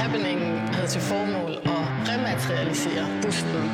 Happeningen 0.00 0.58
havde 0.74 0.86
til 0.86 1.00
formål 1.00 1.52
at 1.74 1.84
rematerialisere 2.10 3.06
busten. 3.22 3.64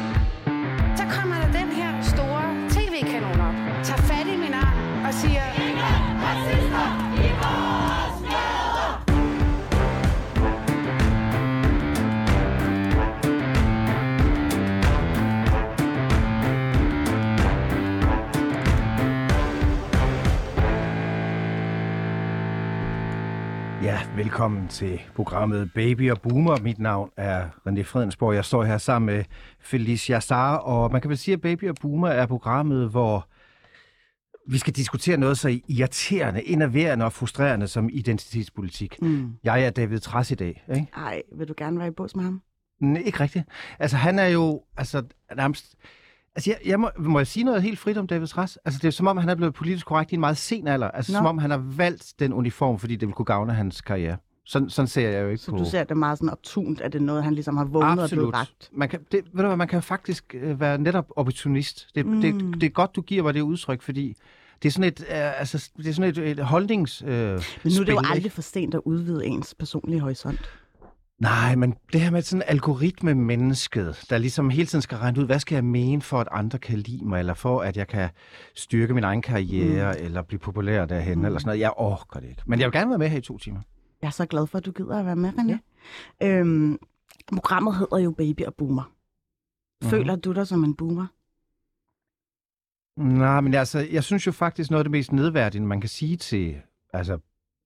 Så 0.97 1.05
kommer 1.17 1.37
der 1.43 1.51
den 1.61 1.69
her 1.73 2.03
store 2.03 2.45
tv-kanon 2.75 3.41
op, 3.49 3.57
tager 3.85 4.03
velkommen 24.17 24.69
til 24.69 25.01
programmet 25.15 25.71
Baby 25.75 26.11
og 26.11 26.21
Boomer. 26.21 26.61
Mit 26.63 26.79
navn 26.79 27.11
er 27.17 27.49
René 27.69 27.83
Fredensborg. 27.83 28.35
Jeg 28.35 28.45
står 28.45 28.65
her 28.65 28.79
sammen 28.79 29.17
med 29.17 29.25
Felicia 29.61 30.21
Sar, 30.21 30.57
og 30.57 30.93
man 30.93 31.01
kan 31.01 31.09
vel 31.09 31.19
sige, 31.19 31.33
at 31.33 31.41
Baby 31.41 31.69
og 31.69 31.75
Boomer 31.81 32.09
er 32.09 32.27
programmet, 32.27 32.91
hvor 32.91 33.29
vi 34.49 34.59
skal 34.59 34.73
diskutere 34.73 35.17
noget 35.17 35.39
så 35.39 35.61
irriterende, 35.69 36.49
enerverende 36.49 37.05
og 37.05 37.13
frustrerende 37.13 37.69
som 37.69 37.89
identitetspolitik. 37.93 39.03
Mm. 39.03 39.33
Jeg 39.45 39.63
er 39.63 39.71
David 39.71 39.99
Træs 39.99 40.31
i 40.31 40.35
dag, 40.35 40.65
ikke? 40.75 40.87
Ej, 40.97 41.23
vil 41.39 41.49
du 41.49 41.55
gerne 41.57 41.79
være 41.79 41.89
i 41.89 41.91
bås 41.91 42.17
med 42.17 42.25
ham? 42.25 42.43
Nej, 42.81 43.03
ikke 43.03 43.21
rigtigt. 43.21 43.45
Altså, 43.79 43.97
han 43.97 44.19
er 44.19 44.27
jo 44.27 44.63
altså, 44.77 45.03
nærmest... 45.37 45.75
Altså, 46.37 46.51
jeg, 46.51 46.59
jeg 46.67 46.81
må, 46.81 46.91
må 46.99 47.19
jeg 47.19 47.27
sige 47.27 47.45
noget 47.45 47.63
helt 47.63 47.79
frit 47.79 47.99
om 47.99 48.07
David 48.07 48.27
Træs? 48.27 48.59
Altså, 48.65 48.81
det 48.83 48.89
er 48.89 48.93
som 48.93 49.07
om, 49.07 49.17
han 49.17 49.29
er 49.29 49.35
blevet 49.35 49.55
politisk 49.55 49.87
korrekt 49.87 50.13
i 50.13 50.15
en 50.15 50.21
meget 50.21 50.37
sen 50.37 50.69
alder. 50.69 50.91
Altså, 50.91 51.13
Nå. 51.13 51.17
som 51.17 51.27
om 51.27 51.39
han 51.39 51.51
har 51.51 51.63
valgt 51.77 52.15
den 52.19 52.33
uniform, 52.33 52.79
fordi 52.79 52.97
det 52.97 53.09
vil 53.09 53.15
kunne 53.15 53.27
gavne 53.27 53.53
hans 53.53 53.81
karriere. 53.81 54.17
Sådan, 54.47 54.71
sådan 54.71 54.89
ser 54.89 55.09
jeg 55.09 55.23
jo 55.23 55.29
ikke 55.29 55.43
Så 55.43 55.51
på... 55.51 55.57
du 55.57 55.65
ser 55.65 55.85
det 55.85 55.97
meget 55.97 56.19
sådan 56.19 56.31
optunt, 56.31 56.81
at 56.81 56.93
det 56.93 56.99
er 56.99 57.03
noget, 57.03 57.25
han 57.25 57.35
ligesom 57.35 57.57
har 57.57 57.65
vågnet 57.65 57.91
og 57.91 57.95
blevet 57.95 58.29
Absolut. 58.29 58.35
ragt. 58.35 58.71
Man 58.73 58.89
kan, 58.89 59.01
det, 59.13 59.21
ved 59.33 59.43
du 59.43 59.47
hvad, 59.47 59.57
man 59.57 59.69
kan 59.69 59.83
faktisk 59.83 60.35
øh, 60.35 60.61
være 60.61 60.79
netop 60.79 61.07
opportunist. 61.17 61.89
Det, 61.95 62.07
mm. 62.07 62.21
det, 62.21 62.35
det 62.35 62.63
er 62.63 62.71
godt, 62.71 62.97
du 62.97 63.01
giver 63.01 63.23
mig 63.23 63.35
det 63.35 63.41
udtryk, 63.41 63.83
fordi 63.83 64.17
det 64.63 64.69
er 64.69 64.73
sådan 64.73 64.89
et, 64.89 65.01
øh, 65.01 65.41
altså, 65.41 65.71
det 65.77 65.87
er 65.87 65.93
sådan 65.93 66.11
et, 66.11 66.19
et 66.19 66.39
holdnings 66.39 67.03
øh, 67.03 67.09
Men 67.09 67.17
nu 67.19 67.31
er 67.31 67.39
det 67.65 67.75
jo 67.75 67.81
ikke? 67.83 68.11
aldrig 68.11 68.33
for 68.33 68.43
sent 68.43 68.75
at 68.75 68.81
udvide 68.85 69.27
ens 69.27 69.55
personlige 69.55 70.01
horisont. 70.01 70.41
Nej, 71.19 71.55
men 71.55 71.75
det 71.93 72.01
her 72.01 72.11
med 72.11 72.23
sådan 72.23 72.43
en 72.43 72.49
algoritme 72.49 73.15
mennesket, 73.15 74.05
der 74.11 74.19
ligesom 74.19 74.51
hele 74.51 74.67
tiden 74.67 74.83
skal 74.83 74.99
regne 74.99 75.21
ud, 75.21 75.27
hvad 75.27 75.39
skal 75.39 75.55
jeg 75.57 75.65
mene 75.65 76.03
for, 76.03 76.21
at 76.21 76.29
andre 76.31 76.59
kan 76.59 76.79
lide 76.79 77.05
mig, 77.05 77.19
eller 77.19 77.35
for, 77.35 77.61
at 77.61 77.77
jeg 77.77 77.89
kan 77.89 78.11
styrke 78.55 78.95
min 78.95 79.05
egen 79.05 79.23
karriere, 79.23 79.93
mm. 79.93 80.05
eller 80.05 80.23
blive 80.23 80.39
populær 80.39 80.85
derhen, 80.85 81.19
mm. 81.19 81.25
eller 81.25 81.39
sådan 81.39 81.49
noget. 81.49 81.61
Jeg 81.61 81.73
orker 81.77 82.21
det 82.21 82.29
ikke. 82.29 82.43
Men 82.47 82.61
jeg 82.61 82.67
vil 82.67 82.73
gerne 82.73 82.91
være 82.91 82.99
med 82.99 83.09
her 83.09 83.19
i 83.19 83.21
to 83.21 83.39
timer. 83.39 83.61
Jeg 84.03 84.07
er 84.07 84.13
så 84.13 84.27
glad 84.27 84.47
for, 84.47 84.59
at 84.59 84.67
du 84.67 84.73
gider 84.73 84.99
at 84.99 85.07
være 85.07 85.17
med, 85.17 85.33
René. 85.33 85.59
Ja. 86.21 86.29
Øhm, 86.29 86.79
programmet 87.33 87.77
hedder 87.77 87.99
jo 87.99 88.11
Baby 88.11 88.43
og 88.43 88.55
Boomer. 88.55 88.93
Mhm. 89.83 89.91
Føler 89.91 90.17
du 90.17 90.33
dig 90.33 90.47
som 90.47 90.65
en 90.65 90.75
boomer? 90.75 91.07
Nej, 92.97 93.41
men 93.41 93.55
altså, 93.55 93.79
jeg 93.79 94.05
synes 94.05 94.27
jo 94.27 94.33
faktisk, 94.33 94.71
noget 94.71 94.81
af 94.81 94.85
det 94.85 94.91
mest 94.91 95.13
nedværdige, 95.13 95.63
man 95.63 95.81
kan 95.81 95.89
sige 95.89 96.17
til 96.17 96.57
altså, 96.93 97.19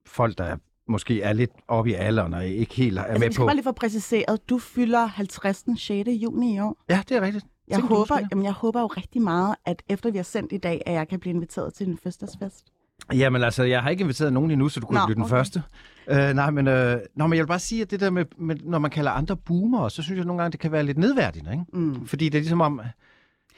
folk, 0.06 0.39
der 0.39 0.56
måske 0.91 1.22
er 1.22 1.33
lidt 1.33 1.50
oppe 1.69 1.91
i 1.91 1.94
alderen 1.94 2.34
og 2.34 2.46
ikke 2.46 2.74
helt 2.74 2.98
er 2.98 3.02
Altså, 3.02 3.20
med 3.20 3.28
vi 3.28 3.33
skal 3.33 3.42
på... 3.42 3.46
bare 3.46 3.55
lige 3.56 3.64
få 3.64 3.72
præciseret, 3.72 4.48
du 4.48 4.58
fylder 4.58 5.06
50. 5.06 5.64
6. 5.77 6.08
juni 6.08 6.55
i 6.55 6.60
år. 6.60 6.77
Ja, 6.88 7.02
det 7.08 7.16
er 7.16 7.20
rigtigt. 7.20 7.47
Jeg 7.69 7.78
Tænk, 7.78 7.88
håber, 7.88 8.19
jamen, 8.30 8.44
jeg 8.44 8.52
håber 8.52 8.80
jo 8.80 8.86
rigtig 8.86 9.22
meget, 9.22 9.55
at 9.66 9.82
efter 9.88 10.10
vi 10.10 10.19
har 10.19 10.22
sendt 10.22 10.52
i 10.52 10.56
dag, 10.56 10.82
at 10.86 10.94
jeg 10.94 11.08
kan 11.08 11.20
blive 11.20 11.34
inviteret 11.34 11.74
til 11.74 11.88
en 11.88 11.98
fødselsdagsfest. 12.02 12.64
Jamen 13.12 13.42
altså, 13.42 13.62
jeg 13.62 13.82
har 13.82 13.91
ikke 13.91 14.00
inviteret 14.00 14.32
nogen 14.32 14.50
endnu, 14.50 14.69
så 14.69 14.80
du 14.80 14.86
kunne 14.86 14.98
Nå, 14.98 15.06
blive 15.06 15.14
den 15.14 15.22
okay. 15.22 15.30
første. 15.30 15.62
Uh, 16.10 16.16
nej, 16.16 16.50
men, 16.50 16.69
uh, 16.69 16.74
nå, 17.16 17.27
men 17.27 17.36
jeg 17.36 17.42
vil 17.42 17.47
bare 17.48 17.58
sige, 17.58 17.82
at 17.82 17.91
det 17.91 18.00
der 18.00 18.10
med, 18.10 18.25
med, 18.38 18.56
når 18.64 18.78
man 18.78 18.91
kalder 18.91 19.10
andre 19.10 19.36
boomer, 19.36 19.88
så 19.88 20.02
synes 20.02 20.19
jeg 20.19 20.27
nogle 20.27 20.42
gange, 20.42 20.52
det 20.52 20.60
kan 20.60 20.72
være 20.72 20.82
lidt 20.82 20.98
nedværdigende, 20.98 21.53
ikke? 21.53 21.65
Mm. 21.72 22.06
Fordi 22.06 22.28
det 22.28 22.38
er 22.38 22.42
ligesom 22.42 22.60
om, 22.60 22.81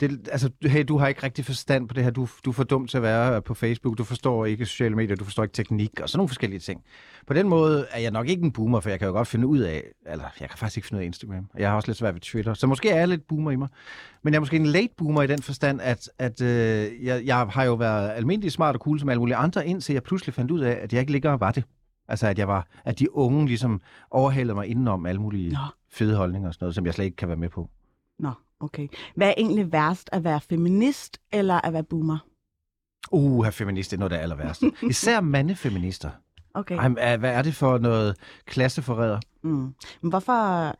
det, 0.03 0.29
altså, 0.33 0.51
hey, 0.63 0.85
du 0.89 0.99
har 0.99 1.09
ikke 1.09 1.23
rigtig 1.23 1.45
forstand 1.45 1.89
på 1.89 1.95
det 1.95 2.05
her, 2.05 2.11
du, 2.11 2.29
du 2.45 2.51
er 2.51 2.55
for 2.55 2.65
dum 2.65 2.87
til 2.87 2.97
at 2.97 3.03
være 3.03 3.43
på 3.43 3.55
Facebook, 3.55 3.99
du 3.99 4.05
forstår 4.05 4.47
ikke 4.47 4.67
sociale 4.67 4.97
medier, 4.97 5.17
du 5.17 5.25
forstår 5.25 5.43
ikke 5.43 5.53
teknik, 5.53 6.01
og 6.01 6.09
sådan 6.09 6.19
nogle 6.19 6.29
forskellige 6.29 6.61
ting. 6.61 6.83
På 7.27 7.35
den 7.35 7.49
måde 7.49 7.87
er 7.91 8.01
jeg 8.01 8.11
nok 8.11 8.29
ikke 8.29 8.43
en 8.43 8.53
boomer, 8.53 8.81
for 8.81 8.91
jeg 8.91 8.99
kan 8.99 9.09
jo 9.09 9.15
godt 9.15 9.29
finde 9.29 9.47
ud 9.47 9.59
af, 9.59 9.85
eller 10.07 10.25
jeg 10.41 10.49
kan 10.49 10.59
faktisk 10.59 10.77
ikke 10.77 10.89
finde 10.89 10.99
ud 10.99 11.03
af 11.03 11.07
Instagram, 11.07 11.47
og 11.55 11.61
jeg 11.61 11.69
har 11.69 11.77
også 11.77 11.89
lidt 11.89 11.99
svært 11.99 12.15
ved 12.15 12.21
Twitter, 12.21 12.55
så 12.55 12.67
måske 12.67 12.91
er 12.91 12.99
jeg 12.99 13.09
lidt 13.09 13.29
boomer 13.29 13.51
i 13.51 13.57
mig. 13.57 13.69
Men 14.23 14.33
jeg 14.33 14.39
er 14.39 14.41
måske 14.41 14.57
en 14.57 14.67
late 14.67 14.95
boomer 14.97 15.23
i 15.23 15.27
den 15.27 15.43
forstand, 15.43 15.81
at, 15.81 16.11
at 16.19 16.43
øh, 16.43 17.05
jeg, 17.05 17.25
jeg 17.25 17.37
har 17.37 17.65
jo 17.65 17.75
været 17.75 18.11
almindelig 18.11 18.53
smart 18.53 18.75
og 18.75 18.81
cool 18.81 19.01
som 19.01 19.09
alle 19.09 19.21
mulige 19.21 19.37
andre, 19.37 19.67
indtil 19.67 19.93
jeg 19.93 20.03
pludselig 20.03 20.35
fandt 20.35 20.51
ud 20.51 20.61
af, 20.61 20.79
at 20.83 20.93
jeg 20.93 21.01
ikke 21.01 21.13
længere 21.13 21.41
var 21.41 21.51
det. 21.51 21.65
Altså, 22.09 22.27
at, 22.27 22.39
jeg 22.39 22.49
var, 22.49 22.67
at 22.85 22.99
de 22.99 23.17
unge 23.17 23.47
ligesom 23.47 23.81
overhalede 24.11 24.55
mig 24.55 24.67
indenom 24.67 25.07
alle 25.07 25.21
mulige 25.21 25.53
Nå. 25.53 25.59
fede 25.91 26.17
holdninger 26.17 26.49
og 26.49 26.55
sådan 26.55 26.65
noget, 26.65 26.75
som 26.75 26.87
jeg 26.87 26.95
slet 26.95 27.05
ikke 27.05 27.17
kan 27.17 27.29
være 27.29 27.37
med 27.37 27.49
på. 27.49 27.71
Nå, 28.19 28.31
okay. 28.63 28.89
Hvad 29.17 29.29
er 29.29 29.35
egentlig 29.37 29.73
værst, 29.73 30.09
at 30.13 30.25
være 30.25 30.41
feminist 30.41 31.19
eller 31.33 31.61
at 31.61 31.73
være 31.73 31.85
boomer? 31.85 32.19
Uh, 33.13 33.51
feminist, 33.51 33.91
det 33.91 33.97
er 33.97 33.99
noget, 33.99 34.11
der 34.11 34.17
er 34.17 34.23
aller 34.23 34.37
værste. 34.37 34.73
Især 34.91 35.21
mandefeminister. 35.21 36.11
Okay. 36.55 36.77
Ej, 36.77 37.17
hvad 37.17 37.31
er 37.31 37.43
det 37.43 37.55
for 37.55 37.79
noget 37.79 38.17
klasseforræder? 38.47 39.21
Mm. 39.43 39.75
Men 40.01 40.11
hvorfor, 40.11 40.33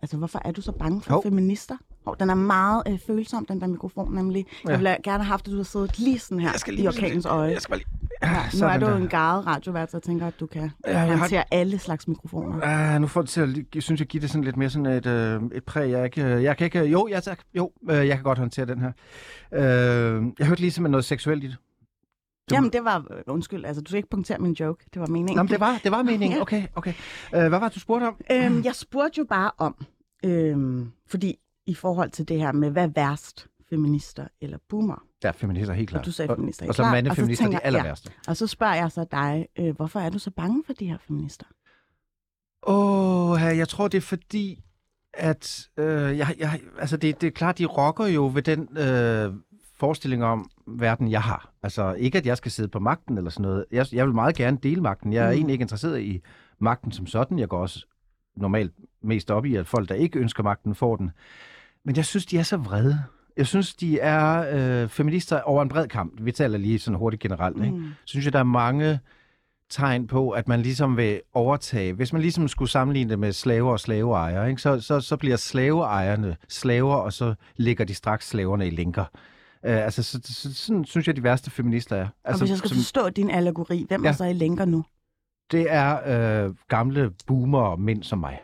altså, 0.03 0.17
hvorfor 0.17 0.41
er 0.45 0.53
du 0.53 0.61
så 0.61 0.73
bange 0.73 1.03
for 1.03 1.13
Hov. 1.13 1.23
feminister? 1.23 1.77
Oh, 2.07 2.15
den 2.21 2.31
er 2.31 2.35
meget 2.35 2.83
øh, 2.89 2.99
følsom, 3.07 3.47
den 3.47 3.61
der 3.61 3.67
mikrofon, 3.67 4.15
nemlig. 4.15 4.47
Ja. 4.49 4.59
Ja. 4.65 4.71
Jeg 4.71 4.79
ville 4.79 4.97
gerne 5.05 5.25
have 5.25 5.29
haft, 5.31 5.41
at 5.47 5.47
du 5.47 5.57
havde 5.57 5.65
siddet 5.65 5.99
lige 5.99 6.19
sådan 6.19 6.41
her 6.41 6.71
i 6.73 6.87
orkanens 6.89 7.27
øje. 7.27 7.51
Jeg 7.53 7.63
skal 7.63 7.71
bare 7.73 7.79
lige... 7.79 7.89
Ja, 8.23 8.43
nu 8.45 8.51
sådan 8.59 8.75
er 8.83 8.87
du 8.87 8.93
der. 8.93 8.97
en 8.97 9.09
garet 9.09 9.47
radiovært, 9.47 9.91
så 9.91 9.97
jeg 9.97 10.03
tænker, 10.03 10.27
at 10.27 10.41
du 10.41 10.47
kan 10.47 10.71
Ja, 10.87 10.91
jeg 10.91 11.01
har- 11.01 11.17
håndtere 11.17 11.45
alle 11.51 11.79
slags 11.79 12.09
mikrofoner. 12.09 12.61
Ah, 12.63 13.01
nu 13.01 13.07
får 13.07 13.21
det 13.21 13.31
til 13.31 13.41
at, 13.41 13.49
jeg 13.75 13.83
synes 13.83 14.01
jeg, 14.01 14.09
giver 14.09 14.21
det 14.21 14.31
sådan 14.31 14.45
lidt 14.45 14.57
mere 14.57 14.71
sådan 14.71 14.87
et, 14.87 15.07
øh, 15.07 15.43
et 15.55 15.65
præg. 15.65 15.91
Jeg, 15.91 16.05
ikke, 16.05 16.25
jeg 16.27 16.57
kan 16.57 16.65
ikke... 16.65 16.81
Jo, 16.85 17.09
ja 17.11 17.21
tak. 17.21 17.39
Jo, 17.55 17.73
øh, 17.91 17.97
jeg 17.97 18.17
kan 18.17 18.23
godt 18.23 18.39
håndtere 18.39 18.67
den 18.67 18.79
her. 18.81 18.93
Øh, 19.53 20.23
jeg 20.39 20.47
hørte 20.47 20.61
lige 20.61 20.71
simpelthen 20.71 20.91
noget 20.91 21.05
seksuelt 21.05 21.45
i 21.45 21.47
det. 21.47 21.57
Du- 22.51 22.55
Jamen, 22.55 22.73
det 22.73 22.85
var... 22.85 23.07
Undskyld, 23.27 23.65
altså, 23.65 23.83
du 23.83 23.89
skal 23.89 23.97
ikke 23.97 24.11
punktere 24.11 24.39
min 24.39 24.53
joke. 24.53 24.85
Det 24.95 25.01
var 25.01 25.07
meningen. 25.07 25.37
Nå, 25.37 25.43
men 25.43 25.51
det 25.53 25.61
var, 25.61 25.81
det 25.85 25.93
var 25.93 26.03
meningen. 26.03 26.33
Ja. 26.37 26.41
Okay, 26.43 26.63
okay. 26.75 26.93
Øh, 27.35 27.41
hvad 27.49 27.59
var 27.59 27.69
det, 27.69 27.75
du 27.75 27.81
spurgte 27.81 28.05
om? 28.05 28.17
Øhm, 28.33 28.63
jeg 28.65 28.75
spurgte 28.75 29.19
jo 29.19 29.25
bare 29.29 29.51
om, 29.59 29.75
øhm, 30.25 30.91
fordi 31.09 31.39
i 31.67 31.75
forhold 31.75 32.11
til 32.11 32.29
det 32.29 32.39
her 32.39 32.53
med, 32.53 32.71
hvad 32.71 32.85
er 32.85 32.93
værst, 32.95 33.47
feminister 33.71 34.29
eller 34.41 34.59
boomer? 34.69 35.05
Ja, 35.25 35.31
feminister, 35.31 35.75
helt 35.75 35.89
klart. 35.89 36.01
Og 36.01 36.07
du 36.07 36.13
sagde 36.13 36.35
feminister, 36.35 36.65
Og, 36.65 36.69
og 36.69 36.75
så 36.75 36.83
mandefeminister, 36.83 37.47
det 37.47 37.55
er 37.55 37.61
aller 37.61 37.81
ja. 37.81 37.85
værste. 37.85 38.11
Og 38.29 38.37
så 38.37 38.47
spørger 38.47 38.75
jeg 38.75 38.93
så 38.93 39.07
dig, 39.11 39.47
øh, 39.59 39.77
hvorfor 39.77 40.01
er 40.01 40.11
du 40.11 40.19
så 40.19 40.31
bange 40.31 40.63
for 40.67 40.73
de 40.73 40.87
her 40.87 40.99
feminister? 40.99 41.47
Åh, 42.67 43.31
oh, 43.31 43.41
jeg 43.41 43.69
tror, 43.69 43.89
det 43.89 43.99
er 43.99 44.03
fordi, 44.03 44.65
at 45.15 45.69
øh, 45.77 46.19
jeg, 46.19 46.35
jeg, 46.39 46.61
altså 46.79 46.97
det, 46.97 47.21
det 47.21 47.27
er 47.27 47.31
klart, 47.31 47.59
de 47.59 47.65
rokker 47.65 48.07
jo 48.07 48.31
ved 48.35 48.43
den 48.43 48.79
øh, 48.79 49.35
forestilling 49.77 50.25
om 50.25 50.51
verden, 50.67 51.11
jeg 51.11 51.23
har. 51.23 51.53
Altså 51.63 51.95
ikke, 51.95 52.19
at 52.19 52.27
jeg 52.27 52.37
skal 52.37 52.51
sidde 52.51 52.69
på 52.69 52.79
magten 52.79 53.19
eller 53.19 53.31
sådan 53.31 53.43
noget. 53.43 53.65
Jeg, 53.71 53.87
jeg 53.93 54.07
vil 54.07 54.15
meget 54.15 54.37
gerne 54.37 54.59
dele 54.63 54.81
magten. 54.81 55.13
Jeg 55.13 55.25
er 55.25 55.29
mm. 55.29 55.35
egentlig 55.35 55.53
ikke 55.53 55.63
interesseret 55.63 56.01
i 56.01 56.21
magten 56.59 56.93
som 56.93 57.07
sådan. 57.07 57.39
Jeg 57.39 57.49
går 57.49 57.59
også 57.59 57.87
normalt 58.37 58.73
mest 59.03 59.31
op 59.31 59.45
i, 59.45 59.57
at 59.57 59.67
folk, 59.67 59.89
der 59.89 59.95
ikke 59.95 60.19
ønsker 60.19 60.43
magten, 60.43 60.75
får 60.75 60.97
den. 60.97 61.11
Men 61.85 61.97
jeg 61.97 62.05
synes, 62.05 62.27
de 62.27 62.39
er 62.39 62.43
så 62.43 62.57
vrede. 62.57 63.03
Jeg 63.37 63.47
synes, 63.47 63.75
de 63.75 63.99
er 64.01 64.45
øh, 64.83 64.89
feminister 64.89 65.41
over 65.41 65.63
en 65.63 65.69
bred 65.69 65.89
kamp. 65.89 66.13
Vi 66.21 66.33
taler 66.33 66.59
lige 66.59 66.79
sådan 66.79 66.99
hurtigt 66.99 67.23
generelt. 67.23 67.65
Ikke? 67.65 67.77
Mm. 67.77 67.85
Så 68.05 68.11
synes 68.11 68.25
jeg, 68.25 68.33
der 68.33 68.39
er 68.39 68.43
mange 68.45 68.99
tegn 69.71 70.07
på, 70.07 70.31
at 70.31 70.49
man 70.49 70.63
ligesom 70.63 70.97
vil 70.97 71.21
overtage. 71.35 71.93
Hvis 71.93 72.13
man 72.13 72.23
ligesom 72.23 72.49
skulle 72.49 72.71
sammenligne 72.71 73.11
det 73.11 73.19
med 73.19 73.33
slaver 73.33 73.73
og 73.73 73.81
slaveejere, 73.81 74.51
ikke? 74.51 74.63
Så, 74.63 74.81
så, 74.81 75.01
så 75.01 75.17
bliver 75.17 75.37
slaveejerne 75.37 76.37
slaver, 76.49 76.95
og 76.95 77.13
så 77.13 77.35
ligger 77.57 77.85
de 77.85 77.95
straks 77.95 78.29
slaverne 78.29 78.67
i 78.67 78.71
linker. 78.71 79.05
Uh, 79.67 79.71
altså, 79.71 80.03
så, 80.03 80.21
så, 80.25 80.55
sådan 80.55 80.85
synes 80.85 81.07
jeg, 81.07 81.17
de 81.17 81.23
værste 81.23 81.51
feminister 81.51 81.97
er. 81.97 82.03
Og 82.03 82.09
Altså, 82.25 82.43
hvis 82.45 82.51
jeg 82.51 82.59
skal 82.59 82.69
som, 82.71 82.77
forstå 82.79 83.09
din 83.09 83.31
allegori, 83.31 83.85
hvem 83.89 84.05
Ja. 84.05 84.09
er 84.09 84.13
så 84.13 84.25
i 84.25 84.33
lænker 84.33 84.65
nu? 84.65 84.85
det 85.53 85.67
er 85.69 86.45
øh, 86.47 86.55
gamle 86.69 87.11
boomer 87.27 87.77
mænd 87.77 88.03
som 88.03 88.19
mig. 88.19 88.41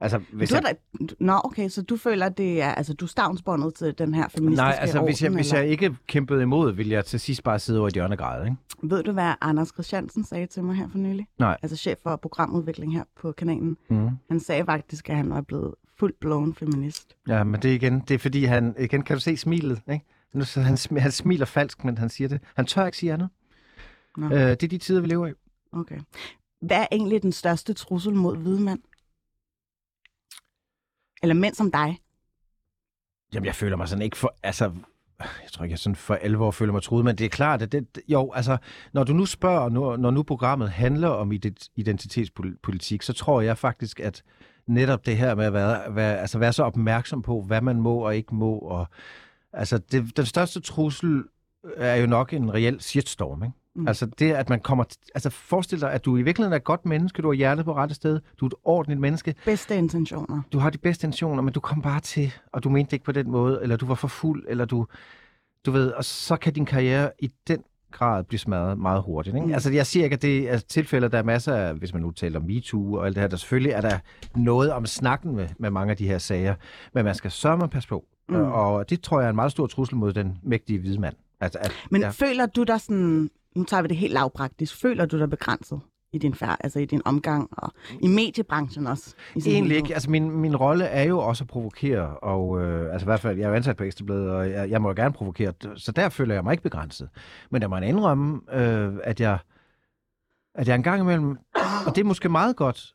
Altså, 0.00 0.20
hvis 0.32 0.48
du 0.48 0.54
er 0.54 0.60
jeg, 0.66 0.76
da... 1.00 1.14
Nå, 1.20 1.40
okay, 1.44 1.68
så 1.68 1.82
du 1.82 1.96
føler, 1.96 2.26
at 2.26 2.38
det 2.38 2.62
er, 2.62 2.68
altså, 2.68 2.94
du 2.94 3.04
er 3.04 3.08
stavnsbåndet 3.08 3.74
til 3.74 3.98
den 3.98 4.14
her 4.14 4.28
feministiske 4.28 4.62
nej, 4.62 4.78
altså, 4.80 5.02
hvis 5.02 5.22
jeg, 5.22 5.28
orden, 5.28 5.36
hvis 5.36 5.52
eller? 5.52 5.62
jeg 5.62 5.70
ikke 5.70 5.96
kæmpede 6.06 6.42
imod, 6.42 6.72
ville 6.72 6.92
jeg 6.92 7.04
til 7.04 7.20
sidst 7.20 7.44
bare 7.44 7.58
sidde 7.58 7.78
over 7.78 7.88
et 7.88 7.94
hjørnegræd, 7.94 8.44
ikke? 8.44 8.56
Ved 8.82 9.02
du, 9.02 9.12
hvad 9.12 9.34
Anders 9.40 9.68
Christiansen 9.68 10.24
sagde 10.24 10.46
til 10.46 10.64
mig 10.64 10.76
her 10.76 10.88
for 10.88 10.98
nylig? 10.98 11.26
Nej. 11.38 11.56
Altså 11.62 11.76
chef 11.76 11.98
for 12.02 12.16
programudvikling 12.16 12.94
her 12.94 13.04
på 13.20 13.32
kanalen. 13.32 13.76
Mm. 13.90 14.08
Han 14.30 14.40
sagde 14.40 14.64
faktisk, 14.64 15.10
at 15.10 15.16
han 15.16 15.30
var 15.30 15.40
blevet 15.40 15.74
fuldt 15.98 16.20
blown 16.20 16.54
feminist. 16.54 17.16
Ja, 17.28 17.44
men 17.44 17.62
det 17.62 17.70
er 17.70 17.74
igen, 17.74 18.00
det 18.08 18.14
er 18.14 18.18
fordi 18.18 18.44
han, 18.44 18.74
igen 18.78 19.02
kan 19.02 19.16
du 19.16 19.20
se 19.20 19.36
smilet, 19.36 19.80
ikke? 19.92 20.04
Nu, 20.34 20.44
så 20.44 20.60
han, 20.60 20.78
han 20.98 21.12
smiler 21.12 21.46
falsk, 21.46 21.84
men 21.84 21.98
han 21.98 22.08
siger 22.08 22.28
det. 22.28 22.40
Han 22.54 22.66
tør 22.66 22.86
ikke 22.86 22.98
sige 22.98 23.12
andet. 23.12 23.28
Nå. 24.16 24.26
Øh, 24.26 24.32
det 24.32 24.62
er 24.62 24.68
de 24.68 24.78
tider, 24.78 25.00
vi 25.00 25.06
lever 25.06 25.26
i. 25.26 25.32
Okay. 25.72 25.98
Hvad 26.62 26.76
er 26.76 26.86
egentlig 26.92 27.22
den 27.22 27.32
største 27.32 27.72
trussel 27.72 28.14
mod 28.14 28.36
hvide 28.36 28.60
mænd? 28.60 28.80
Eller 31.22 31.34
mænd 31.34 31.54
som 31.54 31.70
dig? 31.70 31.98
Jamen, 33.34 33.46
jeg 33.46 33.54
føler 33.54 33.76
mig 33.76 33.88
sådan 33.88 34.02
ikke 34.02 34.16
for... 34.16 34.34
Altså, 34.42 34.64
jeg 35.20 35.50
tror 35.52 35.64
ikke, 35.64 35.72
jeg 35.72 35.78
sådan 35.78 35.96
for 35.96 36.14
alvor 36.14 36.50
føler 36.50 36.72
mig 36.72 36.82
truet, 36.82 37.04
men 37.04 37.18
det 37.18 37.24
er 37.24 37.28
klart, 37.28 37.62
at 37.62 37.72
det, 37.72 37.86
jo, 38.08 38.32
altså, 38.32 38.56
når 38.92 39.04
du 39.04 39.12
nu 39.12 39.26
spørger, 39.26 39.68
når, 39.68 39.96
når 39.96 40.10
nu 40.10 40.22
programmet 40.22 40.70
handler 40.70 41.08
om 41.08 41.32
identitetspolitik, 41.76 43.02
så 43.02 43.12
tror 43.12 43.40
jeg 43.40 43.58
faktisk, 43.58 44.00
at 44.00 44.22
netop 44.66 45.06
det 45.06 45.16
her 45.16 45.34
med 45.34 45.44
at 45.44 45.52
være, 45.52 45.94
være, 45.94 46.18
altså 46.18 46.38
være 46.38 46.52
så 46.52 46.62
opmærksom 46.62 47.22
på, 47.22 47.42
hvad 47.42 47.60
man 47.60 47.80
må 47.80 47.94
og 47.98 48.16
ikke 48.16 48.34
må, 48.34 48.58
og 48.58 48.86
altså, 49.52 49.78
det, 49.78 50.16
den 50.16 50.26
største 50.26 50.60
trussel 50.60 51.24
er 51.76 51.96
jo 51.96 52.06
nok 52.06 52.32
en 52.32 52.54
reel 52.54 52.80
shitstorm, 52.80 53.42
ikke? 53.42 53.56
Mm. 53.78 53.88
Altså 53.88 54.06
det, 54.06 54.32
at 54.32 54.48
man 54.48 54.60
kommer... 54.60 54.84
T- 54.84 55.08
altså 55.14 55.30
forestil 55.30 55.80
dig, 55.80 55.92
at 55.92 56.04
du 56.04 56.16
i 56.16 56.22
virkeligheden 56.22 56.52
er 56.52 56.56
et 56.56 56.64
godt 56.64 56.86
menneske, 56.86 57.22
du 57.22 57.28
har 57.28 57.34
hjertet 57.34 57.64
på 57.64 57.74
rette 57.74 57.94
sted, 57.94 58.20
du 58.40 58.44
er 58.44 58.48
et 58.48 58.54
ordentligt 58.64 59.00
menneske. 59.00 59.34
Bedste 59.44 59.76
intentioner. 59.76 60.42
Du 60.52 60.58
har 60.58 60.70
de 60.70 60.78
bedste 60.78 61.06
intentioner, 61.06 61.42
men 61.42 61.52
du 61.52 61.60
kom 61.60 61.82
bare 61.82 62.00
til, 62.00 62.32
og 62.52 62.64
du 62.64 62.70
mente 62.70 62.90
det 62.90 62.92
ikke 62.92 63.04
på 63.04 63.12
den 63.12 63.30
måde, 63.30 63.58
eller 63.62 63.76
du 63.76 63.86
var 63.86 63.94
for 63.94 64.08
fuld, 64.08 64.44
eller 64.48 64.64
du... 64.64 64.86
Du 65.66 65.70
ved, 65.70 65.90
og 65.90 66.04
så 66.04 66.36
kan 66.36 66.52
din 66.52 66.66
karriere 66.66 67.10
i 67.18 67.30
den 67.48 67.58
grad 67.90 68.24
blive 68.24 68.38
smadret 68.38 68.78
meget 68.78 69.02
hurtigt. 69.02 69.36
Ikke? 69.36 69.46
Mm. 69.46 69.52
Altså, 69.52 69.72
jeg 69.72 69.86
siger 69.86 70.04
ikke, 70.04 70.14
at 70.14 70.22
det 70.22 70.50
er 70.50 70.58
tilfælde, 70.58 71.08
der 71.08 71.18
er 71.18 71.22
masser 71.22 71.54
af, 71.54 71.74
hvis 71.74 71.92
man 71.92 72.02
nu 72.02 72.10
taler 72.10 72.40
om 72.40 72.46
MeToo 72.46 72.94
og 72.94 73.06
alt 73.06 73.14
det 73.14 73.20
her, 73.20 73.28
der 73.28 73.36
selvfølgelig 73.36 73.72
er 73.72 73.80
der 73.80 73.98
noget 74.34 74.72
om 74.72 74.86
snakken 74.86 75.36
med, 75.36 75.48
med 75.58 75.70
mange 75.70 75.90
af 75.90 75.96
de 75.96 76.06
her 76.06 76.18
sager, 76.18 76.54
men 76.94 77.04
man 77.04 77.14
skal 77.14 77.30
sørge 77.30 77.68
passe 77.68 77.88
på. 77.88 78.04
Mm. 78.28 78.34
Og 78.34 78.90
det 78.90 79.00
tror 79.00 79.20
jeg 79.20 79.26
er 79.26 79.30
en 79.30 79.36
meget 79.36 79.52
stor 79.52 79.66
trussel 79.66 79.96
mod 79.96 80.12
den 80.12 80.38
mægtige 80.42 80.78
hvide 80.78 81.00
mand. 81.00 81.14
At, 81.40 81.56
at, 81.60 81.72
men 81.90 82.00
ja. 82.00 82.10
føler 82.10 82.46
du 82.46 82.62
dig 82.62 82.80
sådan, 82.80 83.30
nu 83.56 83.64
tager 83.64 83.82
vi 83.82 83.88
det 83.88 83.96
helt 83.96 84.12
lavpraktisk, 84.12 84.80
føler 84.80 85.06
du 85.06 85.18
dig 85.18 85.30
begrænset 85.30 85.80
i 86.12 86.18
din 86.18 86.34
færd, 86.34 86.56
altså 86.60 86.78
i 86.78 86.84
din 86.84 87.02
omgang 87.04 87.48
og 87.52 87.72
i 88.00 88.08
mediebranchen 88.08 88.86
også? 88.86 89.14
I 89.34 89.40
Egentlig 89.46 89.76
ikke. 89.76 89.94
Altså 89.94 90.10
min, 90.10 90.30
min 90.30 90.56
rolle 90.56 90.84
er 90.84 91.02
jo 91.02 91.18
også 91.18 91.44
at 91.44 91.48
provokere, 91.48 92.16
og 92.18 92.60
øh, 92.60 92.92
altså 92.92 93.04
i 93.04 93.08
hvert 93.08 93.20
fald, 93.20 93.36
jeg 93.36 93.44
er 93.44 93.48
jo 93.48 93.54
ansat 93.54 93.76
på 93.76 93.84
Ekstrabladet, 93.84 94.30
og 94.30 94.50
jeg, 94.50 94.70
jeg 94.70 94.82
må 94.82 94.88
jo 94.88 94.94
gerne 94.94 95.12
provokere, 95.14 95.52
så 95.76 95.92
der 95.92 96.08
føler 96.08 96.34
jeg 96.34 96.44
mig 96.44 96.52
ikke 96.52 96.62
begrænset. 96.62 97.08
Men 97.50 97.62
der 97.62 97.68
må 97.68 97.76
jeg 97.76 97.88
indrømme, 97.88 98.40
øh, 98.52 98.94
at 99.04 99.20
jeg 99.20 99.38
at 100.54 100.68
jeg 100.68 100.74
engang 100.74 101.00
imellem, 101.00 101.36
og 101.86 101.94
det 101.94 101.98
er 101.98 102.04
måske 102.04 102.28
meget 102.28 102.56
godt, 102.56 102.94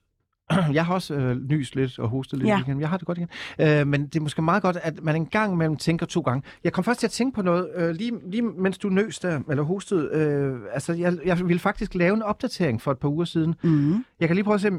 jeg 0.74 0.86
har 0.86 0.94
også 0.94 1.14
øh, 1.14 1.50
nys 1.50 1.76
lidt 1.76 2.00
og 2.00 2.10
hostet 2.10 2.40
lidt 2.40 2.50
ja. 2.50 2.60
igen. 2.60 2.80
Jeg 2.80 2.90
har 2.90 2.98
det 2.98 3.08
godt 3.08 3.18
igen. 3.18 3.30
Øh, 3.60 3.88
men 3.88 4.06
det 4.06 4.16
er 4.16 4.22
måske 4.22 4.42
meget 4.42 4.62
godt, 4.64 4.78
at 4.82 5.04
man 5.04 5.16
en 5.16 5.26
gang 5.26 5.54
imellem 5.54 5.78
tænker 5.78 6.06
to 6.06 6.22
gange. 6.22 6.44
Jeg 6.64 6.74
kom 6.74 6.84
først 6.84 7.00
til 7.00 7.08
at 7.08 7.12
tænke 7.12 7.36
på 7.36 7.42
noget, 7.42 7.70
øh, 7.76 7.90
lige, 7.90 8.12
lige 8.32 8.42
mens 8.42 8.78
du 8.78 8.90
nøs 8.90 9.20
der, 9.20 9.40
eller 9.50 9.64
hostede. 9.64 10.10
Øh, 10.14 10.60
altså, 10.74 10.94
jeg, 10.94 11.18
jeg 11.26 11.40
ville 11.48 11.60
faktisk 11.60 11.96
lave 11.96 12.14
en 12.14 12.22
opdatering 12.22 12.82
for 12.82 12.92
et 12.92 12.98
par 12.98 13.10
uger 13.10 13.26
siden. 13.26 13.56
Mm. 13.64 14.06
Jeg 14.20 14.30
kan 14.30 14.36
lige 14.36 14.44
prøve 14.44 14.56
at 14.56 14.62
se, 14.62 14.72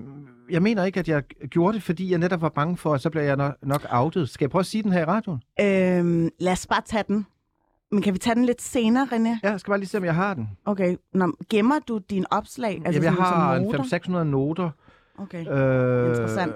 jeg 0.51 0.63
mener 0.63 0.85
ikke, 0.85 1.01
at 1.01 1.09
jeg 1.09 1.23
gjorde 1.51 1.75
det, 1.75 1.83
fordi 1.83 2.11
jeg 2.11 2.19
netop 2.19 2.41
var 2.41 2.49
bange 2.49 2.77
for, 2.77 2.95
at 2.95 3.01
så 3.01 3.11
bliver 3.11 3.25
jeg 3.25 3.37
nok, 3.37 3.55
nok 3.63 3.87
outet. 3.91 4.29
Skal 4.29 4.45
jeg 4.45 4.51
prøve 4.51 4.61
at 4.61 4.67
sige 4.67 4.83
den 4.83 4.93
her 4.93 5.01
i 5.01 5.05
radioen? 5.05 5.43
Øhm, 5.61 6.29
lad 6.39 6.53
os 6.53 6.67
bare 6.67 6.83
tage 6.87 7.05
den. 7.09 7.27
Men 7.93 8.03
kan 8.03 8.15
vi 8.15 8.19
tage 8.19 8.35
den 8.35 8.45
lidt 8.45 8.63
senere, 8.63 9.09
René? 9.13 9.39
Ja, 9.43 9.51
jeg 9.51 9.61
skal 9.61 9.71
bare 9.71 9.79
lige 9.79 9.89
se, 9.89 9.99
om 9.99 10.05
jeg 10.05 10.15
har 10.15 10.35
den. 10.35 10.49
Okay. 10.65 10.97
Nå, 11.15 11.33
gemmer 11.51 11.79
du 11.89 11.99
din 12.11 12.25
opslag? 12.31 12.83
Altså 12.85 13.03
Jamen, 13.03 13.19
jeg 13.19 13.25
har 13.25 13.59
500-600 13.59 14.11
noter. 14.11 14.71
Okay, 15.19 15.47
øh, 15.49 16.09
interessant. 16.09 16.55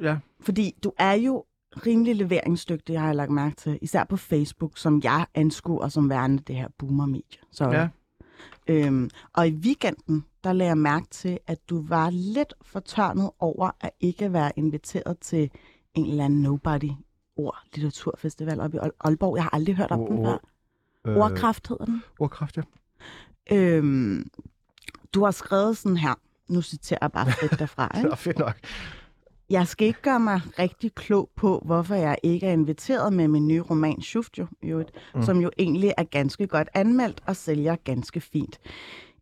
Ja. 0.00 0.18
Fordi 0.40 0.74
du 0.84 0.92
er 0.98 1.12
jo 1.12 1.44
rimelig 1.86 2.16
leveringsdygtig, 2.16 3.00
har 3.00 3.06
jeg 3.06 3.16
lagt 3.16 3.30
mærke 3.30 3.56
til. 3.56 3.78
Især 3.82 4.04
på 4.04 4.16
Facebook, 4.16 4.78
som 4.78 5.00
jeg 5.04 5.26
anskuer 5.34 5.88
som 5.88 6.10
værende 6.10 6.42
det 6.46 6.56
her 6.56 6.68
boomer-medie. 6.78 7.40
Så, 7.50 7.70
ja. 7.70 7.88
øhm, 8.68 9.10
og 9.32 9.48
i 9.48 9.52
weekenden, 9.52 10.24
der 10.44 10.52
lagde 10.52 10.68
jeg 10.68 10.78
mærke 10.78 11.06
til, 11.10 11.38
at 11.46 11.58
du 11.70 11.82
var 11.88 12.10
lidt 12.10 12.54
fortørnet 12.62 13.30
over 13.38 13.70
at 13.80 13.90
ikke 14.00 14.32
være 14.32 14.52
inviteret 14.56 15.18
til 15.18 15.50
en 15.94 16.06
eller 16.06 16.24
anden 16.24 16.42
nobody 16.42 16.90
ord 17.36 17.58
litteraturfestival 17.74 18.60
oppe 18.60 18.76
i 18.76 18.80
Aalborg. 19.00 19.36
Jeg 19.36 19.44
har 19.44 19.50
aldrig 19.54 19.76
hørt 19.76 19.90
om 19.90 20.00
oh, 20.00 20.08
den 20.08 20.24
før. 20.24 20.38
Øh, 21.06 21.16
Ordkraft 21.16 21.68
hedder 21.68 21.84
den. 21.84 22.02
Ordkraft, 22.18 22.56
ja. 22.56 22.62
Øhm, 23.52 24.30
du 25.14 25.24
har 25.24 25.30
skrevet 25.30 25.76
sådan 25.76 25.96
her 25.96 26.14
nu 26.48 26.62
citerer 26.62 26.98
jeg 27.02 27.12
bare 27.12 27.32
frit 27.32 27.58
derfra. 27.58 27.90
Ikke? 27.98 28.10
Så 28.10 28.16
fedt 28.16 28.38
nok. 28.38 28.56
Jeg 29.50 29.66
skal 29.66 29.86
ikke 29.86 30.02
gøre 30.02 30.20
mig 30.20 30.40
rigtig 30.58 30.94
klog 30.94 31.30
på, 31.36 31.62
hvorfor 31.64 31.94
jeg 31.94 32.18
ikke 32.22 32.46
er 32.46 32.52
inviteret 32.52 33.12
med 33.12 33.28
min 33.28 33.48
nye 33.48 33.60
roman 33.60 34.02
Schuft, 34.02 34.38
jo, 34.38 34.46
jo 34.62 34.84
mm. 35.14 35.22
som 35.22 35.40
jo 35.40 35.50
egentlig 35.58 35.92
er 35.96 36.04
ganske 36.04 36.46
godt 36.46 36.68
anmeldt 36.74 37.22
og 37.26 37.36
sælger 37.36 37.76
ganske 37.84 38.20
fint. 38.20 38.58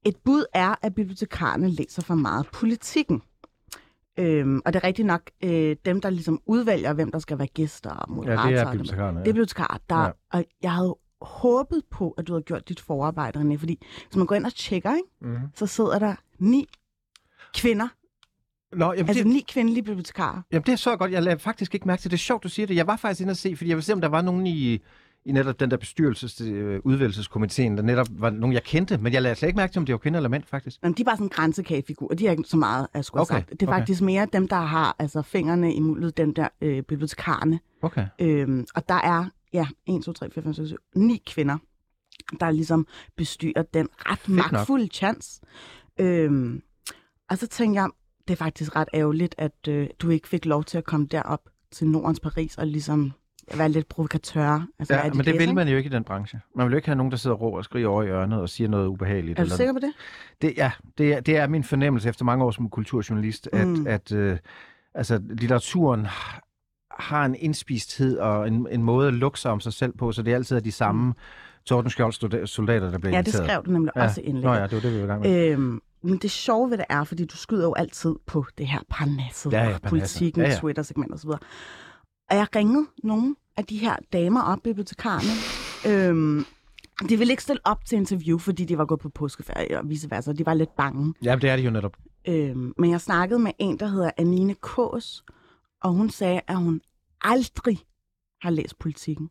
Et 0.05 0.17
bud 0.25 0.45
er, 0.55 0.75
at 0.83 0.95
bibliotekarerne 0.95 1.71
læser 1.71 2.03
for 2.03 2.15
meget 2.15 2.47
politikken. 2.53 3.23
Øhm, 4.19 4.61
og 4.65 4.73
det 4.73 4.81
er 4.83 4.87
rigtigt 4.87 5.07
nok 5.07 5.31
øh, 5.45 5.77
dem, 5.85 6.01
der 6.01 6.11
ligesom 6.11 6.41
udvælger, 6.47 6.93
hvem 6.93 7.13
der 7.13 7.19
skal 7.19 7.39
være 7.39 7.47
gæster 7.47 7.91
og 7.91 8.13
moderatorer. 8.13 8.51
Ja, 8.51 8.57
det 8.57 8.61
er 8.61 8.71
bibliotekarerne. 8.71 9.19
Ja. 9.19 9.25
Det 9.25 9.29
er 9.29 9.33
bibliotekarer. 9.33 9.79
Der, 9.91 10.01
ja. 10.01 10.11
Og 10.33 10.45
jeg 10.63 10.73
havde 10.73 10.97
håbet 11.21 11.83
på, 11.91 12.11
at 12.11 12.27
du 12.27 12.33
havde 12.33 12.43
gjort 12.43 12.69
dit 12.69 12.81
forarbejde, 12.81 13.59
fordi 13.59 13.87
hvis 14.09 14.17
man 14.17 14.27
går 14.27 14.35
ind 14.35 14.47
og 14.47 14.55
tjekker, 14.55 14.95
ikke, 14.95 15.09
mm. 15.21 15.37
så 15.55 15.67
sidder 15.67 15.99
der 15.99 16.15
ni 16.39 16.69
kvinder. 17.55 17.89
Nå, 18.77 18.93
jamen, 18.93 19.09
altså 19.09 19.25
det... 19.25 19.33
ni 19.33 19.45
kvindelige 19.49 19.83
bibliotekarer. 19.83 20.43
Jamen, 20.53 20.65
det 20.67 20.73
er 20.73 20.77
så 20.77 20.97
godt. 20.97 21.13
Jeg 21.13 21.23
lader 21.23 21.37
faktisk 21.37 21.75
ikke 21.75 21.87
mærke 21.87 22.01
til 22.01 22.11
det. 22.11 22.11
Det 22.11 22.17
er 22.17 22.25
sjovt, 22.25 22.43
du 22.45 22.49
siger 22.49 22.67
det. 22.67 22.77
Jeg 22.77 22.87
var 22.87 22.97
faktisk 22.97 23.21
inde 23.21 23.31
og 23.31 23.37
se, 23.37 23.57
fordi 23.57 23.69
jeg 23.69 23.77
vil 23.77 23.85
se, 23.85 23.93
om 23.93 24.01
der 24.01 24.09
var 24.09 24.23
nogen 24.23 24.47
i, 24.47 24.83
i 25.25 25.33
netop 25.33 25.61
den 25.61 25.71
der 25.71 25.77
bestyrelses, 25.77 26.41
øh, 26.41 26.81
udvælgelseskomiteen, 26.85 27.77
der 27.77 27.83
netop 27.83 28.07
var 28.11 28.31
nogen, 28.31 28.55
jeg 28.55 28.63
kendte, 28.63 28.99
men 28.99 29.13
jeg 29.13 29.23
lader 29.23 29.35
slet 29.35 29.49
ikke 29.49 29.57
mærke 29.57 29.73
til, 29.73 29.79
om 29.79 29.87
det 29.87 29.93
var 29.93 29.99
kvinder 29.99 30.19
eller 30.19 30.29
mænd, 30.29 30.43
faktisk. 30.47 30.83
Jamen, 30.83 30.97
de 30.97 31.03
er 31.03 31.05
bare 31.05 31.17
sådan 31.17 31.27
en 31.27 31.31
grænsekagefigur, 31.31 32.09
de 32.09 32.27
er 32.27 32.31
ikke 32.31 32.43
så 32.47 32.57
meget, 32.57 32.87
at 32.93 33.05
skulle 33.05 33.23
okay. 33.23 33.35
sagt. 33.35 33.51
Det 33.51 33.63
er 33.63 33.67
okay. 33.67 33.79
faktisk 33.79 34.03
mere 34.03 34.27
dem, 34.33 34.49
der 34.49 34.57
har 34.57 34.97
altså, 34.99 35.23
fingrene 35.23 35.75
i 35.75 35.81
muldet, 35.81 36.17
dem 36.17 36.35
der 36.35 36.49
øh, 36.61 36.83
bibliotekarerne. 36.83 37.61
Okay. 37.83 38.07
Øhm, 38.21 38.67
og 38.75 38.89
der 38.89 38.95
er, 38.95 39.25
ja, 39.53 39.67
1, 39.87 40.05
2, 40.05 40.13
3, 40.13 40.31
4, 40.31 40.43
5, 40.45 40.55
6, 40.55 40.69
7, 40.69 40.77
9 40.97 41.23
kvinder, 41.27 41.59
der 42.41 42.51
ligesom 42.51 42.87
bestyrer 43.17 43.63
den 43.75 43.89
ret 43.99 44.19
Fedt 44.19 44.37
magtfulde 44.37 44.85
nok. 44.85 44.93
chance. 44.93 45.41
Øhm, 46.01 46.63
og 47.31 47.39
så 47.39 47.47
tænkte 47.47 47.81
jeg, 47.81 47.91
det 48.29 48.35
er 48.35 48.37
faktisk 48.37 48.77
ret 48.77 48.89
ærgerligt, 48.95 49.35
at 49.39 49.69
øh, 49.69 49.89
du 49.99 50.11
ikke 50.11 50.29
fik 50.29 50.45
lov 50.45 50.65
til 50.65 50.79
at 50.79 50.85
komme 50.85 51.07
derop 51.07 51.41
til 51.73 51.87
Nordens 51.87 52.21
Paris 52.21 52.59
og 52.59 52.67
ligesom 52.67 53.13
være 53.57 53.69
lidt 53.69 53.89
provokatør. 53.89 54.67
Altså, 54.79 54.95
ja, 54.95 55.11
men 55.13 55.25
det 55.25 55.39
vil 55.39 55.55
man 55.55 55.69
jo 55.69 55.77
ikke 55.77 55.87
i 55.89 55.93
den 55.93 56.05
branche. 56.05 56.41
Man 56.57 56.67
vil 56.67 56.73
jo 56.73 56.77
ikke 56.77 56.89
have 56.89 56.97
nogen, 56.97 57.11
der 57.11 57.17
sidder 57.17 57.37
og 57.37 57.43
råber 57.43 57.59
og 57.59 57.65
skriger 57.65 57.89
over 57.89 58.03
i 58.03 58.07
hjørnet 58.07 58.41
og 58.41 58.49
siger 58.49 58.69
noget 58.69 58.87
ubehageligt. 58.87 59.39
Er 59.39 59.43
du 59.43 59.47
eller... 59.47 59.57
sikker 59.57 59.73
på 59.73 59.79
det? 59.79 59.93
det 60.43 60.55
ja, 60.57 60.71
det 60.99 61.13
er, 61.13 61.21
det 61.21 61.37
er 61.37 61.47
min 61.47 61.65
fornemmelse 61.65 62.09
efter 62.09 62.25
mange 62.25 62.45
år 62.45 62.51
som 62.51 62.71
kulturjournalist, 62.71 63.49
at, 63.53 63.67
mm. 63.67 63.87
at 63.87 64.13
øh, 64.13 64.39
altså, 64.95 65.21
litteraturen 65.31 66.07
har 66.91 67.25
en 67.25 67.35
indspisthed 67.35 68.19
og 68.19 68.49
en, 68.49 68.69
en 68.71 68.83
måde 68.83 69.09
at 69.09 69.15
lukke 69.15 69.41
sig 69.41 69.51
om 69.51 69.61
sig 69.61 69.73
selv 69.73 69.93
på, 69.93 70.13
så 70.13 70.23
det 70.23 70.35
altid 70.35 70.57
er 70.57 70.61
de 70.61 70.73
samme 70.73 71.07
mm. 71.07 71.15
Tordenskjold 71.65 72.47
soldater, 72.47 72.91
der 72.91 72.99
bliver 72.99 73.17
Ja, 73.17 73.23
det 73.23 73.35
skrev 73.35 73.65
du 73.67 73.71
nemlig 73.71 73.93
ja. 73.97 74.05
også 74.05 74.21
indlægget. 74.21 74.45
Nå 74.45 74.55
ja, 74.55 74.67
det 74.67 74.73
var 74.73 74.81
det, 74.81 74.93
vi 74.93 74.99
var 74.99 75.05
i 75.05 75.07
gang 75.07 75.23
med. 75.23 75.49
Øhm, 75.49 75.81
men 76.05 76.19
det 76.19 76.31
sjove 76.31 76.71
ved 76.71 76.79
det 76.79 76.87
er, 76.89 77.05
fordi 77.05 77.25
du 77.25 77.37
skyder 77.37 77.65
jo 77.65 77.75
altid 77.75 78.15
på 78.27 78.45
det 78.59 78.67
her 78.67 78.81
parnasset, 78.91 79.53
ja, 79.53 79.69
ja, 79.69 79.79
politikken, 79.89 80.43
ja, 80.43 80.49
ja. 80.49 80.57
Twitter-segment 80.59 81.15
osv. 81.15 81.29
Og 82.31 82.37
jeg 82.37 82.47
ringede 82.57 82.87
nogle 83.03 83.37
af 83.57 83.65
de 83.65 83.79
her 83.79 83.97
damer 84.13 84.43
op, 84.43 84.59
bibliotekarerne. 84.65 85.31
øhm, 86.09 86.45
de 87.09 87.17
ville 87.19 87.33
ikke 87.33 87.43
stille 87.43 87.61
op 87.65 87.85
til 87.85 87.97
interview, 87.97 88.39
fordi 88.39 88.65
de 88.65 88.79
var 88.79 88.85
gået 88.85 89.01
på 89.01 89.09
påskeferie 89.09 89.79
og 89.79 89.89
vice 89.89 90.11
versa. 90.11 90.33
De 90.33 90.47
var 90.47 90.55
lidt 90.55 90.77
bange. 90.77 91.15
Ja, 91.23 91.37
det 91.37 91.51
er 91.51 91.57
de 91.57 91.63
jo 91.63 91.71
netop. 91.71 91.97
Øhm, 92.29 92.73
men 92.79 92.91
jeg 92.91 93.01
snakkede 93.01 93.39
med 93.41 93.53
en, 93.59 93.79
der 93.79 93.87
hedder 93.87 94.11
Anine 94.17 94.55
Kås, 94.55 95.25
og 95.83 95.93
hun 95.93 96.11
sagde, 96.11 96.41
at 96.47 96.57
hun 96.57 96.81
aldrig 97.21 97.79
har 98.43 98.51
læst 98.51 98.79
politikken. 98.79 99.31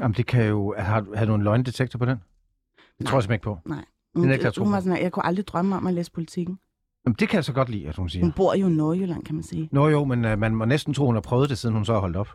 Jamen, 0.00 0.14
det 0.14 0.26
kan 0.26 0.46
jo... 0.48 0.74
Har, 0.78 1.16
har 1.16 1.24
du 1.24 1.34
en 1.34 1.42
løgndetektor 1.42 1.98
på 1.98 2.04
den? 2.04 2.16
Det 2.16 3.00
Nej. 3.00 3.10
tror 3.10 3.18
jeg 3.18 3.22
simpelthen 3.22 3.34
ikke 3.34 3.44
på. 3.44 3.58
Nej. 3.68 3.84
Hun, 4.14 4.28
det, 4.28 4.56
hun 4.56 4.72
var 4.72 4.80
sådan, 4.80 5.02
jeg 5.02 5.12
kunne 5.12 5.26
aldrig 5.26 5.48
drømme 5.48 5.76
om 5.76 5.86
at 5.86 5.94
læse 5.94 6.12
politikken. 6.12 6.58
Jamen, 7.06 7.16
det 7.18 7.28
kan 7.28 7.36
jeg 7.36 7.44
så 7.44 7.52
godt 7.52 7.68
lide, 7.68 7.88
at 7.88 7.96
hun 7.96 8.08
siger. 8.08 8.24
Hun 8.24 8.32
bor 8.32 8.54
jo 8.54 8.66
i 8.66 8.70
Nordjylland, 8.70 9.24
kan 9.24 9.34
man 9.34 9.44
sige. 9.44 9.68
Nå 9.72 9.88
jo, 9.88 10.04
men 10.04 10.24
uh, 10.24 10.38
man 10.38 10.54
må 10.54 10.64
næsten 10.64 10.94
tro, 10.94 11.06
hun 11.06 11.14
har 11.14 11.20
prøvet 11.20 11.50
det, 11.50 11.58
siden 11.58 11.74
hun 11.74 11.84
så 11.84 11.92
har 11.92 12.00
holdt 12.00 12.16
op. 12.16 12.28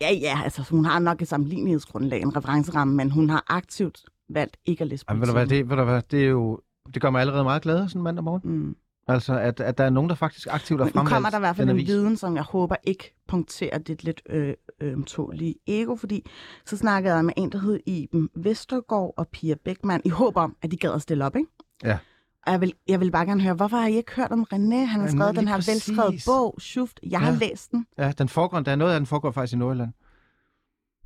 Ja, 0.00 0.12
ja, 0.12 0.40
altså 0.44 0.62
hun 0.70 0.84
har 0.84 0.98
nok 0.98 1.22
et 1.22 1.28
sammenlignelighedsgrundlag, 1.28 2.22
en 2.22 2.36
referenceramme, 2.36 2.94
men 2.94 3.10
hun 3.10 3.30
har 3.30 3.44
aktivt 3.48 4.04
valgt 4.28 4.56
ikke 4.66 4.82
at 4.82 4.88
læse 4.88 5.04
politikken. 5.06 5.36
Jamen, 5.36 5.38
ved 5.38 5.46
du 5.46 5.48
hvad, 5.48 5.58
det, 5.58 5.70
ved 5.70 5.76
du 5.76 5.84
hvad, 5.84 6.02
det 6.10 6.24
er 6.24 6.28
jo, 6.28 6.60
det 6.94 7.02
gør 7.02 7.10
mig 7.10 7.20
allerede 7.20 7.44
meget 7.44 7.62
glad 7.62 7.88
sådan 7.88 8.02
mandag 8.02 8.24
morgen. 8.24 8.40
Mm. 8.44 8.76
Altså, 9.08 9.38
at, 9.38 9.60
at 9.60 9.78
der 9.78 9.84
er 9.84 9.90
nogen, 9.90 10.10
der 10.10 10.16
faktisk 10.16 10.48
aktivt 10.50 10.80
har 10.80 10.86
fremvalgt 10.86 11.10
Nu 11.10 11.14
kommer 11.14 11.30
der 11.30 11.36
i 11.36 11.40
hvert 11.40 11.56
fald 11.56 11.68
en 11.68 11.76
avis. 11.76 11.88
viden, 11.88 12.16
som 12.16 12.36
jeg 12.36 12.42
håber 12.42 12.76
ikke 12.84 13.14
punkterer 13.28 13.78
dit 13.78 14.04
lidt 14.04 14.22
øh, 14.28 14.54
øh, 14.80 15.04
tålige 15.04 15.54
ego, 15.66 15.96
fordi 15.96 16.30
så 16.64 16.76
snakkede 16.76 17.14
jeg 17.14 17.24
med 17.24 17.34
en, 17.36 17.52
der 17.52 17.58
hed 17.58 17.80
Iben 17.86 18.28
Vestergaard 18.36 19.14
og 19.16 19.28
Pia 19.28 19.54
Beckmann, 19.64 20.02
i 20.04 20.08
håb 20.08 20.36
om, 20.36 20.56
at 20.62 20.70
de 20.70 20.76
gad 20.76 20.92
at 20.92 21.02
stille 21.02 21.24
op, 21.24 21.36
ikke? 21.36 21.50
Ja. 21.84 21.98
Og 22.46 22.52
jeg 22.52 22.60
vil, 22.60 22.72
jeg 22.88 23.00
vil 23.00 23.10
bare 23.10 23.26
gerne 23.26 23.42
høre, 23.42 23.54
hvorfor 23.54 23.76
har 23.76 23.86
I 23.86 23.96
ikke 23.96 24.12
hørt 24.16 24.30
om 24.30 24.46
René? 24.54 24.74
Han 24.76 25.00
har 25.00 25.08
skrevet 25.08 25.36
den 25.36 25.48
her 25.48 25.54
præcis. 25.56 25.88
velskrevet 25.88 26.22
bog, 26.26 26.54
Schuft. 26.58 27.00
Jeg 27.02 27.10
ja. 27.10 27.18
har 27.18 27.32
læst 27.32 27.72
den. 27.72 27.86
Ja, 27.98 28.12
den 28.18 28.28
foregår, 28.28 28.60
der 28.60 28.72
er 28.72 28.76
noget 28.76 28.92
af 28.92 29.00
den 29.00 29.06
foregår 29.06 29.30
faktisk 29.30 29.52
i 29.54 29.56
Nordjylland. 29.56 29.92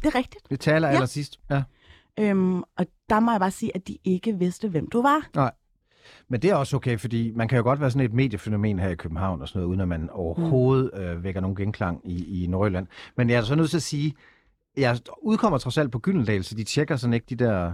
Det 0.02 0.06
er 0.06 0.14
rigtigt. 0.14 0.50
Vi 0.50 0.56
taler 0.56 0.88
ja. 0.88 0.94
allersidst, 0.94 1.40
ja. 1.50 1.62
Øhm, 2.18 2.62
og 2.62 2.86
der 3.10 3.20
må 3.20 3.30
jeg 3.30 3.40
bare 3.40 3.50
sige, 3.50 3.76
at 3.76 3.88
de 3.88 3.98
ikke 4.04 4.38
vidste, 4.38 4.68
hvem 4.68 4.88
du 4.88 5.02
var. 5.02 5.28
Nej. 5.34 5.52
Men 6.28 6.42
det 6.42 6.50
er 6.50 6.54
også 6.54 6.76
okay, 6.76 6.98
fordi 6.98 7.32
man 7.34 7.48
kan 7.48 7.56
jo 7.56 7.62
godt 7.62 7.80
være 7.80 7.90
sådan 7.90 8.06
et 8.06 8.12
mediefænomen 8.12 8.78
her 8.78 8.88
i 8.88 8.94
København 8.94 9.42
og 9.42 9.48
sådan 9.48 9.58
noget, 9.58 9.68
uden 9.68 9.80
at 9.80 9.88
man 9.88 10.10
overhovedet 10.10 10.90
mm. 10.94 11.00
øh, 11.00 11.24
vækker 11.24 11.40
nogen 11.40 11.56
genklang 11.56 12.00
i, 12.04 12.44
i 12.44 12.46
Nordjylland. 12.46 12.86
Men 13.16 13.30
jeg 13.30 13.36
er 13.36 13.42
så 13.42 13.54
nødt 13.54 13.70
til 13.70 13.76
at 13.76 13.82
sige, 13.82 14.14
jeg 14.76 14.98
udkommer 15.22 15.58
trods 15.58 15.78
alt 15.78 15.92
på 15.92 15.98
Gyldendal, 15.98 16.44
så 16.44 16.54
de 16.54 16.64
tjekker 16.64 16.96
sådan 16.96 17.14
ikke 17.14 17.26
de 17.30 17.34
der 17.34 17.72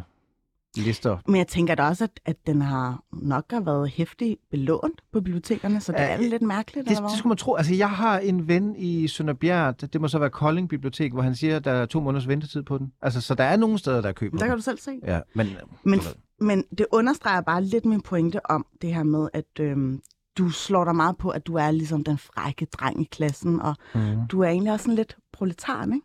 lister. 0.76 1.18
Men 1.26 1.36
jeg 1.36 1.46
tænker 1.46 1.74
da 1.74 1.82
også, 1.82 2.04
at, 2.04 2.20
at 2.24 2.36
den 2.46 2.62
har 2.62 3.02
nok 3.12 3.44
har 3.50 3.60
været 3.60 3.90
hæftigt 3.90 4.40
belånt 4.50 5.02
på 5.12 5.20
bibliotekerne, 5.20 5.80
så 5.80 5.92
det 5.92 5.98
Ja, 5.98 6.08
er 6.08 6.16
lidt 6.20 6.42
mærkeligt. 6.42 6.88
Det, 6.88 6.98
det 6.98 7.18
skulle 7.18 7.30
man 7.30 7.36
tro. 7.36 7.54
Altså, 7.54 7.74
jeg 7.74 7.90
har 7.90 8.18
en 8.18 8.48
ven 8.48 8.76
i 8.76 9.08
Sønderbjerg, 9.08 9.92
det 9.92 10.00
må 10.00 10.08
så 10.08 10.18
være 10.18 10.30
Kolding 10.30 10.68
Bibliotek, 10.68 11.12
hvor 11.12 11.22
han 11.22 11.34
siger, 11.34 11.56
at 11.56 11.64
der 11.64 11.70
er 11.72 11.86
to 11.86 12.00
måneders 12.00 12.28
ventetid 12.28 12.62
på 12.62 12.78
den. 12.78 12.92
Altså, 13.02 13.20
så 13.20 13.34
der 13.34 13.44
er 13.44 13.56
nogle 13.56 13.78
steder, 13.78 14.00
der 14.00 14.08
er 14.08 14.12
køber 14.12 14.38
Der 14.38 14.46
kan 14.46 14.56
du 14.56 14.62
selv 14.62 14.78
se. 14.78 15.00
Ja, 15.04 15.20
men, 15.34 15.46
Men, 15.82 16.00
men 16.40 16.64
det 16.78 16.86
understreger 16.92 17.40
bare 17.40 17.64
lidt 17.64 17.84
min 17.84 18.00
pointe 18.00 18.50
om 18.50 18.66
det 18.82 18.94
her 18.94 19.02
med, 19.02 19.28
at 19.34 19.60
øhm, 19.60 20.00
du 20.38 20.50
slår 20.50 20.84
dig 20.84 20.96
meget 20.96 21.16
på, 21.16 21.30
at 21.30 21.46
du 21.46 21.54
er 21.54 21.70
ligesom 21.70 22.04
den 22.04 22.18
frække 22.18 22.64
dreng 22.66 23.00
i 23.00 23.04
klassen, 23.04 23.60
og 23.60 23.74
mm. 23.94 24.00
du 24.30 24.40
er 24.40 24.48
egentlig 24.48 24.72
også 24.72 24.82
sådan 24.82 24.94
lidt 24.96 25.16
proletar, 25.32 25.84
ikke? 25.84 26.00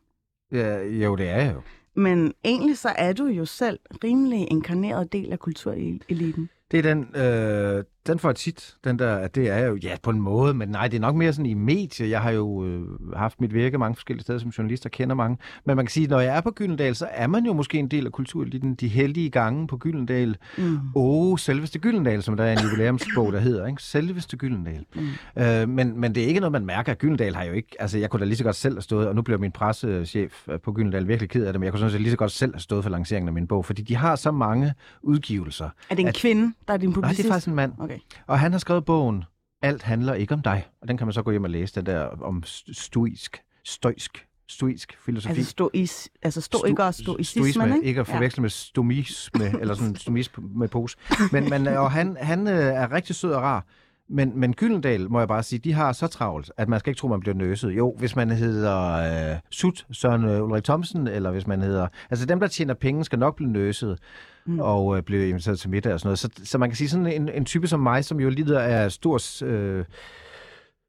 ja, 0.52 0.84
jo, 0.84 1.16
det 1.16 1.30
er 1.30 1.38
jeg 1.42 1.54
jo. 1.56 1.62
Men 1.96 2.34
egentlig 2.46 2.78
så 2.78 2.90
er 2.90 3.14
du 3.14 3.26
jo 3.26 3.46
selv 3.46 3.80
rimelig 4.04 4.52
inkarneret 4.52 5.14
del 5.14 5.32
af 5.32 5.40
kultureliten. 5.40 6.50
Det 6.72 6.78
er 6.78 6.94
den, 6.94 7.16
øh, 7.16 7.84
den 8.08 8.20
får 8.20 8.32
tit, 8.32 8.76
den 8.84 9.00
der, 9.00 9.16
at 9.16 9.36
det 9.36 9.50
er 9.50 9.66
jo, 9.66 9.76
ja, 9.76 9.96
på 10.04 10.10
en 10.10 10.22
måde, 10.22 10.54
men 10.54 10.70
nej, 10.70 10.88
det 10.88 10.98
er 10.98 11.02
nok 11.02 11.16
mere 11.16 11.34
sådan 11.34 11.46
i 11.46 11.54
medier. 11.54 12.08
Jeg 12.08 12.22
har 12.22 12.32
jo 12.32 12.66
øh, 12.66 12.82
haft 13.16 13.42
mit 13.42 13.54
virke 13.54 13.78
mange 13.78 13.96
forskellige 13.96 14.22
steder 14.24 14.40
som 14.40 14.50
journalist 14.50 14.86
og 14.86 14.92
kender 14.92 15.16
mange. 15.16 15.38
Men 15.66 15.76
man 15.76 15.86
kan 15.86 15.92
sige, 15.92 16.04
at 16.04 16.10
når 16.10 16.20
jeg 16.20 16.38
er 16.38 16.42
på 16.42 16.52
Gyldendal, 16.52 16.96
så 16.96 17.08
er 17.12 17.28
man 17.28 17.46
jo 17.46 17.54
måske 17.54 17.78
en 17.80 17.88
del 17.88 18.06
af 18.06 18.12
kultureliten. 18.12 18.76
De 18.76 18.88
heldige 18.88 19.30
gange 19.30 19.68
på 19.68 19.78
Gyldendal. 19.78 20.38
Mm. 20.58 20.64
Åh, 20.64 20.80
oh, 20.96 21.38
selveste 21.38 21.80
Gyldendal, 21.80 22.24
som 22.24 22.38
der 22.38 22.44
er 22.44 22.52
en 22.52 22.60
jubilæumsbog, 22.64 23.34
der 23.34 23.40
hedder, 23.40 23.68
ikke? 23.68 23.84
Selveste 23.84 24.38
Gyldendal. 24.38 24.86
Mm. 24.96 25.42
Øh, 25.44 25.70
men, 25.70 26.00
men 26.00 26.16
det 26.16 26.24
er 26.24 26.28
ikke 26.28 26.40
noget, 26.40 26.52
man 26.52 26.66
mærker. 26.66 26.94
Gyldendal 26.94 27.36
har 27.36 27.44
jo 27.44 27.54
ikke... 27.54 27.76
Altså, 27.80 27.98
jeg 27.98 28.10
kunne 28.10 28.20
da 28.20 28.26
lige 28.26 28.38
så 28.38 28.44
godt 28.44 28.56
selv 28.56 28.76
have 28.76 28.82
stået, 28.82 29.08
og 29.08 29.16
nu 29.16 29.22
bliver 29.22 29.38
min 29.38 29.52
pressechef 29.52 30.48
øh, 30.50 30.60
på 30.60 30.72
Gyldendal 30.72 31.08
virkelig 31.08 31.30
ked 31.30 31.46
af 31.46 31.54
det, 31.54 31.60
men 31.60 31.66
jeg 31.66 31.74
kunne 31.74 31.80
sådan 31.80 31.92
set 31.92 32.02
lige 32.02 32.12
så 32.12 32.18
godt 32.18 32.32
selv 32.32 32.54
have 32.54 32.60
stået 32.62 32.84
for 32.84 32.90
lanceringen 32.90 33.28
af 33.28 33.34
min 33.34 33.48
bog, 33.48 33.66
fordi 33.66 33.82
de 33.82 33.96
har 33.96 34.16
så 34.16 34.32
mange 34.32 34.74
udgivelser. 35.02 35.70
Er 35.90 35.96
det 35.96 36.00
en 36.02 36.08
At- 36.08 36.16
kvinde, 36.16 36.54
der 36.68 36.74
er 36.74 36.78
din 36.78 36.90
Nej, 36.90 36.94
publicist? 36.94 37.18
det 37.18 37.26
er 37.26 37.34
faktisk 37.34 37.48
en 37.48 37.56
mand. 37.56 37.72
Okay. 37.80 37.91
Og 38.28 38.40
han 38.40 38.52
har 38.52 38.60
skrevet 38.60 38.86
bogen 38.86 39.24
Alt 39.62 39.84
handler 39.84 40.14
ikke 40.14 40.34
om 40.34 40.42
dig. 40.42 40.68
Og 40.82 40.88
den 40.88 40.98
kan 40.98 41.08
man 41.08 41.14
så 41.14 41.22
gå 41.22 41.32
hjem 41.32 41.44
og 41.44 41.50
læse, 41.50 41.76
den 41.76 41.86
der 41.86 42.06
om 42.06 42.44
st- 42.46 42.74
stoisk, 42.74 43.42
stoisk, 43.66 44.28
stoisk 44.50 44.98
filosofi. 45.06 45.36
Altså, 45.36 45.50
stois, 45.50 46.10
altså 46.22 46.42
stoiker 46.42 46.84
og 46.84 46.94
stoicismen, 46.94 47.52
stoisme, 47.54 47.76
ikke? 47.76 47.88
ikke 47.88 48.02
at 48.02 48.08
forveksle 48.08 48.42
med 48.42 48.50
stomisme, 48.50 49.60
eller 49.62 49.74
sådan 49.74 49.96
stomis 49.96 50.32
med 50.38 50.68
pose. 50.68 50.98
Men, 51.32 51.50
men, 51.50 51.68
og 51.68 51.92
han, 51.92 52.18
han 52.22 52.48
øh, 52.48 52.54
er 52.54 52.92
rigtig 52.92 53.16
sød 53.16 53.32
og 53.34 53.42
rar. 53.42 53.66
Men, 54.10 54.40
men 54.40 54.54
Gyldendal, 54.54 55.12
må 55.12 55.20
jeg 55.20 55.28
bare 55.28 55.44
sige, 55.44 55.60
de 55.60 55.74
har 55.74 55.92
så 55.92 56.08
travlt, 56.08 56.52
at 56.58 56.70
man 56.70 56.80
skal 56.80 56.90
ikke 56.90 57.00
tro, 57.00 57.08
man 57.08 57.20
bliver 57.20 57.36
nøset. 57.36 57.72
Jo, 57.72 57.96
hvis 57.98 58.16
man 58.16 58.30
hedder 58.30 58.92
øh, 59.32 59.40
Sut, 59.50 59.86
Søren 59.92 60.26
øh, 60.26 60.44
Ulrik 60.44 60.64
Thomsen, 60.64 61.08
eller 61.08 61.32
hvis 61.32 61.48
man 61.48 61.62
hedder... 61.62 61.88
Altså 62.10 62.26
dem, 62.26 62.40
der 62.40 62.48
tjener 62.48 62.74
penge, 62.74 63.06
skal 63.06 63.20
nok 63.20 63.36
blive 63.36 63.52
nøset 63.52 64.00
mm. 64.46 64.60
og 64.60 64.98
øh, 64.98 65.04
blive 65.04 65.30
inviteret 65.30 65.60
til 65.60 65.70
middag 65.70 65.94
og 65.94 66.00
sådan 66.00 66.08
noget. 66.08 66.20
Så, 66.20 66.30
så 66.44 66.58
man 66.58 66.70
kan 66.70 66.78
sige, 66.78 66.90
sådan 66.90 67.08
en, 67.08 67.30
en 67.30 67.46
type 67.46 67.68
som 67.68 67.80
mig, 67.80 68.06
som 68.06 68.20
jo 68.20 68.30
lider 68.30 68.60
af 68.60 68.92
stor... 68.92 69.46
Øh, 69.46 69.86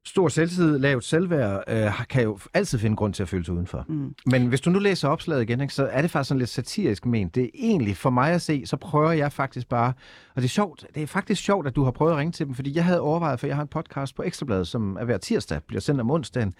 stor 0.05 0.27
selvtid, 0.27 0.79
lavt 0.79 1.03
selvværd, 1.03 1.63
øh, 1.67 2.05
kan 2.09 2.23
jo 2.23 2.39
altid 2.53 2.79
finde 2.79 2.95
grund 2.95 3.13
til 3.13 3.23
at 3.23 3.29
føle 3.29 3.45
sig 3.45 3.53
udenfor. 3.53 3.85
Mm. 3.87 4.15
Men 4.25 4.47
hvis 4.47 4.61
du 4.61 4.69
nu 4.69 4.79
læser 4.79 5.07
opslaget 5.07 5.41
igen, 5.41 5.61
ikke, 5.61 5.73
så 5.73 5.87
er 5.91 6.01
det 6.01 6.11
faktisk 6.11 6.27
sådan 6.27 6.39
lidt 6.39 6.49
satirisk 6.49 7.05
ment. 7.05 7.35
Det 7.35 7.43
er 7.43 7.49
egentlig, 7.53 7.97
for 7.97 8.09
mig 8.09 8.31
at 8.31 8.41
se, 8.41 8.65
så 8.65 8.77
prøver 8.77 9.11
jeg 9.11 9.31
faktisk 9.31 9.69
bare, 9.69 9.93
og 10.35 10.41
det 10.41 10.43
er 10.43 10.49
sjovt, 10.49 10.85
det 10.95 11.03
er 11.03 11.07
faktisk 11.07 11.43
sjovt, 11.43 11.67
at 11.67 11.75
du 11.75 11.83
har 11.83 11.91
prøvet 11.91 12.11
at 12.11 12.17
ringe 12.17 12.31
til 12.31 12.45
dem, 12.45 12.55
fordi 12.55 12.75
jeg 12.75 12.85
havde 12.85 12.99
overvejet, 12.99 13.39
for 13.39 13.47
jeg 13.47 13.55
har 13.55 13.63
en 13.63 13.67
podcast 13.67 14.15
på 14.15 14.23
Ekstrabladet, 14.23 14.67
som 14.67 14.97
er 14.99 15.05
hver 15.05 15.17
tirsdag, 15.17 15.61
bliver 15.67 15.81
sendt 15.81 16.01
om 16.01 16.11
onsdagen, 16.11 16.53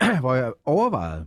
hvor 0.20 0.34
jeg 0.34 0.52
overvejede, 0.64 1.26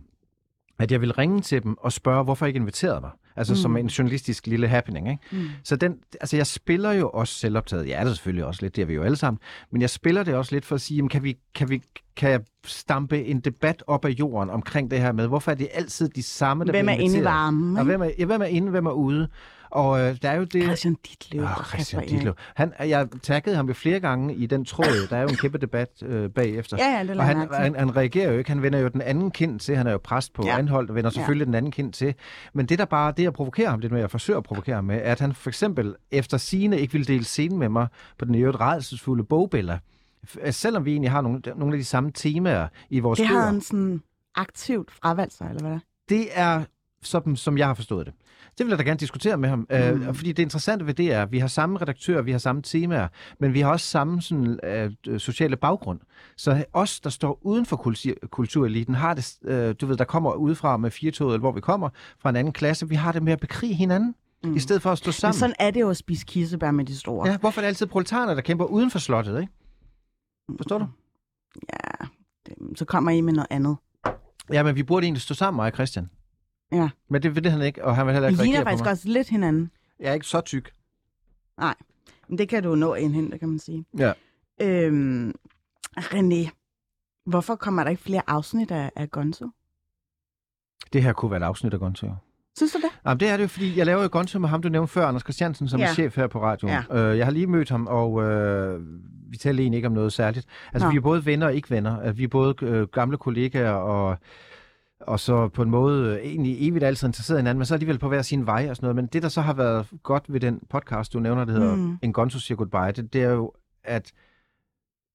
at 0.80 0.92
jeg 0.92 1.00
ville 1.00 1.14
ringe 1.18 1.40
til 1.40 1.62
dem 1.62 1.76
og 1.78 1.92
spørge, 1.92 2.24
hvorfor 2.24 2.46
jeg 2.46 2.48
ikke 2.48 2.58
inviterede 2.60 3.00
mig. 3.00 3.10
Altså 3.36 3.52
mm. 3.52 3.56
som 3.56 3.76
en 3.76 3.86
journalistisk 3.86 4.46
lille 4.46 4.68
happening. 4.68 5.10
Ikke? 5.10 5.22
Mm. 5.32 5.48
Så 5.64 5.76
den, 5.76 5.96
altså 6.20 6.36
jeg 6.36 6.46
spiller 6.46 6.92
jo 6.92 7.10
også 7.10 7.34
selvoptaget. 7.34 7.88
Ja, 7.88 8.00
det 8.00 8.10
er 8.10 8.14
selvfølgelig 8.14 8.44
også 8.44 8.62
lidt, 8.62 8.76
det 8.76 8.82
er 8.82 8.86
vi 8.86 8.94
jo 8.94 9.02
alle 9.02 9.16
sammen. 9.16 9.38
Men 9.70 9.82
jeg 9.82 9.90
spiller 9.90 10.22
det 10.22 10.34
også 10.34 10.54
lidt 10.54 10.64
for 10.64 10.74
at 10.74 10.80
sige, 10.80 10.96
jamen, 10.96 11.08
kan, 11.08 11.22
vi, 11.22 11.38
kan, 11.54 11.70
vi, 11.70 11.82
kan 12.16 12.30
jeg 12.30 12.40
stampe 12.66 13.24
en 13.24 13.40
debat 13.40 13.82
op 13.86 14.04
af 14.04 14.10
jorden 14.10 14.50
omkring 14.50 14.90
det 14.90 14.98
her 15.00 15.12
med, 15.12 15.26
hvorfor 15.26 15.50
er 15.50 15.54
det 15.54 15.68
altid 15.74 16.08
de 16.08 16.22
samme, 16.22 16.64
der 16.64 16.72
Hvem 16.72 16.88
er 16.88 16.94
bliver 16.94 17.04
inde 17.04 17.04
inviteret? 17.04 17.34
Og 17.78 17.84
hvem 17.84 18.02
er, 18.02 18.10
ja, 18.18 18.24
hvem 18.24 18.40
er 18.40 18.46
inde, 18.46 18.70
hvem 18.70 18.86
er 18.86 18.92
ude? 18.92 19.28
Og 19.70 20.00
øh, 20.00 20.16
der 20.22 20.30
er 20.30 20.34
jo 20.36 20.44
det... 20.44 20.62
Christian 20.64 20.96
Ditlev 21.08 21.42
og 21.42 21.64
Christian 21.64 22.06
Ditlev. 22.06 22.34
Han, 22.54 22.72
jeg 22.80 23.08
taggede 23.22 23.56
ham 23.56 23.68
jo 23.68 23.74
flere 23.74 24.00
gange 24.00 24.34
i 24.34 24.46
den 24.46 24.64
tråd. 24.64 25.08
Der 25.10 25.16
er 25.16 25.22
jo 25.22 25.28
en 25.28 25.36
kæmpe 25.36 25.58
debat 25.58 26.02
øh, 26.02 26.30
bagefter. 26.30 26.76
Ja, 26.80 26.96
ja, 26.96 27.02
det 27.02 27.10
og 27.18 27.24
han, 27.24 27.48
han, 27.54 27.74
han 27.74 27.96
reagerer 27.96 28.32
jo 28.32 28.38
ikke. 28.38 28.50
Han 28.50 28.62
vender 28.62 28.78
jo 28.78 28.88
den 28.88 29.02
anden 29.02 29.30
kind 29.30 29.60
til. 29.60 29.76
Han 29.76 29.86
er 29.86 29.92
jo 29.92 29.98
præst 30.04 30.32
på 30.32 30.42
Ja. 30.46 30.58
Anholdt 30.58 30.90
og 30.90 30.96
vender 30.96 31.10
selvfølgelig 31.10 31.44
ja. 31.44 31.46
den 31.46 31.54
anden 31.54 31.72
kind 31.72 31.92
til. 31.92 32.14
Men 32.52 32.66
det 32.66 32.78
der 32.78 32.84
bare, 32.84 33.12
det 33.16 33.22
jeg 33.22 33.32
provokerer 33.32 33.70
ham 33.70 33.80
lidt 33.80 33.92
med, 33.92 34.00
jeg 34.00 34.10
forsøger 34.10 34.38
at 34.38 34.44
provokere 34.44 34.74
ham 34.74 34.84
med, 34.84 34.96
er, 34.96 35.12
at 35.12 35.20
han 35.20 35.34
for 35.34 35.50
eksempel 35.50 35.94
efter 36.10 36.36
sine 36.36 36.78
ikke 36.80 36.92
vil 36.92 37.08
dele 37.08 37.24
scenen 37.24 37.58
med 37.58 37.68
mig 37.68 37.86
på 38.18 38.24
den 38.24 38.34
i 38.34 38.38
øvrigt 38.38 38.60
rædselsfulde 38.60 39.24
bogbilla. 39.24 39.78
F- 40.28 40.50
Selvom 40.50 40.84
vi 40.84 40.90
egentlig 40.92 41.10
har 41.10 41.20
nogle, 41.20 41.40
nogle 41.56 41.74
af 41.74 41.78
de 41.78 41.84
samme 41.84 42.10
temaer 42.14 42.68
i 42.90 43.00
vores 43.00 43.18
Det 43.18 43.28
bøger. 43.28 43.40
har 43.40 43.46
han 43.46 43.60
sådan 43.60 44.02
aktivt 44.36 44.90
fravalgt 44.90 45.32
sig, 45.34 45.46
eller 45.50 45.68
hvad? 45.68 45.78
Det 46.08 46.26
er 46.32 46.62
sådan, 47.02 47.36
som 47.36 47.58
jeg 47.58 47.66
har 47.66 47.74
forstået 47.74 48.06
det. 48.06 48.14
Det 48.60 48.66
vil 48.66 48.70
jeg 48.70 48.78
da 48.78 48.84
gerne 48.84 48.98
diskutere 48.98 49.36
med 49.36 49.48
ham, 49.48 49.58
mm. 49.58 49.76
øh, 49.76 50.14
fordi 50.14 50.32
det 50.32 50.42
interessante 50.42 50.86
ved 50.86 50.94
det 50.94 51.12
er, 51.12 51.22
at 51.22 51.32
vi 51.32 51.38
har 51.38 51.46
samme 51.46 51.78
redaktør, 51.78 52.22
vi 52.22 52.30
har 52.30 52.38
samme 52.38 52.62
temaer, 52.62 53.08
men 53.38 53.54
vi 53.54 53.60
har 53.60 53.70
også 53.70 53.86
samme 53.86 54.22
sådan, 54.22 54.60
øh, 54.64 55.20
sociale 55.20 55.56
baggrund. 55.56 56.00
Så 56.36 56.64
os, 56.72 57.00
der 57.00 57.10
står 57.10 57.38
uden 57.42 57.66
for 57.66 57.76
kultur, 57.76 58.12
kultureliten, 58.30 58.94
har 58.94 59.14
det, 59.14 59.38
øh, 59.44 59.74
du 59.80 59.86
ved, 59.86 59.96
der 59.96 60.04
kommer 60.04 60.32
udefra 60.32 60.76
med 60.76 60.90
firetoget, 60.90 61.34
eller 61.34 61.40
hvor 61.40 61.52
vi 61.52 61.60
kommer, 61.60 61.88
fra 62.18 62.30
en 62.30 62.36
anden 62.36 62.52
klasse, 62.52 62.88
vi 62.88 62.94
har 62.94 63.12
det 63.12 63.22
med 63.22 63.32
at 63.32 63.40
bekrige 63.40 63.74
hinanden, 63.74 64.14
mm. 64.44 64.56
i 64.56 64.58
stedet 64.58 64.82
for 64.82 64.90
at 64.90 64.98
stå 64.98 65.08
Men 65.08 65.12
sammen. 65.12 65.38
sådan 65.38 65.54
er 65.58 65.70
det 65.70 65.80
jo 65.80 65.90
at 65.90 65.96
spise 65.96 66.26
kirsebær 66.26 66.70
med 66.70 66.84
de 66.84 66.96
store. 66.98 67.28
Ja, 67.28 67.38
hvorfor 67.38 67.60
er 67.60 67.62
det 67.62 67.68
altid 67.68 67.86
proletarerne, 67.86 68.34
der 68.34 68.40
kæmper 68.40 68.64
uden 68.64 68.90
for 68.90 68.98
slottet, 68.98 69.40
ikke? 69.40 69.52
Forstår 70.56 70.78
du? 70.78 70.86
ja 71.72 72.06
det, 72.46 72.78
så 72.78 72.84
kommer 72.84 73.10
I 73.10 73.20
med 73.20 73.32
noget 73.32 73.46
andet. 73.50 73.76
Ja, 74.52 74.62
men 74.62 74.76
vi 74.76 74.82
burde 74.82 75.04
egentlig 75.04 75.22
stå 75.22 75.34
sammen, 75.34 75.56
mig 75.56 75.66
og 75.66 75.74
Christian. 75.74 76.10
Ja. 76.72 76.88
Men 77.08 77.22
det 77.22 77.34
vil 77.34 77.44
det 77.44 77.52
han 77.52 77.62
ikke, 77.62 77.84
og 77.84 77.96
han 77.96 78.06
vil 78.06 78.12
heller 78.12 78.28
I 78.28 78.32
ikke 78.32 78.42
ligner 78.42 78.58
reagere 78.58 78.72
på 78.76 78.84
faktisk 78.84 78.90
også 78.90 79.08
lidt 79.08 79.28
hinanden. 79.28 79.70
Jeg 80.00 80.08
er 80.08 80.14
ikke 80.14 80.26
så 80.26 80.40
tyk. 80.40 80.72
Men 82.28 82.38
det 82.38 82.48
kan 82.48 82.62
du 82.62 82.74
nå 82.74 82.94
indhente, 82.94 83.38
kan 83.38 83.48
man 83.48 83.58
sige. 83.58 83.84
Ja. 83.98 84.12
Øhm, 84.62 85.34
René, 85.98 86.50
hvorfor 87.26 87.54
kommer 87.54 87.82
der 87.84 87.90
ikke 87.90 88.02
flere 88.02 88.22
afsnit 88.26 88.70
af, 88.70 88.90
af 88.96 89.10
Gonzo? 89.10 89.48
Det 90.92 91.02
her 91.02 91.12
kunne 91.12 91.30
være 91.30 91.40
et 91.40 91.44
afsnit 91.44 91.74
af 91.74 91.80
Gonzo. 91.80 92.10
Synes 92.56 92.72
du 92.72 92.78
det? 92.78 92.90
Jamen, 93.06 93.20
det 93.20 93.28
er 93.28 93.36
det 93.36 93.42
jo, 93.42 93.48
fordi 93.48 93.78
jeg 93.78 93.86
laver 93.86 94.02
jo 94.02 94.08
Gonzo 94.12 94.38
med 94.38 94.48
ham, 94.48 94.62
du 94.62 94.68
nævnte 94.68 94.92
før, 94.92 95.06
Anders 95.06 95.22
Christiansen, 95.22 95.68
som 95.68 95.80
Ja. 95.80 95.86
er 95.88 95.92
chef 95.92 96.16
her 96.16 96.26
på 96.26 96.42
radioen. 96.42 96.74
Ja. 96.90 96.96
Øh, 97.10 97.18
jeg 97.18 97.26
har 97.26 97.30
lige 97.32 97.46
mødt 97.46 97.70
ham, 97.70 97.86
og 97.86 98.22
øh, 98.22 98.80
vi 99.30 99.36
taler 99.36 99.60
egentlig 99.62 99.76
ikke 99.78 99.88
om 99.88 99.94
noget 99.94 100.12
særligt. 100.12 100.46
Altså, 100.72 100.86
Nå. 100.86 100.90
vi 100.92 100.96
er 100.96 101.00
både 101.00 101.26
venner 101.26 101.46
og 101.46 101.54
ikke 101.54 101.70
venner. 101.70 101.96
Altså, 101.96 102.12
vi 102.12 102.24
er 102.24 102.28
både 102.28 102.54
øh, 102.62 102.88
gamle 102.88 103.18
kollegaer 103.18 103.70
og 103.72 104.18
og 105.00 105.20
så 105.20 105.48
på 105.48 105.62
en 105.62 105.70
måde 105.70 106.08
øh, 106.14 106.26
egentlig 106.30 106.68
evigt 106.68 106.84
altid 106.84 107.08
interesseret 107.08 107.38
i 107.38 107.40
hinanden, 107.40 107.58
men 107.58 107.66
så 107.66 107.74
alligevel 107.74 107.98
på 107.98 108.08
hver 108.08 108.22
sin 108.22 108.46
vej 108.46 108.66
og 108.70 108.76
sådan 108.76 108.84
noget. 108.84 108.96
Men 108.96 109.06
det, 109.06 109.22
der 109.22 109.28
så 109.28 109.40
har 109.40 109.54
været 109.54 109.86
godt 110.02 110.32
ved 110.32 110.40
den 110.40 110.60
podcast, 110.70 111.12
du 111.12 111.20
nævner, 111.20 111.44
det 111.44 111.54
hedder 111.54 111.76
Mm. 111.76 111.82
mm. 111.82 111.98
En 112.02 112.12
Gonzo 112.12 112.38
siger 112.38 112.56
goodbye, 112.56 112.92
det, 113.02 113.12
det 113.12 113.22
er 113.22 113.30
jo, 113.30 113.52
at 113.84 114.12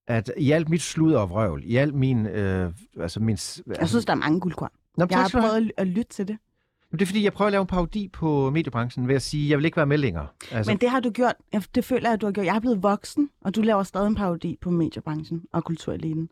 at 0.07 0.31
i 0.37 0.51
alt 0.51 0.69
mit 0.69 0.81
sludder 0.81 1.19
og 1.19 1.29
vrøvl, 1.29 1.61
i 1.65 1.75
alt 1.75 1.93
min... 1.95 2.25
Øh, 2.25 2.71
altså 2.99 3.19
min 3.19 3.37
Jeg 3.79 3.89
synes, 3.89 4.05
der 4.05 4.13
er 4.13 4.17
mange 4.17 4.39
guldkorn. 4.39 4.69
Nå, 4.97 5.07
Jeg 5.09 5.19
har 5.19 5.29
prøvet 5.29 5.71
at, 5.77 5.87
lytte 5.87 6.13
til 6.13 6.27
det. 6.27 6.37
Men 6.91 6.99
det 6.99 7.05
er 7.05 7.07
fordi, 7.07 7.23
jeg 7.23 7.33
prøver 7.33 7.47
at 7.47 7.51
lave 7.51 7.61
en 7.61 7.67
parodi 7.67 8.07
på 8.07 8.49
mediebranchen 8.49 9.07
ved 9.07 9.15
at 9.15 9.21
sige, 9.21 9.43
at 9.45 9.49
jeg 9.49 9.57
vil 9.57 9.65
ikke 9.65 9.77
være 9.77 9.85
med 9.85 9.97
længere. 9.97 10.27
Altså, 10.51 10.71
Men 10.71 10.77
det 10.77 10.89
har 10.89 10.99
du 10.99 11.09
gjort, 11.09 11.33
det 11.75 11.85
føler 11.85 12.09
jeg, 12.09 12.13
at 12.13 12.21
du 12.21 12.25
har 12.25 12.31
gjort. 12.33 12.45
Jeg 12.45 12.55
er 12.55 12.59
blevet 12.59 12.83
voksen, 12.83 13.29
og 13.41 13.55
du 13.55 13.61
laver 13.61 13.83
stadig 13.83 14.07
en 14.07 14.15
parodi 14.15 14.57
på 14.61 14.69
mediebranchen 14.69 15.43
og 15.51 15.63
kultureliten. 15.63 16.29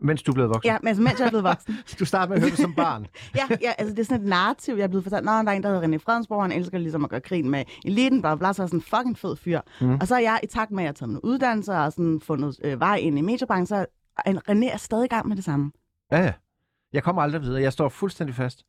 Mens 0.00 0.22
du 0.22 0.32
blevet 0.32 0.50
voksen. 0.50 0.70
Ja, 0.70 0.78
men 0.80 0.88
altså, 0.88 1.02
mens 1.02 1.18
jeg 1.18 1.26
er 1.26 1.30
blevet 1.30 1.44
voksen. 1.44 1.76
Du 1.98 2.04
starter 2.04 2.28
med 2.28 2.36
at 2.36 2.42
høre 2.42 2.50
det 2.50 2.58
som 2.58 2.74
barn. 2.74 3.06
ja, 3.36 3.56
ja, 3.60 3.72
altså 3.78 3.94
det 3.94 4.00
er 4.00 4.04
sådan 4.04 4.20
et 4.20 4.28
narrativ, 4.28 4.74
jeg 4.74 4.82
er 4.84 4.88
blevet 4.88 5.04
fortalt. 5.04 5.24
Nå, 5.24 5.30
der 5.30 5.38
er 5.38 5.50
en, 5.50 5.62
der 5.62 5.68
hedder 5.68 5.88
René 5.88 6.02
Fredensborg, 6.04 6.42
han 6.42 6.52
elsker 6.52 6.78
ligesom 6.78 7.04
at 7.04 7.10
gøre 7.10 7.20
grin 7.20 7.50
med 7.50 7.64
eliten, 7.84 8.20
bla, 8.20 8.34
bla, 8.34 8.52
så 8.52 8.62
er 8.62 8.66
sådan 8.66 8.78
en 8.78 8.82
fucking 8.82 9.18
fed 9.18 9.36
fyr. 9.36 9.60
Mm. 9.80 9.94
Og 9.94 10.06
så 10.06 10.14
er 10.14 10.20
jeg 10.20 10.40
i 10.42 10.46
takt 10.46 10.70
med, 10.70 10.78
at 10.78 10.82
jeg 10.82 10.88
har 10.88 10.92
taget 10.92 11.08
nogle 11.08 11.24
uddannelser 11.24 11.78
og 11.78 11.92
sådan 11.92 12.20
fundet 12.20 12.56
øh, 12.64 12.80
vej 12.80 12.96
ind 12.96 13.18
i 13.18 13.20
mediebranchen, 13.20 13.66
så 13.66 13.86
er 14.24 14.32
René 14.50 14.72
er 14.72 14.76
stadig 14.76 15.04
i 15.04 15.08
gang 15.08 15.28
med 15.28 15.36
det 15.36 15.44
samme. 15.44 15.72
Ja, 16.12 16.24
ja. 16.24 16.32
Jeg 16.92 17.02
kommer 17.02 17.22
aldrig 17.22 17.42
videre. 17.42 17.62
Jeg 17.62 17.72
står 17.72 17.88
fuldstændig 17.88 18.34
fast. 18.34 18.64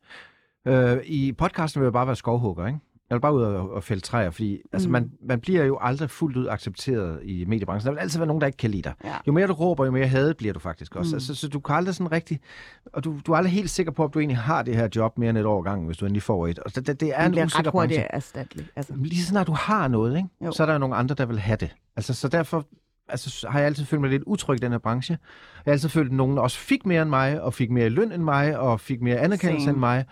Øh, 0.66 0.98
I 1.04 1.32
podcasten 1.32 1.80
vil 1.80 1.86
jeg 1.86 1.92
bare 1.92 2.06
være 2.06 2.16
skovhugger, 2.16 2.66
ikke? 2.66 2.78
Jeg 3.10 3.16
vil 3.16 3.20
bare 3.20 3.34
ud 3.34 3.42
og, 3.42 3.70
og 3.70 3.84
fælde 3.84 4.02
træer, 4.02 4.30
fordi 4.30 4.58
altså, 4.72 4.88
Mm. 4.88 4.92
man, 4.92 5.10
man 5.28 5.40
bliver 5.40 5.64
jo 5.64 5.78
aldrig 5.80 6.10
fuldt 6.10 6.36
ud 6.36 6.46
accepteret 6.48 7.20
i 7.24 7.44
mediebranchen. 7.44 7.86
Der 7.86 7.92
vil 7.92 8.00
altid 8.00 8.18
være 8.18 8.26
nogen, 8.26 8.40
der 8.40 8.46
ikke 8.46 8.56
kan 8.56 8.70
lide 8.70 8.82
dig. 8.82 8.92
Ja. 9.04 9.14
Jo 9.26 9.32
mere 9.32 9.46
du 9.46 9.52
råber, 9.52 9.84
jo 9.84 9.90
mere 9.90 10.06
hadet 10.06 10.36
bliver 10.36 10.52
du 10.52 10.58
faktisk 10.60 10.96
også. 10.96 11.08
Mm. 11.08 11.12
Mm. 11.12 11.14
Altså, 11.16 11.34
så 11.34 11.48
du 11.48 11.60
kan 11.60 11.74
aldrig 11.76 11.94
sådan 11.94 12.12
rigtig... 12.12 12.40
Og 12.92 13.04
du, 13.04 13.18
du 13.26 13.32
er 13.32 13.36
aldrig 13.36 13.52
helt 13.52 13.70
sikker 13.70 13.92
på, 13.92 14.04
at 14.04 14.14
du 14.14 14.18
egentlig 14.18 14.38
har 14.38 14.62
det 14.62 14.76
her 14.76 14.88
job 14.96 15.18
mere 15.18 15.30
end 15.30 15.38
et 15.38 15.44
år 15.46 15.62
gang, 15.62 15.86
hvis 15.86 15.96
du 15.96 16.04
endelig 16.06 16.22
får 16.22 16.46
et. 16.46 16.58
Og 16.58 16.74
det, 16.74 16.86
det, 16.86 17.00
det 17.00 17.08
er 17.08 17.20
Han 17.22 17.34
en 17.38 17.44
usikker 17.44 17.58
ret 17.58 17.72
hurtigt 17.72 17.98
branche. 18.00 18.14
erstattelig. 18.14 18.66
Altså. 18.76 18.92
Lige 18.96 19.20
så 19.22 19.26
snart 19.28 19.46
du 19.46 19.52
har 19.52 19.88
noget, 19.88 20.16
ikke? 20.16 20.28
Jo. 20.44 20.52
så 20.52 20.62
er 20.62 20.66
der 20.66 20.72
jo 20.72 20.78
nogle 20.78 20.96
andre, 20.96 21.14
der 21.14 21.26
vil 21.26 21.38
have 21.38 21.56
det. 21.56 21.74
Altså, 21.96 22.14
så 22.14 22.28
derfor 22.28 22.66
altså, 23.08 23.48
har 23.50 23.58
jeg 23.58 23.66
altid 23.66 23.84
følt 23.84 24.00
mig 24.00 24.10
lidt 24.10 24.22
utryg 24.26 24.54
i 24.56 24.58
den 24.58 24.72
her 24.72 24.78
branche. 24.78 25.18
Jeg 25.56 25.70
har 25.70 25.72
altid 25.72 25.88
følt, 25.88 26.06
at 26.10 26.16
nogen 26.16 26.38
også 26.38 26.58
fik 26.58 26.86
mere 26.86 27.02
end 27.02 27.10
mig, 27.10 27.40
og 27.42 27.54
fik 27.54 27.70
mere 27.70 27.88
løn 27.88 28.12
end 28.12 28.22
mig, 28.22 28.58
og 28.58 28.80
fik 28.80 29.00
mere 29.02 29.16
anerkendelse 29.16 29.64
Same. 29.64 29.70
end 29.74 29.78
mig. 29.80 30.04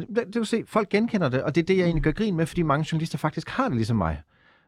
Det, 0.00 0.16
det 0.26 0.34
vil 0.34 0.46
se, 0.46 0.64
folk 0.66 0.88
genkender 0.88 1.28
det, 1.28 1.42
og 1.42 1.54
det 1.54 1.60
er 1.62 1.66
det, 1.66 1.76
jeg 1.76 1.84
egentlig 1.84 2.02
gør 2.02 2.12
grin 2.12 2.36
med, 2.36 2.46
fordi 2.46 2.62
mange 2.62 2.86
journalister 2.92 3.18
faktisk 3.18 3.48
har 3.48 3.64
det 3.68 3.76
ligesom 3.76 3.96
mig. 3.96 4.22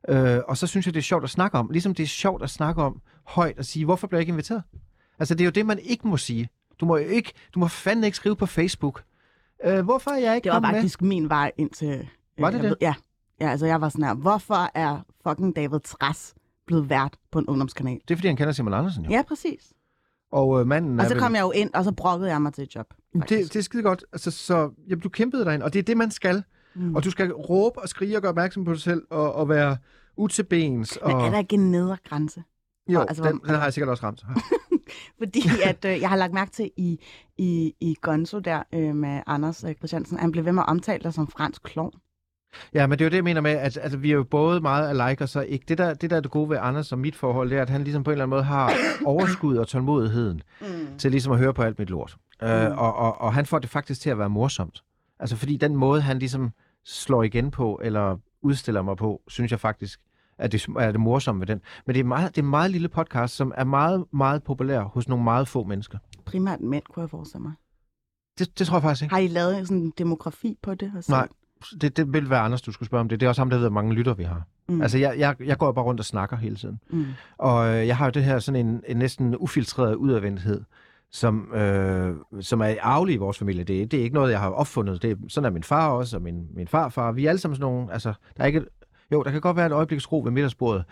Øh, 0.09 0.39
og 0.49 0.57
så 0.57 0.67
synes 0.67 0.87
jeg, 0.87 0.95
det 0.95 1.01
er 1.01 1.05
sjovt 1.05 1.25
at 1.25 1.31
snakke 1.31 1.59
om. 1.59 1.69
Ligesom 1.71 1.95
det 1.95 2.03
er 2.03 2.07
sjovt 2.07 2.43
at 2.43 2.51
snakke 2.51 2.83
om 2.83 3.01
højt 3.27 3.59
og 3.59 3.65
sige, 3.65 3.85
hvorfor 3.85 4.07
bliver 4.07 4.19
jeg 4.19 4.23
ikke 4.23 4.31
inviteret? 4.31 4.63
Altså, 5.19 5.35
det 5.35 5.41
er 5.41 5.45
jo 5.45 5.51
det, 5.51 5.67
man 5.67 5.79
ikke 5.79 6.09
må 6.09 6.17
sige. 6.17 6.49
Du 6.81 6.87
må 6.87 6.97
jo 6.97 7.05
ikke, 7.09 7.33
du 7.55 7.59
må 7.61 7.69
fandme 7.69 8.07
ikke 8.07 8.17
skrive 8.17 8.37
på 8.37 8.47
Facebook. 8.47 9.03
Øh, 9.65 9.81
hvorfor 9.85 10.11
er 10.11 10.19
jeg 10.19 10.35
ikke 10.37 10.45
Det 10.45 10.51
var 10.53 10.57
kommet 10.57 10.71
med? 10.73 10.79
faktisk 10.81 11.03
min 11.03 11.29
vej 11.29 11.53
ind 11.57 11.71
til... 11.71 11.89
øh, 11.89 12.05
Var 12.39 12.51
det 12.51 12.61
det? 12.63 12.69
Ved, 12.71 12.77
ja. 12.81 12.95
ja, 13.41 13.51
altså 13.51 13.67
jeg 13.67 13.81
var 13.81 13.89
sådan 13.89 14.05
her, 14.05 14.15
hvorfor 14.15 14.71
er 14.75 14.99
fucking 15.29 15.57
David 15.57 15.81
Træs 15.81 16.35
blevet 16.67 16.91
vært 16.91 17.17
på 17.33 17.39
en 17.39 17.47
ungdomskanal? 17.47 18.01
Det 18.09 18.11
er, 18.11 18.17
fordi 18.17 18.29
han 18.29 18.37
kender 18.37 18.53
Simon 18.53 18.75
Andersen, 18.75 19.05
jo. 19.05 19.11
Ja, 19.11 19.23
præcis. 19.29 19.73
Og 20.33 20.61
øh, 20.61 20.67
manden 20.67 21.01
Og 21.01 21.07
så 21.07 21.15
vel... 21.15 21.23
kom 21.23 21.35
jeg 21.35 21.41
jo 21.43 21.51
ind, 21.51 21.71
og 21.75 21.85
så 21.85 21.93
brokkede 21.93 22.31
jeg 22.31 22.43
mig 22.43 22.53
til 22.53 22.65
et 22.65 22.75
job. 22.75 22.95
Det, 23.13 23.21
faktisk. 23.23 23.53
det 23.53 23.59
er 23.59 23.63
skide 23.63 23.83
godt. 23.83 24.05
Altså, 24.13 24.31
så 24.31 24.71
jamen, 24.89 25.01
du 25.01 25.09
kæmpede 25.09 25.45
dig 25.45 25.55
ind, 25.55 25.63
og 25.63 25.73
det 25.73 25.79
er 25.79 25.83
det, 25.83 25.97
man 25.97 26.11
skal. 26.11 26.43
Mm. 26.75 26.95
Og 26.95 27.05
du 27.05 27.11
skal 27.11 27.33
råbe 27.33 27.79
og 27.83 27.89
skrige 27.89 28.17
og 28.17 28.23
gøre 28.23 28.29
opmærksom 28.31 28.65
på 28.65 28.73
dig 28.73 28.81
selv, 28.81 29.03
og, 29.11 29.33
og 29.35 29.49
være 29.49 29.77
utilbens. 30.17 30.97
Og... 30.97 31.09
Men 31.17 31.21
er 31.27 31.31
der 31.31 31.39
ikke 31.39 31.55
en 31.55 31.71
nedre 31.71 31.97
grænse? 32.09 32.43
Jo, 32.89 33.01
altså, 33.01 33.09
altså, 33.11 33.23
hvor- 33.23 33.31
den, 33.31 33.41
den 33.41 33.55
har 33.55 33.63
jeg 33.63 33.73
sikkert 33.73 33.89
også 33.91 34.03
ramt. 34.07 34.25
Fordi 35.19 35.41
at, 35.65 35.85
øh, 35.85 36.01
jeg 36.01 36.09
har 36.09 36.17
lagt 36.17 36.33
mærke 36.33 36.51
til 36.51 36.71
i, 36.77 37.01
i, 37.39 37.75
i 37.81 37.97
Gonzo 38.01 38.39
der 38.39 38.63
øh, 38.75 38.95
med 38.97 39.21
Anders 39.27 39.65
øh, 39.65 39.75
Christiansen, 39.75 40.19
han 40.19 40.33
blev 40.33 40.45
ved 40.45 40.53
med 40.53 40.63
at 40.63 40.69
omtale 40.69 41.03
dig 41.03 41.15
som 41.15 41.29
fransk 41.29 41.63
klovn. 41.63 41.93
Ja, 42.75 42.87
men 42.87 42.99
det 42.99 43.05
er 43.05 43.07
jo 43.07 43.11
det, 43.11 43.17
jeg 43.17 43.25
mener 43.25 43.41
med, 43.41 43.51
at 43.51 43.79
altså, 43.83 43.99
vi 43.99 44.11
er 44.11 44.15
jo 44.15 44.25
både 44.25 44.61
meget 44.61 45.01
alike 45.01 45.25
og 45.25 45.29
så 45.29 45.41
ikke. 45.41 45.65
Det 45.69 45.79
der, 45.79 45.95
det 45.95 46.11
der 46.11 46.17
er 46.17 46.21
det 46.21 46.31
gode 46.31 46.51
ved 46.51 46.59
Anders 46.61 46.93
og 46.93 46.99
mit 46.99 47.17
forhold, 47.17 47.51
det 47.51 47.59
er, 47.59 47.63
at 47.63 47.71
han 47.71 47.85
ligesom 47.85 48.05
på 48.05 48.11
en 48.11 48.13
eller 48.13 48.25
anden 48.25 48.37
måde 48.37 48.43
har 48.43 48.73
overskud 49.05 49.57
og 49.57 49.69
tålmodigheden 49.69 50.43
mm. 50.61 50.67
til 50.99 51.11
ligesom 51.11 51.33
at 51.33 51.39
høre 51.39 51.55
på 51.55 51.63
alt 51.63 51.79
mit 51.79 51.91
lort. 51.91 52.17
Mm. 52.43 52.49
Øh, 52.49 52.79
og, 52.79 52.97
og, 52.97 53.21
og 53.21 53.35
han 53.35 53.47
får 53.47 53.59
det 53.59 53.71
faktisk 53.71 54.01
til 54.01 54.11
at 54.11 54.19
være 54.19 54.31
morsomt. 54.31 54.83
Altså 55.21 55.37
fordi 55.37 55.57
den 55.57 55.77
måde, 55.77 56.01
han 56.01 56.19
ligesom 56.19 56.51
slår 56.85 57.23
igen 57.23 57.51
på, 57.51 57.81
eller 57.85 58.17
udstiller 58.43 58.83
mig 58.83 58.97
på, 58.97 59.23
synes 59.29 59.51
jeg 59.51 59.61
faktisk, 59.61 60.01
at 60.39 60.53
det 60.53 60.67
er 60.79 60.93
det 60.93 61.01
morsomme 61.01 61.41
ved 61.41 61.47
den. 61.47 61.61
Men 61.87 61.95
det 61.95 62.01
er, 62.01 62.05
meget, 62.05 62.37
det 62.37 62.41
er 62.41 62.45
en 62.45 62.51
meget 62.51 62.71
lille 62.71 62.89
podcast, 62.89 63.37
som 63.37 63.53
er 63.57 63.65
meget, 63.65 64.05
meget 64.13 64.43
populær 64.43 64.81
hos 64.81 65.09
nogle 65.09 65.25
meget 65.25 65.49
få 65.49 65.65
mennesker. 65.65 65.99
Primært 66.25 66.61
mænd, 66.61 66.83
kunne 66.85 67.01
jeg 67.01 67.11
forestille 67.11 67.43
mig. 67.43 67.53
Det, 68.39 68.59
det 68.59 68.67
tror 68.67 68.77
jeg 68.77 68.83
faktisk 68.83 69.03
ikke. 69.03 69.15
Har 69.15 69.21
I 69.21 69.29
lavet 69.29 69.69
sådan 69.69 69.83
en 69.83 69.93
demografi 69.99 70.59
på 70.63 70.75
det? 70.75 70.93
Og 70.97 71.05
Nej, 71.09 71.29
det, 71.81 71.97
det 71.97 72.13
vil 72.13 72.31
være 72.31 72.41
Anders, 72.41 72.63
du 72.63 72.73
skulle 72.73 72.87
spørge 72.87 73.01
om 73.01 73.09
det. 73.09 73.21
Det 73.21 73.27
er 73.27 73.29
også 73.29 73.41
ham, 73.41 73.51
der 73.51 73.57
ved, 73.57 73.65
hvor 73.69 73.75
mange 73.75 73.95
lytter 73.95 74.15
vi 74.15 74.23
har. 74.23 74.43
Mm. 74.69 74.83
Altså, 74.83 74.99
jeg, 74.99 75.15
jeg, 75.19 75.37
jeg 75.45 75.59
går 75.59 75.73
bare 75.73 75.85
rundt 75.85 76.01
og 76.01 76.05
snakker 76.07 76.37
hele 76.37 76.57
tiden. 76.57 76.81
Mm. 76.91 77.05
Og 77.39 77.69
øh, 77.69 77.87
jeg 77.87 77.97
har 77.97 78.05
jo 78.05 78.11
det 78.11 78.25
her 78.25 78.39
sådan 78.39 78.67
en, 78.67 78.83
en 78.89 78.97
næsten 78.97 79.37
ufiltreret 79.39 79.95
udadvendthed, 79.95 80.61
som, 81.13 81.55
øh, 81.55 82.15
som 82.41 82.61
er 82.61 82.75
arvelig 82.83 83.15
i 83.15 83.19
vores 83.19 83.39
familie. 83.39 83.65
Det, 83.65 83.91
det 83.91 83.99
er 84.01 84.05
ikke 84.05 84.15
noget, 84.15 84.31
jeg 84.33 84.41
har 84.41 84.51
opfundet. 84.51 85.03
Det 85.03 85.11
er, 85.11 85.17
sådan 85.29 85.47
er 85.47 85.51
min 85.51 85.63
far 85.63 85.91
også, 85.91 86.17
og 86.17 86.23
min, 86.23 86.47
min 86.55 86.69
farfar. 86.69 87.13
Vi 87.13 87.25
er 87.25 87.29
alle 87.29 87.39
sammen 87.39 87.57
sådan 87.57 87.73
nogle... 87.73 87.93
Altså, 87.93 88.13
der 88.37 88.43
er 88.43 88.47
ikke, 88.47 88.65
jo, 89.13 89.23
der 89.23 89.31
kan 89.31 89.41
godt 89.41 89.57
være 89.57 89.67
et 89.67 89.73
øjebliks 89.73 90.13
ro 90.13 90.21
ved 90.25 90.31
middagsbordet, 90.31 90.85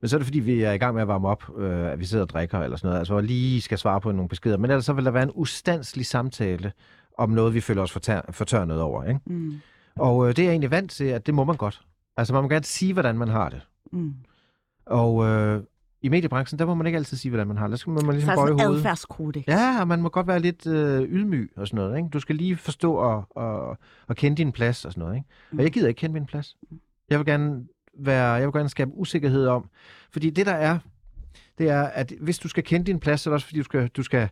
men 0.00 0.08
så 0.08 0.16
er 0.16 0.18
det 0.18 0.26
fordi, 0.26 0.38
vi 0.38 0.62
er 0.62 0.72
i 0.72 0.78
gang 0.78 0.94
med 0.94 1.02
at 1.02 1.08
varme 1.08 1.28
op, 1.28 1.44
øh, 1.58 1.92
at 1.92 2.00
vi 2.00 2.04
sidder 2.04 2.24
og 2.24 2.28
drikker 2.30 2.58
eller 2.58 2.76
sådan 2.76 2.88
noget, 2.88 2.98
altså 2.98 3.20
lige 3.20 3.60
skal 3.60 3.78
svare 3.78 4.00
på 4.00 4.12
nogle 4.12 4.28
beskeder. 4.28 4.56
Men 4.56 4.70
ellers 4.70 4.84
så 4.84 4.92
vil 4.92 5.04
der 5.04 5.10
være 5.10 5.22
en 5.22 5.30
ustandslig 5.34 6.06
samtale 6.06 6.72
om 7.18 7.30
noget, 7.30 7.54
vi 7.54 7.60
føler 7.60 7.82
os 7.82 7.92
fortør- 7.92 8.30
fortørnet 8.30 8.80
over. 8.80 9.04
Ikke? 9.04 9.20
Mm. 9.26 9.54
Og 9.96 10.28
øh, 10.28 10.36
det 10.36 10.38
er 10.38 10.42
jeg 10.44 10.50
egentlig 10.50 10.70
vant 10.70 10.90
til, 10.90 11.04
at 11.04 11.26
det 11.26 11.34
må 11.34 11.44
man 11.44 11.56
godt. 11.56 11.80
Altså 12.16 12.32
man 12.32 12.42
må 12.42 12.48
gerne 12.48 12.64
sige, 12.64 12.92
hvordan 12.92 13.18
man 13.18 13.28
har 13.28 13.48
det. 13.48 13.60
Mm. 13.92 14.14
Og 14.86 15.24
øh, 15.26 15.62
i 16.02 16.08
mediebranchen, 16.08 16.58
der 16.58 16.66
må 16.66 16.74
man 16.74 16.86
ikke 16.86 16.96
altid 16.96 17.16
sige, 17.16 17.30
hvordan 17.30 17.46
man 17.46 17.56
har 17.56 17.66
det. 17.66 17.70
Der 17.70 17.76
skal 17.76 17.90
man 17.90 18.00
Så 18.00 18.10
ligesom 18.10 18.30
er 18.30 18.34
bøje 18.36 18.52
hovedet. 18.52 18.76
adfærdskodex. 18.78 19.44
Ja, 19.48 19.80
og 19.80 19.88
man 19.88 20.02
må 20.02 20.08
godt 20.08 20.26
være 20.26 20.38
lidt 20.40 20.66
øh, 20.66 21.02
ydmyg 21.02 21.52
og 21.56 21.66
sådan 21.66 21.76
noget. 21.84 21.96
Ikke? 21.96 22.08
Du 22.08 22.20
skal 22.20 22.36
lige 22.36 22.56
forstå 22.56 22.94
og, 22.94 23.24
og, 23.30 23.78
og 24.06 24.16
kende 24.16 24.36
din 24.36 24.52
plads 24.52 24.84
og 24.84 24.92
sådan 24.92 25.02
noget. 25.04 25.16
Ikke? 25.16 25.26
Og 25.58 25.62
jeg 25.62 25.72
gider 25.72 25.88
ikke 25.88 25.98
kende 25.98 26.12
min 26.14 26.26
plads. 26.26 26.56
Jeg 27.10 27.18
vil 27.18 27.26
gerne 27.26 27.64
være, 27.98 28.32
jeg 28.32 28.46
vil 28.46 28.52
gerne 28.52 28.68
skabe 28.68 28.90
usikkerhed 28.94 29.46
om. 29.46 29.68
Fordi 30.10 30.30
det 30.30 30.46
der 30.46 30.52
er, 30.52 30.78
det 31.58 31.68
er, 31.70 31.82
at 31.82 32.12
hvis 32.20 32.38
du 32.38 32.48
skal 32.48 32.64
kende 32.64 32.86
din 32.86 33.00
plads, 33.00 33.20
så 33.20 33.30
er 33.30 33.32
det 33.32 33.34
også 33.34 33.46
fordi, 33.46 33.58
du 33.58 33.64
skal, 33.64 33.88
du 33.88 34.02
skal 34.02 34.28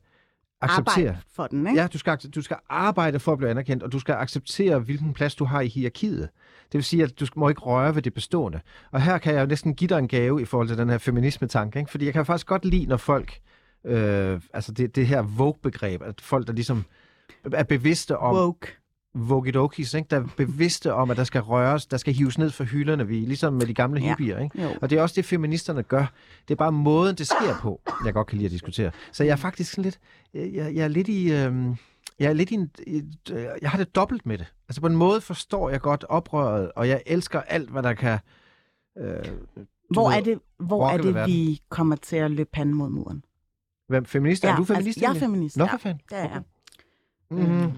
acceptere. 0.64 1.08
Arbejde 1.08 1.22
for 1.34 1.46
den, 1.46 1.66
ikke? 1.66 1.80
Ja, 1.80 1.86
du 1.86 1.98
skal, 1.98 2.16
du 2.16 2.42
skal 2.42 2.56
arbejde 2.68 3.20
for 3.20 3.32
at 3.32 3.38
blive 3.38 3.50
anerkendt, 3.50 3.82
og 3.82 3.92
du 3.92 3.98
skal 3.98 4.12
acceptere, 4.12 4.78
hvilken 4.78 5.12
plads 5.12 5.34
du 5.34 5.44
har 5.44 5.60
i 5.60 5.68
hierarkiet. 5.68 6.28
Det 6.64 6.78
vil 6.78 6.84
sige, 6.84 7.02
at 7.02 7.20
du 7.20 7.26
må 7.36 7.48
ikke 7.48 7.60
røre 7.60 7.94
ved 7.94 8.02
det 8.02 8.14
bestående. 8.14 8.60
Og 8.92 9.02
her 9.02 9.18
kan 9.18 9.34
jeg 9.34 9.40
jo 9.40 9.46
næsten 9.46 9.74
give 9.74 9.88
dig 9.88 9.98
en 9.98 10.08
gave 10.08 10.42
i 10.42 10.44
forhold 10.44 10.68
til 10.68 10.78
den 10.78 10.88
her 10.88 10.98
feminisme-tanke, 10.98 11.78
ikke? 11.78 11.90
fordi 11.90 12.04
jeg 12.04 12.12
kan 12.12 12.26
faktisk 12.26 12.46
godt 12.46 12.64
lide, 12.64 12.86
når 12.86 12.96
folk, 12.96 13.40
øh, 13.84 14.40
altså 14.54 14.72
det, 14.72 14.96
det 14.96 15.06
her 15.06 15.22
Vogue-begreb, 15.22 16.02
at 16.02 16.20
folk, 16.20 16.46
der 16.46 16.52
ligesom 16.52 16.84
er 17.52 17.62
bevidste 17.62 18.18
om, 18.18 18.36
Woke. 18.36 18.68
Vogidokis, 19.14 19.94
ikke? 19.94 20.06
der 20.10 20.20
er 20.20 20.26
bevidste 20.36 20.94
om, 20.94 21.10
at 21.10 21.16
der 21.16 21.24
skal 21.24 21.40
røres, 21.40 21.86
der 21.86 21.96
skal 21.96 22.14
hives 22.14 22.38
ned 22.38 22.50
fra 22.50 22.64
hylderne, 22.64 23.06
vi, 23.08 23.14
ligesom 23.20 23.52
med 23.52 23.66
de 23.66 23.74
gamle 23.74 24.00
Ja. 24.00 24.08
hippier. 24.08 24.38
Ikke? 24.38 24.62
Jo. 24.62 24.68
Og 24.82 24.90
det 24.90 24.98
er 24.98 25.02
også 25.02 25.14
det, 25.16 25.24
feministerne 25.24 25.82
gør. 25.82 26.06
Det 26.48 26.54
er 26.54 26.56
bare 26.56 26.72
måden, 26.72 27.16
det 27.16 27.26
sker 27.26 27.54
på, 27.60 27.80
jeg 28.04 28.12
godt 28.14 28.26
kan 28.26 28.36
lide 28.38 28.46
at 28.46 28.52
diskutere. 28.52 28.90
Så 29.12 29.24
jeg 29.24 29.32
er 29.32 29.36
faktisk 29.36 29.70
sådan 29.70 29.84
lidt, 29.84 29.98
jeg, 30.34 30.74
jeg 30.74 30.84
er 30.84 30.88
lidt 30.88 31.08
i, 31.08 31.32
øhm, 31.32 31.76
jeg 32.18 32.28
er 32.28 32.32
lidt 32.32 32.50
i, 32.50 32.54
en, 32.54 32.70
øh, 33.32 33.44
jeg 33.62 33.70
har 33.70 33.78
det 33.78 33.94
dobbelt 33.94 34.26
med 34.26 34.38
det. 34.38 34.52
Altså 34.68 34.80
på 34.80 34.86
en 34.86 34.96
måde 34.96 35.20
forstår 35.20 35.70
jeg 35.70 35.80
godt 35.80 36.04
oprøret, 36.08 36.72
og 36.76 36.88
jeg 36.88 37.02
elsker 37.06 37.40
alt, 37.40 37.70
hvad 37.70 37.82
der 37.82 37.92
kan... 37.94 38.18
Øh, 38.98 39.16
Hvor 39.90 40.10
er 40.10 40.20
det, 40.20 40.38
hvor 40.58 40.88
er 40.88 40.96
det 40.96 41.26
vi 41.26 41.60
kommer 41.68 41.96
til 41.96 42.16
at 42.16 42.30
løbe 42.30 42.50
panden 42.52 42.74
mod 42.74 42.88
muren? 42.90 43.24
Hvem, 43.88 44.04
feminist? 44.04 44.44
er 44.44 44.56
du 44.56 44.64
feminist? 44.64 44.86
Altså, 44.98 45.00
jeg 45.00 45.16
er 45.16 45.20
feminist, 45.20 45.56
Nå, 45.56 45.64
ja. 45.64 45.72
for 45.72 45.78
fanden. 45.78 46.00
Det 46.10 46.18
er 46.18 46.22
jeg. 46.28 46.40
Mm-hmm. 47.30 47.72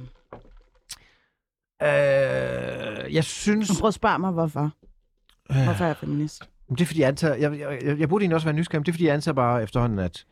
Øh, 1.82 3.14
jeg 3.14 3.24
synes... 3.24 3.80
Prøv 3.80 3.88
at 3.88 3.94
spørge 3.94 4.18
mig, 4.18 4.30
hvorfor. 4.32 4.70
Øh, 5.50 5.64
Hvorfor 5.64 5.82
er 5.84 5.86
jeg 5.88 5.96
feminist? 5.96 6.50
det 6.70 6.80
er 6.80 6.86
fordi, 6.86 7.00
jeg 7.00 7.08
antager... 7.08 7.34
Jeg, 7.34 7.58
jeg, 7.58 7.78
jeg, 7.84 7.98
jeg 7.98 8.08
burde 8.08 8.22
egentlig 8.22 8.34
også 8.34 8.46
være 8.46 8.56
nysgerrig, 8.56 8.86
det 8.86 8.92
er 8.92 8.94
fordi, 8.94 9.06
jeg 9.06 9.14
antager 9.14 9.34
bare 9.34 9.62
efterhånden, 9.62 9.98
at 9.98 10.26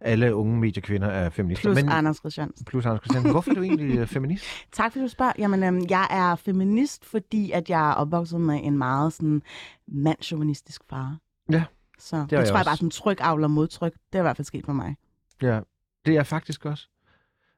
alle 0.00 0.34
unge 0.34 0.56
mediekvinder 0.60 1.08
er 1.08 1.30
feminister. 1.30 1.68
Plus 1.68 1.74
men, 1.84 1.88
Anders 1.92 2.16
Christiansen. 2.16 2.64
Plus 2.64 2.86
Anders 2.86 3.00
Christian. 3.04 3.30
Hvorfor 3.32 3.50
er 3.50 3.54
du 3.54 3.62
egentlig 3.62 3.98
øh, 3.98 4.06
feminist? 4.06 4.44
Tak 4.72 4.92
fordi 4.92 5.02
du 5.02 5.08
spørger. 5.08 5.32
Jamen, 5.38 5.62
øhm, 5.64 5.86
jeg 5.90 6.06
er 6.10 6.34
feminist, 6.36 7.04
fordi 7.04 7.50
at 7.50 7.70
jeg 7.70 7.90
er 7.90 7.94
opvokset 7.94 8.40
med 8.40 8.60
en 8.62 8.78
meget 8.78 9.12
sådan 9.12 9.42
mandsjuvenistisk 9.88 10.80
far. 10.90 11.16
Ja, 11.52 11.64
Så 11.98 12.16
det, 12.16 12.22
jeg 12.22 12.28
det 12.30 12.30
tror 12.30 12.38
jeg 12.38 12.52
også. 12.52 12.64
bare 12.64 12.76
sådan 12.76 12.90
tryk 12.90 13.18
avler 13.20 13.48
modtryk. 13.48 13.92
Det 13.92 14.18
er 14.18 14.18
i 14.18 14.22
hvert 14.22 14.36
fald 14.36 14.46
sket 14.46 14.64
for 14.64 14.72
mig. 14.72 14.96
Ja, 15.42 15.60
det 16.06 16.12
er 16.12 16.16
jeg 16.16 16.26
faktisk 16.26 16.64
også. 16.66 16.88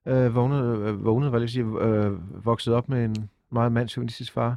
Øh, 0.06 0.34
vågnet, 0.34 0.78
øh, 0.78 1.04
vågnet, 1.04 1.30
hvad 1.30 1.40
jeg 1.40 1.48
sige, 1.50 1.64
øh, 1.64 2.44
vokset 2.44 2.74
op 2.74 2.88
med 2.88 3.04
en 3.04 3.30
meget 3.52 3.72
mandsjuvenistisk 3.72 4.32
far. 4.32 4.56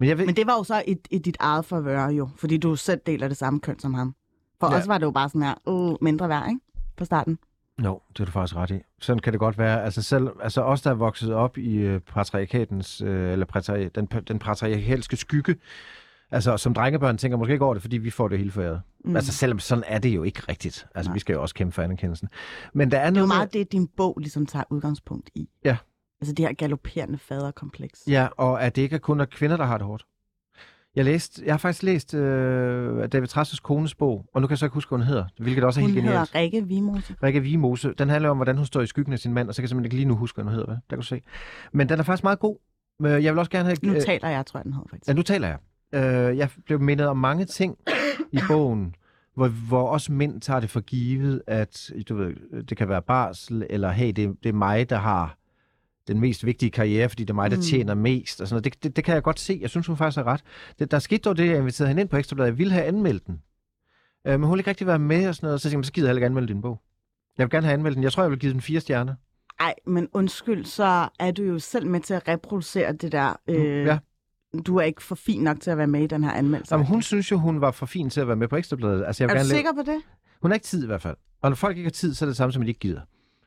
Men 0.00 0.08
jeg 0.08 0.18
ved, 0.18 0.26
Men 0.26 0.36
det 0.36 0.46
var 0.46 0.52
jo 0.58 0.64
så 0.64 0.82
i, 0.88 0.96
i 1.10 1.18
dit 1.18 1.36
eget 1.40 1.64
forvør 1.64 2.08
jo, 2.08 2.28
fordi 2.36 2.56
du 2.56 2.76
selv 2.76 3.00
deler 3.06 3.28
det 3.28 3.36
samme 3.36 3.60
køn 3.60 3.78
som 3.78 3.94
ham. 3.94 4.14
For 4.60 4.72
Ja. 4.72 4.78
os 4.78 4.88
var 4.88 4.98
det 4.98 5.06
jo 5.06 5.10
bare 5.10 5.28
sådan 5.28 5.42
her, 5.42 5.54
uh, 5.66 5.96
mindre 6.00 6.28
værd, 6.28 6.48
ikke? 6.48 6.60
På 6.96 7.04
starten. 7.04 7.38
Jo, 7.84 8.00
det 8.12 8.20
er 8.20 8.24
du 8.24 8.30
faktisk 8.30 8.56
ret 8.56 8.70
i. 8.70 8.80
Sådan 9.00 9.18
kan 9.20 9.32
det 9.32 9.40
godt 9.40 9.58
være. 9.58 9.84
Altså 9.84 10.02
selv, 10.02 10.28
altså 10.42 10.62
os, 10.62 10.82
der 10.82 10.90
er 10.90 10.94
vokset 10.94 11.34
op 11.34 11.58
i 11.58 11.76
øh, 11.76 12.00
patriarkatens, 12.00 13.00
øh, 13.00 13.32
eller 13.32 13.46
patri, 13.46 13.88
den, 13.88 14.06
den 14.28 14.38
patriarkalske 14.38 15.16
skygge, 15.16 15.56
altså 16.30 16.56
som 16.56 16.74
drengebørn 16.74 17.18
tænker 17.18 17.38
måske 17.38 17.52
ikke 17.52 17.64
over 17.64 17.74
det, 17.74 17.82
fordi 17.82 17.96
vi 17.98 18.10
får 18.10 18.28
det 18.28 18.38
hele 18.38 18.50
foræret. 18.50 18.80
Mm. 19.04 19.16
Altså 19.16 19.32
selvom 19.32 19.58
sådan 19.58 19.84
er 19.86 19.98
det 19.98 20.08
jo 20.14 20.22
ikke 20.22 20.40
rigtigt. 20.48 20.86
Altså 20.94 21.08
Nej. 21.10 21.14
vi 21.14 21.20
skal 21.20 21.32
jo 21.32 21.42
også 21.42 21.54
kæmpe 21.54 21.72
for 21.74 21.82
anerkendelsen. 21.82 22.28
Men 22.74 22.90
der 22.90 22.98
er 22.98 23.10
Det 23.10 23.16
er 23.16 23.20
jo 23.20 23.26
med- 23.26 23.34
meget 23.36 23.52
det, 23.52 23.72
din 23.72 23.88
bog 23.96 24.18
ligesom 24.18 24.46
tager 24.46 24.64
udgangspunkt 24.70 25.30
i. 25.34 25.48
Ja. 25.64 25.76
Altså 26.20 26.34
det 26.34 26.46
her 26.46 26.52
galopperende 26.54 27.18
faderkompleks. 27.18 28.02
Ja, 28.08 28.28
og 28.36 28.62
at 28.62 28.76
det 28.76 28.82
ikke 28.82 28.94
er 28.94 29.00
kun 29.00 29.20
er 29.20 29.24
kvinder, 29.24 29.56
der 29.56 29.64
har 29.64 29.78
det 29.78 29.86
hårdt. 29.86 30.04
Jeg, 30.96 31.04
læste, 31.04 31.42
jeg 31.46 31.52
har 31.52 31.58
faktisk 31.58 31.82
læst 31.82 32.14
øh, 32.14 33.08
David 33.12 33.26
Trasses 33.26 33.60
kones 33.60 33.94
bog, 33.94 34.26
og 34.34 34.40
nu 34.40 34.46
kan 34.46 34.50
jeg 34.52 34.58
så 34.58 34.66
ikke 34.66 34.74
huske, 34.74 34.88
hvad 34.88 34.98
hun 34.98 35.06
hedder, 35.06 35.24
hvilket 35.38 35.64
også 35.64 35.80
er 35.80 35.82
Hun 35.82 35.90
helt 35.90 36.02
genialt. 36.04 36.18
hedder 36.18 36.38
Rikke 36.40 36.64
Vimose. 36.66 37.14
Rikke 37.22 37.40
Vimose. 37.40 37.92
Den 37.98 38.08
handler 38.08 38.30
om, 38.30 38.36
hvordan 38.36 38.56
hun 38.56 38.66
står 38.66 38.80
i 38.80 38.86
skyggen 38.86 39.12
af 39.12 39.18
sin 39.18 39.32
mand, 39.32 39.48
og 39.48 39.54
så 39.54 39.62
kan 39.62 39.64
jeg 39.64 39.68
simpelthen 39.68 39.84
ikke 39.84 39.96
lige 39.96 40.08
nu 40.08 40.16
huske, 40.16 40.36
hvad 40.36 40.44
hun 40.44 40.52
hedder. 40.52 40.66
Hvad? 40.66 40.74
Der 40.76 40.80
kan 40.96 40.98
du 40.98 41.02
se. 41.06 41.22
Men 41.72 41.88
den 41.88 41.98
er 41.98 42.02
faktisk 42.02 42.22
meget 42.24 42.38
god. 42.38 42.56
Men 43.00 43.22
Jeg 43.22 43.32
vil 43.32 43.38
også 43.38 43.50
gerne 43.50 43.64
have... 43.64 43.76
Nu 43.82 43.94
øh, 43.94 44.00
taler 44.00 44.28
jeg, 44.28 44.46
tror 44.46 44.58
jeg, 44.58 44.64
den 44.64 44.72
hedder 44.72 44.88
faktisk. 44.90 45.08
Ja, 45.08 45.12
nu 45.12 45.22
taler 45.22 45.48
jeg. 45.48 45.58
Øh, 45.94 46.36
jeg 46.38 46.48
blev 46.66 46.80
mindet 46.80 47.06
om 47.06 47.16
mange 47.16 47.44
ting 47.44 47.78
i 48.32 48.38
bogen, 48.48 48.94
hvor, 49.34 49.48
hvor 49.48 49.88
også 49.88 50.12
mænd 50.12 50.40
tager 50.40 50.60
det 50.60 50.70
for 50.70 50.80
givet, 50.80 51.42
at 51.46 51.90
du 52.08 52.14
ved, 52.16 52.62
det 52.64 52.76
kan 52.76 52.88
være 52.88 53.02
barsel, 53.02 53.66
eller 53.70 53.90
hey, 53.90 54.12
det, 54.12 54.36
det 54.42 54.48
er 54.48 54.52
mig, 54.52 54.90
der 54.90 54.96
har 54.98 55.36
den 56.08 56.20
mest 56.20 56.46
vigtige 56.46 56.70
karriere, 56.70 57.08
fordi 57.08 57.22
det 57.24 57.30
er 57.30 57.34
mig, 57.34 57.50
der 57.50 57.56
Mm. 57.56 57.62
tjener 57.62 57.94
mest. 57.94 58.40
Og 58.40 58.48
sådan 58.48 58.54
noget. 58.54 58.64
Det, 58.64 58.82
det, 58.84 58.96
det 58.96 59.04
kan 59.04 59.14
jeg 59.14 59.22
godt 59.22 59.40
se. 59.40 59.58
Jeg 59.62 59.70
synes, 59.70 59.86
hun 59.86 59.96
faktisk 59.96 60.16
har 60.16 60.24
ret. 60.24 60.40
Det, 60.78 60.90
der 60.90 60.98
skete 60.98 61.22
dog 61.22 61.36
det, 61.36 61.46
jeg 61.48 61.56
inviterede 61.58 61.88
hende 61.88 62.02
ind 62.02 62.08
på 62.08 62.16
Ekstrabladet. 62.16 62.50
Jeg 62.50 62.58
ville 62.58 62.72
have 62.72 62.84
anmeldt 62.84 63.26
den. 63.26 63.42
Øh, 64.26 64.32
men 64.32 64.42
hun 64.42 64.50
ville 64.50 64.60
ikke 64.60 64.70
rigtig 64.70 64.86
være 64.86 64.98
med 64.98 65.28
og 65.28 65.34
sådan 65.34 65.46
noget. 65.46 65.60
Så 65.60 65.70
tænkte 65.70 65.78
jeg, 65.78 65.84
så 65.86 65.92
gider 65.92 66.06
jeg 66.08 66.10
heller 66.10 66.18
ikke 66.18 66.26
anmelde 66.26 66.48
din 66.48 66.62
bog. 66.62 66.80
Jeg 67.38 67.44
vil 67.44 67.50
gerne 67.50 67.66
have 67.66 67.74
anmeldt 67.74 67.94
den. 67.94 68.02
Jeg 68.04 68.12
tror, 68.12 68.22
jeg 68.22 68.30
vil 68.30 68.38
give 68.38 68.52
den 68.52 68.60
fire 68.60 68.80
stjerner. 68.80 69.14
Ej, 69.60 69.74
men 69.86 70.08
undskyld, 70.12 70.64
så 70.64 71.08
er 71.20 71.30
du 71.30 71.42
jo 71.42 71.58
selv 71.58 71.86
med 71.86 72.00
til 72.00 72.14
at 72.14 72.28
reproducere 72.28 72.92
det 72.92 73.12
der. 73.12 73.40
Øh, 73.48 73.86
ja. 73.86 73.98
Du 74.66 74.76
er 74.76 74.82
ikke 74.82 75.02
for 75.02 75.14
fin 75.14 75.42
nok 75.42 75.60
til 75.60 75.70
at 75.70 75.78
være 75.78 75.86
med 75.86 76.02
i 76.02 76.06
den 76.06 76.24
her 76.24 76.30
anmeldelse. 76.32 76.74
Jamen, 76.74 76.86
hun 76.86 77.02
synes 77.02 77.30
jo, 77.30 77.36
hun 77.38 77.60
var 77.60 77.70
for 77.70 77.86
fin 77.86 78.10
til 78.10 78.20
at 78.20 78.26
være 78.28 78.36
med 78.36 78.48
på 78.48 78.56
Ekstrabladet. 78.56 79.04
Altså, 79.06 79.24
jeg 79.24 79.28
er 79.30 79.34
du 79.34 79.38
gerne 79.38 79.48
lave- 79.48 79.56
sikker 79.56 79.72
på 79.72 79.82
det? 79.82 79.96
Hun 80.42 80.50
har 80.50 80.54
ikke 80.54 80.66
tid 80.66 80.84
i 80.84 80.86
hvert 80.86 81.02
fald. 81.02 81.16
Og 81.42 81.50
når 81.50 81.54
folk 81.54 81.76
ikke 81.76 81.86
har 81.86 81.90
tid, 81.92 82.14
så 82.14 82.24
er 82.24 82.26
det 82.26 82.36
samme 82.36 82.52
som, 82.52 82.62
at 82.62 82.66
de 82.66 82.70
ikke 82.70 82.80
gider. 82.80 83.00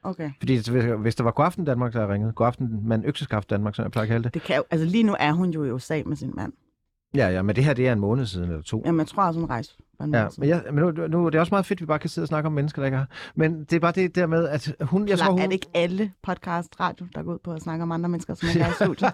Okay. 0.04 0.32
Fordi 0.40 0.72
hvis, 0.98 1.16
der 1.16 1.24
var 1.24 1.32
Godaften 1.32 1.66
Danmark, 1.66 1.94
der 1.94 2.14
ringede, 2.14 2.32
Godaften 2.34 2.80
mand 2.88 3.04
økseskaft 3.06 3.50
Danmark, 3.50 3.76
som 3.76 3.84
jeg 3.84 3.92
plejer 3.92 4.04
at 4.04 4.08
kalde 4.10 4.24
det. 4.24 4.34
Det 4.34 4.42
kan 4.42 4.56
jo, 4.56 4.64
altså 4.72 4.86
lige 4.88 5.04
nu 5.04 5.16
er 5.20 5.32
hun 5.32 5.50
jo 5.50 5.64
i 5.64 5.72
USA 5.72 6.02
med 6.06 6.16
sin 6.18 6.32
mand. 6.36 6.54
Ja, 7.16 7.30
ja, 7.30 7.42
men 7.42 7.56
det 7.56 7.64
her, 7.64 7.74
det 7.74 7.88
er 7.88 7.94
en 7.94 8.00
måned 8.00 8.26
siden 8.26 8.50
eller 8.50 8.64
to. 8.64 8.82
Jamen, 8.86 9.00
jeg 9.00 9.08
tror 9.08 9.24
også, 9.24 9.40
hun 9.40 9.50
rejste 9.50 9.74
for 9.98 10.04
en 10.04 10.14
Ja, 10.14 10.28
men, 10.38 10.50
jeg, 10.50 10.64
men 10.66 10.76
nu, 10.76 11.08
nu, 11.08 11.26
det 11.26 11.36
er 11.36 11.40
også 11.40 11.54
meget 11.54 11.66
fedt, 11.66 11.78
at 11.78 11.82
vi 11.82 11.86
bare 11.86 12.00
kan 12.00 12.10
sidde 12.10 12.24
og 12.24 12.28
snakke 12.28 12.48
om 12.48 12.54
mennesker, 12.54 12.82
der 12.82 12.86
ikke 12.86 12.98
har. 12.98 13.10
Men 13.36 13.60
det 13.60 13.74
er 13.74 13.80
bare 13.80 13.92
det 13.92 14.16
der 14.16 14.28
med, 14.28 14.48
at 14.48 14.76
hun... 14.82 15.08
Jeg 15.08 15.20
tror, 15.20 15.32
hun 15.32 15.40
Er 15.40 15.46
det 15.46 15.54
ikke 15.54 15.68
alle 15.74 16.12
podcast 16.24 16.80
radio, 16.80 17.06
der 17.16 17.24
går 17.24 17.34
ud 17.34 17.40
på 17.44 17.52
at 17.52 17.62
snakke 17.62 17.84
om 17.84 17.92
andre 17.92 18.10
mennesker, 18.10 18.34
som 18.34 18.50
ikke 18.50 18.62
er 18.62 18.70
i 18.70 18.74
studiet? 18.86 19.14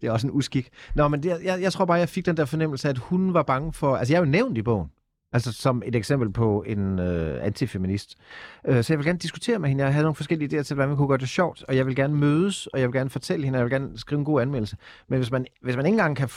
det 0.00 0.06
er 0.06 0.12
også 0.12 0.26
en 0.26 0.32
uskik. 0.32 0.68
Nå, 0.94 1.08
men 1.08 1.22
det, 1.22 1.28
jeg, 1.44 1.58
jeg 1.60 1.72
tror 1.72 1.84
bare, 1.84 1.98
jeg 1.98 2.08
fik 2.08 2.26
den 2.26 2.36
der 2.36 2.44
fornemmelse, 2.44 2.88
at 2.88 2.98
hun 2.98 3.34
var 3.34 3.42
bange 3.42 3.72
for... 3.72 3.96
Altså, 3.96 4.14
jeg 4.14 4.18
er 4.18 4.24
jo 4.24 4.30
nævnt 4.30 4.58
i 4.58 4.62
bogen. 4.62 4.90
Altså 5.32 5.52
som 5.52 5.82
et 5.86 5.94
eksempel 5.94 6.32
på 6.32 6.64
en 6.66 6.98
øh, 6.98 7.44
antifeminist. 7.44 8.14
Øh, 8.66 8.84
så 8.84 8.92
jeg 8.92 8.98
vil 8.98 9.06
gerne 9.06 9.18
diskutere 9.18 9.58
med 9.58 9.68
hende. 9.68 9.84
Jeg 9.84 9.92
havde 9.92 10.04
nogle 10.04 10.14
forskellige 10.14 10.58
idéer 10.58 10.62
til, 10.62 10.74
hvordan 10.74 10.90
vi 10.90 10.96
kunne 10.96 11.08
gøre 11.08 11.18
det 11.18 11.28
sjovt. 11.28 11.64
Og 11.68 11.76
jeg 11.76 11.86
vil 11.86 11.96
gerne 11.96 12.14
mødes, 12.14 12.66
og 12.66 12.80
jeg 12.80 12.88
vil 12.88 12.94
gerne 12.94 13.10
fortælle 13.10 13.44
hende, 13.44 13.56
og 13.56 13.58
jeg 13.58 13.64
vil 13.64 13.72
gerne 13.72 13.98
skrive 13.98 14.18
en 14.18 14.24
god 14.24 14.42
anmeldelse. 14.42 14.76
Men 15.08 15.18
hvis 15.18 15.30
man, 15.30 15.46
hvis 15.62 15.76
man 15.76 15.86
ikke 15.86 15.94
engang 15.94 16.16
kan... 16.16 16.28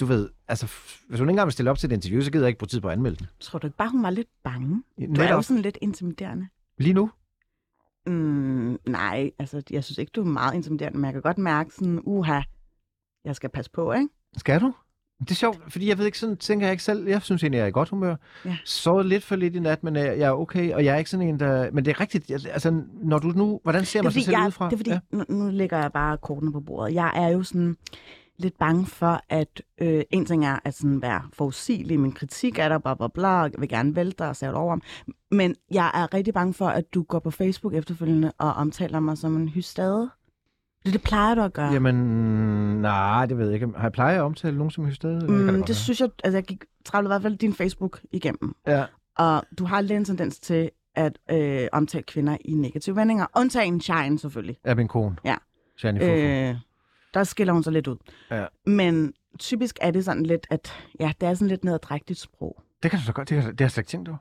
Du 0.00 0.06
ved, 0.06 0.28
altså, 0.48 0.66
hvis 1.08 1.18
hun 1.20 1.28
ikke 1.28 1.30
engang 1.32 1.46
vil 1.46 1.52
stille 1.52 1.70
op 1.70 1.78
til 1.78 1.86
et 1.86 1.92
interview, 1.94 2.20
så 2.22 2.30
gider 2.32 2.44
jeg 2.44 2.48
ikke 2.48 2.58
bruge 2.58 2.68
tid 2.68 2.80
på 2.80 2.88
at 2.88 2.92
anmelde 2.92 3.16
den. 3.16 3.26
Tror 3.40 3.58
du 3.58 3.66
ikke 3.66 3.76
bare, 3.76 3.90
hun 3.90 4.02
var 4.02 4.10
lidt 4.10 4.28
bange? 4.44 4.68
Du 4.98 5.02
er 5.02 5.06
jo 5.06 5.12
Netop 5.12 5.44
sådan 5.44 5.62
lidt 5.62 5.78
intimiderende. 5.80 6.48
lige 6.78 6.94
nu. 6.94 7.10
Mm, 8.06 8.78
nej, 8.86 9.30
altså, 9.38 9.62
jeg 9.70 9.84
synes 9.84 9.98
ikke, 9.98 10.10
du 10.14 10.20
er 10.20 10.24
meget 10.24 10.54
intimiderende, 10.54 10.98
men 10.98 11.04
jeg 11.04 11.12
kan 11.12 11.22
godt 11.22 11.38
mærke 11.38 11.70
sådan, 11.74 12.00
uha, 12.04 12.40
jeg 13.24 13.36
skal 13.36 13.50
passe 13.50 13.70
på, 13.70 13.92
ikke? 13.92 14.08
Skal 14.36 14.60
du? 14.60 14.74
Det 15.20 15.30
er 15.30 15.34
sjovt, 15.34 15.72
fordi 15.72 15.88
jeg 15.88 15.98
ved 15.98 16.06
ikke, 16.06 16.18
sådan 16.18 16.36
tænker 16.36 16.66
jeg 16.66 16.72
ikke 16.72 16.84
selv. 16.84 17.08
Jeg 17.08 17.22
synes 17.22 17.42
egentlig, 17.42 17.56
jeg 17.58 17.64
er 17.64 17.68
i 17.68 17.70
godt 17.70 17.88
humør. 17.88 18.16
Ja. 18.44 18.56
Sovet 18.64 19.06
lidt 19.06 19.24
for 19.24 19.36
lidt 19.36 19.56
i 19.56 19.58
nat, 19.58 19.84
men 19.84 19.96
jeg 19.96 20.18
jeg 20.18 20.26
er 20.28 20.32
okay, 20.32 20.72
og 20.74 20.84
jeg 20.84 20.94
er 20.94 20.98
ikke 20.98 21.10
sådan 21.10 21.28
en, 21.28 21.40
der... 21.40 21.70
Men 21.70 21.84
det 21.84 21.90
er 21.90 22.00
rigtigt, 22.00 22.30
jeg- 22.30 22.40
altså, 22.52 22.82
når 23.02 23.18
du 23.18 23.28
nu... 23.28 23.60
Hvordan 23.62 23.84
ser 23.84 23.98
er 23.98 24.02
man 24.02 24.12
sig 24.12 24.22
selv 24.24 24.36
jeg, 24.36 24.42
udefra? 24.42 24.66
det 24.66 24.72
er 24.72 24.76
fordi 24.76 24.90
Ja. 24.90 24.98
nu, 25.12 25.24
nu 25.28 25.50
lægger 25.50 25.78
jeg 25.78 25.92
bare 25.92 26.18
kortene 26.18 26.52
på 26.52 26.60
bordet. 26.60 26.94
Jeg 26.94 27.12
er 27.14 27.28
jo 27.28 27.42
sådan 27.42 27.76
lidt 28.40 28.58
bange 28.58 28.86
for, 28.86 29.20
at 29.28 29.62
øh, 29.80 30.02
en 30.10 30.24
ting 30.24 30.46
er 30.46 30.58
at 30.64 30.74
sådan 30.74 31.02
være 31.02 31.22
forudsigelig 31.32 31.94
i 31.94 31.96
min 31.96 32.12
kritik 32.12 32.58
af 32.58 32.68
dig, 32.68 32.82
bla 32.82 32.94
bla 32.94 33.08
bla, 33.08 33.28
jeg 33.28 33.52
vil 33.58 33.68
gerne 33.68 33.96
vælte 33.96 34.16
dig 34.18 34.28
og 34.28 34.36
sætte 34.36 34.56
over 34.56 34.72
om. 34.72 34.82
Men 35.30 35.54
jeg 35.70 35.90
er 35.94 36.14
rigtig 36.14 36.34
bange 36.34 36.54
for, 36.54 36.66
at 36.66 36.94
du 36.94 37.02
går 37.02 37.18
på 37.18 37.30
Facebook 37.30 37.74
efterfølgende 37.74 38.32
og 38.38 38.52
omtaler 38.52 39.00
mig 39.00 39.18
som 39.18 39.36
en 39.36 39.48
hystade. 39.48 40.10
Det, 40.84 40.92
det 40.92 41.02
plejer 41.02 41.34
du 41.34 41.40
at 41.40 41.52
gøre. 41.52 41.72
Jamen, 41.72 41.94
nej, 42.80 43.26
det 43.26 43.38
ved 43.38 43.44
jeg 43.44 43.54
ikke. 43.54 43.68
Har 43.76 43.82
jeg 43.82 43.92
plejer 43.92 44.18
at 44.18 44.22
omtale 44.22 44.56
nogen 44.56 44.70
som 44.70 44.84
hystade? 44.84 45.26
mm, 45.28 45.62
det 45.64 45.76
synes 45.76 46.00
jeg, 46.00 46.08
altså 46.24 46.36
jeg 46.36 46.44
gik 46.44 46.64
travlt 46.84 47.06
i 47.06 47.08
hvert 47.08 47.22
fald 47.22 47.36
din 47.36 47.54
Facebook 47.54 48.00
igennem. 48.12 48.54
Ja. 48.66 48.84
Og 49.18 49.42
du 49.58 49.64
har 49.64 49.80
lidt 49.80 49.92
en 49.92 50.04
tendens 50.04 50.40
til 50.40 50.70
at 50.94 51.18
øh, 51.30 51.68
omtale 51.72 52.02
kvinder 52.02 52.36
i 52.44 52.54
negative 52.54 52.96
vendinger. 52.96 53.26
Undtagen 53.36 53.80
Shine 53.80 54.18
selvfølgelig. 54.18 54.56
Er 54.64 54.74
min 54.74 54.88
kone. 54.88 55.16
Ja. 55.24 55.36
Fufu. 55.80 56.04
Øh, 56.04 56.54
der 57.14 57.24
skiller 57.24 57.52
hun 57.52 57.62
sig 57.62 57.72
lidt 57.72 57.86
ud. 57.86 57.96
Ja. 58.30 58.46
Men 58.66 59.12
typisk 59.38 59.78
er 59.80 59.90
det 59.90 60.04
sådan 60.04 60.26
lidt, 60.26 60.46
at 60.50 60.72
ja, 61.00 61.12
det 61.20 61.28
er 61.28 61.34
sådan 61.34 61.48
lidt 61.48 61.64
nederdrægtigt 61.64 62.18
sprog. 62.18 62.62
Det 62.82 62.90
kan 62.90 63.00
du 63.00 63.06
så 63.06 63.12
godt. 63.12 63.28
Det, 63.28 63.42
har, 63.42 63.50
det 63.50 63.60
har 63.60 63.64
jeg 63.64 63.70
slet 63.70 63.82
ikke 63.82 63.88
tænkt 63.90 64.08
over. 64.08 64.18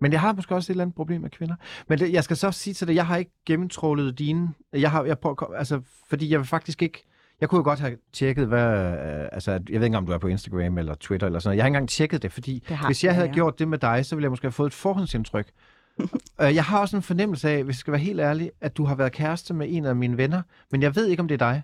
Men 0.00 0.12
jeg 0.12 0.20
har 0.20 0.32
måske 0.32 0.54
også 0.54 0.72
et 0.72 0.74
eller 0.74 0.84
andet 0.84 0.96
problem 0.96 1.20
med 1.20 1.30
kvinder. 1.30 1.54
Men 1.88 1.98
det, 1.98 2.12
jeg 2.12 2.24
skal 2.24 2.36
så 2.36 2.50
sige 2.52 2.74
til 2.74 2.88
dig, 2.88 2.94
jeg 2.94 3.06
har 3.06 3.16
ikke 3.16 3.30
gennemtrålet 3.46 4.18
dine... 4.18 4.48
Jeg 4.72 4.90
har, 4.90 5.04
jeg 5.04 5.18
prøver, 5.18 5.54
altså, 5.54 5.80
fordi 6.08 6.30
jeg 6.30 6.38
vil 6.38 6.46
faktisk 6.46 6.82
ikke... 6.82 7.04
Jeg 7.40 7.48
kunne 7.48 7.58
jo 7.58 7.62
godt 7.64 7.80
have 7.80 7.96
tjekket, 8.12 8.46
hvad... 8.46 8.76
Øh, 8.92 9.28
altså, 9.32 9.52
jeg 9.52 9.80
ved 9.80 9.84
ikke 9.84 9.96
om 9.96 10.06
du 10.06 10.12
er 10.12 10.18
på 10.18 10.28
Instagram 10.28 10.78
eller 10.78 10.94
Twitter 10.94 11.26
eller 11.26 11.38
sådan 11.38 11.48
noget. 11.48 11.56
Jeg 11.56 11.64
har 11.64 11.66
ikke 11.68 11.76
engang 11.76 11.88
tjekket 11.88 12.22
det, 12.22 12.32
fordi 12.32 12.64
Det 12.68 12.76
har 12.76 12.86
hvis 12.88 13.04
jeg 13.04 13.14
havde 13.14 13.26
jeg. 13.26 13.34
gjort 13.34 13.58
det 13.58 13.68
med 13.68 13.78
dig, 13.78 14.06
så 14.06 14.16
ville 14.16 14.24
jeg 14.24 14.30
måske 14.30 14.44
have 14.44 14.52
fået 14.52 14.66
et 14.66 14.74
forhåndsindtryk. 14.74 15.50
Øh, 16.40 16.54
jeg 16.54 16.64
har 16.64 16.80
også 16.80 16.96
en 16.96 17.02
fornemmelse 17.02 17.50
af, 17.50 17.64
hvis 17.64 17.74
jeg 17.74 17.78
skal 17.78 17.92
være 17.92 18.00
helt 18.00 18.20
ærlig, 18.20 18.50
at 18.60 18.76
du 18.76 18.84
har 18.84 18.94
været 18.94 19.12
kæreste 19.12 19.54
med 19.54 19.66
en 19.70 19.84
af 19.84 19.96
mine 19.96 20.16
venner, 20.16 20.42
men 20.70 20.82
jeg 20.82 20.96
ved 20.96 21.06
ikke, 21.06 21.20
om 21.20 21.28
det 21.28 21.34
er 21.42 21.52
dig. 21.52 21.62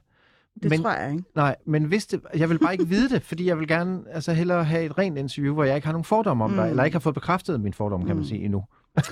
Det 0.63 0.71
Men- 0.71 0.83
tror 0.83 0.93
jeg 0.93 1.11
ikke. 1.13 1.25
Nej, 1.35 1.57
men 1.67 1.85
hvis 1.85 2.07
det, 2.07 2.21
jeg 2.37 2.51
vil 2.51 2.59
bare 2.59 2.73
ikke 2.73 2.89
vide 2.89 3.09
det, 3.09 3.23
fordi 3.23 3.47
jeg 3.49 3.59
vil 3.59 3.69
gerne 3.69 4.01
altså, 4.13 4.33
hellere 4.33 4.65
have 4.65 4.85
et 4.85 4.99
rent 4.99 5.19
interview, 5.19 5.55
hvor 5.55 5.65
jeg 5.65 5.75
ikke 5.77 5.87
har 5.87 5.93
nogen 5.93 6.05
fordomme 6.05 6.45
om 6.45 6.51
mm. 6.51 6.57
dig, 6.57 6.71
eller 6.71 6.85
ikke 6.85 6.95
har 6.95 7.01
fået 7.01 7.15
bekræftet 7.15 7.61
min 7.61 7.73
fordomme, 7.75 8.07
kan 8.07 8.17
man 8.17 8.23
Mm. 8.23 8.29
sige, 8.29 8.41
endnu. 8.45 8.65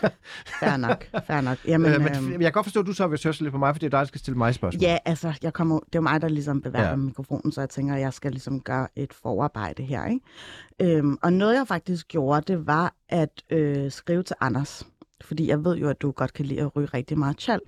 Fair 0.61 0.77
nok, 0.77 1.05
fair 1.27 1.41
nok. 1.41 1.59
Jamen, 1.69 1.91
Men, 1.91 2.01
øh, 2.01 2.05
men 2.05 2.33
øhm, 2.33 2.33
jeg 2.33 2.41
kan 2.41 2.53
godt 2.53 2.67
forstå, 2.67 2.81
at 2.81 2.87
du 2.87 2.93
så 2.93 3.07
vil 3.07 3.19
søge 3.19 3.35
lidt 3.41 3.53
på 3.53 3.59
mig, 3.59 3.75
fordi 3.75 3.85
det 3.87 3.95
er 3.95 3.99
dig, 3.99 3.99
der 3.99 4.05
skal 4.07 4.19
stille 4.21 4.39
mig 4.39 4.55
spørgsmål. 4.55 4.83
ja, 4.83 4.99
altså, 5.05 5.33
jeg 5.43 5.53
kommer, 5.53 5.75
det 5.79 5.85
er 5.95 5.99
jo 5.99 6.01
mig, 6.01 6.21
der 6.21 6.29
ligesom 6.29 6.61
bevæger 6.61 6.85
Ja. 6.85 6.91
ja. 6.91 6.97
mikrofonen, 6.97 7.53
så 7.53 7.61
jeg 7.61 7.69
tænker, 7.71 7.95
at 7.95 8.01
jeg 8.01 8.13
skal 8.13 8.31
ligesom 8.31 8.61
gøre 8.61 8.89
et 8.97 9.13
forarbejde 9.13 9.83
her. 9.83 10.05
Ikke? 10.07 10.97
Øhm, 10.99 11.17
og 11.23 11.33
noget, 11.33 11.55
jeg 11.57 11.65
faktisk 11.69 12.09
gjorde, 12.09 12.53
det 12.53 12.67
var 12.67 12.95
at 13.09 13.43
øh, 13.51 13.91
skrive 13.91 14.23
til 14.23 14.37
Anders. 14.41 14.87
Fordi 15.25 15.49
jeg 15.49 15.65
ved 15.65 15.77
jo, 15.77 15.89
at 15.89 16.03
du 16.03 16.11
godt 16.11 16.33
kan 16.33 16.45
lide 16.47 16.61
at 16.61 16.77
ryge 16.77 16.89
rigtig 16.95 17.19
meget 17.19 17.41
chal. 17.41 17.61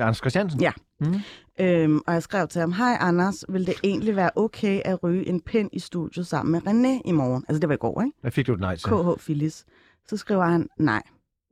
Anders 0.00 0.16
Christiansen? 0.18 0.60
Ja. 0.60 0.72
Mm. 1.00 1.14
Øhm, 1.60 2.00
og 2.06 2.12
jeg 2.14 2.22
skrev 2.22 2.48
til 2.48 2.60
ham, 2.60 2.72
hej 2.72 2.96
Anders, 3.00 3.44
vil 3.48 3.66
det 3.66 3.74
egentlig 3.84 4.16
være 4.16 4.30
okay 4.36 4.80
at 4.84 5.02
ryge 5.02 5.28
en 5.28 5.40
pind 5.40 5.70
i 5.72 5.78
studiet 5.78 6.26
sammen 6.26 6.52
med 6.52 6.60
René 6.72 7.02
i 7.04 7.12
morgen? 7.12 7.44
Altså 7.48 7.60
det 7.60 7.68
var 7.68 7.74
i 7.74 7.78
går, 7.78 8.02
ikke? 8.02 8.16
Hvad 8.20 8.30
fik 8.30 8.46
du 8.46 8.54
et 8.54 8.60
nej 8.60 8.76
til? 8.76 8.88
KH 8.90 9.20
Phyllis. 9.20 9.64
Så 10.08 10.16
skriver 10.16 10.44
han, 10.44 10.68
nej. 10.78 11.02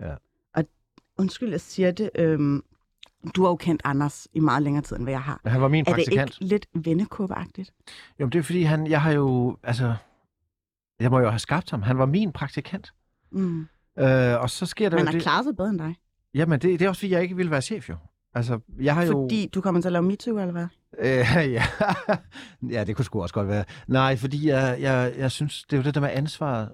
Ja. 0.01 0.15
Og 0.55 0.65
undskyld, 1.19 1.51
jeg 1.51 1.61
siger 1.61 1.91
det, 1.91 2.11
øhm, 2.15 2.63
du 3.37 3.43
har 3.43 3.49
jo 3.49 3.57
kendt 3.57 3.83
Anders 3.85 4.29
i 4.33 4.41
meget 4.41 4.63
længere 4.63 4.83
tid, 4.83 4.97
end 4.97 5.05
hvad 5.05 5.13
jeg 5.13 5.23
har. 5.23 5.41
Han 5.47 5.61
var 5.61 5.69
min 5.69 5.81
Er 5.81 5.85
det 5.85 5.95
praktikant. 5.95 6.31
ikke 6.41 6.45
lidt 6.45 6.67
vennekåbeagtigt? 6.75 7.71
Jo, 8.21 8.25
men 8.27 8.33
det 8.33 8.39
er 8.39 8.43
fordi, 8.43 8.63
han, 8.63 8.87
jeg 8.87 9.03
har 9.03 9.13
jo, 9.13 9.57
altså, 9.63 9.95
jeg 11.01 11.11
må 11.11 11.19
jo 11.19 11.29
have 11.29 11.39
skabt 11.39 11.71
ham. 11.71 11.83
Han 11.83 11.99
var 11.99 12.07
min 12.07 12.33
praktikant. 12.33 12.93
Mm. 13.33 13.61
Øh, 13.99 14.41
og 14.41 14.51
så 14.51 14.67
sker 14.67 14.89
der 14.89 14.97
Han 14.97 15.07
jo 15.07 15.13
har 15.13 15.21
klaret 15.21 15.45
sig 15.45 15.57
bedre 15.57 15.71
end 15.71 15.79
dig. 15.79 15.97
Jamen, 16.35 16.61
det, 16.61 16.79
det 16.81 16.85
er 16.85 16.89
også 16.89 16.99
fordi, 17.01 17.13
jeg 17.13 17.23
ikke 17.23 17.37
ville 17.37 17.51
være 17.51 17.63
chef 17.63 17.89
jo. 17.89 17.97
Altså, 18.35 18.61
jeg 18.81 18.95
har 18.95 19.05
jo... 19.05 19.13
Fordi 19.13 19.51
du 19.55 19.61
kommer 19.61 19.81
til 19.81 19.89
at 19.89 19.93
lave 19.93 20.03
MeToo, 20.03 20.39
eller 20.39 20.53
hvad? 20.53 20.67
Øh, 20.99 21.53
ja. 21.57 21.65
ja, 22.71 22.85
det 22.85 22.97
kunne 22.97 23.05
sgu 23.05 23.23
også 23.23 23.35
godt 23.35 23.49
være. 23.49 23.65
Nej, 23.87 24.17
fordi 24.17 24.49
jeg, 24.49 24.77
jeg, 24.81 25.13
jeg 25.19 25.31
synes, 25.31 25.65
det 25.65 25.73
er 25.73 25.77
jo 25.77 25.83
det 25.83 25.95
der 25.95 26.01
med 26.01 26.11
ansvaret. 26.13 26.69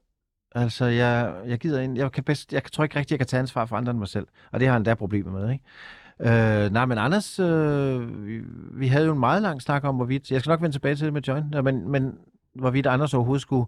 Altså, 0.55 0.85
jeg, 0.85 1.35
jeg 1.47 1.59
gider 1.59 1.81
ind, 1.81 1.97
jeg 1.97 2.13
kan 2.13 2.25
bedst, 2.25 2.53
jeg 2.53 2.63
tror 2.73 2.85
ikke 2.85 2.99
rigtig, 2.99 3.13
jeg 3.13 3.19
kan 3.19 3.27
tage 3.27 3.41
ansvar 3.41 3.67
for 3.67 3.77
andre 3.77 3.91
end 3.91 3.99
mig 3.99 4.09
selv. 4.09 4.27
Og 4.53 4.61
det 4.61 4.69
har 4.69 4.73
han 4.73 4.83
da 4.83 4.95
problemer 4.95 5.33
med, 5.33 5.51
ikke? 5.53 5.65
Øh, 6.21 6.73
nej, 6.73 6.87
men 6.87 6.99
Anders, 6.99 7.39
øh, 7.39 8.27
vi, 8.27 8.41
vi 8.73 8.87
havde 8.87 9.07
jo 9.07 9.13
en 9.13 9.21
meget 9.21 9.43
lang 9.43 9.63
snak 9.63 9.85
om, 9.85 9.97
hvorvidt, 9.97 10.31
jeg 10.31 10.41
skal 10.41 10.51
nok 10.51 10.63
vende 10.63 10.75
tilbage 10.75 10.95
til 10.95 11.05
det 11.05 11.13
med 11.13 11.23
Join, 11.23 11.45
ja, 11.53 11.63
men, 11.63 11.89
men 11.89 12.19
hvorvidt 12.55 12.87
Anders 12.87 13.15
overhovedet 13.15 13.43
skulle, 13.43 13.67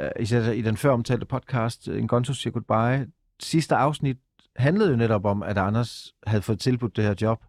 øh, 0.00 0.10
især 0.20 0.50
i 0.50 0.62
den 0.62 0.76
før 0.76 0.90
omtalte 0.90 1.26
podcast, 1.26 1.88
En 1.88 2.08
Gonzo 2.08 2.32
Siger 2.32 2.52
Goodbye, 2.52 3.10
sidste 3.40 3.74
afsnit 3.74 4.16
handlede 4.56 4.90
jo 4.90 4.96
netop 4.96 5.24
om, 5.24 5.42
at 5.42 5.58
Anders 5.58 6.12
havde 6.26 6.42
fået 6.42 6.58
tilbudt 6.60 6.96
det 6.96 7.04
her 7.04 7.14
job, 7.20 7.44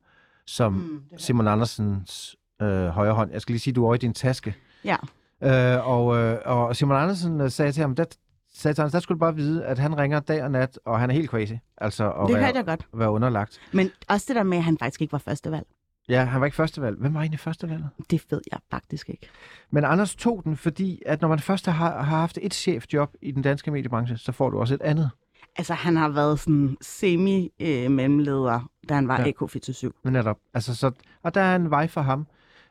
som 0.45 0.73
Mm, 0.73 1.17
Simon 1.17 1.47
Andersens 1.47 2.35
øh, 2.61 2.87
højre 2.87 3.13
hånd. 3.13 3.31
Jeg 3.31 3.41
skal 3.41 3.53
lige 3.53 3.59
sige, 3.61 3.73
du 3.73 3.85
er 3.85 3.95
i 3.95 3.97
din 3.97 4.13
taske. 4.13 4.55
Ja. 4.83 4.95
Øh, 5.43 5.87
og, 5.89 6.17
øh, 6.17 6.37
og 6.45 6.75
Simon 6.75 6.97
Andersen 6.97 7.41
øh, 7.41 7.49
sagde 7.51 7.71
til 7.71 7.81
ham, 7.81 7.95
der, 7.95 8.05
sagde 8.53 8.75
til 8.75 8.81
ham, 8.81 8.91
der 8.91 8.99
skulle 8.99 9.15
du 9.15 9.19
bare 9.19 9.35
vide, 9.35 9.65
at 9.65 9.79
han 9.79 9.97
ringer 9.97 10.19
dag 10.19 10.43
og 10.43 10.51
nat, 10.51 10.79
og 10.85 10.99
han 10.99 11.09
er 11.09 11.13
helt 11.13 11.29
crazy. 11.29 11.53
Altså 11.77 12.11
at 12.11 12.27
Det 12.27 12.35
være, 12.35 12.51
jeg 12.55 12.65
godt. 12.65 12.87
være 12.93 13.09
underlagt. 13.11 13.59
Men 13.73 13.89
også 14.09 14.25
det 14.27 14.35
der 14.35 14.43
med, 14.43 14.57
at 14.57 14.63
han 14.63 14.77
faktisk 14.77 15.01
ikke 15.01 15.11
var 15.11 15.17
førstevalg. 15.19 15.65
Ja, 16.09 16.23
han 16.23 16.39
var 16.41 16.45
ikke 16.45 16.55
førstevalg. 16.55 16.97
Hvem 16.99 17.13
var 17.13 17.19
egentlig 17.19 17.39
førstevalget? 17.39 17.89
Det 18.11 18.23
ved 18.29 18.41
jeg 18.51 18.59
faktisk 18.71 19.09
ikke. 19.09 19.27
Men 19.71 19.85
Anders 19.85 20.15
tog 20.15 20.41
den, 20.43 20.57
fordi 20.57 21.01
at 21.05 21.21
når 21.21 21.27
man 21.27 21.39
først 21.39 21.65
har, 21.65 21.73
har 22.03 22.17
haft 22.17 22.37
et 22.41 22.53
chefjob 22.53 23.13
i 23.21 23.31
den 23.31 23.41
danske 23.41 23.71
mediebranche, 23.71 24.17
så 24.17 24.31
får 24.31 24.49
du 24.49 24.59
også 24.59 24.73
et 24.73 24.81
andet. 24.81 25.09
Altså, 25.57 25.73
han 25.73 25.95
har 25.97 26.09
været 26.09 26.39
sådan 26.39 26.77
semi-mellemleder, 26.81 28.69
da 28.89 28.93
han 28.93 29.07
var 29.07 29.19
Ja. 29.19 29.25
ja. 29.25 29.31
AK-47. 29.31 29.89
Men 30.03 30.13
netop. 30.13 30.37
Altså, 30.53 30.75
så, 30.75 30.91
og 31.23 31.33
der 31.35 31.41
er 31.41 31.55
en 31.55 31.69
vej 31.69 31.87
for 31.87 32.01
ham. 32.01 32.27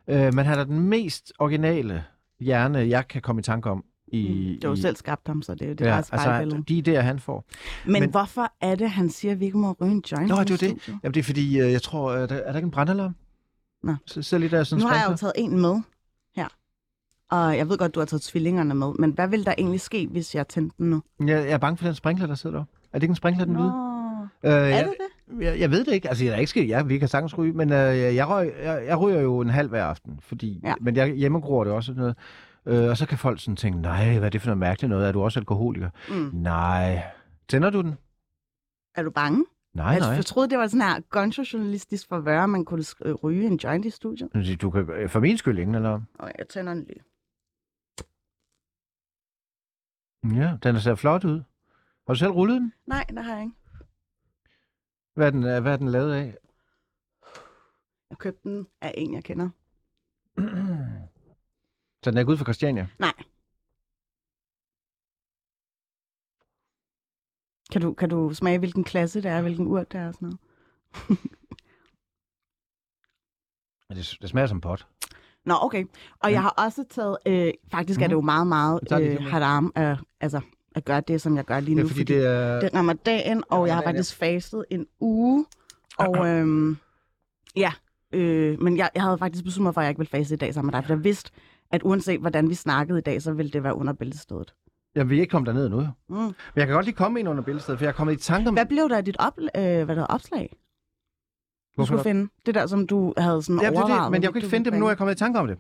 Øh, 0.09 0.35
men 0.35 0.45
han 0.47 0.59
er 0.59 0.65
den 0.65 0.81
mest 0.81 1.33
originale 1.39 2.05
hjerne, 2.41 2.79
jeg 2.79 3.09
kan 3.09 3.23
komme 3.23 3.41
i 3.41 3.43
tanke 3.43 3.71
om. 3.71 3.85
I, 4.09 4.59
Det 4.63 4.69
var 4.71 4.77
i, 4.77 4.81
selv 4.81 4.97
skabt 4.97 5.29
ham, 5.29 5.43
så 5.43 5.55
det 5.55 5.63
er 5.63 5.69
jo 5.69 5.75
det, 5.75 5.81
ja, 5.85 5.87
der 5.91 5.93
er 6.13 6.19
altså, 6.41 6.63
de 6.69 6.83
idéer, 6.87 7.01
han 7.01 7.19
får. 7.19 7.45
Men, 7.87 7.93
men- 8.03 8.11
hvorfor 8.11 8.53
er 8.61 8.75
det, 8.75 8.91
han 8.91 9.11
siger, 9.11 9.33
at 9.33 9.41
vi 9.41 9.45
ikke 9.45 9.59
må 9.59 9.77
ryge 9.81 9.93
en 9.93 10.03
joint? 10.13 10.29
Nå, 10.29 10.37
det 10.41 10.51
er 10.51 10.57
det. 10.69 10.89
Jamen, 10.89 11.15
det 11.15 11.17
er 11.21 11.25
fordi, 11.25 11.61
øh, 11.61 11.73
jeg 11.73 11.83
tror, 11.83 12.11
øh, 12.13 12.29
der, 12.29 12.35
er 12.37 12.49
der 12.49 12.55
ikke 12.57 12.67
en 12.67 12.71
brandalarm? 12.71 13.15
Nå. 13.83 13.95
Så, 14.07 14.23
så 14.23 14.39
lige 14.39 14.49
der 14.51 14.59
er 14.59 14.65
sådan 14.65 14.83
Nu 14.83 14.89
har 14.89 14.97
jeg 14.97 15.11
jo 15.11 15.17
taget 15.17 15.33
en 15.37 15.61
med. 15.61 15.81
Og 17.35 17.57
jeg 17.59 17.69
ved 17.69 17.79
godt, 17.79 17.95
du 17.95 18.01
har 18.01 18.05
taget 18.07 18.23
tvillingerne 18.23 18.75
med. 18.75 18.93
Men 18.99 19.11
hvad 19.11 19.29
vil 19.29 19.47
der 19.47 19.55
egentlig 19.59 19.81
ske, 19.81 20.07
hvis 20.11 20.35
jeg 20.35 20.49
tændte 20.49 20.77
den 20.79 20.91
nu? 20.91 21.03
Jeg, 21.21 21.29
jeg 21.29 21.49
er 21.51 21.59
bange 21.59 21.77
for 21.77 21.85
den 21.85 21.95
sprinkler, 21.95 22.27
der 22.27 22.35
sidder 22.35 22.57
der. 22.57 22.65
Er 22.93 22.99
det 22.99 23.03
ikke 23.03 23.13
en 23.13 23.17
sprinkler, 23.17 23.45
den 23.45 23.55
lyder? 23.57 24.29
Øh, 24.45 24.51
Er 24.53 24.57
jeg, 24.57 24.85
det 24.85 24.95
det? 25.39 25.45
Jeg, 25.45 25.61
jeg 25.61 25.71
ved 25.71 25.85
det 25.85 25.93
ikke. 25.93 26.09
Altså, 26.09 26.25
jeg 26.25 26.33
er 26.35 26.39
ikke 26.39 26.51
sket. 26.51 26.69
Ja, 26.69 26.83
vi 26.83 26.99
kan 26.99 27.09
sagtens 27.09 27.39
ryge, 27.39 27.53
men 27.53 27.73
øh, 27.73 27.77
jeg, 28.17 28.29
røg, 28.29 28.53
jeg, 28.63 28.85
jeg 28.87 29.01
ryger 29.01 29.21
jo 29.21 29.41
en 29.41 29.51
halv 29.51 29.69
hver 29.69 29.85
aften, 29.85 30.19
fordi, 30.23 30.61
Ja. 30.65 30.75
men 30.81 30.97
jeg 30.97 31.09
hjemmegror 31.15 31.65
det 31.65 31.73
også 31.73 31.93
og 31.93 31.97
sådan 31.97 32.15
noget. 32.67 32.85
Øh, 32.85 32.91
og 32.91 32.97
så 32.97 33.07
kan 33.07 33.19
folk 33.19 33.41
sådan 33.41 33.57
tænke, 33.57 33.81
nej, 33.81 34.13
hvad 34.19 34.29
er 34.29 34.31
det 34.31 34.41
for 34.41 34.49
noget 34.49 34.59
mærkeligt 34.59 34.91
noget? 34.91 35.09
Er 35.09 35.13
du 35.13 35.23
også 35.23 35.41
alkoholiker? 35.41 35.91
Mm. 36.09 36.31
Nej. 36.33 37.03
Tænder 37.49 37.71
du 37.71 37.81
den? 37.83 37.95
Er 38.97 39.03
du 39.03 39.11
bange? 39.11 39.45
Nej, 39.75 39.95
Altså, 39.95 40.09
nej. 40.11 40.17
jeg 40.17 40.27
troede, 40.27 40.51
det 40.51 40.59
var 40.59 40.67
sådan 40.67 40.81
her 40.83 41.01
gonzo-journalistisk 41.11 42.09
forvør, 42.09 42.47
man 42.47 42.65
kunne 42.65 42.83
sk- 42.83 43.13
ryge 43.25 43.47
en 43.47 43.57
joint 43.65 43.85
i 43.85 43.91
studiet. 43.91 44.59
Du 44.63 44.71
kan, 44.71 44.89
øh, 44.91 45.09
for 45.09 45.21
min 45.21 45.37
skyld 45.39 45.59
ingen, 45.59 45.75
eller? 45.75 46.01
Og 46.19 46.31
jeg 46.39 46.49
tænder 46.49 46.75
den 46.75 46.85
lige. 46.85 47.01
Ja, 50.25 50.57
den 50.63 50.81
ser 50.81 50.95
flot 50.95 51.25
ud. 51.25 51.43
Har 52.07 52.15
du 52.15 52.19
selv 52.19 52.31
rullet 52.31 52.61
den? 52.61 52.73
Nej, 52.87 53.05
det 53.09 53.25
har 53.25 53.35
jeg 53.35 53.43
ikke. 53.43 53.55
Hvad 55.15 55.27
er 55.27 55.31
den, 55.31 55.43
hvad 55.43 55.73
er 55.73 55.77
den 55.77 55.89
lavet 55.89 56.13
af? 56.13 56.37
Jeg 58.11 58.19
købte 58.19 58.49
den 58.49 58.67
af 58.81 58.95
en, 58.97 59.15
jeg 59.15 59.25
kender. 59.25 59.51
Så 62.03 62.11
den 62.11 62.17
er 62.17 62.21
ikke 62.21 62.31
ude 62.31 62.39
for 62.39 62.45
Christiania? 62.45 62.89
Nej. 62.99 63.13
Kan 67.73 67.81
du, 67.81 67.95
kan 67.95 68.09
du 68.09 68.35
smage, 68.35 68.59
hvilken 68.59 68.85
klasse 68.85 69.23
det 69.23 69.31
er, 69.31 69.43
hvilken 69.43 69.67
urt 69.67 69.93
det 69.93 70.01
er 70.01 70.09
og 70.09 70.15
sådan 70.15 70.27
noget? 70.27 70.41
Det, 73.89 74.19
det 74.21 74.31
smager 74.31 74.47
som 74.47 74.61
pot. 74.61 74.87
Nå, 75.45 75.55
okay. 75.61 75.85
Og 76.21 76.33
jeg 76.33 76.43
har 76.43 76.51
også 76.51 76.85
taget, 76.91 77.19
øh, 77.27 77.53
faktisk 77.71 78.01
er 78.01 78.07
det 78.07 78.15
jo 78.15 78.21
meget, 78.21 78.47
meget 78.47 78.81
øh, 78.93 79.23
haram 79.23 79.73
at, 79.75 79.99
altså, 80.25 80.41
at 80.75 80.85
gøre 80.85 81.01
det, 81.09 81.21
som 81.21 81.37
jeg 81.37 81.45
gør 81.45 81.61
lige 81.61 81.77
Det 81.77 81.85
nu. 81.85 81.89
er 81.89 81.89
fordi, 81.89 82.05
det 82.05 82.27
er... 82.27 82.61
det 82.61 82.75
rammer 82.75 82.93
dagen, 82.93 83.45
og 83.51 83.67
jeg 83.67 83.75
har 83.75 83.81
Ramadan, 83.83 83.95
ja. 83.95 83.99
faktisk 84.01 84.17
fastet 84.17 84.65
en 84.71 84.87
uge. 85.01 85.47
Og 85.99 86.29
øhm, 86.29 86.77
ja, 87.57 87.73
øh, 88.13 88.63
men 88.63 88.77
jeg, 88.77 88.91
jeg 88.95 89.03
havde 89.03 89.19
faktisk 89.19 89.45
besluttet 89.45 89.63
mig 89.63 89.75
for, 89.75 89.81
at 89.81 89.85
jeg 89.85 89.91
ikke 89.91 89.99
ville 89.99 90.11
faste 90.11 90.35
i 90.35 90.37
dag 90.37 90.55
sammen 90.55 90.73
med 90.73 90.81
dig, 90.81 90.87
for 90.87 90.95
jeg 90.95 91.05
vidste, 91.05 91.31
at 91.73 91.81
uanset 91.85 92.21
hvordan 92.21 92.49
vi 92.49 92.55
snakkede 92.55 92.99
i 92.99 93.03
dag, 93.03 93.23
så 93.23 93.33
ville 93.33 93.51
det 93.51 93.63
være 93.63 93.75
under 93.77 93.93
bæltestedet. 93.93 94.55
Jamen, 94.97 95.11
vi 95.11 95.17
er 95.17 95.21
ikke 95.21 95.31
kommet 95.31 95.47
derned 95.47 95.71
jo. 95.71 95.87
Mm. 96.09 96.15
Men 96.17 96.35
jeg 96.57 96.67
kan 96.67 96.75
godt 96.75 96.87
lige 96.87 96.97
komme 96.97 97.21
ind 97.21 97.29
under 97.29 97.43
bæltestedet, 97.43 97.79
for 97.79 97.85
jeg 97.85 97.89
er 97.91 97.95
kommet 97.97 98.15
i 98.15 98.17
tanke 98.17 98.49
om... 98.49 98.55
Hvad 98.55 98.67
blev 98.67 98.89
der 98.89 98.97
af 98.97 99.05
dit 99.05 99.17
op, 99.19 99.39
øh, 99.39 99.85
hvad 99.85 99.97
der 99.97 100.07
opslag? 100.07 100.49
Du 100.53 100.57
Hvorfor 101.75 101.87
skulle 101.87 101.99
der- 101.99 102.03
finde 102.03 102.31
det 102.47 102.55
der, 102.55 102.67
som 102.67 102.87
du 102.87 103.15
havde 103.19 103.43
sådan 103.43 103.61
Ja, 103.63 103.71
det 103.71 103.77
er 103.77 103.81
overvejet. 103.81 104.03
det, 104.05 104.11
men 104.11 104.23
jeg 104.23 104.23
kan 104.23 104.33
hvorvidt 104.33 104.45
ikke 104.45 104.51
finde 104.51 104.65
det, 104.65 104.73
men 104.73 104.81
nu 104.81 104.87
er 104.87 104.91
jeg 104.91 104.99
kommet 104.99 105.15
i 105.15 105.19
tanke 105.19 105.39
om 105.39 105.47
det. 105.47 105.59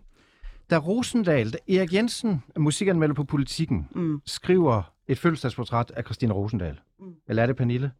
Da 0.70 0.78
Rosendal, 0.78 1.50
da 1.50 1.58
Erik 1.68 1.92
Jensen, 1.94 2.42
musikanmelder 2.58 3.14
på 3.14 3.24
Politikken, 3.24 3.88
Mm. 3.94 4.20
skriver 4.26 4.82
et 5.08 5.18
fødselsdagsportræt 5.18 5.92
af 5.96 6.04
Christine 6.04 6.32
Rosendal. 6.32 6.78
Mm. 7.00 7.06
Eller 7.28 7.42
er 7.42 7.46
det 7.46 7.56
Pernille? 7.56 7.90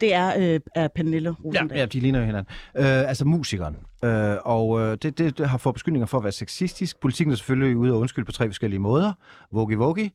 Det 0.00 0.14
er 0.14 0.32
øh, 0.54 0.60
af 0.74 0.92
Pernille 0.92 1.30
Rosendal. 1.30 1.76
Ja, 1.76 1.80
ja, 1.80 1.86
de 1.86 2.00
ligner 2.00 2.18
jo 2.18 2.24
hinanden. 2.26 2.54
Øh, 2.76 2.84
altså 3.08 3.24
musikeren. 3.24 3.76
Øh, 4.04 4.36
og 4.44 4.80
øh, 4.80 4.98
det, 5.02 5.18
det, 5.18 5.38
det 5.38 5.48
har 5.48 5.58
fået 5.58 5.74
beskyldninger 5.74 6.06
for 6.06 6.18
at 6.18 6.24
være 6.24 6.32
sexistisk. 6.32 7.00
Politikken 7.00 7.32
er 7.32 7.36
selvfølgelig 7.36 7.76
ude 7.76 7.92
og 7.92 7.98
undskylde 7.98 8.26
på 8.26 8.32
tre 8.32 8.48
forskellige 8.48 8.80
måder. 8.80 9.12
Vogi 9.52 9.74
vogi. 9.74 10.10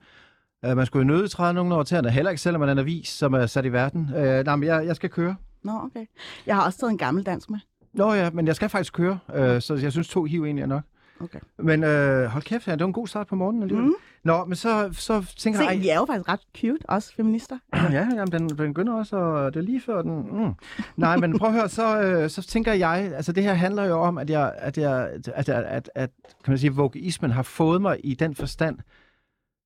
Øh, 0.65 0.77
man 0.77 0.85
skulle 0.85 1.07
jo 1.07 1.17
nøde 1.17 1.27
træde 1.27 1.53
nogen 1.53 1.71
over 1.71 1.83
tæerne, 1.83 2.09
heller 2.11 2.31
ikke 2.31 2.41
selvom 2.41 2.59
man 2.59 2.69
er 2.69 2.73
en 2.73 2.79
avis, 2.79 3.07
som 3.09 3.33
er 3.33 3.45
sat 3.45 3.65
i 3.65 3.71
verden. 3.71 4.09
Øh, 4.15 4.45
nej, 4.45 4.55
men 4.55 4.67
jeg, 4.67 4.85
jeg 4.85 4.95
skal 4.95 5.09
køre. 5.09 5.35
Nå, 5.63 5.71
okay. 5.83 6.05
Jeg 6.45 6.55
har 6.55 6.65
også 6.65 6.79
taget 6.79 6.91
en 6.91 6.97
gammel 6.97 7.23
dansk 7.25 7.49
med. 7.49 7.59
Nå 7.93 8.13
ja, 8.13 8.29
men 8.29 8.47
jeg 8.47 8.55
skal 8.55 8.69
faktisk 8.69 8.93
køre, 8.93 9.19
øh, 9.35 9.61
så 9.61 9.75
jeg 9.75 9.91
synes 9.91 10.07
to 10.07 10.23
hiv 10.23 10.43
egentlig 10.45 10.61
er 10.61 10.67
nok. 10.67 10.83
Okay. 11.23 11.39
Men 11.57 11.83
øh, 11.83 12.25
hold 12.25 12.43
kæft, 12.43 12.67
ja, 12.67 12.71
det 12.71 12.79
var 12.79 12.85
en 12.85 12.93
god 12.93 13.07
start 13.07 13.27
på 13.27 13.35
morgenen 13.35 13.63
alligevel. 13.63 13.85
Mm. 13.85 13.93
Nå, 14.23 14.45
men 14.45 14.55
så, 14.55 14.89
så 14.93 15.33
tænker 15.37 15.59
Se, 15.59 15.65
jeg... 15.65 15.75
I 15.75 15.87
er 15.87 15.95
jo 15.95 16.05
faktisk 16.05 16.29
ret 16.29 16.39
cute, 16.57 16.89
også 16.89 17.15
feminister. 17.15 17.57
Ja, 17.91 18.07
jamen, 18.15 18.31
den, 18.31 18.49
den 18.49 18.57
begynder 18.57 18.93
også, 18.93 19.15
og 19.15 19.53
det 19.53 19.59
er 19.59 19.63
lige 19.63 19.81
før 19.81 20.01
den... 20.01 20.45
Mm. 20.45 20.53
Nej, 20.97 21.17
men 21.17 21.39
prøv 21.39 21.49
at 21.49 21.55
høre, 21.55 21.69
så, 21.69 22.01
øh, 22.01 22.29
så 22.29 22.41
tænker 22.41 22.73
jeg... 22.73 23.11
Altså, 23.15 23.31
det 23.31 23.43
her 23.43 23.53
handler 23.53 23.85
jo 23.85 23.99
om, 23.99 24.17
at 24.17 24.29
jeg... 24.29 24.53
At, 24.57 24.77
jeg, 24.77 25.09
at, 25.35 25.49
at, 25.49 25.65
at, 25.65 25.89
at 25.95 26.09
kan 26.43 26.51
man 26.51 26.57
sige, 26.57 26.73
vogueismen 26.73 27.31
har 27.31 27.43
fået 27.43 27.81
mig 27.81 27.97
i 28.03 28.13
den 28.13 28.35
forstand, 28.35 28.79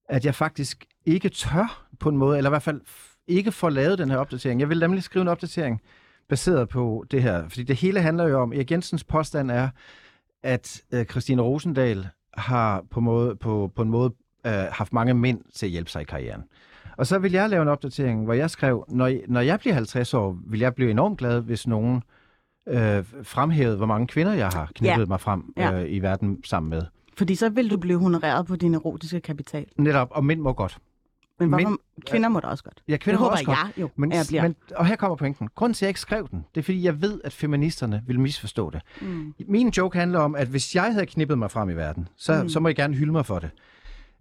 at 0.09 0.25
jeg 0.25 0.35
faktisk 0.35 0.85
ikke 1.05 1.29
tør 1.29 1.85
på 1.99 2.09
en 2.09 2.17
måde, 2.17 2.37
eller 2.37 2.49
i 2.49 2.51
hvert 2.51 2.63
fald 2.63 2.81
ikke 3.27 3.51
får 3.51 3.69
lavet 3.69 3.99
den 3.99 4.09
her 4.09 4.17
opdatering. 4.17 4.59
Jeg 4.59 4.69
vil 4.69 4.79
nemlig 4.79 5.03
skrive 5.03 5.21
en 5.21 5.27
opdatering 5.27 5.81
baseret 6.29 6.69
på 6.69 7.05
det 7.11 7.23
her, 7.23 7.49
fordi 7.49 7.63
det 7.63 7.75
hele 7.75 8.01
handler 8.01 8.27
jo 8.27 8.41
om... 8.41 8.53
Erik 8.53 8.71
Jensens 8.71 9.03
påstand 9.03 9.51
er, 9.51 9.69
at 10.45 10.81
øh, 10.91 11.05
Christine 11.05 11.41
Rosendal 11.41 12.08
har 12.34 12.84
på, 12.91 12.99
måde, 12.99 13.36
på, 13.36 13.71
på 13.75 13.81
en 13.81 13.89
måde 13.89 14.13
øh, 14.45 14.51
haft 14.71 14.93
mange 14.93 15.13
mænd 15.13 15.39
til 15.55 15.65
at 15.65 15.71
hjælpe 15.71 15.89
sig 15.89 16.01
i 16.01 16.05
karrieren. 16.05 16.43
Og 16.97 17.08
så 17.08 17.19
vil 17.19 17.31
jeg 17.31 17.49
lave 17.49 17.62
en 17.62 17.67
opdatering, 17.67 18.23
hvor 18.23 18.34
jeg 18.34 18.49
skrev, 18.49 18.86
når, 18.89 19.12
når 19.27 19.41
jeg 19.41 19.60
bliver 19.60 19.73
50 19.73 20.13
år, 20.13 20.38
vil 20.47 20.60
jeg 20.60 20.75
blive 20.75 20.91
enormt 20.91 21.17
glad, 21.19 21.41
hvis 21.41 21.67
nogen 21.67 22.03
øh, 22.67 23.03
fremhævede, 23.23 23.77
hvor 23.77 23.86
mange 23.86 24.08
kvinder 24.08 24.34
jeg 24.34 24.47
har 24.47 24.71
knyttet 24.75 24.99
Ja. 24.99 25.05
mig 25.05 25.19
frem 25.21 25.53
Ja. 25.58 25.73
øh, 25.81 25.91
i 25.91 25.99
verden 25.99 26.43
sammen 26.43 26.69
med. 26.69 26.81
Fordi 27.17 27.36
så 27.36 27.49
vil 27.49 27.71
du 27.71 27.77
blive 27.77 27.99
honoreret 27.99 28.45
på 28.45 28.55
din 28.55 28.73
erotiske 28.75 29.19
kapital. 29.19 29.65
Netop, 29.77 30.08
og 30.12 30.25
mænd 30.25 30.39
må 30.41 30.53
godt. 30.53 30.77
Men 31.39 31.50
hvorfor? 31.50 31.69
Men- 31.69 31.78
kvinder 32.08 32.30
må 32.30 32.39
da 32.39 32.48
også 32.48 32.63
godt. 32.63 32.84
Ja, 32.88 32.98
kvinder 32.98 33.17
det 33.17 33.19
må 33.19 33.26
håber 33.26 33.32
også 33.32 33.45
godt. 33.45 33.58
jeg 33.58 33.82
jo, 33.82 33.89
Men, 33.95 34.12
jeg 34.12 34.26
bliver. 34.28 34.41
men, 34.41 34.56
og 34.76 34.86
her 34.86 34.95
kommer 34.95 35.15
pointen. 35.15 35.50
Grunden 35.56 35.74
til, 35.74 35.86
at 35.86 35.88
jeg 35.88 35.89
ikke 35.89 36.00
skrev 36.00 36.28
den, 36.32 36.45
det 36.56 36.62
er, 36.62 36.63
fordi 36.63 36.84
jeg 36.84 37.02
ved, 37.02 37.21
at 37.24 37.34
feministerne 37.34 38.04
vil 38.08 38.19
misforstå 38.19 38.69
det. 38.69 38.82
Mm. 39.02 39.34
Min 39.48 39.69
joke 39.69 39.98
handler 39.98 40.19
om, 40.19 40.36
at 40.36 40.48
hvis 40.48 40.76
jeg 40.76 40.93
havde 40.93 41.06
knippet 41.06 41.38
mig 41.38 41.52
frem 41.52 41.69
i 41.69 41.74
verden, 41.74 42.08
så, 42.17 42.43
mm. 42.43 42.50
så 42.50 42.60
må 42.60 42.67
I 42.67 42.74
gerne 42.74 42.95
hylde 42.95 43.12
mig 43.12 43.26
for 43.26 43.39
det. 43.39 43.50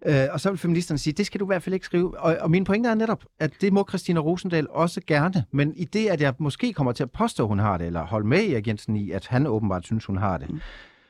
Øh, 0.05 0.27
og 0.31 0.39
så 0.39 0.49
vil 0.49 0.57
feministerne 0.57 0.97
sige, 0.97 1.13
det 1.13 1.25
skal 1.25 1.39
du 1.39 1.45
i 1.45 1.47
hvert 1.47 1.63
fald 1.63 1.73
ikke 1.73 1.85
skrive. 1.85 2.19
Og, 2.19 2.37
og 2.41 2.51
min 2.51 2.63
pointe 2.63 2.89
er 2.89 2.95
netop, 2.95 3.23
at 3.39 3.51
det 3.61 3.73
må 3.73 3.85
Christina 3.89 4.19
Rosendal 4.19 4.67
også 4.69 5.01
gerne. 5.07 5.43
Men 5.51 5.73
i 5.75 5.85
det, 5.85 6.07
at 6.07 6.21
jeg 6.21 6.33
måske 6.39 6.73
kommer 6.73 6.91
til 6.91 7.03
at 7.03 7.11
påstå, 7.11 7.43
at 7.43 7.47
hun 7.47 7.59
har 7.59 7.77
det, 7.77 7.87
eller 7.87 8.05
holde 8.05 8.27
med 8.27 8.49
Erik 8.49 8.67
Jensen 8.67 8.95
i, 8.95 9.11
at 9.11 9.27
han 9.27 9.47
åbenbart 9.47 9.85
synes, 9.85 10.05
hun 10.05 10.17
har 10.17 10.37
det, 10.37 10.49
mm 10.49 10.59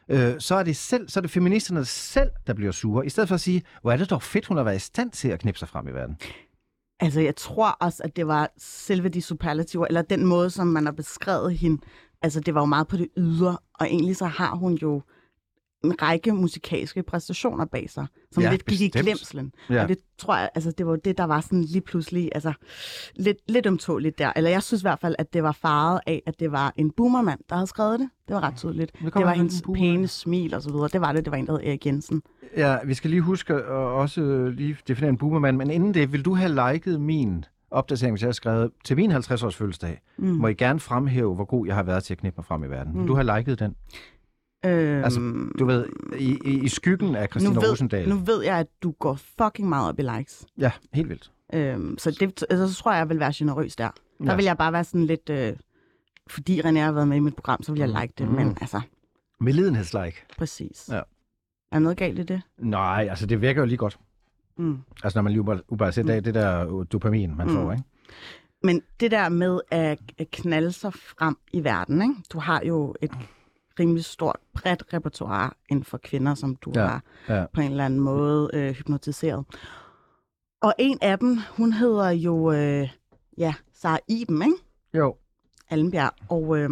øh, 0.09 0.33
så 0.39 0.55
er 0.55 0.63
det 0.63 0.75
selv, 0.75 1.09
så 1.09 1.19
er 1.19 1.21
det 1.21 1.31
feministerne 1.31 1.85
selv, 1.85 2.29
der 2.47 2.53
bliver 2.53 2.71
sure. 2.71 3.05
I 3.05 3.09
stedet 3.09 3.27
for 3.27 3.35
at 3.35 3.41
sige, 3.41 3.61
hvor 3.81 3.91
er 3.91 3.97
det 3.97 4.09
dog 4.09 4.23
fedt, 4.23 4.45
hun 4.45 4.57
har 4.57 4.63
været 4.63 4.75
i 4.75 4.79
stand 4.79 5.11
til 5.11 5.27
at 5.27 5.39
knippe 5.39 5.59
sig 5.59 5.67
frem 5.67 5.87
i 5.87 5.91
verden. 5.91 6.17
Altså, 6.99 7.21
jeg 7.21 7.35
tror 7.35 7.69
også, 7.69 8.03
at 8.03 8.15
det 8.15 8.27
var 8.27 8.51
selve 8.57 9.09
de 9.09 9.21
superlativer, 9.21 9.85
eller 9.87 10.01
den 10.01 10.25
måde, 10.25 10.49
som 10.49 10.67
man 10.67 10.85
har 10.85 10.91
beskrevet 10.91 11.57
hende. 11.57 11.81
Altså, 12.21 12.39
det 12.39 12.55
var 12.55 12.61
jo 12.61 12.65
meget 12.65 12.87
på 12.87 12.97
det 12.97 13.07
ydre, 13.17 13.57
og 13.73 13.87
egentlig 13.87 14.15
så 14.15 14.25
har 14.25 14.55
hun 14.55 14.73
jo 14.73 15.01
en 15.85 16.01
række 16.01 16.33
musikalske 16.33 17.03
præstationer 17.03 17.65
bag 17.65 17.89
sig, 17.89 18.07
som 18.31 18.43
Ja, 18.43 18.51
lidt 18.51 18.65
gik 18.65 18.81
i 18.81 18.87
bestemt. 18.87 19.05
glemslen. 19.05 19.51
Ja. 19.69 19.83
Og 19.83 19.89
det 19.89 19.97
tror 20.17 20.37
jeg, 20.37 20.49
altså 20.55 20.71
det 20.77 20.85
var 20.87 20.95
det, 20.95 21.17
der 21.17 21.23
var 21.23 21.41
sådan 21.41 21.61
lige 21.63 21.81
pludselig, 21.81 22.29
altså 22.35 22.53
lidt, 23.15 23.37
lidt 23.47 23.67
omtåligt 23.67 24.19
der. 24.19 24.31
Eller 24.35 24.49
jeg 24.49 24.63
synes 24.63 24.81
i 24.81 24.83
hvert 24.83 24.99
fald, 24.99 25.15
at 25.19 25.33
det 25.33 25.43
var 25.43 25.51
faret 25.51 25.99
af, 26.07 26.21
at 26.25 26.39
det 26.39 26.51
var 26.51 26.73
en 26.75 26.91
boomermand, 26.91 27.39
der 27.49 27.55
havde 27.55 27.67
skrevet 27.67 27.99
det. 27.99 28.09
Det 28.27 28.35
var 28.35 28.43
ret 28.43 28.55
tydeligt. 28.55 28.91
Det 29.03 29.13
Det, 29.13 29.25
var 29.25 29.33
hendes 29.33 29.63
pæne 29.75 30.07
smil 30.07 30.53
og 30.55 30.61
så 30.61 30.69
videre. 30.69 30.87
Det 30.93 31.01
var 31.01 31.11
det, 31.11 31.25
det 31.25 31.31
var 31.31 31.37
en, 31.37 31.47
der 31.47 31.53
hed 31.53 31.67
Erik 31.67 31.85
Jensen. 31.85 32.21
Ja, 32.57 32.77
vi 32.85 32.93
skal 32.93 33.09
lige 33.09 33.21
huske 33.21 33.53
at 33.53 33.63
også 33.71 34.51
lige 34.55 34.77
definere 34.87 35.09
en 35.09 35.17
boomermand, 35.17 35.57
men 35.57 35.69
inden 35.69 35.93
det, 35.93 36.11
vil 36.13 36.25
du 36.25 36.33
have 36.35 36.71
liket 36.73 37.01
min 37.01 37.45
opdatering, 37.71 38.13
hvis 38.13 38.21
jeg 38.21 38.27
har 38.27 38.31
skrevet, 38.33 38.71
til 38.85 38.95
min 38.95 39.11
50-års 39.11 39.55
fødselsdag, 39.55 40.01
mm. 40.17 40.27
må 40.27 40.47
I 40.47 40.53
gerne 40.53 40.79
fremhæve, 40.79 41.35
hvor 41.35 41.45
god 41.45 41.67
jeg 41.67 41.75
har 41.75 41.83
været 41.83 42.03
til 42.03 42.13
at 42.13 42.17
knippe 42.17 42.37
mig 42.37 42.45
frem 42.45 42.63
i 42.63 42.67
verden. 42.67 42.93
Mm. 42.93 42.99
Vil 42.99 43.07
du 43.07 43.15
have 43.15 43.37
liket 43.37 43.59
den? 43.59 43.75
Øhm, 44.65 45.03
Altså, 45.03 45.19
du 45.59 45.65
ved, 45.65 45.85
i, 46.17 46.37
i, 46.45 46.63
i 46.63 46.67
skyggen 46.67 47.15
af 47.15 47.21
nu 47.21 47.27
Christina 47.27 47.59
ved, 47.59 47.71
Rosendal. 47.71 48.09
nu 48.09 48.15
ved 48.15 48.43
jeg, 48.43 48.57
at 48.59 48.67
du 48.83 48.91
går 48.91 49.19
fucking 49.41 49.69
meget 49.69 49.89
op 49.89 49.99
i 49.99 50.01
likes. 50.01 50.45
Ja, 50.57 50.71
helt 50.93 51.09
vildt. 51.09 51.31
Øhm, 51.53 51.97
så 51.97 52.11
det, 52.11 52.43
altså, 52.49 52.67
så 52.73 52.75
tror 52.83 52.91
jeg, 52.91 52.99
jeg 52.99 53.09
vil 53.09 53.19
være 53.19 53.31
generøs 53.35 53.75
der. 53.75 53.89
Der 54.19 54.25
Ja. 54.31 54.35
vil 54.35 54.45
jeg 54.45 54.57
bare 54.57 54.73
være 54.73 54.83
sådan 54.83 55.05
lidt... 55.05 55.29
Øh, 55.29 55.53
fordi 56.29 56.61
René 56.61 56.77
har 56.79 56.91
været 56.91 57.07
med 57.07 57.17
i 57.17 57.19
mit 57.19 57.35
program, 57.35 57.63
så 57.63 57.71
vil 57.71 57.79
jeg 57.79 57.87
like 58.01 58.13
det. 58.17 58.27
Mm. 58.29 58.35
Men 58.35 58.57
altså, 58.61 58.81
Medlidenhedslike. 59.39 60.17
præcis. 60.37 60.89
Ja. 60.91 61.01
Er 61.71 61.79
noget 61.79 61.97
galt 61.97 62.19
i 62.19 62.23
det? 62.23 62.41
Nej, 62.57 63.07
altså 63.09 63.25
det 63.25 63.41
virker 63.41 63.61
jo 63.61 63.65
lige 63.65 63.77
godt. 63.77 63.99
Mm. 64.57 64.77
Altså 65.03 65.17
når 65.17 65.21
man 65.23 65.31
lige 65.31 65.41
uber 65.69 65.91
ser 65.91 66.03
det, 66.03 66.25
det 66.25 66.33
der 66.33 66.77
øh, 66.79 66.85
dopamin, 66.91 67.37
man 67.37 67.47
Mm. 67.47 67.53
får, 67.53 67.71
ikke? 67.71 67.83
Men 68.63 68.81
det 68.99 69.11
der 69.11 69.29
med 69.29 69.59
at 69.71 69.99
at 70.17 70.31
knalde 70.31 70.71
sig 70.71 70.93
frem 70.93 71.37
i 71.53 71.63
verden, 71.63 72.01
ikke? 72.01 72.13
du 72.33 72.39
har 72.39 72.61
jo 72.67 72.95
et 73.01 73.11
rimelig 73.79 74.05
stort, 74.05 74.35
bredt 74.53 74.83
repertoire 74.93 75.51
inden 75.69 75.85
for 75.85 75.97
kvinder, 76.03 76.35
som 76.35 76.55
du 76.55 76.71
Ja, 76.75 76.81
har 76.87 77.01
ja. 77.29 77.45
på 77.53 77.61
en 77.61 77.71
eller 77.71 77.85
anden 77.85 77.99
måde 77.99 78.49
øh, 78.53 78.71
hypnotiseret. 78.71 79.45
Og 80.61 80.73
en 80.79 80.97
af 81.01 81.19
dem, 81.19 81.37
hun 81.57 81.73
hedder 81.73 82.09
jo, 82.09 82.51
øh, 82.51 82.89
ja, 83.37 83.53
Sara 83.73 83.99
Iben, 84.07 84.41
ikke? 84.41 84.57
Jo. 84.93 85.15
Allenbjerg. 85.69 86.11
Og 86.29 86.57
øh, 86.57 86.69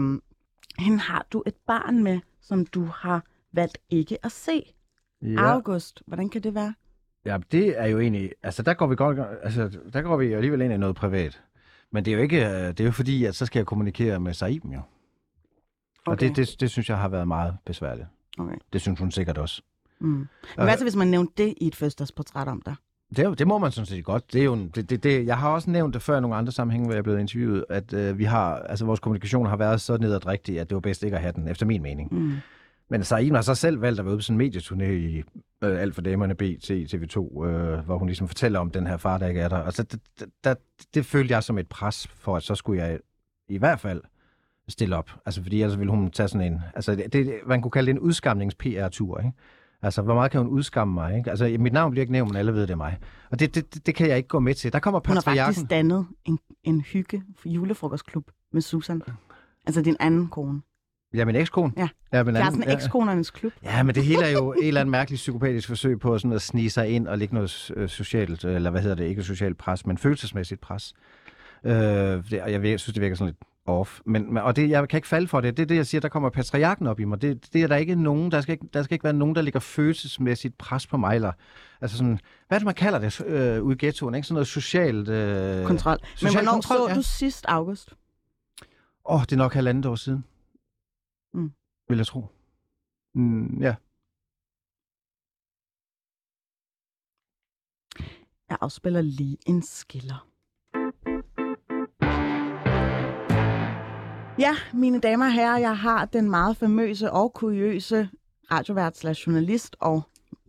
hende 0.80 1.00
har 1.00 1.26
du 1.34 1.44
et 1.46 1.56
barn 1.68 2.04
med, 2.04 2.20
som 2.42 2.66
du 2.66 2.86
har 2.86 3.24
valgt 3.54 3.78
ikke 3.90 4.18
at 4.26 4.32
se. 4.32 4.74
Ja. 5.22 5.28
Ja. 5.28 5.54
August, 5.54 6.02
hvordan 6.08 6.30
kan 6.30 6.44
det 6.44 6.56
være? 6.56 6.74
ja, 7.26 7.38
det 7.52 7.80
er 7.80 7.86
jo 7.88 8.00
egentlig... 8.00 8.32
Altså 8.44 8.64
der 8.64 8.74
går 8.74 8.88
vi 8.88 8.96
godt... 8.96 9.20
Altså 9.44 9.80
der 9.94 10.02
går 10.02 10.18
vi 10.18 10.34
alligevel 10.34 10.62
ind 10.62 10.74
i 10.74 10.78
noget 10.78 10.96
privat. 10.96 11.42
Men 11.92 12.06
det 12.06 12.12
er 12.14 12.16
jo 12.18 12.22
ikke... 12.24 12.46
øh, 12.46 12.68
Det 12.68 12.80
er 12.80 12.84
jo 12.86 12.92
fordi, 12.92 13.26
at 13.26 13.36
så 13.36 13.46
skal 13.46 13.60
jeg 13.60 13.66
kommunikere 13.66 14.20
med 14.20 14.34
Saiben 14.34 14.74
jo. 14.74 14.80
Og 16.06 16.14
Okay. 16.14 16.28
det, 16.28 16.38
det, 16.38 16.56
det 16.60 16.72
synes 16.72 16.90
jeg 16.90 16.98
har 16.98 17.08
været 17.08 17.28
meget 17.28 17.58
besværligt. 17.66 18.08
Okay. 18.38 18.56
Det 18.74 18.82
synes 18.82 19.00
hun 19.00 19.12
sikkert 19.12 19.38
også. 19.38 19.62
Mm. 20.00 20.08
Men 20.08 20.28
hvad 20.56 20.78
så, 20.78 20.84
hvis 20.84 20.96
man 20.96 21.08
nævnte 21.08 21.44
det 21.44 21.54
i 21.58 21.68
et 21.68 21.76
fødselsdagsportræt 21.76 22.48
om 22.48 22.62
dig? 22.66 22.76
Det, 23.16 23.40
det 23.40 23.48
må 23.48 23.58
man 23.58 23.72
sådan 23.72 23.86
set 23.86 24.06
godt. 24.06 24.34
Det 24.34 24.42
er 24.42 24.46
jo 24.46 24.54
en, 24.54 24.68
det, 24.76 24.90
det, 24.90 25.04
det, 25.04 25.26
jeg 25.26 25.38
har 25.38 25.50
også 25.50 25.70
nævnt 25.70 25.94
det 25.94 26.02
før 26.02 26.18
i 26.18 26.22
nogle 26.22 26.36
andre 26.36 26.52
sammenhænge, 26.52 26.86
hvor 26.86 26.94
jeg 26.94 27.00
er 27.00 27.04
blevet 27.04 27.20
interviewet, 27.20 27.66
at 27.70 27.94
øh, 27.94 28.18
vi 28.18 28.24
har, 28.24 28.56
altså, 28.56 28.86
vores 28.86 29.00
kommunikation 29.00 29.46
har 29.46 29.58
været 29.58 29.82
så 29.82 29.98
nedadrægtig, 29.98 30.60
at 30.60 30.70
det 30.70 30.76
var 30.76 30.82
bedst 30.82 31.04
ikke 31.04 31.16
at 31.16 31.22
have 31.22 31.34
den, 31.36 31.48
efter 31.48 31.66
min 31.66 31.82
mening. 31.82 32.14
Mm. 32.14 32.34
Men 32.90 33.04
Saim 33.04 33.34
har 33.34 33.42
så 33.42 33.56
selv 33.56 33.82
valgt 33.82 34.00
at 34.00 34.06
være 34.06 34.12
ude 34.12 34.18
på 34.18 34.22
sådan 34.22 34.42
en 34.42 34.52
medieturné 34.56 34.84
i 34.84 35.24
øh, 35.64 35.82
Alt 35.82 35.96
for 35.96 36.02
Damerne 36.02 36.36
BT 36.36 36.72
TV2, 36.72 37.46
øh, 37.46 37.80
hvor 37.80 37.98
hun 37.98 38.08
ligesom 38.08 38.28
fortæller 38.28 38.60
om 38.60 38.72
den 38.72 38.88
her 38.88 38.98
far, 38.98 39.18
der 39.18 39.28
ikke 39.28 39.42
er 39.42 39.50
der. 39.50 39.58
Og 39.58 39.74
så 39.74 39.84
det, 39.84 40.00
det, 40.20 40.30
det, 40.44 40.58
det 40.94 41.06
følte 41.06 41.34
jeg 41.34 41.44
som 41.44 41.58
et 41.58 41.68
pres 41.68 42.08
for, 42.08 42.36
at 42.38 42.44
så 42.44 42.56
skulle 42.56 42.84
jeg 42.84 43.00
i 43.50 43.58
hvert 43.58 43.80
fald 43.80 44.02
stille 44.70 44.96
op. 44.98 45.10
Altså 45.26 45.44
fordi 45.44 45.62
ellers 45.62 45.80
ville 45.80 45.92
hun 45.92 46.12
tage 46.12 46.28
sådan 46.28 46.54
en... 46.54 46.62
Altså 46.76 46.96
det, 46.96 47.14
det, 47.14 47.34
man 47.46 47.62
kunne 47.62 47.72
kalde 47.72 47.88
det 47.88 47.94
en 47.96 48.00
udskamnings-PR-tur, 48.00 49.20
ikke? 49.20 49.32
Altså, 49.82 50.02
hvor 50.02 50.14
meget 50.16 50.32
kan 50.32 50.42
hun 50.42 50.50
udskamme 50.50 50.94
mig, 50.94 51.18
ikke? 51.18 51.30
Altså, 51.30 51.56
mit 51.60 51.74
navn 51.74 51.92
bliver 51.92 52.02
ikke 52.02 52.12
nævnt, 52.12 52.32
men 52.32 52.38
alle 52.38 52.54
ved, 52.54 52.62
det 52.62 52.70
er 52.70 52.76
mig. 52.76 52.98
Og 53.32 53.40
det, 53.40 53.56
det, 53.56 53.86
det, 53.86 53.96
kan 53.96 54.10
jeg 54.10 54.18
ikke 54.18 54.30
gå 54.30 54.40
med 54.40 54.54
til. 54.54 54.74
Der 54.74 54.80
kommer 54.80 55.02
Hun 55.08 55.16
har 55.16 55.22
faktisk 55.22 55.70
dannet 55.70 56.08
en, 56.26 56.40
en 56.64 56.82
hygge 56.82 57.24
julefrokostklub 57.46 58.32
med 58.54 58.62
Susan. 58.62 59.02
Altså 59.66 59.82
din 59.82 59.96
anden 60.00 60.28
kone. 60.28 60.62
Ja, 61.14 61.26
min 61.26 61.36
ekskone. 61.36 61.74
Ja. 61.78 61.90
ja 62.14 62.24
min 62.24 62.36
er 62.36 62.40
anden- 62.40 62.54
sådan 62.54 62.70
en 62.70 62.76
ekskonernes 62.78 63.32
klub. 63.32 63.54
Ja, 63.64 63.84
men 63.84 63.96
det 63.96 64.04
hele 64.04 64.26
er 64.26 64.32
jo 64.32 64.54
et 64.54 64.68
eller 64.68 64.82
andet 64.82 64.92
mærkeligt 64.92 65.20
psykopatisk 65.20 65.68
forsøg 65.68 66.00
på 66.00 66.18
sådan 66.18 66.36
at 66.36 66.42
snige 66.42 66.70
sig 66.70 66.90
ind 66.90 67.08
og 67.08 67.18
lægge 67.18 67.34
noget 67.34 67.72
øh, 67.76 67.90
socialt, 67.90 68.46
eller 68.46 68.70
hvad 68.70 68.82
hedder 68.82 68.96
det, 68.96 69.06
ikke 69.06 69.24
socialt 69.24 69.58
pres, 69.58 69.86
men 69.86 69.98
følelsesmæssigt 69.98 70.62
pres. 70.62 70.94
Øh, 71.64 71.74
det, 71.74 72.42
og 72.42 72.52
jeg 72.52 72.80
synes, 72.80 72.94
det 72.94 73.02
virker 73.02 73.16
sådan 73.16 73.28
lidt 73.28 73.40
off. 73.66 74.02
Men, 74.06 74.34
men, 74.34 74.44
og 74.44 74.56
det, 74.56 74.70
jeg 74.70 74.90
kan 74.90 74.98
ikke 74.98 75.08
falde 75.08 75.28
for 75.28 75.42
det. 75.42 75.58
Det 75.58 75.64
er 75.64 75.68
det, 75.68 75.76
jeg 75.76 75.88
siger, 75.88 76.02
der 76.02 76.10
kommer 76.10 76.30
patriarken 76.30 76.88
op 76.88 77.00
i 77.00 77.04
mig. 77.04 77.22
Det, 77.22 77.54
det 77.54 77.64
er 77.64 77.68
der 77.68 77.76
ikke 77.76 77.96
nogen, 77.96 78.32
der 78.32 78.42
skal 78.42 78.54
ikke, 78.54 78.68
der 78.74 78.84
skal 78.84 78.96
ikke 78.96 79.04
være 79.04 79.14
nogen, 79.14 79.36
der 79.36 79.42
lægger 79.42 79.60
følelsesmæssigt 79.60 80.58
pres 80.58 80.88
på 80.88 80.98
mig. 80.98 81.16
Eller, 81.16 81.32
altså 81.82 81.98
sådan, 81.98 82.20
hvad 82.48 82.58
er 82.58 82.60
det, 82.60 82.66
man 82.66 82.76
kalder 82.76 83.00
det 83.00 83.22
øh, 83.26 83.64
ude 83.64 83.76
i 83.76 83.86
ghettoen? 83.86 84.16
Ikke? 84.16 84.28
Sådan 84.28 84.34
noget 84.34 84.48
socialt... 84.48 85.10
Øh, 85.10 85.66
Kontrol. 85.66 85.98
Men 86.02 86.18
Social 86.18 86.34
hvornår 86.34 86.52
kontrol, 86.52 86.78
så 86.78 86.90
ja. 86.90 86.96
du 86.96 87.02
sidst 87.02 87.46
august? 87.48 87.94
Åh, 89.06 89.16
oh, 89.16 89.22
det 89.22 89.32
er 89.32 89.38
nok 89.38 89.54
halvandet 89.54 89.86
år 89.86 89.96
siden. 89.96 90.26
Mm. 91.34 91.52
Vil 91.90 91.98
jeg 91.98 92.08
tro. 92.08 92.26
Mm, 93.16 93.62
ja. 93.62 93.76
Jeg 98.50 98.58
afspiller 98.62 99.02
lige 99.02 99.38
en 99.46 99.62
skiller. 99.62 100.33
Ja, 104.44 104.56
mine 104.74 105.00
damer 105.00 105.26
og 105.26 105.34
herrer, 105.34 105.58
jeg 105.58 105.78
har 105.78 106.06
den 106.06 106.30
meget 106.30 106.58
famøse 106.58 107.12
og 107.12 107.34
kuriøse 107.34 108.10
radiovært 108.52 108.98
slash 108.98 109.28
journalist 109.28 109.76
og 109.80 110.02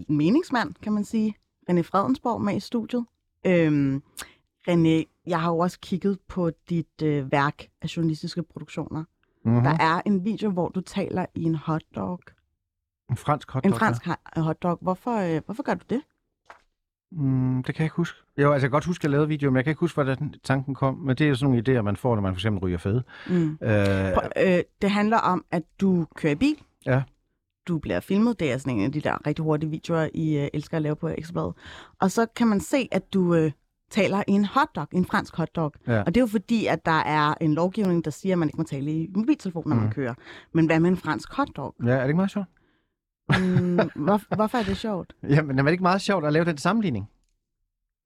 meningsmand, 0.09 0.75
kan 0.83 0.93
man 0.93 1.05
sige, 1.05 1.35
René 1.71 1.81
Fredensborg 1.81 2.41
med 2.41 2.57
i 2.57 2.61
studiet. 2.61 3.05
Øhm, 3.47 4.03
René, 4.69 5.23
jeg 5.27 5.41
har 5.41 5.51
jo 5.51 5.59
også 5.59 5.79
kigget 5.81 6.19
på 6.29 6.51
dit 6.69 7.03
øh, 7.03 7.33
værk 7.33 7.67
af 7.83 7.97
journalistiske 7.97 8.43
produktioner. 8.43 9.05
Mm-hmm. 9.45 9.63
Der 9.63 9.71
er 9.81 10.03
en 10.07 10.25
video, 10.25 10.51
hvor 10.51 10.69
du 10.69 10.81
taler 10.81 11.27
i 11.35 11.43
en 11.43 11.55
hotdog. 11.55 12.21
En 13.11 13.17
fransk 13.17 13.51
hotdog. 13.51 13.73
En 13.73 13.79
fransk 13.79 14.05
ha- 14.05 14.41
hotdog. 14.41 14.79
Hvorfor, 14.81 15.37
øh, 15.37 15.43
hvorfor 15.45 15.63
gør 15.63 15.75
du 15.75 15.85
det? 15.91 16.03
Mm, 17.17 17.63
det 17.63 17.75
kan 17.75 17.83
jeg 17.83 17.87
ikke 17.87 17.97
huske. 17.97 18.19
Jo, 18.39 18.53
altså 18.53 18.55
jeg 18.55 18.61
kan 18.61 18.71
godt 18.71 18.85
huske, 18.85 19.01
at 19.01 19.05
jeg 19.05 19.11
lavede 19.11 19.29
video, 19.29 19.51
men 19.51 19.57
jeg 19.57 19.65
kan 19.65 19.71
ikke 19.71 19.81
huske, 19.81 19.95
hvordan 19.95 20.35
tanken 20.45 20.75
kom. 20.75 20.95
Men 20.95 21.17
det 21.17 21.25
er 21.25 21.29
jo 21.29 21.35
sådan 21.35 21.51
nogle 21.51 21.79
idéer, 21.79 21.83
man 21.83 21.97
får, 21.97 22.15
når 22.15 22.23
man 22.23 22.33
for 22.35 22.39
eksempel 22.39 22.61
ryger 22.63 22.79
fede. 22.79 23.03
Mm. 23.29 23.51
Øh, 23.51 23.59
Prøv, 24.15 24.29
øh, 24.47 24.59
det 24.83 24.91
handler 24.91 25.19
om, 25.19 25.45
at 25.51 25.63
du 25.81 26.07
kører 26.17 26.33
i 26.33 26.37
bil. 26.37 26.57
Ja. 26.87 27.03
Du 27.69 27.79
bliver 27.79 28.01
filmet. 28.01 28.41
Det 28.41 28.53
er 28.53 28.59
sådan 28.59 28.79
en 28.79 28.85
af 28.85 28.93
de 28.93 29.01
der 29.01 29.27
rigtig 29.27 29.43
hurtige 29.43 29.71
videoer, 29.71 30.09
I 30.15 30.39
øh, 30.39 30.49
elsker 30.55 30.77
at 30.77 30.83
lave 30.83 30.97
på 30.97 31.09
Ekstrabladet. 31.09 31.55
Og 32.01 32.11
så 32.11 32.27
kan 32.37 32.47
man 32.47 32.61
se, 32.61 32.89
at 32.93 33.15
du 33.15 33.35
øh, 33.35 33.53
taler 33.91 34.23
i 34.29 34.33
en 34.33 34.45
hotdog, 34.45 34.87
en 34.93 35.05
fransk 35.05 35.37
hotdog. 35.37 35.73
Ja. 35.87 36.01
Og 36.01 36.07
det 36.07 36.17
er 36.17 36.21
jo 36.21 36.27
fordi, 36.27 36.67
at 36.67 36.87
der 36.87 37.01
er 37.03 37.35
en 37.41 37.55
lovgivning, 37.55 38.05
der 38.05 38.11
siger, 38.11 38.35
at 38.35 38.39
man 38.39 38.49
ikke 38.49 38.59
må 38.59 38.65
tale 38.65 38.93
i 38.93 39.11
mobiltelefon, 39.15 39.69
når 39.69 39.77
mm. 39.77 39.83
man 39.83 39.91
kører. 39.91 40.15
Men 40.53 40.67
hvad 40.67 40.81
med 40.81 40.91
en 40.91 40.97
fransk 40.97 41.33
hotdog? 41.33 41.75
ja, 41.85 41.91
er 41.91 42.01
det 42.01 42.09
ikke 42.09 42.17
meget 42.17 42.31
sjovt? 42.31 42.49
Mm, 43.29 43.77
hvor, 43.95 44.35
hvorfor 44.35 44.59
er 44.59 44.63
det 44.63 44.77
sjovt? 44.77 45.13
Jamen, 45.35 45.59
er 45.59 45.63
det 45.63 45.71
ikke 45.73 45.83
meget 45.83 46.01
sjovt 46.01 46.25
at 46.27 46.33
lave 46.33 46.45
den 46.45 46.59
sammenligning? 46.59 47.09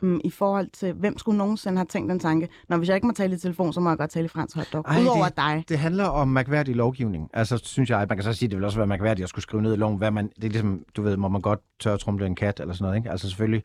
Mm, 0.02 0.20
I 0.24 0.31
forhold 0.31 0.68
til, 0.72 0.92
hvem 0.92 1.18
skulle 1.18 1.38
nogensinde 1.38 1.76
have 1.78 1.87
tænkt 1.87 2.11
den 2.11 2.18
tanke, 2.20 2.48
når 2.68 2.76
hvis 2.76 2.88
jeg 2.88 2.94
ikke 2.96 3.07
må 3.07 3.12
tale 3.12 3.35
i 3.35 3.38
telefon, 3.38 3.72
så 3.72 3.81
må 3.81 3.88
jeg 3.90 3.98
godt 3.98 4.11
tale 4.11 4.24
i 4.24 4.28
fransk 4.28 4.57
hotdog. 4.57 4.85
Ej, 4.88 5.00
Udover 5.00 5.24
det- 5.24 5.37
dig. 5.37 5.64
Det 5.68 5.78
handler 5.78 6.04
om 6.04 6.28
mærkværdig 6.28 6.76
lovgivning. 6.76 7.31
Altså, 7.35 7.61
synes 7.64 7.90
jeg, 7.90 8.07
man 8.09 8.16
kan 8.18 8.22
så 8.24 8.33
sige, 8.33 8.48
det 8.48 8.57
vil 8.57 8.64
også 8.64 8.78
være 8.78 8.87
mærkværdigt 8.87 9.22
at 9.24 9.28
skulle 9.28 9.42
skrive 9.42 9.62
ned 9.62 9.72
i 9.72 9.76
loven, 9.76 9.98
hvad 9.98 10.11
man, 10.11 10.28
det 10.37 10.44
er 10.44 10.48
ligesom, 10.48 10.85
du 10.96 11.02
ved, 11.02 11.16
må 11.16 11.28
man 11.28 11.40
godt 11.40 11.61
tørre 11.81 11.98
trumle 11.98 12.26
en 12.26 12.35
kat 12.35 12.61
eller 12.61 12.74
sådan 12.74 12.85
noget, 12.85 12.96
ikke? 12.96 13.11
Altså 13.11 13.28
selvfølgelig 13.28 13.62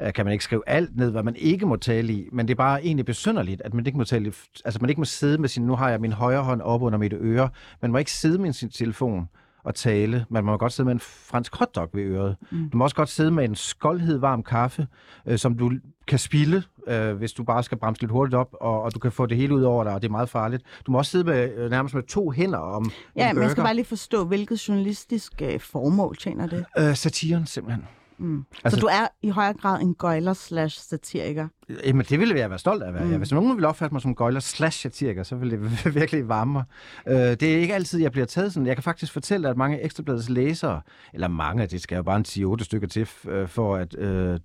øh, 0.00 0.12
kan 0.12 0.24
man 0.24 0.32
ikke 0.32 0.44
skrive 0.44 0.62
alt 0.66 0.96
ned, 0.96 1.10
hvad 1.10 1.22
man 1.22 1.36
ikke 1.36 1.66
må 1.66 1.76
tale 1.76 2.12
i, 2.12 2.28
men 2.32 2.48
det 2.48 2.54
er 2.54 2.56
bare 2.56 2.84
egentlig 2.84 3.06
besynderligt, 3.06 3.62
at 3.64 3.74
man 3.74 3.86
ikke 3.86 3.98
må 3.98 4.04
tale, 4.04 4.32
altså 4.64 4.78
man 4.80 4.90
ikke 4.90 5.00
må 5.00 5.04
sidde 5.04 5.38
med 5.38 5.48
sin, 5.48 5.66
nu 5.66 5.74
har 5.76 5.90
jeg 5.90 6.00
min 6.00 6.12
højre 6.12 6.42
hånd 6.42 6.60
op 6.62 6.82
under 6.82 6.98
mit 6.98 7.12
øre, 7.16 7.48
man 7.82 7.90
må 7.92 7.98
ikke 7.98 8.12
sidde 8.12 8.38
med 8.38 8.52
sin 8.52 8.70
telefon 8.70 9.28
og 9.66 9.74
tale. 9.74 10.26
Man 10.30 10.44
må 10.44 10.56
godt 10.56 10.72
sidde 10.72 10.84
med 10.84 10.94
en 10.94 11.00
fransk 11.00 11.56
hotdog 11.56 11.88
ved 11.92 12.02
øret. 12.02 12.36
Mm. 12.50 12.70
Du 12.70 12.76
må 12.76 12.84
også 12.84 12.96
godt 12.96 13.08
sidde 13.08 13.30
med 13.30 13.44
en 13.44 13.54
skoldhed 13.54 14.18
varm 14.18 14.42
kaffe, 14.42 14.86
øh, 15.26 15.38
som 15.38 15.58
du 15.58 15.72
kan 16.08 16.18
spille, 16.18 16.62
øh, 16.88 17.14
hvis 17.14 17.32
du 17.32 17.44
bare 17.44 17.62
skal 17.62 17.78
bremse 17.78 18.02
lidt 18.02 18.10
hurtigt 18.10 18.34
op, 18.34 18.54
og, 18.60 18.82
og 18.82 18.94
du 18.94 18.98
kan 18.98 19.12
få 19.12 19.26
det 19.26 19.36
hele 19.36 19.54
ud 19.54 19.62
over 19.62 19.84
dig, 19.84 19.94
og 19.94 20.02
det 20.02 20.08
er 20.08 20.12
meget 20.12 20.28
farligt. 20.28 20.62
Du 20.86 20.92
må 20.92 20.98
også 20.98 21.10
sidde 21.10 21.24
med 21.24 21.54
øh, 21.56 21.70
nærmest 21.70 21.94
med 21.94 22.02
to 22.02 22.30
hænder 22.30 22.58
om 22.58 22.90
Ja, 23.16 23.32
jeg 23.36 23.50
skal 23.50 23.62
bare 23.62 23.74
lige 23.74 23.84
forstå, 23.84 24.24
hvilket 24.24 24.68
journalistisk 24.68 25.42
øh, 25.42 25.60
formål 25.60 26.16
tjener 26.16 26.46
det? 26.46 26.64
Øh, 26.78 26.94
satiren, 26.94 27.46
simpelthen. 27.46 27.84
Mm. 28.18 28.44
Altså, 28.64 28.76
så 28.76 28.80
du 28.80 28.86
er 28.86 29.08
i 29.22 29.28
højere 29.28 29.52
grad 29.52 29.82
en 29.82 29.94
gøjler 29.94 30.32
slash 30.32 30.80
satiriker. 30.80 31.48
Jamen, 31.84 32.06
det 32.08 32.20
ville 32.20 32.38
jeg 32.38 32.50
være 32.50 32.58
stolt 32.58 32.82
af 32.82 32.88
at 32.88 32.94
være. 32.94 33.04
Mm. 33.04 33.16
Hvis 33.16 33.32
nogen 33.32 33.54
ville 33.54 33.68
opfatte 33.68 33.94
mig 33.94 34.02
som 34.02 34.14
gøjler 34.14 34.40
slash 34.40 34.78
satiriker, 34.78 35.22
så 35.22 35.36
ville 35.36 35.56
det 35.56 35.94
virkelig 36.00 36.28
varme 36.28 36.52
mig. 36.52 36.64
Øh, 37.08 37.16
det 37.16 37.42
er 37.42 37.58
ikke 37.58 37.74
altid, 37.74 38.00
jeg 38.00 38.12
bliver 38.12 38.26
taget 38.26 38.52
sådan. 38.52 38.66
Jeg 38.66 38.76
kan 38.76 38.82
faktisk 38.82 39.12
fortælle, 39.12 39.48
at 39.48 39.56
mange 39.56 39.82
Ekstrabladets 39.82 40.28
læsere, 40.28 40.80
eller 41.14 41.28
mange, 41.28 41.66
det 41.66 41.80
skal 41.80 41.96
jo 41.96 42.02
bare 42.02 42.16
en 42.16 42.54
10-8 42.60 42.64
stykker 42.64 42.88
til, 42.88 43.08
øh, 43.28 43.48
for 43.48 43.76
at, 43.76 43.98
øh, 43.98 44.38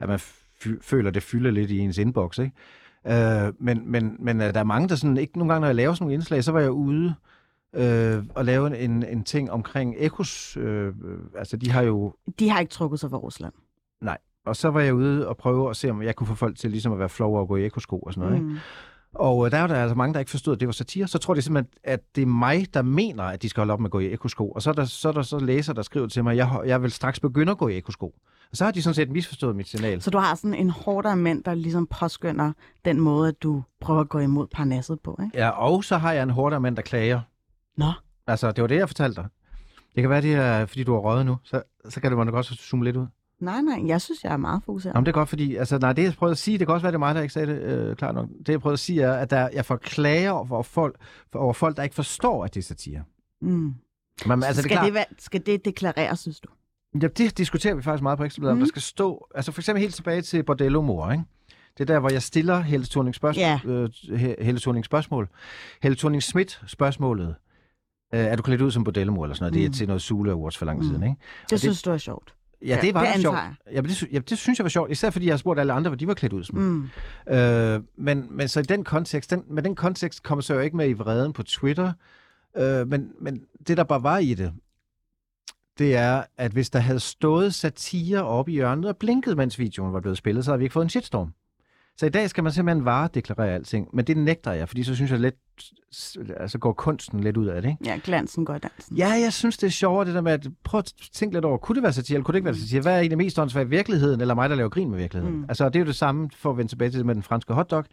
at 0.00 0.08
man 0.08 0.20
føler, 0.80 1.10
det 1.10 1.22
fylder 1.22 1.50
lidt 1.50 1.70
i 1.70 1.78
ens 1.78 1.98
inbox, 1.98 2.38
ikke? 2.38 2.52
Øh, 3.06 3.52
men, 3.60 3.90
men, 3.90 4.16
men 4.18 4.40
øh, 4.40 4.54
der 4.54 4.60
er 4.60 4.64
mange, 4.64 4.88
der 4.88 4.94
sådan, 4.94 5.16
ikke 5.16 5.38
nogle 5.38 5.52
gange, 5.52 5.60
når 5.60 5.68
jeg 5.68 5.74
laver 5.74 5.94
sådan 5.94 6.04
nogle 6.04 6.14
indslag, 6.14 6.44
så 6.44 6.52
var 6.52 6.60
jeg 6.60 6.70
ude 6.70 7.06
øh, 7.06 7.12
og 8.34 8.44
lave 8.44 8.78
en, 8.78 9.02
en 9.02 9.24
ting 9.24 9.50
omkring 9.50 9.94
Ekos. 9.98 10.56
Øh, 10.56 10.86
øh, 10.86 10.92
altså, 11.38 11.56
de 11.56 11.70
har 11.70 11.82
jo 11.82 12.14
De 12.38 12.50
har 12.50 12.60
ikke 12.60 12.70
trukket 12.70 13.00
sig 13.00 13.10
fra 13.10 13.18
Rusland. 13.18 13.52
og 14.46 14.56
så 14.56 14.70
var 14.70 14.80
jeg 14.80 14.94
ude 14.94 15.28
og 15.28 15.36
prøve 15.36 15.70
at 15.70 15.76
se, 15.76 15.90
om 15.90 16.02
jeg 16.02 16.16
kunne 16.16 16.26
få 16.26 16.34
folk 16.34 16.58
til 16.58 16.70
ligesom 16.70 16.92
at 16.92 16.98
være 16.98 17.08
flove 17.08 17.38
og 17.40 17.48
gå 17.48 17.56
i 17.56 17.64
ekosko 17.64 17.98
og 17.98 18.12
sådan 18.12 18.28
noget. 18.28 18.42
Mm. 18.42 18.50
Ikke? 18.50 18.60
Og 19.14 19.46
øh, 19.46 19.52
der 19.52 19.58
er 19.58 19.66
der 19.66 19.74
altså 19.74 19.94
mange, 19.94 20.14
der 20.14 20.20
ikke 20.20 20.30
forstod, 20.30 20.54
at 20.54 20.60
det 20.60 20.68
var 20.68 20.72
satire. 20.72 21.06
Så 21.06 21.18
tror 21.18 21.34
de 21.34 21.42
simpelthen, 21.42 21.72
at 21.84 22.00
det 22.16 22.22
er 22.22 22.26
mig, 22.26 22.74
der 22.74 22.82
mener, 22.82 23.24
at 23.24 23.42
de 23.42 23.48
skal 23.48 23.60
holde 23.60 23.72
op 23.72 23.80
med 23.80 23.86
at 23.86 23.90
gå 23.90 23.98
i 23.98 24.12
ekosko. 24.12 24.50
Og 24.50 24.62
så 24.62 24.70
er 24.70 24.74
der 24.74 24.84
så, 24.84 25.08
er 25.08 25.12
der 25.12 25.22
så 25.22 25.38
læser, 25.38 25.72
der 25.72 25.82
skriver 25.82 26.06
til 26.06 26.24
mig, 26.24 26.30
at 26.30 26.36
jeg, 26.36 26.60
jeg 26.66 26.82
vil 26.82 26.90
straks 26.90 27.20
begynde 27.20 27.52
at 27.52 27.58
gå 27.58 27.68
i 27.68 27.76
ekosko. 27.76 28.14
Og 28.50 28.56
så 28.56 28.64
har 28.64 28.70
de 28.70 28.82
sådan 28.82 28.94
set 28.94 29.10
misforstået 29.10 29.56
mit 29.56 29.68
signal. 29.68 30.02
Så 30.02 30.10
du 30.10 30.18
har 30.18 30.34
sådan 30.34 30.54
en 30.54 30.70
hårdere 30.70 31.16
mænd, 31.16 31.44
der 31.44 31.54
ligesom 31.54 31.86
påskynder 31.86 32.52
den 32.84 33.00
måde, 33.00 33.28
at 33.28 33.42
du 33.42 33.62
prøver 33.80 34.00
at 34.00 34.08
gå 34.08 34.18
imod 34.18 34.46
parnasset 34.46 35.00
på, 35.00 35.18
ikke? 35.22 35.38
Ja, 35.38 35.48
og 35.48 35.84
så 35.84 35.96
har 35.96 36.12
jeg 36.12 36.22
en 36.22 36.30
hårdere 36.30 36.60
mand, 36.60 36.76
der 36.76 36.82
klager. 36.82 37.20
Nå. 37.76 37.92
Altså, 38.26 38.52
det 38.52 38.62
var 38.62 38.68
det, 38.68 38.76
jeg 38.76 38.88
fortalte 38.88 39.20
dig. 39.22 39.28
Det 39.94 40.02
kan 40.02 40.10
være, 40.10 40.22
det 40.22 40.34
er, 40.34 40.66
fordi 40.66 40.84
du 40.84 40.92
har 40.92 41.00
røget 41.00 41.26
nu. 41.26 41.36
Så, 41.44 41.62
så 41.88 42.00
kan 42.00 42.10
det 42.10 42.18
måske 42.18 42.32
godt 42.32 42.46
zoome 42.46 42.84
lidt 42.84 42.96
ud. 42.96 43.06
Nej, 43.40 43.60
nej, 43.60 43.86
jeg 43.86 44.00
synes, 44.00 44.24
jeg 44.24 44.32
er 44.32 44.36
meget 44.36 44.62
fokuseret. 44.66 44.94
Jamen, 44.94 45.06
det 45.06 45.12
er 45.12 45.14
godt, 45.14 45.28
fordi... 45.28 45.56
Altså, 45.56 45.78
nej, 45.78 45.92
det 45.92 46.02
jeg 46.04 46.14
prøvede 46.14 46.32
at 46.32 46.38
sige, 46.38 46.58
det 46.58 46.66
kan 46.66 46.74
også 46.74 46.82
være, 46.84 46.90
det 46.92 46.96
er 46.96 46.98
mig, 46.98 47.14
der 47.14 47.20
ikke 47.20 47.34
sagde 47.34 47.46
det 47.54 47.62
øh, 47.62 47.96
klart 47.96 48.14
nok. 48.14 48.28
Det 48.38 48.48
jeg 48.48 48.60
prøvede 48.60 48.72
at 48.74 48.78
sige 48.78 49.02
er, 49.02 49.12
at 49.12 49.30
der, 49.30 49.48
jeg 49.52 49.64
får 49.64 49.76
klager 49.76 50.30
over 50.30 50.62
folk, 50.62 50.96
over 51.34 51.52
folk, 51.52 51.76
der 51.76 51.82
ikke 51.82 51.94
forstår, 51.94 52.44
at 52.44 52.54
det 52.54 52.60
er 52.60 52.64
satire. 52.64 53.02
Mm. 53.40 53.74
Men, 54.26 54.42
altså, 54.42 54.48
det 54.48 54.56
skal, 54.56 54.70
klart, 54.70 54.84
det 54.84 54.94
være, 54.94 55.04
skal 55.18 55.46
det 55.46 55.64
deklareres, 55.64 56.20
synes 56.20 56.40
du? 56.40 56.48
Ja, 57.02 57.06
det 57.06 57.38
diskuterer 57.38 57.74
vi 57.74 57.82
faktisk 57.82 58.02
meget 58.02 58.18
på 58.18 58.24
Ekstrabladet, 58.24 58.56
mm. 58.56 58.60
om 58.62 58.66
der 58.66 58.68
skal 58.68 58.82
stå... 58.82 59.26
Altså 59.34 59.52
for 59.52 59.60
eksempel 59.60 59.80
helt 59.80 59.94
tilbage 59.94 60.22
til 60.22 60.42
Bordello-mor, 60.42 61.10
ikke? 61.10 61.24
Det 61.78 61.80
er 61.90 61.94
der, 61.94 62.00
hvor 62.00 62.12
jeg 62.12 62.22
stiller 62.22 62.60
Helle 62.60 62.86
thorning 62.86 63.14
spørgsmål. 63.14 63.42
Ja. 63.42 63.60
Øh, 63.64 63.88
He- 63.94 64.44
Helle 64.44 64.60
thorning 64.60 64.84
spørgsmål. 64.84 65.28
Helle 65.82 65.96
thorning 65.96 66.22
schmidt 66.22 66.62
spørgsmålet. 66.66 67.34
Øh, 68.14 68.20
er 68.20 68.36
du 68.36 68.42
klædt 68.42 68.60
ud 68.60 68.70
som 68.70 68.84
Bordello-mor 68.84 69.24
eller 69.24 69.34
sådan 69.34 69.42
noget? 69.42 69.52
Mm. 69.52 69.58
Det 69.58 69.64
er 69.64 69.68
Mm. 69.68 69.72
til 69.72 69.86
noget 69.86 70.02
Sule 70.02 70.30
Awards 70.32 70.58
for 70.58 70.66
lang 70.66 70.80
tid 70.82 70.88
Mm. 70.90 70.94
siden, 70.94 71.02
ikke? 71.02 71.16
Det 71.42 71.50
det- 71.50 71.60
synes 71.60 71.82
du 71.82 71.90
er 71.90 71.96
sjovt. 71.98 72.34
Ja, 72.66 72.78
det 72.82 72.94
var 72.94 73.12
det 73.12 73.20
sjovt. 73.22 73.36
Ja, 73.72 73.82
men 73.82 73.84
det, 73.90 74.02
ja, 74.12 74.18
det 74.18 74.38
synes 74.38 74.58
jeg 74.58 74.64
var 74.64 74.68
sjovt. 74.68 74.90
Især 74.90 75.10
fordi 75.10 75.26
jeg 75.26 75.32
har 75.32 75.36
spurgt 75.38 75.60
alle 75.60 75.72
andre, 75.72 75.88
hvad 75.90 75.98
de 75.98 76.06
var 76.06 76.14
klædt 76.14 76.32
ud 76.32 76.44
som. 76.44 76.58
Mm. 76.58 76.88
Øh, 77.34 77.80
men, 77.96 78.26
men 78.30 78.48
så 78.48 78.60
i 78.60 78.62
den 78.62 78.84
kontekst, 78.84 79.30
den, 79.30 79.42
med 79.50 79.62
den 79.62 79.74
kontekst 79.74 80.22
kommer 80.22 80.42
så 80.42 80.54
jo 80.54 80.60
ikke 80.60 80.76
med 80.76 80.88
i 80.88 80.92
vreden 80.92 81.32
på 81.32 81.42
Twitter, 81.42 81.92
øh, 82.56 82.88
men, 82.88 83.12
men 83.20 83.40
det 83.68 83.76
der 83.76 83.84
bare 83.84 84.02
var 84.02 84.18
i 84.18 84.34
det, 84.34 84.52
det 85.78 85.96
er, 85.96 86.22
at 86.36 86.52
hvis 86.52 86.70
der 86.70 86.78
havde 86.78 87.00
stået 87.00 87.54
satire 87.54 88.24
oppe 88.24 88.52
i 88.52 88.54
hjørnet 88.54 88.84
og 88.88 88.96
blinket, 88.96 89.36
mens 89.36 89.58
videoen 89.58 89.92
var 89.92 90.00
blevet 90.00 90.18
spillet, 90.18 90.44
så 90.44 90.50
havde 90.50 90.58
vi 90.58 90.64
ikke 90.64 90.72
fået 90.72 90.84
en 90.84 90.90
shitstorm. 90.90 91.32
Så 91.96 92.06
i 92.06 92.08
dag 92.08 92.30
skal 92.30 92.44
man 92.44 92.52
simpelthen 92.52 92.84
varedeklarere 92.84 93.54
alting, 93.54 93.88
men 93.92 94.04
det 94.04 94.16
nægter 94.16 94.52
jeg, 94.52 94.68
fordi 94.68 94.82
så 94.82 94.94
synes 94.94 95.10
jeg 95.10 95.20
lidt, 95.20 95.34
altså 96.36 96.58
går 96.58 96.72
kunsten 96.72 97.20
lidt 97.20 97.36
ud 97.36 97.46
af 97.46 97.62
det, 97.62 97.68
ikke? 97.68 97.84
Ja, 97.84 98.00
glansen 98.04 98.44
går 98.44 98.54
i 98.54 98.58
dansen. 98.58 98.96
Ja, 98.96 99.08
jeg 99.08 99.32
synes, 99.32 99.58
det 99.58 99.66
er 99.66 99.70
sjovere 99.70 100.06
det 100.06 100.14
der 100.14 100.20
med, 100.20 100.32
at 100.32 100.46
prøv 100.64 100.78
at 100.78 100.92
tænke 101.12 101.36
lidt 101.36 101.44
over, 101.44 101.58
kunne 101.58 101.74
det 101.74 101.82
være 101.82 101.92
satire, 101.92 102.16
eller 102.16 102.24
kunne 102.24 102.32
det 102.32 102.38
ikke 102.38 102.44
være 102.44 102.54
satire? 102.54 102.80
Hvad 102.80 102.92
er 102.92 102.98
egentlig 102.98 103.18
mest 103.18 103.38
åndssvagt, 103.38 103.70
virkeligheden, 103.70 104.20
eller 104.20 104.34
mig, 104.34 104.50
der 104.50 104.56
laver 104.56 104.68
grin 104.68 104.90
med 104.90 104.98
virkeligheden? 104.98 105.34
Mm. 105.34 105.40
Mm. 105.40 105.46
Altså, 105.48 105.68
det 105.68 105.76
er 105.76 105.80
jo 105.80 105.86
det 105.86 105.96
samme, 105.96 106.30
for 106.36 106.50
at 106.50 106.56
vende 106.56 106.70
tilbage 106.70 106.90
til 106.90 106.98
det 106.98 107.06
med 107.06 107.14
den 107.14 107.22
franske 107.22 107.52
hotdog. 107.52 107.84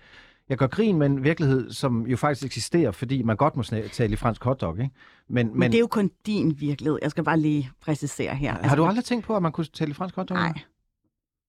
Jeg 0.50 0.58
gør 0.58 0.68
grin 0.68 0.98
med 0.98 1.08
en 1.08 1.24
virkelighed, 1.24 1.72
som 1.72 2.08
jo 2.08 2.18
faktisk 2.18 2.46
eksisterer, 2.46 2.92
fordi 2.92 3.22
man 3.22 3.38
godt 3.38 3.56
må 3.56 3.64
tale 3.92 4.14
i 4.14 4.16
fransk 4.16 4.44
hotdog, 4.44 4.80
ikke? 4.80 4.92
Men, 5.28 5.48
men, 5.48 5.60
Men 5.60 5.72
det 5.72 5.78
er 5.78 5.80
jo 5.80 5.88
kun 5.88 6.12
din 6.26 6.56
virkelighed. 6.60 7.00
Jeg 7.02 7.12
skal 7.12 7.24
bare 7.24 7.40
lige 7.40 7.72
præcisere 7.82 8.36
her. 8.36 8.68
har 8.68 8.76
du 8.76 8.86
aldrig 8.86 9.06
tænkt 9.06 9.26
på, 9.26 9.36
at 9.36 9.42
man 9.42 9.52
kunne 9.52 9.66
tale 9.66 9.92
i 9.92 9.94
fransk 9.94 10.16
hotdog? 10.16 10.38
Nej, 10.38 10.54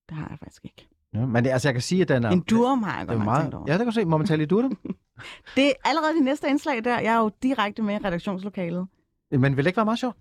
det 0.09 0.17
har 0.17 0.27
jeg 0.31 0.39
faktisk 0.39 0.65
ikke. 0.65 0.92
Ja, 1.15 1.27
men 1.27 1.45
det, 1.45 1.51
altså, 1.51 1.69
jeg 1.69 1.75
kan 1.75 1.83
sige, 1.83 2.03
at 2.03 2.09
den 2.09 2.25
er... 2.25 2.31
En 2.31 2.39
jeg 2.39 3.09
det 3.09 3.15
er 3.15 3.25
meget. 3.25 3.53
Ja, 3.67 3.73
det 3.73 3.79
kan 3.79 3.87
du 3.87 3.93
se. 3.93 4.05
Må 4.05 4.17
man 4.17 4.27
tale 4.27 4.43
i 4.43 4.47
durum? 4.47 4.79
Det 5.57 5.67
er 5.67 5.73
allerede 5.85 6.15
det 6.15 6.23
næste 6.23 6.49
indslag 6.49 6.85
der. 6.85 6.99
Jeg 7.01 7.15
er 7.15 7.19
jo 7.19 7.31
direkte 7.43 7.83
med 7.83 7.95
i 7.95 7.99
redaktionslokalet. 7.99 8.87
men 9.31 9.43
vil 9.57 9.65
det 9.65 9.67
ikke 9.67 9.77
være 9.77 9.85
meget 9.85 9.99
sjovt? 9.99 10.17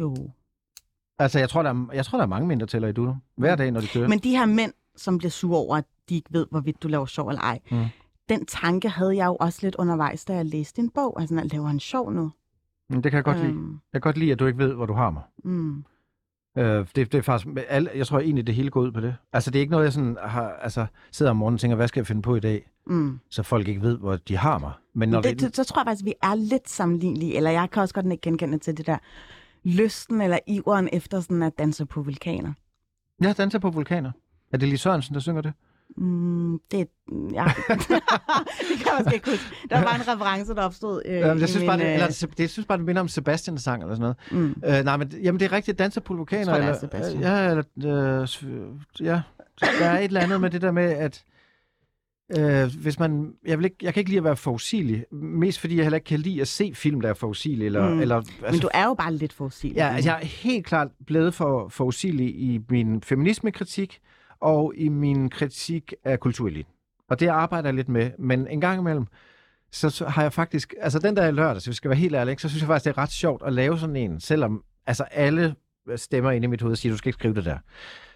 Jo. 0.00 0.16
Altså, 1.18 1.38
jeg 1.38 1.48
tror, 1.50 1.62
der 1.62 1.70
er, 1.70 1.86
jeg 1.94 2.04
tror, 2.04 2.18
der 2.18 2.22
er 2.24 2.28
mange 2.28 2.46
mænd, 2.48 2.60
der 2.60 2.66
tæller 2.66 2.88
i 2.88 2.92
durum. 2.92 3.16
Hver 3.36 3.56
dag, 3.56 3.70
når 3.70 3.80
de 3.80 3.86
kører. 3.86 4.08
Men 4.08 4.18
de 4.18 4.30
her 4.30 4.46
mænd, 4.46 4.72
som 4.96 5.18
bliver 5.18 5.30
sure 5.30 5.58
over, 5.58 5.76
at 5.76 5.84
de 6.08 6.14
ikke 6.14 6.32
ved, 6.32 6.46
hvorvidt 6.50 6.82
du 6.82 6.88
laver 6.88 7.06
sjov 7.06 7.28
eller 7.28 7.40
ej, 7.42 7.58
Mm. 7.70 7.84
den 8.28 8.46
tanke 8.46 8.88
havde 8.88 9.16
jeg 9.16 9.26
jo 9.26 9.36
også 9.40 9.58
lidt 9.62 9.74
undervejs, 9.74 10.24
da 10.24 10.34
jeg 10.34 10.46
læste 10.46 10.82
din 10.82 10.90
bog. 10.90 11.20
Altså, 11.20 11.34
jeg 11.34 11.52
laver 11.52 11.66
han 11.66 11.80
sjov 11.80 12.12
nu. 12.12 12.30
Men 12.88 13.02
det 13.02 13.10
kan 13.12 13.16
jeg 13.16 13.24
godt 13.24 13.36
lide. 13.36 13.48
Øhm, 13.48 13.72
Jeg 13.92 14.02
kan 14.02 14.08
godt 14.08 14.16
lide, 14.18 14.32
at 14.32 14.38
du 14.38 14.46
ikke 14.46 14.58
ved, 14.58 14.74
hvor 14.74 14.86
du 14.86 14.92
har 14.94 15.10
mig. 15.10 15.22
mm. 15.44 15.84
Øh, 16.58 16.86
det, 16.96 17.12
det 17.12 17.14
er 17.14 17.22
faktisk, 17.22 17.46
med 17.46 17.62
alle, 17.68 17.90
jeg 17.94 18.06
tror 18.06 18.18
egentlig, 18.18 18.46
det 18.46 18.54
hele 18.54 18.70
går 18.70 18.80
ud 18.80 18.92
på 18.92 19.00
det. 19.00 19.14
Altså, 19.32 19.50
det 19.50 19.58
er 19.58 19.60
ikke 19.60 19.70
noget, 19.70 19.84
jeg 19.84 19.92
sådan 19.92 20.16
har, 20.22 20.52
altså, 20.62 20.86
sidder 21.12 21.30
om 21.30 21.36
morgenen 21.36 21.54
og 21.54 21.60
tænker, 21.60 21.76
hvad 21.76 21.88
skal 21.88 22.00
jeg 22.00 22.06
finde 22.06 22.22
på 22.22 22.36
i 22.36 22.40
dag? 22.40 22.70
Mm. 22.86 23.20
Så 23.30 23.42
folk 23.42 23.68
ikke 23.68 23.82
ved, 23.82 23.98
hvor 23.98 24.16
de 24.16 24.36
har 24.36 24.58
mig. 24.58 24.72
Men 24.94 25.08
når 25.08 25.20
det, 25.20 25.40
det, 25.40 25.56
så 25.56 25.64
tror 25.64 25.80
jeg 25.80 25.86
faktisk, 25.86 26.04
vi 26.04 26.14
er 26.22 26.34
lidt 26.34 26.68
sammenlignelige. 26.68 27.36
Eller 27.36 27.50
jeg 27.50 27.70
kan 27.70 27.82
også 27.82 27.94
godt 27.94 28.06
ikke 28.06 28.22
genkende 28.22 28.58
til 28.58 28.76
det 28.76 28.86
der 28.86 28.98
lysten 29.64 30.20
eller 30.20 30.38
iveren 30.46 30.88
efter 30.92 31.20
sådan 31.20 31.42
at 31.42 31.58
danse 31.58 31.86
på 31.86 32.02
vulkaner. 32.02 32.52
Ja, 33.22 33.32
danser 33.32 33.58
på 33.58 33.70
vulkaner. 33.70 34.12
Er 34.52 34.56
det 34.56 34.68
Lis 34.68 34.80
Sørensen, 34.80 35.14
der 35.14 35.20
synger 35.20 35.42
det? 35.42 35.52
Mm, 36.00 36.58
det, 36.70 36.88
ja. 37.32 37.44
det 37.68 38.76
kan 38.78 38.86
jeg 38.86 38.94
måske 38.98 39.14
ikke 39.14 39.30
huske. 39.30 39.44
Der 39.70 39.80
var 39.82 39.94
en 39.94 40.08
reference, 40.08 40.54
der 40.54 40.62
opstod 40.62 41.02
øh, 41.04 41.14
Ja, 41.14 41.34
i 41.34 41.38
jeg 41.38 41.48
synes, 41.48 41.58
min, 41.58 41.66
bare, 41.66 41.78
det, 41.78 41.84
øh, 41.86 41.92
eller, 41.94 42.06
det, 42.30 42.40
jeg 42.40 42.50
synes 42.50 42.66
bare, 42.66 42.78
det 42.78 42.86
minder 42.86 43.00
om 43.00 43.08
Sebastians 43.08 43.62
sang 43.62 43.82
eller 43.82 43.94
sådan 43.96 44.14
noget. 44.30 44.44
Mm. 44.44 44.62
Øh, 44.64 44.84
nej, 44.84 44.96
men 44.96 45.12
jamen, 45.22 45.40
det 45.40 45.46
er 45.46 45.52
rigtigt. 45.52 45.78
Danser 45.78 46.00
på 46.00 46.14
vulkaner. 46.14 46.38
Jeg 46.40 46.46
tror, 46.46 46.54
det 46.54 46.62
er 46.62 46.66
eller, 46.68 46.80
Sebastian. 46.80 47.22
Ja, 47.22 47.50
eller, 47.50 48.64
øh, 49.00 49.06
ja. 49.06 49.20
Der 49.78 49.86
er 49.86 49.98
et 49.98 50.04
eller 50.04 50.20
andet 50.20 50.40
med 50.40 50.50
det 50.50 50.62
der 50.62 50.72
med, 50.72 50.84
at 50.90 51.24
øh, 52.38 52.68
hvis 52.82 52.98
man... 52.98 53.32
Jeg, 53.46 53.58
vil 53.58 53.64
ikke, 53.64 53.76
jeg 53.82 53.94
kan 53.94 54.00
ikke 54.00 54.10
lide 54.10 54.18
at 54.18 54.24
være 54.24 54.36
forudsigelig. 54.36 55.04
Mest 55.12 55.60
fordi 55.60 55.76
jeg 55.76 55.84
heller 55.84 55.96
ikke 55.96 56.04
kan 56.08 56.20
lide 56.20 56.40
at 56.40 56.48
se 56.48 56.72
film, 56.74 57.00
der 57.00 57.08
er 57.08 57.14
forudsigelige. 57.14 57.66
Eller, 57.66 57.88
Mm. 57.94 58.00
eller, 58.00 58.16
altså, 58.16 58.32
Men 58.50 58.60
du 58.60 58.68
er 58.74 58.84
jo 58.84 58.94
bare 58.94 59.14
lidt 59.14 59.32
fossil. 59.32 59.72
Ja, 59.76 59.88
altså, 59.94 60.10
jeg 60.10 60.20
er 60.22 60.26
helt 60.26 60.66
klart 60.66 60.88
blevet 61.06 61.34
for 61.34 61.68
forudsigelig 61.68 62.26
i 62.40 62.60
min 62.70 63.02
feminismekritik 63.02 63.98
og 64.40 64.72
i 64.76 64.88
min 64.88 65.30
kritik 65.30 65.94
af 66.04 66.20
kultureliten. 66.20 66.72
Og 67.08 67.20
det 67.20 67.26
arbejder 67.28 67.68
jeg 67.68 67.74
lidt 67.74 67.88
med. 67.88 68.10
Men 68.18 68.46
en 68.46 68.60
gang 68.60 68.80
imellem, 68.80 69.06
så, 69.70 69.90
så 69.90 70.06
har 70.06 70.22
jeg 70.22 70.32
faktisk... 70.32 70.74
Altså 70.80 70.98
den 70.98 71.16
der 71.16 71.26
i 71.26 71.30
lørdag, 71.32 71.62
så 71.62 71.70
vi 71.70 71.74
skal 71.74 71.88
være 71.88 71.98
helt 71.98 72.14
ærlige, 72.14 72.32
ikke, 72.32 72.42
så 72.42 72.48
synes 72.48 72.62
jeg 72.62 72.66
faktisk, 72.66 72.84
det 72.84 72.90
er 72.90 72.98
ret 72.98 73.10
sjovt 73.10 73.42
at 73.46 73.52
lave 73.52 73.78
sådan 73.78 73.96
en, 73.96 74.20
selvom 74.20 74.64
altså 74.86 75.02
alle 75.02 75.54
stemmer 75.96 76.30
inde 76.30 76.44
i 76.44 76.48
mit 76.48 76.62
hoved 76.62 76.76
siger, 76.76 76.92
du 76.92 76.96
skal 76.96 77.08
ikke 77.08 77.18
skrive 77.18 77.34
det 77.34 77.44
der. 77.44 77.58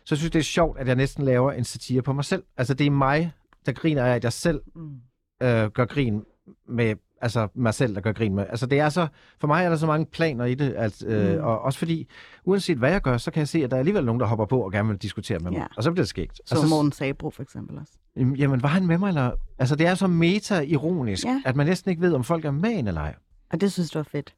Så 0.05 0.17
synes 0.17 0.25
jeg, 0.25 0.33
det 0.33 0.39
er 0.39 0.43
sjovt, 0.45 0.79
at 0.79 0.87
jeg 0.89 0.97
næsten 0.97 1.25
laver 1.25 1.53
en 1.53 1.65
satire 1.65 2.03
på 2.03 2.13
mig 2.13 2.25
selv. 2.25 2.43
Altså 2.57 2.75
det 2.75 2.87
er 2.87 2.91
mig, 2.91 3.33
der 3.67 3.73
griner 3.73 4.05
af, 4.05 4.15
at 4.15 4.25
jeg 4.25 4.33
selv 4.33 4.61
Mm. 4.75 5.01
øh, 5.43 5.71
gør 5.71 5.85
grin 5.85 6.25
med 6.69 6.95
altså 7.23 7.49
mig 7.55 7.75
selv, 7.75 7.95
der 7.95 8.01
gør 8.01 8.13
grin 8.13 8.35
med. 8.35 8.47
Altså 8.49 8.67
det 8.67 8.79
er 8.81 8.89
så, 8.89 9.07
for 9.41 9.47
mig 9.47 9.65
er 9.65 9.69
der 9.69 9.77
så 9.77 9.87
mange 9.87 10.07
planer 10.07 10.45
i 10.45 10.55
det, 10.55 10.73
at, 10.73 11.05
øh, 11.07 11.33
Mm. 11.39 11.45
og 11.45 11.61
også 11.63 11.79
fordi, 11.79 12.09
uanset 12.45 12.79
hvad 12.79 12.91
jeg 12.91 13.01
gør, 13.01 13.17
så 13.17 13.31
kan 13.31 13.41
jeg 13.41 13.49
se, 13.49 13.65
at 13.65 13.71
der 13.71 13.77
er 13.77 13.79
alligevel 13.79 14.05
nogen, 14.05 14.21
der 14.21 14.27
hopper 14.27 14.47
på 14.47 14.61
og 14.61 14.73
gerne 14.73 14.89
vil 14.89 14.97
diskutere 14.99 15.39
med 15.39 15.51
mig. 15.51 15.59
Ja. 15.59 15.67
Og 15.77 15.83
så 15.83 15.91
bliver 15.91 16.03
det 16.03 16.09
skægt. 16.09 16.37
Så 16.47 16.55
altså, 16.55 16.69
Morten 16.69 16.93
Sabro 16.93 17.31
for 17.31 17.43
eksempel 17.43 17.79
også. 17.79 17.93
Jamen, 18.17 18.63
var 18.63 18.69
han 18.69 18.87
med 18.87 18.99
mig, 18.99 19.09
eller? 19.09 19.31
Altså 19.59 19.77
det 19.77 19.87
er 19.87 19.95
så 19.95 20.07
meta-ironisk, 20.07 21.25
Ja. 21.25 21.43
at 21.45 21.57
man 21.57 21.67
næsten 21.67 21.91
ikke 21.91 22.03
ved, 22.03 22.15
om 22.15 22.25
folk 22.25 22.45
er 22.45 22.51
med 22.51 22.71
en 22.71 22.89
eller 22.89 23.01
ej. 23.01 23.15
Og 23.53 23.61
det 23.61 23.73
synes 23.73 23.91
du 23.91 23.99
er 23.99 24.03
fedt. 24.03 24.35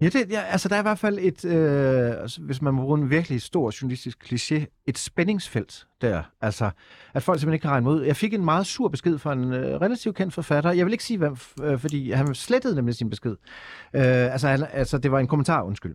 Ja, 0.00 0.08
det, 0.08 0.30
ja, 0.30 0.40
altså 0.40 0.68
der 0.68 0.74
er 0.74 0.78
i 0.78 0.82
hvert 0.82 0.98
fald 0.98 1.18
et, 1.20 1.44
øh, 1.44 2.10
altså, 2.22 2.40
hvis 2.40 2.62
man 2.62 2.74
må 2.74 2.82
bruge 2.82 2.98
en 2.98 3.10
virkelig 3.10 3.42
stor 3.42 3.72
journalistisk 3.82 4.18
kliché, 4.32 4.82
et 4.86 4.98
spændingsfelt 4.98 5.86
der. 6.00 6.22
Altså, 6.40 6.70
at 7.14 7.22
folk 7.22 7.40
simpelthen 7.40 7.54
ikke 7.54 7.62
kan 7.62 7.70
regne 7.70 7.84
mig 7.84 7.92
ud. 7.92 8.02
Jeg 8.02 8.16
fik 8.16 8.34
en 8.34 8.44
meget 8.44 8.66
sur 8.66 8.88
besked 8.88 9.18
fra 9.18 9.32
en 9.32 9.52
øh, 9.52 9.80
relativt 9.80 10.16
kendt 10.16 10.34
forfatter. 10.34 10.72
Jeg 10.72 10.86
vil 10.86 10.92
ikke 10.92 11.04
sige 11.04 11.18
hvem, 11.18 11.32
f- 11.32 11.64
øh, 11.64 11.78
fordi 11.78 12.10
han 12.10 12.34
slettede 12.34 12.74
nemlig 12.74 12.94
sin 12.94 13.10
besked. 13.10 13.36
Øh, 13.94 14.02
altså, 14.32 14.48
han, 14.48 14.66
altså, 14.72 14.98
det 14.98 15.12
var 15.12 15.18
en 15.18 15.26
kommentar, 15.26 15.62
undskyld. 15.62 15.94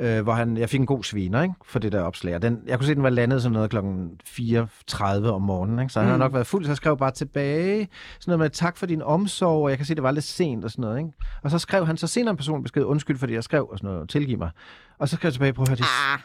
Øh, 0.00 0.22
hvor 0.22 0.32
han, 0.32 0.56
jeg 0.56 0.68
fik 0.68 0.80
en 0.80 0.86
god 0.86 1.04
sviner 1.04 1.42
ikke, 1.42 1.54
for 1.64 1.78
det 1.78 1.92
der 1.92 2.02
opslag. 2.02 2.34
Og 2.34 2.42
Den, 2.42 2.58
jeg 2.66 2.78
kunne 2.78 2.86
se, 2.86 2.94
den 2.94 3.02
var 3.02 3.10
landet 3.10 3.42
sådan 3.42 3.52
noget 3.52 3.70
klokken 3.70 4.20
4.30 4.28 5.04
om 5.28 5.42
morgenen. 5.42 5.78
Ikke? 5.78 5.92
Så 5.92 6.00
han 6.00 6.08
har 6.08 6.16
Mm. 6.16 6.20
nok 6.20 6.32
været 6.32 6.46
fuld, 6.46 6.64
så 6.64 6.70
jeg 6.70 6.76
skrev 6.76 6.96
bare 6.98 7.10
tilbage. 7.10 7.88
Sådan 8.20 8.30
noget 8.32 8.38
med, 8.38 8.50
tak 8.50 8.76
for 8.76 8.86
din 8.86 9.02
omsorg, 9.02 9.62
og 9.64 9.70
jeg 9.70 9.78
kan 9.78 9.86
se, 9.86 9.94
det 9.94 10.02
var 10.02 10.10
lidt 10.10 10.24
sent 10.24 10.64
og 10.64 10.70
sådan 10.70 10.82
noget. 10.82 10.98
Ikke? 10.98 11.10
Og 11.42 11.50
så 11.50 11.58
skrev 11.58 11.86
han 11.86 11.96
så 11.96 12.06
senere 12.06 12.30
en 12.30 12.36
person 12.36 12.62
besked, 12.62 12.82
undskyld, 12.84 13.18
fordi 13.18 13.34
jeg 13.34 13.44
skrev 13.44 13.68
og 13.72 13.78
sådan 13.78 13.90
noget, 13.94 14.08
tilgiv 14.08 14.38
mig. 14.38 14.50
Og 14.98 15.08
så 15.08 15.16
skrev 15.16 15.28
jeg 15.28 15.32
tilbage, 15.32 15.52
prøv 15.52 15.62
at 15.62 15.68
høre 15.68 15.76
det. 15.76 15.84
Ah, 16.12 16.18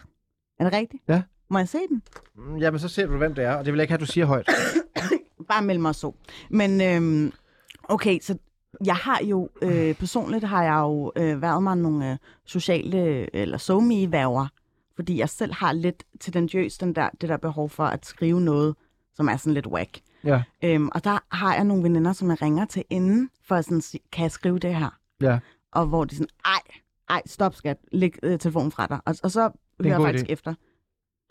er 0.60 0.64
det 0.70 0.74
rigtigt? 0.80 1.04
Ja. 1.08 1.22
Må 1.50 1.58
jeg 1.58 1.68
se 1.68 1.78
den? 1.90 2.02
Mm, 2.36 2.58
Jamen, 2.58 2.80
så 2.80 2.88
ser 2.88 3.08
du, 3.08 3.18
hvem 3.18 3.36
det 3.36 3.44
er, 3.44 3.54
og 3.56 3.66
det 3.66 3.74
vil 3.74 3.78
jeg 3.78 3.84
ikke 3.84 3.92
have, 3.92 3.96
at 4.02 4.08
du 4.08 4.12
siger 4.12 4.26
højt. 4.26 4.50
Bare 5.50 5.64
mellem 5.64 5.82
mig 5.82 5.96
så. 5.96 6.14
Men 6.50 6.82
øhm, 6.82 7.32
okay, 7.84 8.20
så 8.22 8.38
jeg 8.86 8.96
har 8.96 9.20
jo, 9.24 9.50
øh, 9.62 9.96
personligt 9.96 10.44
har 10.44 10.64
jeg 10.64 10.80
jo 10.80 11.12
øh, 11.16 11.42
været 11.42 11.64
mig 11.64 11.78
nogle 11.78 12.12
øh, 12.12 12.18
sociale, 12.46 13.36
eller 13.36 13.58
somi 13.58 14.12
værver 14.12 14.48
fordi 14.96 15.20
jeg 15.20 15.30
selv 15.30 15.54
har 15.54 15.74
lidt 15.74 16.04
tendentiøst 16.20 16.82
den 16.82 16.96
der, 16.96 17.10
det 17.22 17.30
der 17.30 17.38
behov 17.38 17.70
for 17.70 17.86
at 17.86 18.06
skrive 18.06 18.42
noget, 18.42 18.76
som 19.14 19.28
er 19.28 19.38
sådan 19.38 19.54
lidt 19.54 19.68
whack. 19.68 20.00
Ja, 20.24 20.44
Øhm, 20.64 20.90
og 20.96 21.04
der 21.04 21.20
har 21.36 21.56
jeg 21.56 21.64
nogle 21.64 21.84
veninder, 21.84 22.14
som 22.14 22.30
jeg 22.30 22.42
ringer 22.42 22.66
til 22.66 22.84
inden, 22.90 23.30
for 23.44 23.56
at 23.56 23.66
sådan, 23.66 23.82
kan 24.12 24.24
jeg 24.24 24.32
skrive 24.32 24.60
det 24.60 24.76
her? 24.76 25.00
ja. 25.22 25.40
Og 25.72 25.86
hvor 25.86 26.06
de 26.06 26.16
sådan, 26.16 26.28
ej, 26.46 26.60
ej, 27.10 27.22
stop 27.26 27.56
skat, 27.56 27.78
læg 27.92 28.16
øh, 28.24 28.40
telefonen 28.40 28.72
fra 28.72 28.88
dig. 28.88 29.00
Og, 29.06 29.16
og 29.24 29.32
så 29.32 29.42
hører 29.82 29.94
jeg 29.94 30.02
faktisk 30.02 30.26
idé. 30.26 30.32
efter. 30.32 30.54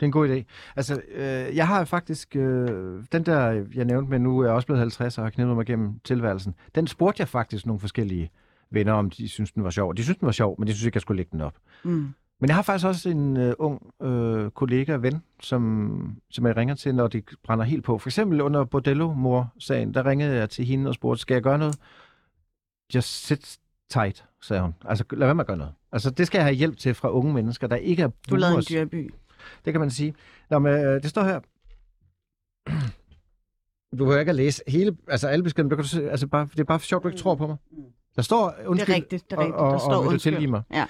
Det 0.03 0.07
er 0.07 0.21
en 0.21 0.27
god 0.27 0.29
idé. 0.29 0.43
Altså, 0.75 1.01
øh, 1.15 1.55
jeg 1.55 1.67
har 1.67 1.85
faktisk, 1.85 2.35
øh, 2.35 3.03
den 3.11 3.25
der, 3.25 3.65
jeg 3.75 3.85
nævnte 3.85 4.09
med 4.09 4.19
nu, 4.19 4.39
er 4.39 4.45
jeg 4.45 4.53
også 4.53 4.65
blevet 4.65 4.79
50 4.79 5.17
og 5.17 5.23
har 5.23 5.29
knippet 5.29 5.55
mig 5.55 5.65
gennem 5.65 5.99
tilværelsen. 6.03 6.55
Den 6.75 6.87
spurgte 6.87 7.21
jeg 7.21 7.27
faktisk 7.27 7.65
nogle 7.65 7.79
forskellige 7.79 8.31
venner, 8.71 8.93
om 8.93 9.09
de 9.09 9.29
synes 9.29 9.51
den 9.51 9.63
var 9.63 9.69
sjov. 9.69 9.95
De 9.95 10.03
synes 10.03 10.17
den 10.17 10.25
var 10.25 10.31
sjov, 10.31 10.55
men 10.59 10.67
de 10.67 10.73
synes 10.73 10.85
ikke, 10.85 10.95
jeg 10.95 11.01
skulle 11.01 11.17
lægge 11.17 11.29
den 11.31 11.41
op. 11.41 11.53
Mm. 11.83 12.13
Men 12.39 12.47
jeg 12.47 12.55
har 12.55 12.61
faktisk 12.61 12.87
også 12.87 13.09
en 13.09 13.37
øh, 13.37 13.53
ung 13.59 13.93
øh, 14.01 14.51
kollega 14.51 14.93
og 14.93 15.03
ven, 15.03 15.23
som, 15.41 16.17
som 16.29 16.47
jeg 16.47 16.57
ringer 16.57 16.75
til, 16.75 16.95
når 16.95 17.07
de 17.07 17.21
brænder 17.43 17.65
helt 17.65 17.83
på. 17.83 17.97
For 17.97 18.09
eksempel 18.09 18.41
under 18.41 18.63
Bordello-mor-sagen, 18.63 19.93
der 19.93 20.05
ringede 20.05 20.35
jeg 20.35 20.49
til 20.49 20.65
hende 20.65 20.89
og 20.89 20.95
spurgte, 20.95 21.21
skal 21.21 21.35
jeg 21.35 21.43
gøre 21.43 21.57
noget? 21.57 21.75
Just 22.95 23.25
sit 23.27 23.59
tight, 23.89 24.25
sagde 24.41 24.61
hun. 24.61 24.73
Altså, 24.85 25.03
lad 25.11 25.27
være 25.27 25.35
med 25.35 25.43
at 25.43 25.47
gøre 25.47 25.57
noget. 25.57 25.73
Altså, 25.91 26.09
det 26.09 26.27
skal 26.27 26.37
jeg 26.37 26.45
have 26.45 26.55
hjælp 26.55 26.77
til 26.77 26.93
fra 26.93 27.11
unge 27.11 27.33
mennesker, 27.33 27.67
der 27.67 27.75
ikke 27.75 28.03
er 28.03 28.09
Du 28.29 28.35
lavede 28.35 28.57
en 28.81 28.89
boomers. 28.89 29.11
Det 29.65 29.73
kan 29.73 29.79
man 29.79 29.89
sige. 29.91 30.13
Nå, 30.49 30.59
men, 30.59 30.73
øh, 30.73 31.01
det 31.03 31.09
står 31.09 31.23
her. 31.23 31.39
Du 33.91 33.97
behøver 33.97 34.19
ikke 34.19 34.29
at 34.29 34.35
læse 34.35 34.63
hele, 34.67 34.97
altså 35.07 35.27
alle 35.27 35.43
beskeden, 35.43 35.69
du 35.69 35.75
kan, 35.75 35.85
altså 36.11 36.27
bare, 36.27 36.47
det 36.51 36.59
er 36.59 36.63
bare 36.63 36.79
sjovt, 36.79 37.03
du 37.03 37.07
ikke 37.07 37.19
tror 37.21 37.35
på 37.35 37.47
mig. 37.47 37.57
Der 38.15 38.21
står, 38.21 38.53
undskyld, 38.65 38.87
det 38.87 38.93
er 38.93 38.95
rigtigt, 38.95 39.31
det 39.31 39.37
er 39.37 39.39
rigtigt. 39.41 39.55
og, 39.55 39.67
der 39.67 39.73
og, 39.73 39.79
står 39.81 39.93
og 39.95 40.03
vil 40.03 40.11
du 40.13 40.17
tilgive 40.17 40.51
mig? 40.51 40.61
Ja. 40.73 40.85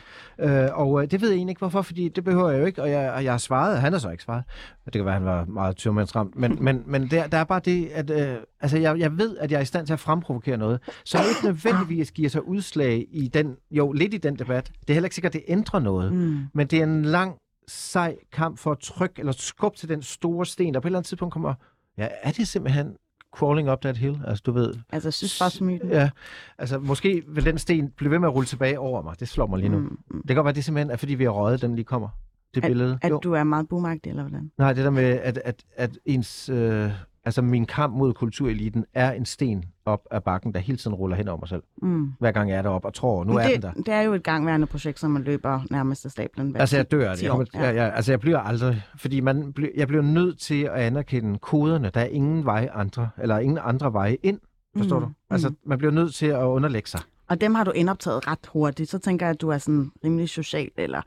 Øh, 0.66 0.80
og 0.80 1.04
øh, 1.04 1.12
det 1.12 1.22
ved 1.22 1.30
jeg 1.30 1.36
egentlig 1.36 1.52
ikke, 1.52 1.60
hvorfor, 1.60 1.82
fordi 1.82 2.10
det 2.10 2.24
behøver 2.24 2.50
jeg 2.50 2.60
jo 2.60 2.66
ikke, 2.66 2.82
og 2.82 2.90
jeg, 2.90 3.12
og 3.12 3.24
jeg 3.24 3.34
har 3.34 3.38
svaret, 3.38 3.82
han 3.82 3.92
har 3.94 4.00
så 4.00 4.10
ikke 4.10 4.24
svaret. 4.24 4.44
Det 4.86 4.94
kan 4.94 5.06
være, 5.06 5.14
han 5.14 5.26
var 5.26 5.46
meget 5.46 5.76
tyrmandsramt, 5.76 6.36
men, 6.36 6.58
men, 6.66 6.84
men 6.86 7.08
der, 7.12 7.28
der 7.28 7.38
er 7.38 7.44
bare 7.44 7.62
det, 7.66 7.88
at 7.88 8.10
øh, 8.10 8.38
altså, 8.62 8.78
jeg, 8.78 9.00
jeg 9.00 9.18
ved, 9.18 9.38
at 9.38 9.52
jeg 9.52 9.58
er 9.58 9.62
i 9.62 9.66
stand 9.66 9.86
til 9.86 9.94
at 9.94 10.00
fremprovokere 10.00 10.58
noget, 10.58 10.80
som 11.06 11.22
ikke 11.30 11.46
nødvendigvis 11.46 12.12
giver 12.12 12.30
sig 12.30 12.48
udslag 12.48 13.06
i 13.12 13.28
den, 13.28 13.56
jo, 13.72 13.92
lidt 13.92 14.14
i 14.14 14.18
den 14.18 14.40
debat. 14.40 14.72
Det 14.82 14.90
er 14.90 14.94
heller 14.94 15.06
ikke 15.06 15.16
sikkert, 15.16 15.36
at 15.36 15.42
det 15.42 15.44
ændrer 15.48 15.80
noget, 15.80 16.14
Mm. 16.14 16.40
men 16.54 16.68
det 16.68 16.80
er 16.80 16.84
en 16.84 17.06
lang, 17.06 17.36
sej 17.68 18.16
kamp 18.32 18.58
for 18.58 18.72
at 18.72 18.80
trykke 18.80 19.20
eller 19.20 19.32
skubbe 19.32 19.78
til 19.78 19.90
den 19.90 20.02
store 20.02 20.46
sten, 20.46 20.74
der 20.74 20.80
på 20.80 20.88
et 20.88 20.90
eller 20.90 21.00
andet 21.00 21.08
tidspunkt 21.08 21.34
kommer, 21.34 21.54
ja, 21.98 22.08
er 22.24 22.32
det 22.32 22.48
simpelthen 22.48 22.96
crawling 23.36 23.72
up 23.72 23.82
that 23.82 23.98
hill? 23.98 24.22
Altså, 24.28 24.42
du 24.46 24.52
ved, 24.52 24.74
Altså, 24.90 25.08
jeg 25.08 25.14
synes 25.14 25.40
bare 25.40 25.66
myten. 25.66 25.90
Ja, 25.90 26.10
altså 26.58 26.80
måske 26.80 27.24
vil 27.28 27.46
den 27.46 27.58
sten 27.58 27.92
blive 27.98 28.12
ved 28.12 28.20
med 28.20 28.28
at 28.28 28.34
rulle 28.36 28.48
tilbage 28.48 28.80
over 28.80 29.02
mig. 29.02 29.20
Det 29.20 29.28
slår 29.28 29.48
mig 29.48 29.60
lige 29.60 29.70
nu. 29.70 29.78
Mm. 29.78 29.98
Mm. 30.12 30.22
Det 30.22 30.28
kan 30.28 30.36
godt 30.36 30.46
være, 30.46 30.50
at 30.50 30.56
det 30.56 30.66
simpelthen 30.66 30.92
er, 30.92 30.96
fordi 30.98 31.14
vi 31.14 31.24
har 31.24 31.32
røget, 31.32 31.62
den 31.62 31.76
lige 31.76 31.86
kommer. 31.86 32.10
Det 32.56 32.64
billede. 32.64 33.00
At 33.02 33.12
jo. 33.12 33.20
du 33.24 33.34
er 33.34 33.44
meget 33.44 33.70
boomagtig, 33.70 34.10
eller 34.10 34.24
hvordan? 34.24 34.52
Nej, 34.58 34.74
det 34.74 34.84
der 34.86 34.90
med, 34.92 35.04
at, 35.04 35.38
at, 35.38 35.64
at 35.76 35.98
ens, 36.06 36.50
øh, 36.50 36.92
altså 37.26 37.42
min 37.42 37.66
kamp 37.66 37.96
mod 37.96 38.14
kultureliten 38.14 38.86
er 38.94 39.12
en 39.12 39.26
sten 39.26 39.64
op 39.86 40.02
ad 40.12 40.22
bakken, 40.22 40.54
der 40.54 40.60
hele 40.60 40.78
tiden 40.78 40.96
ruller 40.96 41.18
hen 41.18 41.28
over 41.28 41.40
mig 41.40 41.50
selv. 41.50 41.64
Mm. 41.82 42.12
Hver 42.20 42.32
gang 42.32 42.50
jeg 42.50 42.58
er 42.58 42.62
deroppe 42.62 42.88
og 42.88 42.94
tror, 42.94 43.24
nu 43.24 43.34
Men 43.34 43.42
er 43.42 43.48
det, 43.48 43.54
den 43.56 43.62
der. 43.62 43.72
det 43.74 43.94
er 43.94 44.02
jo 44.02 44.14
et 44.14 44.24
gangværende 44.24 44.68
projekt, 44.68 45.00
som 45.00 45.12
man 45.12 45.24
løber 45.24 45.62
nærmest 45.72 46.06
af 46.06 46.12
stablen. 46.12 46.50
hver 46.52 46.60
Altså, 46.60 46.76
jeg 46.78 46.92
dør 46.92 47.10
det. 47.10 47.18
10 47.20 47.26
Jeg, 47.26 47.32
kommer, 47.32 47.46
ja. 47.54 47.72
Ja, 47.72 47.90
altså, 47.90 48.12
jeg 48.12 48.20
bliver 48.20 48.40
aldrig... 48.40 48.82
Fordi 48.98 49.20
man, 49.20 49.54
jeg 49.76 49.88
bliver 49.88 50.04
nødt 50.04 50.40
til 50.40 50.64
at 50.64 50.72
anerkende 50.72 51.40
koderne. 51.40 51.92
Der 51.94 52.02
er 52.02 52.06
ingen 52.06 52.46
vej 52.46 52.70
andre, 52.74 53.10
eller 53.22 53.40
ingen 53.40 53.60
andre 53.62 53.94
veje 53.94 54.18
ind. 54.24 54.40
Forstår 54.78 55.00
Mm, 55.00 55.06
du? 55.06 55.12
Altså, 55.30 55.50
mm. 55.50 55.56
man 55.66 55.78
bliver 55.78 55.92
nødt 55.92 56.14
til 56.14 56.26
at 56.26 56.44
underlægge 56.44 56.90
sig. 56.90 57.00
Og 57.30 57.42
dem 57.42 57.56
har 57.56 57.64
du 57.64 57.72
indoptaget 57.72 58.28
ret 58.28 58.50
hurtigt. 58.54 58.90
Så 58.90 59.00
tænker 59.00 59.26
jeg, 59.26 59.34
at 59.34 59.42
du 59.42 59.50
er 59.50 59.58
sådan 59.58 59.92
rimelig 60.06 60.30
social 60.30 60.70
eller 60.78 61.02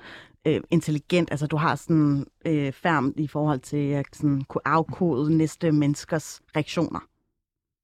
øh, 0.47 0.61
intelligent. 0.71 1.31
Altså, 1.31 1.47
du 1.47 1.57
har 1.57 1.75
sådan 1.75 2.27
øh, 2.47 2.73
færm 2.73 3.15
i 3.17 3.27
forhold 3.27 3.61
til 3.61 3.91
at 3.91 4.07
sådan, 4.13 4.43
kunne 4.49 4.69
afkode 4.69 5.37
næste 5.37 5.73
menneskers 5.73 6.43
reaktioner. 6.57 6.99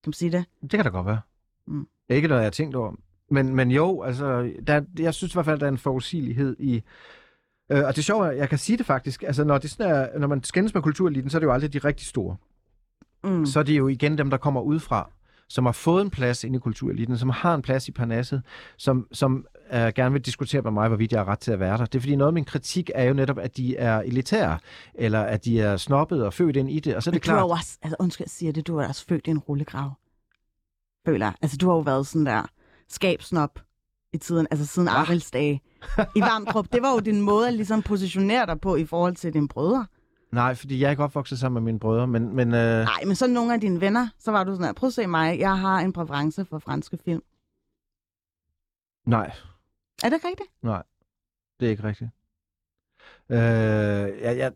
Kan 0.04 0.08
man 0.08 0.12
sige 0.12 0.32
det? 0.32 0.44
Det 0.62 0.70
kan 0.70 0.84
da 0.84 0.90
godt 0.90 1.06
være. 1.06 1.20
Mm. 1.66 1.86
Ikke 2.08 2.28
noget, 2.28 2.40
jeg 2.40 2.46
har 2.46 2.50
tænkt 2.50 2.76
over. 2.76 2.94
Men, 3.30 3.54
men 3.54 3.70
jo, 3.70 4.02
altså, 4.02 4.52
der, 4.66 4.82
jeg 4.98 5.14
synes 5.14 5.32
i 5.32 5.36
hvert 5.36 5.44
fald, 5.44 5.60
der 5.60 5.66
er 5.66 5.70
en 5.70 5.78
forudsigelighed 5.78 6.56
i... 6.58 6.82
Øh, 7.72 7.84
og 7.84 7.96
det 7.96 7.98
er 7.98 8.02
sjovt, 8.02 8.26
at 8.26 8.36
jeg 8.36 8.48
kan 8.48 8.58
sige 8.58 8.78
det 8.78 8.86
faktisk. 8.86 9.22
Altså, 9.22 9.44
når, 9.44 9.58
det 9.58 9.70
sådan 9.70 9.90
er, 9.90 10.18
når 10.18 10.26
man 10.26 10.44
skændes 10.44 10.74
med 10.74 10.82
kultureliten, 10.82 11.30
så 11.30 11.38
er 11.38 11.40
det 11.40 11.46
jo 11.46 11.52
aldrig 11.52 11.72
de 11.72 11.78
rigtig 11.78 12.06
store. 12.06 12.36
Mm. 13.24 13.30
Mm. 13.30 13.46
Så 13.46 13.58
er 13.58 13.62
det 13.62 13.78
jo 13.78 13.88
igen 13.88 14.18
dem, 14.18 14.30
der 14.30 14.36
kommer 14.36 14.60
udefra, 14.60 15.10
som 15.48 15.64
har 15.64 15.72
fået 15.72 16.02
en 16.02 16.10
plads 16.10 16.44
inde 16.44 16.56
i 16.56 16.60
kultureliten, 16.60 17.18
som 17.18 17.28
har 17.28 17.54
en 17.54 17.62
plads 17.62 17.88
i 17.88 17.92
Parnasset, 17.92 18.42
som, 18.76 19.08
som 19.12 19.46
øh, 19.72 19.92
gerne 19.94 20.12
vil 20.12 20.22
diskutere 20.22 20.62
med 20.62 20.70
mig, 20.70 20.88
hvorvidt 20.88 21.12
jeg 21.12 21.20
har 21.20 21.28
ret 21.28 21.38
til 21.38 21.52
at 21.52 21.60
være 21.60 21.78
der. 21.78 21.84
Det 21.84 21.94
er 21.94 22.00
fordi 22.00 22.16
noget 22.16 22.28
af 22.28 22.32
min 22.32 22.44
kritik 22.44 22.90
er 22.94 23.04
jo 23.04 23.14
netop, 23.14 23.38
at 23.38 23.56
de 23.56 23.76
er 23.76 23.98
elitære, 24.00 24.58
eller 24.94 25.20
at 25.20 25.44
de 25.44 25.60
er 25.60 25.76
snobbet 25.76 26.24
og 26.26 26.34
født 26.34 26.56
ind 26.56 26.70
i 26.70 26.80
det. 26.80 26.96
Og 26.96 27.02
så 27.02 27.10
er 27.10 27.12
Men 27.12 27.20
det 27.20 27.26
du 27.26 27.30
er 27.30 27.34
klart... 27.34 27.44
jo 27.44 27.48
også, 27.50 27.78
altså 27.82 27.96
undskyld, 28.00 28.24
jeg 28.24 28.30
siger 28.30 28.52
det, 28.52 28.66
du 28.66 28.76
er 28.78 28.88
også 28.88 29.06
født 29.06 29.26
i 29.26 29.30
en 29.30 29.38
rullegrav. 29.38 29.90
føler. 31.06 31.32
Altså, 31.42 31.56
du 31.56 31.68
har 31.68 31.74
jo 31.74 31.80
været 31.80 32.06
sådan 32.06 32.26
der 32.26 32.42
skabsnop 32.88 33.60
i 34.12 34.18
tiden, 34.18 34.46
altså 34.50 34.66
siden 34.66 34.88
Hva? 34.88 34.96
Arils 34.96 35.30
dage. 35.30 35.60
I 36.16 36.20
Varmdrup, 36.20 36.66
det 36.72 36.82
var 36.82 36.92
jo 36.92 36.98
din 36.98 37.20
måde 37.20 37.48
at 37.48 37.54
ligesom 37.54 37.82
positionere 37.82 38.46
dig 38.46 38.60
på 38.60 38.76
i 38.76 38.84
forhold 38.84 39.16
til 39.16 39.32
dine 39.32 39.48
brødre. 39.48 39.86
Nej, 40.32 40.54
fordi 40.54 40.80
jeg 40.80 40.86
er 40.86 40.90
ikke 40.90 41.02
opvokset 41.04 41.38
sammen 41.38 41.64
med 41.64 41.72
mine 41.72 41.80
brødre, 41.80 42.06
men, 42.06 42.36
men 42.36 42.48
øh, 42.54 42.84
Nej, 42.84 43.04
men 43.06 43.14
så 43.16 43.26
nogle 43.26 43.54
af 43.54 43.60
dine 43.60 43.80
venner, 43.80 44.08
så 44.18 44.30
var 44.30 44.44
du 44.44 44.52
sådan 44.52 44.64
her, 44.66 44.72
prøv 44.72 44.86
at 44.86 44.92
se 44.92 45.06
mig, 45.06 45.38
jeg 45.38 45.58
har 45.58 45.78
en 45.80 45.92
præference 45.92 46.44
for 46.44 46.58
franske 46.58 46.98
film. 47.04 47.22
nej, 49.06 49.30
Er 50.03 50.09
det 50.09 50.18
rigtigt? 50.24 50.50
det 51.61 51.66
er 51.66 51.70
ikke 51.70 51.84
rigtigt. 51.84 52.11
Øh, 53.28 53.38
jeg, 54.22 54.36
jeg, 54.38 54.53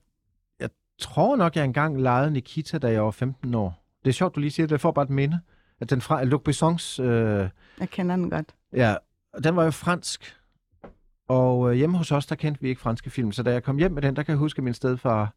jeg 0.61 0.70
tror 0.99 1.36
nok, 1.36 1.57
jeg 1.57 1.64
engang 1.64 2.01
lejede 2.01 2.30
Nikita, 2.30 2.78
da 2.78 2.90
jeg 2.92 3.05
var 3.05 3.11
15 3.11 3.55
år. 3.55 3.84
Det 4.05 4.09
er 4.11 4.12
sjovt, 4.14 4.34
du 4.34 4.40
lige 4.40 4.51
siger 4.51 4.66
det. 4.66 4.72
Jeg 4.72 4.80
får 4.80 4.90
bare 4.92 5.03
et 5.05 5.11
minde. 5.11 5.40
At 5.80 5.90
den 5.90 6.01
fra 6.01 6.24
Luc 6.24 6.42
Bessons... 6.42 6.99
Øh, 6.99 7.49
Jeg 7.80 7.90
kender 7.90 8.16
den 8.16 8.30
godt. 8.30 8.55
Ja, 8.72 8.97
og 9.32 9.44
den 9.44 9.57
var 9.57 9.64
jo 9.64 9.70
fransk. 9.70 10.36
Og 11.28 11.70
øh, 11.70 11.76
hjemme 11.76 11.99
hos 11.99 12.12
os, 12.12 12.26
der 12.26 12.34
kendte 12.34 12.61
vi 12.62 12.68
ikke 12.68 12.80
franske 12.80 13.11
film. 13.11 13.32
Så 13.32 13.42
da 13.42 13.53
jeg 13.53 13.62
kom 13.62 13.76
hjem 13.78 13.92
med 13.92 14.03
den, 14.03 14.16
der 14.16 14.22
kan 14.22 14.32
jeg 14.32 14.38
huske, 14.38 14.59
at 14.59 14.64
min 14.64 14.74
stedfar 14.74 15.32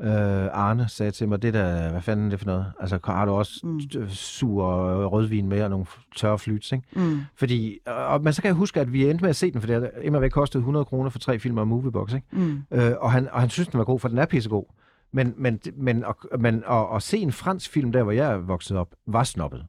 øh, 0.00 0.08
Arne 0.52 0.88
sagde 0.88 1.10
til 1.12 1.28
mig, 1.28 1.42
det 1.42 1.54
der, 1.54 1.90
hvad 1.90 2.02
fanden 2.02 2.26
er 2.26 2.30
det 2.30 2.38
for 2.38 2.46
noget? 2.46 2.72
Altså, 2.80 2.98
har 3.04 3.24
du 3.24 3.32
også 3.32 3.60
Mm. 3.62 3.80
mm. 3.94 4.08
sur 4.08 4.64
rødvin 5.06 5.48
med 5.48 5.62
og 5.62 5.70
nogle 5.70 5.86
tørre 6.16 6.38
flyts, 6.38 6.72
ikke? 6.72 6.84
Mm. 6.96 7.20
Fordi, 7.34 7.78
og, 7.86 8.22
men 8.22 8.32
så 8.32 8.42
kan 8.42 8.48
jeg 8.48 8.54
huske, 8.54 8.80
at 8.80 8.92
vi 8.92 9.10
endte 9.10 9.22
med 9.24 9.30
at 9.30 9.36
se 9.36 9.52
den, 9.52 9.60
for 9.60 9.66
det 9.66 9.80
har 9.80 10.00
immer 10.02 10.18
væk 10.18 10.30
kostede 10.30 10.60
100 10.60 10.84
kroner 10.84 11.10
for 11.10 11.18
tre 11.18 11.38
film 11.38 11.58
og 11.58 11.68
Moviebox, 11.68 12.14
ikke? 12.14 12.26
Mm. 12.32 12.62
Øh, 12.70 12.92
og, 13.00 13.12
han, 13.12 13.28
og 13.32 13.40
han 13.40 13.50
synes, 13.50 13.68
den 13.68 13.78
var 13.78 13.84
god, 13.84 14.00
for 14.00 14.08
den 14.08 14.18
er 14.18 14.26
pissegod. 14.26 14.64
Men, 15.12 15.34
men, 15.36 15.60
men, 15.76 16.04
og, 16.04 16.16
men 16.38 16.62
at, 16.70 16.86
at 16.94 17.02
se 17.02 17.18
en 17.18 17.32
fransk 17.32 17.70
film, 17.70 17.92
der 17.92 18.02
hvor 18.02 18.12
jeg 18.12 18.48
vokset 18.48 18.76
op, 18.76 18.88
var 19.06 19.24
snobbet. 19.24 19.64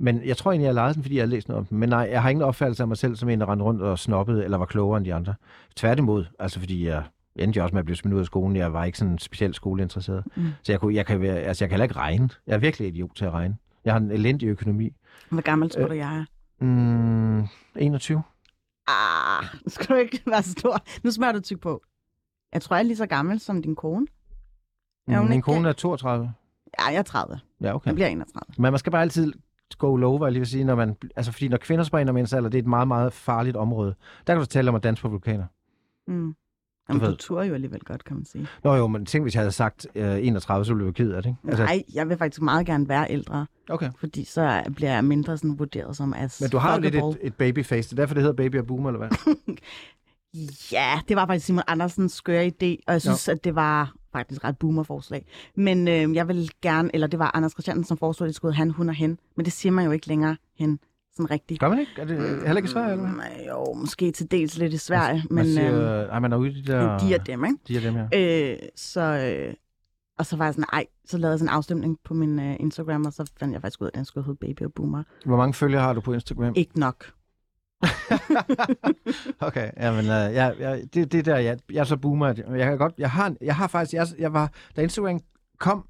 Men 0.00 0.20
jeg 0.24 0.36
tror 0.36 0.50
egentlig, 0.52 0.66
jeg 0.66 0.74
lejede 0.74 0.94
den, 0.94 1.02
fordi 1.02 1.16
jeg 1.16 1.22
har 1.22 1.28
læst 1.28 1.48
noget 1.48 1.58
om 1.58 1.66
den. 1.66 1.78
Men 1.78 1.88
nej, 1.88 2.08
jeg 2.12 2.22
har 2.22 2.30
ingen 2.30 2.42
opfattelse 2.44 2.82
af 2.82 2.88
mig 2.88 2.96
selv 2.96 3.16
som 3.16 3.28
en, 3.28 3.40
der 3.40 3.48
rendte 3.50 3.64
rundt 3.64 3.82
og 3.82 3.98
snobbede, 3.98 4.44
eller 4.44 4.58
var 4.58 4.64
klogere 4.66 4.96
end 4.98 5.04
de 5.04 5.14
andre. 5.14 5.34
Tværtimod, 5.76 6.24
altså 6.38 6.58
fordi 6.60 6.86
jeg 6.86 7.02
endte 7.36 7.56
jo 7.58 7.62
også 7.62 7.74
med 7.74 7.78
at 7.80 7.84
blive 7.84 7.96
smidt 7.96 8.14
ud 8.14 8.20
af 8.20 8.26
skolen. 8.26 8.56
Jeg 8.56 8.72
var 8.72 8.84
ikke 8.84 8.98
sådan 8.98 9.18
specielt 9.18 9.56
skoleinteresseret. 9.56 10.24
Mm. 10.36 10.46
Så 10.62 10.72
jeg, 10.72 10.80
kunne, 10.80 10.94
jeg, 10.94 11.06
kan 11.06 11.20
være, 11.20 11.36
altså 11.36 11.64
jeg 11.64 11.68
kan 11.68 11.74
heller 11.74 11.84
ikke 11.84 11.96
regne. 11.96 12.28
Jeg 12.46 12.54
er 12.54 12.58
virkelig 12.58 12.88
idiot 12.88 13.10
til 13.16 13.24
at 13.24 13.30
regne. 13.32 13.56
Jeg 13.84 13.92
har 13.92 14.00
en 14.00 14.10
elendig 14.10 14.46
økonomi. 14.46 14.90
Hvor 15.30 15.40
gammel 15.40 15.70
tror 15.70 15.82
Øh. 15.82 15.88
du, 15.88 15.94
jeg 15.94 16.16
er? 16.16 16.24
Mm, 16.64 17.46
21. 17.76 18.22
Ah, 18.88 19.44
nu 19.64 19.70
skal 19.70 19.86
du 19.96 20.00
ikke 20.00 20.22
være 20.26 20.42
så 20.42 20.52
stor. 20.52 20.76
Nu 21.04 21.10
smører 21.10 21.32
du 21.32 21.40
tyk 21.40 21.60
på. 21.60 21.82
Jeg 22.52 22.62
tror, 22.62 22.76
jeg 22.76 22.82
er 22.82 22.86
lige 22.86 22.96
så 22.96 23.06
gammel 23.06 23.40
som 23.40 23.62
din 23.62 23.74
kone. 23.76 24.06
Er 25.08 25.20
Mm, 25.20 25.24
min 25.26 25.32
ikke- 25.32 25.44
kone 25.44 25.68
er 25.68 25.72
32. 25.72 26.32
Ja, 26.80 26.84
jeg 26.86 26.98
er 26.98 27.02
30. 27.02 27.40
Ja, 27.60 27.74
okay. 27.74 27.86
Jeg 27.86 27.94
bliver 27.94 28.08
31. 28.08 28.42
Men 28.62 28.70
man 28.72 28.78
skal 28.78 28.92
bare 28.92 29.02
altid 29.02 29.32
go 29.78 29.96
low, 29.96 30.18
hvad 30.18 30.26
jeg 30.28 30.32
lige 30.32 30.40
vil 30.40 30.46
sige, 30.48 30.64
når 30.64 30.74
man, 30.74 30.96
altså 31.16 31.32
fordi 31.32 31.48
når 31.48 31.56
kvinder 31.56 31.84
springer 31.84 32.12
mænds 32.12 32.32
alder, 32.32 32.48
det 32.48 32.58
er 32.58 32.62
et 32.62 32.68
meget, 32.68 32.88
meget 32.88 33.12
farligt 33.12 33.56
område. 33.56 33.94
Der 34.26 34.32
kan 34.34 34.40
du 34.40 34.46
tale 34.46 34.68
om 34.68 34.74
at 34.74 34.82
danse 34.82 35.02
på 35.02 35.08
vulkaner. 35.08 35.44
Mm. 36.06 36.34
Jamen, 36.94 37.10
du 37.10 37.16
turer 37.16 37.44
jo 37.44 37.54
alligevel 37.54 37.80
godt, 37.80 38.04
kan 38.04 38.16
man 38.16 38.24
sige. 38.24 38.46
Nå 38.64 38.74
jo, 38.74 38.86
men 38.86 39.06
tænk, 39.06 39.24
hvis 39.24 39.34
jeg 39.34 39.40
havde 39.40 39.52
sagt 39.52 39.86
øh, 39.94 40.18
31, 40.26 40.64
så 40.64 40.72
ville 40.74 40.84
være 40.84 40.92
ked 40.94 41.12
af 41.12 41.22
det? 41.22 41.36
Altså, 41.48 41.64
Nej, 41.64 41.82
jeg 41.94 42.08
vil 42.08 42.16
faktisk 42.16 42.42
meget 42.42 42.66
gerne 42.66 42.88
være 42.88 43.06
ældre, 43.10 43.46
Okay. 43.70 43.90
fordi 43.98 44.24
så 44.24 44.62
bliver 44.76 44.92
jeg 44.92 45.04
mindre 45.04 45.36
sådan 45.36 45.58
vurderet 45.58 45.96
som 45.96 46.14
as 46.14 46.40
Men 46.40 46.50
du 46.50 46.58
har 46.58 46.74
jo 46.74 46.80
lidt 46.80 46.94
et, 46.94 47.18
et 47.20 47.34
babyface, 47.34 47.90
det 47.90 47.92
er 47.98 48.02
derfor, 48.02 48.14
det 48.14 48.22
hedder 48.22 48.36
baby 48.36 48.58
og 48.58 48.66
boomer, 48.66 48.90
eller 48.90 48.98
hvad? 48.98 49.34
Ja, 50.72 51.00
det 51.08 51.16
var 51.16 51.26
faktisk 51.26 51.46
Simon 51.46 51.62
Andersens 51.66 52.12
skøre 52.12 52.46
idé, 52.46 52.82
og 52.86 52.92
jeg 52.92 53.02
synes, 53.02 53.28
at 53.28 53.44
det 53.44 53.54
var 53.54 53.92
faktisk 54.12 54.44
ret 54.44 54.58
boomer-forslag. 54.58 55.26
Men 55.56 55.88
øh, 55.88 56.14
jeg 56.14 56.28
vil 56.28 56.50
gerne, 56.62 56.90
eller 56.94 57.06
det 57.06 57.18
var 57.18 57.30
Anders 57.34 57.52
Christiansen, 57.52 57.84
som 57.84 57.98
foreslog, 57.98 58.24
at 58.26 58.28
det 58.28 58.36
skulle 58.36 58.54
han, 58.54 58.70
hun 58.70 58.88
og 58.88 58.94
hen. 58.94 59.18
Men 59.36 59.44
det 59.44 59.52
siger 59.52 59.72
man 59.72 59.84
jo 59.84 59.90
ikke 59.90 60.06
længere 60.06 60.36
hen, 60.58 60.78
sådan 61.16 61.30
rigtigt. 61.30 61.60
Gør 61.60 61.68
man 61.68 61.78
ikke? 61.78 61.92
Er 61.98 62.04
det 62.04 62.16
heller 62.18 62.56
ikke 62.56 62.66
i 62.66 62.70
Sverige, 62.70 62.92
eller 62.92 63.04
hvad? 63.04 63.14
Nej, 63.16 63.46
jo, 63.48 63.74
måske 63.74 64.10
til 64.12 64.30
dels 64.30 64.58
lidt 64.58 64.72
i 64.72 64.76
Sverige, 64.78 65.24
Man 65.30 65.44
men 65.44 65.54
siger, 65.54 66.02
øh, 66.02 66.08
nej, 66.08 66.18
man 66.18 66.32
er 66.32 66.36
ude 66.36 66.50
i 66.50 66.62
de 66.62 66.72
der... 66.72 66.98
de 66.98 67.14
er 67.14 67.18
dem, 67.18 67.44
ikke? 67.44 67.56
De 67.68 67.76
er 67.76 67.80
dem, 67.80 67.96
ja. 68.12 68.52
Øh, 68.52 68.58
så, 68.76 69.00
øh, 69.00 69.54
og 70.18 70.26
så 70.26 70.36
var 70.36 70.44
jeg 70.44 70.54
sådan, 70.54 70.64
ej, 70.72 70.86
så 71.04 71.18
lavede 71.18 71.32
jeg 71.32 71.38
sådan 71.38 71.52
en 71.52 71.56
afstemning 71.56 71.98
på 72.04 72.14
min 72.14 72.38
øh, 72.38 72.56
Instagram, 72.60 73.06
og 73.06 73.12
så 73.12 73.30
fandt 73.38 73.52
jeg 73.52 73.60
faktisk 73.60 73.80
ud 73.80 73.86
af, 73.86 73.90
at 73.90 73.94
den 73.94 74.04
skulle 74.04 74.24
hedde 74.24 74.38
Baby 74.40 74.62
og 74.62 74.72
Boomer. 74.72 75.02
Hvor 75.24 75.36
mange 75.36 75.54
følgere 75.54 75.82
har 75.82 75.92
du 75.92 76.00
på 76.00 76.12
Instagram? 76.12 76.52
Ikke 76.56 76.80
nok. 76.80 77.12
Okay, 79.40 79.70
jamen, 79.76 80.04
øh, 80.04 80.34
jeg, 80.34 80.54
jeg, 80.58 80.82
det, 80.94 81.12
det 81.12 81.14
er 81.18 81.22
der, 81.22 81.38
jeg, 81.38 81.58
jeg 81.72 81.80
er 81.80 81.84
så 81.84 81.96
boomer. 81.96 82.26
Jeg 82.56 82.68
kan 82.68 82.78
godt, 82.78 82.94
jeg 82.98 83.10
har, 83.10 83.34
jeg 83.40 83.56
har 83.56 83.66
faktisk, 83.66 83.92
jeg, 83.94 84.06
jeg 84.18 84.32
var, 84.32 84.50
da 84.76 84.82
Instagram 84.82 85.20
kom, 85.58 85.86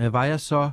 øh, 0.00 0.12
var 0.12 0.24
jeg 0.24 0.40
så 0.40 0.70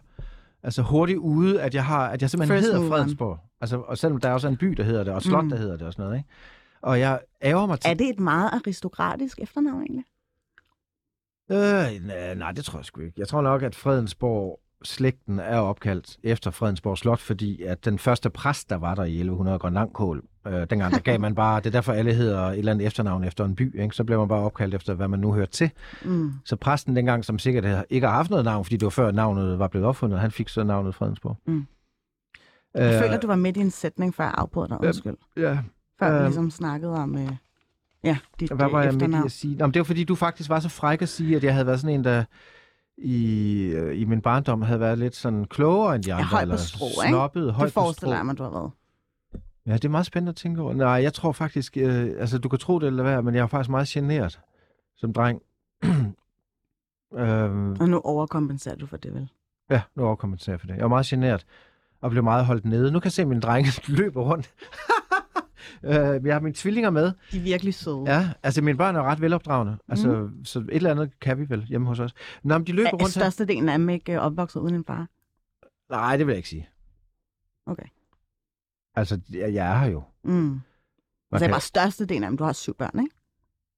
altså 0.63 0.81
hurtigt 0.81 1.19
ude, 1.19 1.61
at 1.61 1.75
jeg 1.75 1.85
har, 1.85 2.07
at 2.09 2.21
jeg 2.21 2.29
simpelthen 2.29 2.57
First 2.59 2.73
hedder. 2.73 2.89
Fredensborg. 2.89 3.39
Altså, 3.61 3.77
og 3.81 3.97
selvom 3.97 4.19
der 4.19 4.29
er 4.29 4.33
også 4.33 4.47
en 4.47 4.57
by, 4.57 4.67
der 4.67 4.83
hedder 4.83 5.03
det, 5.03 5.13
og 5.13 5.21
slot, 5.21 5.43
Mm. 5.43 5.49
der 5.49 5.57
hedder 5.57 5.77
det 5.77 5.87
og 5.87 5.93
sådan 5.93 6.03
noget, 6.05 6.17
ikke? 6.17 6.29
Og 6.81 6.99
jeg 6.99 7.19
ærger 7.43 7.65
mig 7.65 7.79
til... 7.79 7.89
Er 7.89 7.93
det 7.93 8.09
et 8.09 8.19
meget 8.19 8.49
aristokratisk 8.53 9.39
efternavn 9.39 9.81
egentlig? 9.81 10.05
Øh, 11.51 12.07
nej, 12.07 12.33
nej, 12.33 12.51
det 12.51 12.65
tror 12.65 12.79
jeg 12.79 12.85
sgu 12.85 13.01
ikke. 13.01 13.13
Jeg 13.17 13.27
tror 13.27 13.41
nok, 13.41 13.63
at 13.63 13.75
Fredensborg 13.75 14.59
slægten 14.83 15.39
er 15.39 15.57
opkaldt 15.59 16.17
efter 16.23 16.51
Fredensborg 16.51 16.97
Slot, 16.97 17.19
fordi 17.19 17.61
at 17.63 17.85
den 17.85 17.99
første 17.99 18.29
præst, 18.29 18.69
der 18.69 18.75
var 18.75 18.95
der 18.95 19.03
i 19.03 19.13
1100 19.15 19.59
Grønlandkål, 19.59 20.23
øh, 20.47 20.53
dengang 20.69 20.93
der 20.93 20.99
gav 20.99 21.19
man 21.19 21.35
bare, 21.35 21.59
det 21.59 21.65
er 21.65 21.71
derfor 21.71 21.93
alle 21.93 22.13
hedder 22.13 22.41
et 22.47 22.57
eller 22.57 22.71
andet 22.71 22.87
efternavn 22.87 23.23
efter 23.23 23.45
en 23.45 23.55
by, 23.55 23.81
ikke? 23.81 23.95
så 23.95 24.03
blev 24.03 24.19
man 24.19 24.27
bare 24.27 24.39
opkaldt 24.39 24.75
efter, 24.75 24.93
hvad 24.93 25.07
man 25.07 25.19
nu 25.19 25.33
hørte 25.33 25.51
til. 25.51 25.71
Mm. 26.05 26.31
Så 26.45 26.55
præsten 26.55 26.95
dengang, 26.95 27.25
som 27.25 27.39
sikkert 27.39 27.85
ikke 27.89 28.07
har 28.07 28.13
haft 28.13 28.29
noget 28.29 28.45
navn, 28.45 28.65
fordi 28.65 28.77
det 28.77 28.83
var 28.85 28.89
før 28.89 29.11
navnet 29.11 29.59
var 29.59 29.67
blevet 29.67 29.87
opfundet, 29.87 30.19
han 30.19 30.31
fik 30.31 30.49
så 30.49 30.63
navnet 30.63 30.95
Fredensborg. 30.95 31.37
Mm. 31.47 31.65
Jeg 32.75 33.01
føler, 33.03 33.19
du 33.19 33.27
var 33.27 33.35
midt 33.35 33.57
i 33.57 33.59
en 33.59 33.71
sætning, 33.71 34.15
før 34.15 34.23
jeg 34.23 34.33
afbrød 34.37 34.67
dig. 34.69 34.77
ja, 34.81 34.87
Undskyld. 34.87 35.15
Ja, 35.37 35.57
Før 35.99 36.09
vi 36.09 36.15
øhm, 36.15 36.25
ligesom 36.25 36.51
snakkede 36.51 36.91
om 36.93 37.17
øh, 37.17 37.29
ja, 38.03 38.17
dit 38.39 38.51
Hvad 38.51 38.69
var 38.69 38.79
øh, 38.79 38.85
jeg 38.85 38.93
efternavn. 38.93 39.25
at 39.25 39.31
sige? 39.31 39.57
Nå, 39.57 39.65
men 39.65 39.73
det 39.73 39.79
var 39.79 39.83
fordi, 39.83 40.03
du 40.03 40.15
faktisk 40.15 40.49
var 40.49 40.59
så 40.59 40.69
fræk 40.69 41.01
at 41.01 41.09
sige, 41.09 41.35
at 41.35 41.43
jeg 41.43 41.53
havde 41.53 41.65
været 41.67 41.79
sådan 41.79 41.93
en, 41.95 42.03
der 42.03 42.23
i, 42.97 43.57
øh, 43.63 44.01
i 44.01 44.05
min 44.05 44.21
barndom 44.21 44.61
havde 44.61 44.79
været 44.79 44.97
lidt 44.97 45.15
sådan 45.15 45.45
klogere 45.45 45.95
end 45.95 46.03
de 46.03 46.13
andre. 46.13 46.25
høj 46.25 46.39
på 46.39 46.41
eller 46.41 46.55
strå, 46.57 46.85
ikke? 46.85 47.09
snobbet, 47.09 47.53
højt 47.53 47.65
Det 47.67 47.73
på 47.73 47.81
forestiller 47.81 48.15
jeg 48.15 48.25
mig, 48.25 48.37
du 48.37 48.43
har 48.43 48.49
været. 48.49 48.71
Ja, 49.65 49.73
det 49.73 49.85
er 49.85 49.89
meget 49.89 50.05
spændende 50.05 50.29
at 50.29 50.35
tænke 50.35 50.61
over. 50.61 50.73
Nej, 50.73 50.87
jeg 50.87 51.13
tror 51.13 51.31
faktisk, 51.31 51.77
øh, 51.77 52.09
altså 52.19 52.37
du 52.37 52.49
kan 52.49 52.59
tro 52.59 52.79
det 52.79 52.87
eller 52.87 53.03
hvad, 53.03 53.21
men 53.21 53.35
jeg 53.35 53.41
var 53.41 53.47
faktisk 53.47 53.69
meget 53.69 53.87
generet 53.87 54.39
som 54.95 55.13
dreng. 55.13 55.41
øhm, 57.13 57.71
Og 57.81 57.89
nu 57.89 57.99
overkompenserer 57.99 58.75
du 58.75 58.85
for 58.85 58.97
det, 58.97 59.13
vel? 59.13 59.29
ja, 59.69 59.81
nu 59.95 60.03
overkommenterer 60.05 60.53
jeg 60.53 60.59
for 60.59 60.67
det. 60.67 60.73
Jeg 60.73 60.81
var 60.83 60.87
meget 60.89 61.05
generet 61.05 61.45
og 62.01 62.11
blev 62.11 62.23
meget 62.23 62.45
holdt 62.45 62.65
nede. 62.65 62.91
Nu 62.91 62.99
kan 62.99 63.05
jeg 63.05 63.11
se, 63.11 63.21
at 63.21 63.27
mine 63.27 63.41
drenge 63.41 63.71
løber 63.97 64.21
rundt. 64.21 64.53
øh, 65.83 66.25
jeg 66.25 66.35
har 66.35 66.39
mine 66.39 66.53
tvillinger 66.53 66.89
med. 66.89 67.11
De 67.31 67.37
er 67.37 67.41
virkelig 67.41 67.73
søde. 67.73 68.03
Ja, 68.07 68.29
altså 68.43 68.61
mine 68.61 68.77
børn 68.77 68.95
er 68.95 69.03
ret 69.03 69.21
velopdragende. 69.21 69.77
Altså, 69.87 70.07
mm. 70.07 70.45
så 70.45 70.59
et 70.59 70.65
eller 70.71 70.91
andet 70.91 71.19
kan 71.19 71.37
vi 71.39 71.49
vel 71.49 71.63
hjemme 71.63 71.87
hos 71.87 71.99
os. 71.99 72.13
Nå, 72.43 72.57
men 72.57 72.67
de 72.67 72.71
løber 72.71 72.87
Er, 72.87 72.93
er 72.93 72.97
rundt 72.97 73.11
størstedelen 73.11 73.69
af 73.69 73.77
dem 73.77 73.89
ikke 73.89 74.13
øh, 74.13 74.19
opvokset 74.19 74.59
uden 74.59 74.75
en 74.75 74.85
far? 74.85 75.07
Nej, 75.89 76.17
det 76.17 76.27
vil 76.27 76.31
jeg 76.33 76.37
ikke 76.37 76.49
sige. 76.49 76.69
Okay. 77.65 77.83
Altså, 78.95 79.19
jeg, 79.33 79.53
jeg 79.53 79.71
er 79.75 79.79
her 79.79 79.87
jo. 79.91 80.03
Mm. 80.23 80.31
Man 80.33 80.61
Altså, 81.31 81.45
kan- 81.45 81.51
bare 81.53 81.61
størstedelen 81.61 82.23
af 82.23 82.29
dem. 82.29 82.37
Du 82.37 82.43
har 82.43 82.53
syv 82.53 82.75
børn, 82.75 82.99
ikke? 82.99 83.15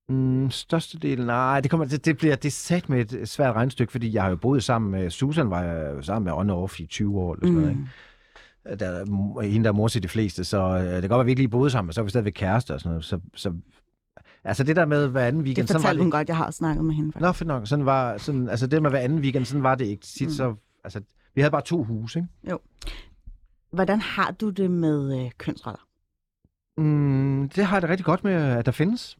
Mm, 0.09 0.51
størstedelen, 0.51 1.26
nej, 1.26 1.59
det, 1.61 1.72
kommer, 1.72 1.86
det, 1.86 2.05
det 2.05 2.18
bliver 2.18 2.36
det 2.36 2.53
sat 2.53 2.89
med 2.89 3.14
et 3.14 3.30
svært 3.30 3.55
regnstykke, 3.55 3.91
fordi 3.91 4.14
jeg 4.14 4.24
har 4.24 4.30
jo 4.30 4.36
boet 4.36 4.64
sammen 4.64 4.91
med, 4.91 5.09
Susan 5.09 5.49
var 5.49 5.64
jeg 5.64 5.93
jo 5.95 6.01
sammen 6.01 6.24
med 6.26 6.34
on 6.34 6.49
off 6.49 6.80
i 6.80 6.86
20 6.86 7.20
år, 7.20 7.34
eller 7.34 7.45
sådan 7.47 7.53
mm. 7.55 7.61
noget, 7.61 7.72
ikke? 7.72 8.80
Der 8.80 8.89
er 8.89 9.41
hende, 9.47 9.64
der 9.64 9.70
er 9.72 9.76
mor 9.76 9.88
til 9.88 10.03
de 10.03 10.07
fleste, 10.07 10.43
så 10.43 10.57
øh, 10.61 10.84
det 10.84 11.01
kan 11.01 11.01
godt 11.01 11.09
være, 11.11 11.20
at 11.20 11.26
vi 11.26 11.32
ikke 11.32 11.41
lige 11.41 11.49
boede 11.49 11.70
sammen, 11.70 11.88
men 11.88 11.93
så 11.93 12.01
er 12.01 12.03
vi 12.03 12.09
stadigvæk 12.09 12.34
kærester 12.36 12.74
og 12.74 12.80
sådan 12.80 12.89
noget, 12.89 13.05
så, 13.05 13.20
så 13.36 13.53
altså 14.43 14.64
det 14.64 14.76
der 14.76 14.86
med 14.86 15.07
hver 15.07 15.26
anden 15.28 15.39
Det 15.39 15.45
weekend, 15.45 15.68
sådan 15.68 15.76
var 15.76 15.82
fortalte 15.82 15.97
det 15.99 16.03
hun 16.05 16.11
godt, 16.11 16.28
jeg 16.28 16.38
har 16.38 16.51
snakket 16.51 16.86
med 16.86 16.95
hende. 16.95 17.11
Faktisk. 17.11 17.22
Nå, 17.22 17.32
fedt 17.32 17.47
nok, 17.47 17.68
sådan 17.68 17.86
var, 17.86 18.18
sådan, 18.18 18.49
altså 18.49 18.68
det 18.68 18.82
med 18.82 18.89
hver 18.89 18.99
anden 18.99 19.20
weekend, 19.20 19.45
sådan 19.45 19.64
var 19.64 19.76
det 19.76 19.86
ikke 19.86 20.05
tit, 20.05 20.28
Mm. 20.28 20.34
så, 20.34 20.55
altså, 20.84 21.01
vi 21.36 21.41
havde 21.41 21.51
bare 21.51 21.61
to 21.61 21.84
huse, 21.84 22.20
ikke? 22.20 22.57
Hvordan 23.74 24.01
har 24.01 24.32
du 24.32 24.49
det 24.49 24.71
med 24.71 25.26
øh, 25.26 25.32
kønsroller? 25.38 25.88
Mm, 26.78 27.49
det 27.55 27.65
har 27.65 27.76
jeg 27.76 27.82
det 27.82 27.89
rigtig 27.89 28.05
godt 28.05 28.24
med, 28.24 28.34
at 28.34 28.65
der 28.65 28.71
findes. 28.71 29.17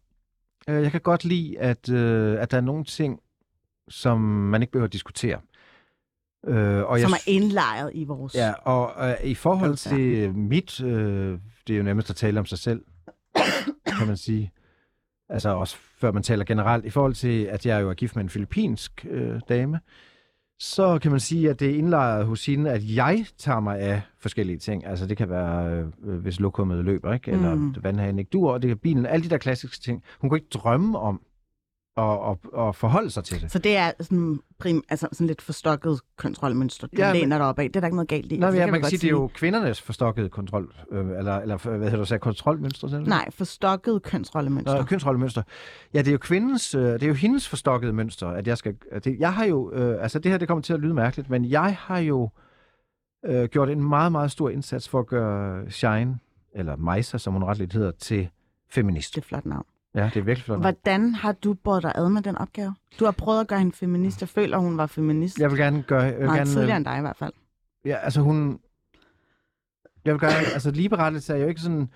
Øh, 0.70 0.84
Jeg 0.84 0.92
kan 0.92 1.02
godt 1.02 1.26
lide, 1.26 1.60
at, 1.60 1.90
øh, 1.90 2.42
at 2.42 2.52
der 2.52 2.58
er 2.58 2.62
nogle 2.62 2.84
ting, 2.86 3.20
som 3.90 4.22
man 4.22 4.62
ikke 4.62 4.72
behøver 4.72 4.88
at 4.88 4.94
diskutere. 4.94 5.40
Øh, 6.48 6.84
og 6.84 7.00
Som 7.00 7.10
jeg, 7.12 7.18
er 7.28 7.32
indlejret 7.32 7.92
i 7.94 8.04
vores... 8.04 8.36
Ja, 8.36 8.54
og 8.54 9.10
øh, 9.10 9.16
i 9.24 9.36
forhold 9.36 9.76
til 9.76 10.34
mit, 10.36 10.82
øh, 10.82 11.40
det 11.68 11.74
er 11.74 11.78
jo 11.78 11.84
nemmest 11.84 12.10
at 12.10 12.16
tale 12.16 12.40
om 12.40 12.46
sig 12.46 12.58
selv, 12.60 12.84
kan 13.98 14.08
man 14.08 14.18
sige. 14.18 14.52
Altså 15.30 15.50
også 15.50 15.76
før 15.98 16.12
man 16.12 16.24
taler 16.24 16.46
generelt. 16.46 16.86
I 16.86 16.90
forhold 16.90 17.14
til, 17.14 17.44
at 17.44 17.66
jeg 17.66 17.82
jo 17.82 17.90
er 17.90 17.94
gift 17.94 18.16
med 18.16 18.24
en 18.24 18.30
filippinsk 18.30 19.06
øh, 19.10 19.42
dame, 19.50 19.80
så 20.60 21.00
kan 21.02 21.12
man 21.12 21.20
sige, 21.20 21.50
at 21.50 21.60
det 21.60 21.70
er 21.70 21.76
indlejret 21.78 22.26
hos 22.26 22.46
hende, 22.46 22.72
at 22.72 22.82
jeg 22.96 23.26
tager 23.38 23.60
mig 23.60 23.80
af 23.80 24.02
forskellige 24.20 24.58
ting. 24.58 24.86
Altså 24.86 25.06
det 25.06 25.18
kan 25.18 25.30
være, 25.30 25.84
øh, 26.04 26.16
hvis 26.20 26.40
lokummet 26.40 26.86
løber, 26.86 27.14
ikke? 27.14 27.32
eller 27.32 27.56
Mm. 27.56 27.76
vandhagen 27.82 28.20
ikke 28.20 28.30
dur, 28.30 28.52
og 28.52 28.62
det 28.62 28.68
kan 28.68 28.78
bilen, 28.78 29.06
alle 29.06 29.24
de 29.24 29.30
der 29.30 29.38
klassiske 29.38 29.84
ting. 29.84 30.04
Hun 30.22 30.30
kunne 30.30 30.38
ikke 30.38 30.50
drømme 30.54 31.00
om 31.00 31.22
og, 31.96 32.20
og, 32.20 32.40
og 32.54 32.76
forholde 32.76 33.10
sig 33.10 33.24
til 33.24 33.42
det. 33.42 33.52
Så 33.52 33.60
det 33.60 33.78
er 33.78 33.92
sådan, 34.00 34.40
prim, 34.60 34.84
altså 34.90 35.08
sådan 35.12 35.28
lidt 35.28 35.42
forstokket 35.42 36.00
kontrolmønster, 36.18 36.88
du 36.88 36.98
Ja, 36.98 37.14
læner 37.14 37.38
dig 37.38 37.48
op 37.48 37.60
af. 37.60 37.68
Det 37.68 37.76
er 37.76 37.80
der 37.80 37.88
ikke 37.88 37.96
noget 37.96 38.08
galt 38.10 38.32
i. 38.32 38.38
Nå, 38.38 38.46
Altså, 38.46 38.60
ja, 38.60 38.66
vi 38.66 38.72
man 38.72 38.80
kan 38.80 38.82
godt 38.82 38.90
sige, 38.90 39.00
det 39.00 39.08
er 39.08 39.22
jo 39.22 39.30
kvindernes 39.34 39.82
forstokkede 39.82 40.30
kontrol, 40.30 40.74
øh, 40.92 41.00
eller, 41.00 41.38
eller 41.38 41.58
hvad 41.58 41.80
hedder 41.80 41.98
du 41.98 42.06
sagde, 42.06 42.20
kontrolmønstre? 42.20 42.90
Sagde 42.90 43.04
du? 43.06 43.10
Nej, 43.10 43.32
forstokket 43.32 44.04
kønsrollemønster. 44.04 44.78
Nå, 44.78 44.84
kønsrollemønster. 44.84 45.44
Ja, 45.94 46.00
det 46.00 46.08
er 46.08 46.12
jo 46.12 46.18
kvindens, 46.18 46.76
øh, 46.76 46.82
det 46.82 47.04
er 47.04 47.08
jo 47.08 47.14
hendes 47.14 47.50
forstokkede 47.50 47.94
mønster, 47.94 48.28
at 48.28 48.48
jeg 48.48 48.58
skal... 48.58 48.76
At 48.92 49.06
det, 49.06 49.20
jeg 49.20 49.34
har 49.34 49.46
jo, 49.46 49.72
øh, 49.72 50.04
altså 50.04 50.20
det 50.20 50.32
her, 50.32 50.38
det 50.38 50.48
kommer 50.48 50.62
til 50.62 50.74
at 50.74 50.80
lyde 50.80 50.94
mærkeligt, 50.94 51.30
men 51.30 51.46
jeg 51.46 51.78
har 51.80 51.98
jo 51.98 52.30
øh, 53.26 53.46
gjort 53.46 53.70
en 53.70 53.84
meget, 53.90 54.12
meget 54.12 54.32
stor 54.32 54.50
indsats 54.50 54.90
for 54.90 55.00
at 55.00 55.08
gøre 55.08 55.72
Shine, 55.72 56.20
eller 56.56 56.76
Majsa, 56.76 57.18
som 57.18 57.34
hun 57.34 57.44
retligt 57.44 57.74
hedder, 57.74 57.92
til 57.92 58.30
feminist. 58.72 59.16
Det 59.16 59.22
er 59.22 59.26
flot 59.26 59.46
navn. 59.46 59.66
Ja, 59.96 60.10
det 60.14 60.18
er 60.18 60.24
virkelig 60.24 60.46
flot. 60.46 60.60
Hvordan 60.60 61.16
har 61.16 61.32
du 61.32 61.54
båret 61.54 61.84
dig 61.84 61.92
ad 61.96 62.10
med 62.10 62.22
den 62.22 62.38
opgave? 62.38 62.76
Du 63.00 63.06
har 63.06 63.12
prøvet 63.12 63.40
at 63.40 63.48
gøre 63.48 63.60
hende 63.60 63.76
feminist. 63.76 64.22
Jeg 64.22 64.30
føler, 64.30 64.58
hun 64.58 64.78
var 64.78 64.88
feminist. 64.88 65.40
Jeg 65.40 65.52
vil 65.52 65.60
gerne 65.60 65.84
gøre... 65.84 66.02
Jeg 66.02 66.20
vil 66.20 66.28
gerne, 66.28 66.46
tidligere 66.46 66.78
end 66.78 66.86
dig 66.86 66.98
i 66.98 67.02
hvert 67.02 67.18
fald. 67.18 67.34
Ja, 67.86 67.96
altså 67.96 68.22
hun... 68.22 68.60
Jeg 70.06 70.14
vil 70.14 70.20
gøre... 70.20 70.32
altså 70.54 70.72
ligeberettelse 70.72 71.34
er 71.34 71.38
jo 71.38 71.48
ikke 71.48 71.62
sådan 71.62 71.90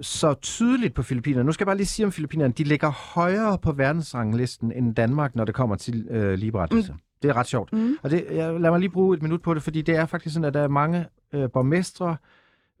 så 0.00 0.34
tydeligt 0.34 0.94
på 0.94 1.02
Filippinerne. 1.02 1.46
Nu 1.46 1.52
skal 1.52 1.64
jeg 1.64 1.66
bare 1.66 1.76
lige 1.76 1.86
sige 1.86 2.06
om 2.06 2.12
Filippinerne. 2.12 2.52
De 2.52 2.64
ligger 2.64 2.90
højere 3.14 3.58
på 3.58 3.72
verdensranglisten 3.72 4.72
end 4.72 4.94
Danmark, 4.94 5.36
når 5.36 5.44
det 5.44 5.54
kommer 5.54 5.76
til 5.76 6.06
øh, 6.10 6.34
ligeberettelse. 6.34 6.92
Mm. 6.92 6.98
Det 7.22 7.28
er 7.28 7.36
ret 7.36 7.46
sjovt. 7.46 7.72
Mm. 7.72 7.96
Og 8.02 8.10
det, 8.10 8.26
jeg, 8.30 8.60
lad 8.60 8.70
mig 8.70 8.80
lige 8.80 8.90
bruge 8.90 9.16
et 9.16 9.22
minut 9.22 9.42
på 9.42 9.54
det, 9.54 9.62
fordi 9.62 9.82
det 9.82 9.96
er 9.96 10.06
faktisk 10.06 10.34
sådan, 10.34 10.44
at 10.44 10.54
der 10.54 10.60
er 10.60 10.68
mange 10.68 11.06
øh, 11.32 11.50
borgmestre, 11.50 12.16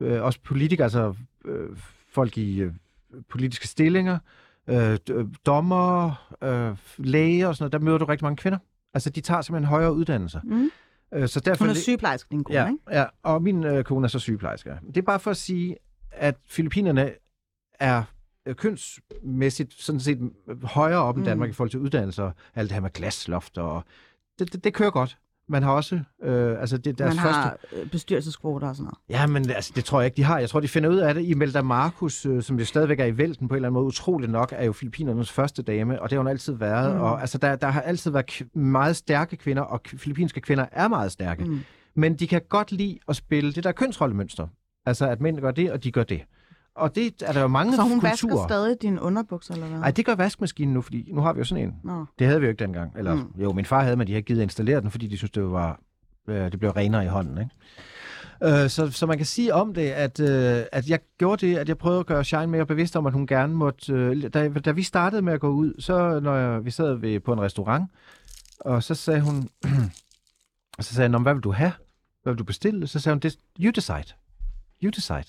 øh, 0.00 0.22
også 0.22 0.38
politikere, 0.44 0.84
altså 0.84 1.14
øh, 1.44 1.68
folk 2.12 2.38
i 2.38 2.60
øh, 2.60 2.72
politiske 3.28 3.66
stillinger, 3.68 4.18
øh, 4.66 4.98
øh, 5.10 5.24
dommer, 5.46 6.06
øh, 6.42 6.76
læger 6.98 7.48
og 7.48 7.56
sådan 7.56 7.62
noget, 7.64 7.72
der 7.72 7.78
møder 7.78 7.98
du 7.98 8.04
rigtig 8.04 8.24
mange 8.24 8.36
kvinder. 8.36 8.58
Altså, 8.94 9.10
de 9.10 9.20
tager 9.20 9.42
simpelthen 9.42 9.68
højere 9.68 9.94
uddannelser. 9.94 10.40
Mm. 10.44 10.70
Øh, 11.14 11.28
så 11.28 11.40
derfor 11.40 11.64
Hun 11.64 11.70
er 11.70 11.74
sygeplejerske, 11.74 12.28
din 12.30 12.44
kone, 12.44 12.58
Ja, 12.58 12.66
ikke? 12.66 12.78
ja, 12.90 13.04
og 13.22 13.42
min 13.42 13.64
øh, 13.64 13.84
kone 13.84 14.04
er 14.04 14.08
så 14.08 14.18
sygeplejerske. 14.18 14.70
Det 14.86 14.96
er 14.96 15.02
bare 15.02 15.20
for 15.20 15.30
at 15.30 15.36
sige, 15.36 15.76
at 16.10 16.36
Filippinerne 16.46 17.12
er 17.80 18.02
øh, 18.46 18.54
kønsmæssigt 18.54 19.72
sådan 19.82 20.00
set 20.00 20.30
højere 20.62 20.98
op 20.98 21.14
end 21.16 21.22
Mm. 21.22 21.26
Danmark 21.26 21.50
i 21.50 21.52
forhold 21.52 21.70
til 21.70 21.80
uddannelser 21.80 22.22
og 22.24 22.32
alt 22.54 22.68
det 22.68 22.74
her 22.74 22.80
med 22.80 22.90
glasloft 22.90 23.58
og 23.58 23.84
det, 24.38 24.52
det, 24.52 24.64
det 24.64 24.74
kører 24.74 24.90
godt. 24.90 25.18
Man 25.50 25.62
har 25.62 25.72
også, 25.72 26.00
øh, 26.22 26.60
altså 26.60 26.78
det 26.78 26.86
er 26.86 26.92
deres 26.94 27.14
Man 27.14 27.22
første... 27.22 27.40
har 27.40 27.56
øh, 27.72 27.90
bestyrelseskvoter 27.90 28.68
og 28.68 28.76
sådan 28.76 28.84
noget. 28.84 29.20
Ja, 29.20 29.26
men 29.26 29.50
altså, 29.50 29.72
det 29.76 29.84
tror 29.84 30.00
jeg 30.00 30.06
ikke, 30.06 30.16
de 30.16 30.22
har. 30.22 30.38
Jeg 30.38 30.48
tror, 30.48 30.60
de 30.60 30.68
finder 30.68 30.90
ud 30.90 30.96
af 30.96 31.14
det. 31.14 31.24
Imelda 31.24 31.62
Marcus, 31.62 32.26
øh, 32.26 32.42
som 32.42 32.58
jo 32.58 32.64
stadigvæk 32.64 33.00
er 33.00 33.04
i 33.04 33.18
vælten 33.18 33.48
på 33.48 33.54
en 33.54 33.56
eller 33.56 33.68
anden 33.68 33.74
måde, 33.74 33.86
utroligt 33.86 34.32
nok, 34.32 34.52
er 34.56 34.64
jo 34.64 34.72
Filippinernes 34.72 35.32
første 35.32 35.62
dame, 35.62 36.02
og 36.02 36.10
det 36.10 36.16
har 36.16 36.20
hun 36.20 36.28
altid 36.28 36.52
været. 36.52 36.90
Mm. 36.90 36.96
Mm. 36.96 37.02
Og 37.02 37.20
altså, 37.20 37.38
der, 37.38 37.56
der 37.56 37.66
har 37.66 37.80
altid 37.80 38.10
været 38.10 38.42
meget 38.54 38.96
stærke 38.96 39.36
kvinder, 39.36 39.62
og 39.62 39.80
filippinske 39.86 40.40
kvinder 40.40 40.66
er 40.72 40.88
meget 40.88 41.12
stærke. 41.12 41.44
Mm. 41.44 41.60
Men 41.94 42.14
de 42.14 42.26
kan 42.28 42.40
godt 42.48 42.72
lide 42.72 42.98
at 43.08 43.16
spille 43.16 43.52
det 43.52 43.64
der 43.64 43.72
kønsrollemønster. 43.72 44.46
Altså, 44.86 45.06
at 45.08 45.20
mænd 45.20 45.40
gør 45.40 45.50
det, 45.50 45.72
og 45.72 45.84
de 45.84 45.92
gør 45.92 46.04
det. 46.04 46.20
Og 46.80 46.94
det 46.94 47.14
er 47.22 47.32
der 47.32 47.40
jo 47.40 47.46
mange 47.48 47.76
Så 47.76 47.82
hun 47.82 47.90
kulturer. 48.00 48.10
vasker 48.10 48.46
stadig 48.48 48.76
dine 48.82 49.02
underbukser, 49.02 49.54
eller 49.54 49.66
hvad? 49.66 49.78
Nej, 49.78 49.90
det 49.90 50.06
gør 50.06 50.14
vaskemaskinen 50.14 50.74
nu, 50.74 50.80
fordi 50.82 51.10
nu 51.12 51.20
har 51.20 51.32
vi 51.32 51.38
jo 51.38 51.44
sådan 51.44 51.64
en. 51.64 51.74
Nå. 51.84 52.04
Det 52.18 52.26
havde 52.26 52.40
vi 52.40 52.46
jo 52.46 52.50
ikke 52.50 52.64
dengang. 52.64 52.92
Eller, 52.98 53.14
Mm. 53.14 53.32
jo, 53.42 53.52
min 53.52 53.64
far 53.64 53.82
havde, 53.82 53.96
men 53.96 54.06
de 54.06 54.12
havde 54.12 54.22
givet 54.22 54.38
at 54.40 54.42
installere 54.42 54.80
den, 54.80 54.90
fordi 54.90 55.06
de 55.06 55.16
synes 55.16 55.30
det 55.30 55.50
var, 55.50 55.80
øh, 56.28 56.52
det 56.52 56.58
blev 56.58 56.70
renere 56.70 57.04
i 57.04 57.08
hånden, 57.08 57.38
ikke? 57.38 57.50
Øh, 58.64 58.70
så, 58.70 58.90
så 58.90 59.06
man 59.06 59.16
kan 59.16 59.26
sige 59.26 59.54
om 59.54 59.74
det, 59.74 59.90
at, 59.90 60.20
øh, 60.20 60.62
at 60.72 60.88
jeg 60.88 60.98
gjorde 61.18 61.46
det, 61.46 61.56
at 61.56 61.68
jeg 61.68 61.78
prøvede 61.78 62.00
at 62.00 62.06
gøre 62.06 62.24
Shine 62.24 62.46
mere 62.46 62.66
bevidst 62.66 62.96
om, 62.96 63.06
at 63.06 63.12
hun 63.12 63.26
gerne 63.26 63.54
måtte... 63.54 63.92
Øh, 63.92 64.22
da, 64.34 64.48
da 64.48 64.70
vi 64.72 64.82
startede 64.82 65.22
med 65.22 65.32
at 65.32 65.40
gå 65.40 65.48
ud, 65.48 65.74
så 65.78 66.20
når 66.20 66.34
jeg, 66.36 66.64
vi 66.64 66.70
sad 66.70 66.94
ved, 66.94 67.20
på 67.20 67.32
en 67.32 67.40
restaurant, 67.40 67.90
og 68.60 68.82
så 68.82 68.94
sagde 68.94 69.20
hun... 69.20 69.48
så 70.80 70.94
sagde 70.94 71.02
jeg, 71.02 71.08
"Nå, 71.08 71.18
men 71.18 71.22
hvad 71.22 71.34
vil 71.34 71.42
du 71.42 71.52
have? 71.52 71.72
Hvad 72.22 72.32
vil 72.32 72.38
du 72.38 72.44
bestille? 72.44 72.86
Så 72.86 73.00
sagde 73.00 73.14
hun, 73.14 73.20
"Det- 73.20 73.36
you 73.60 73.70
decide. 73.70 74.04
You 74.82 74.90
decide. 74.90 75.24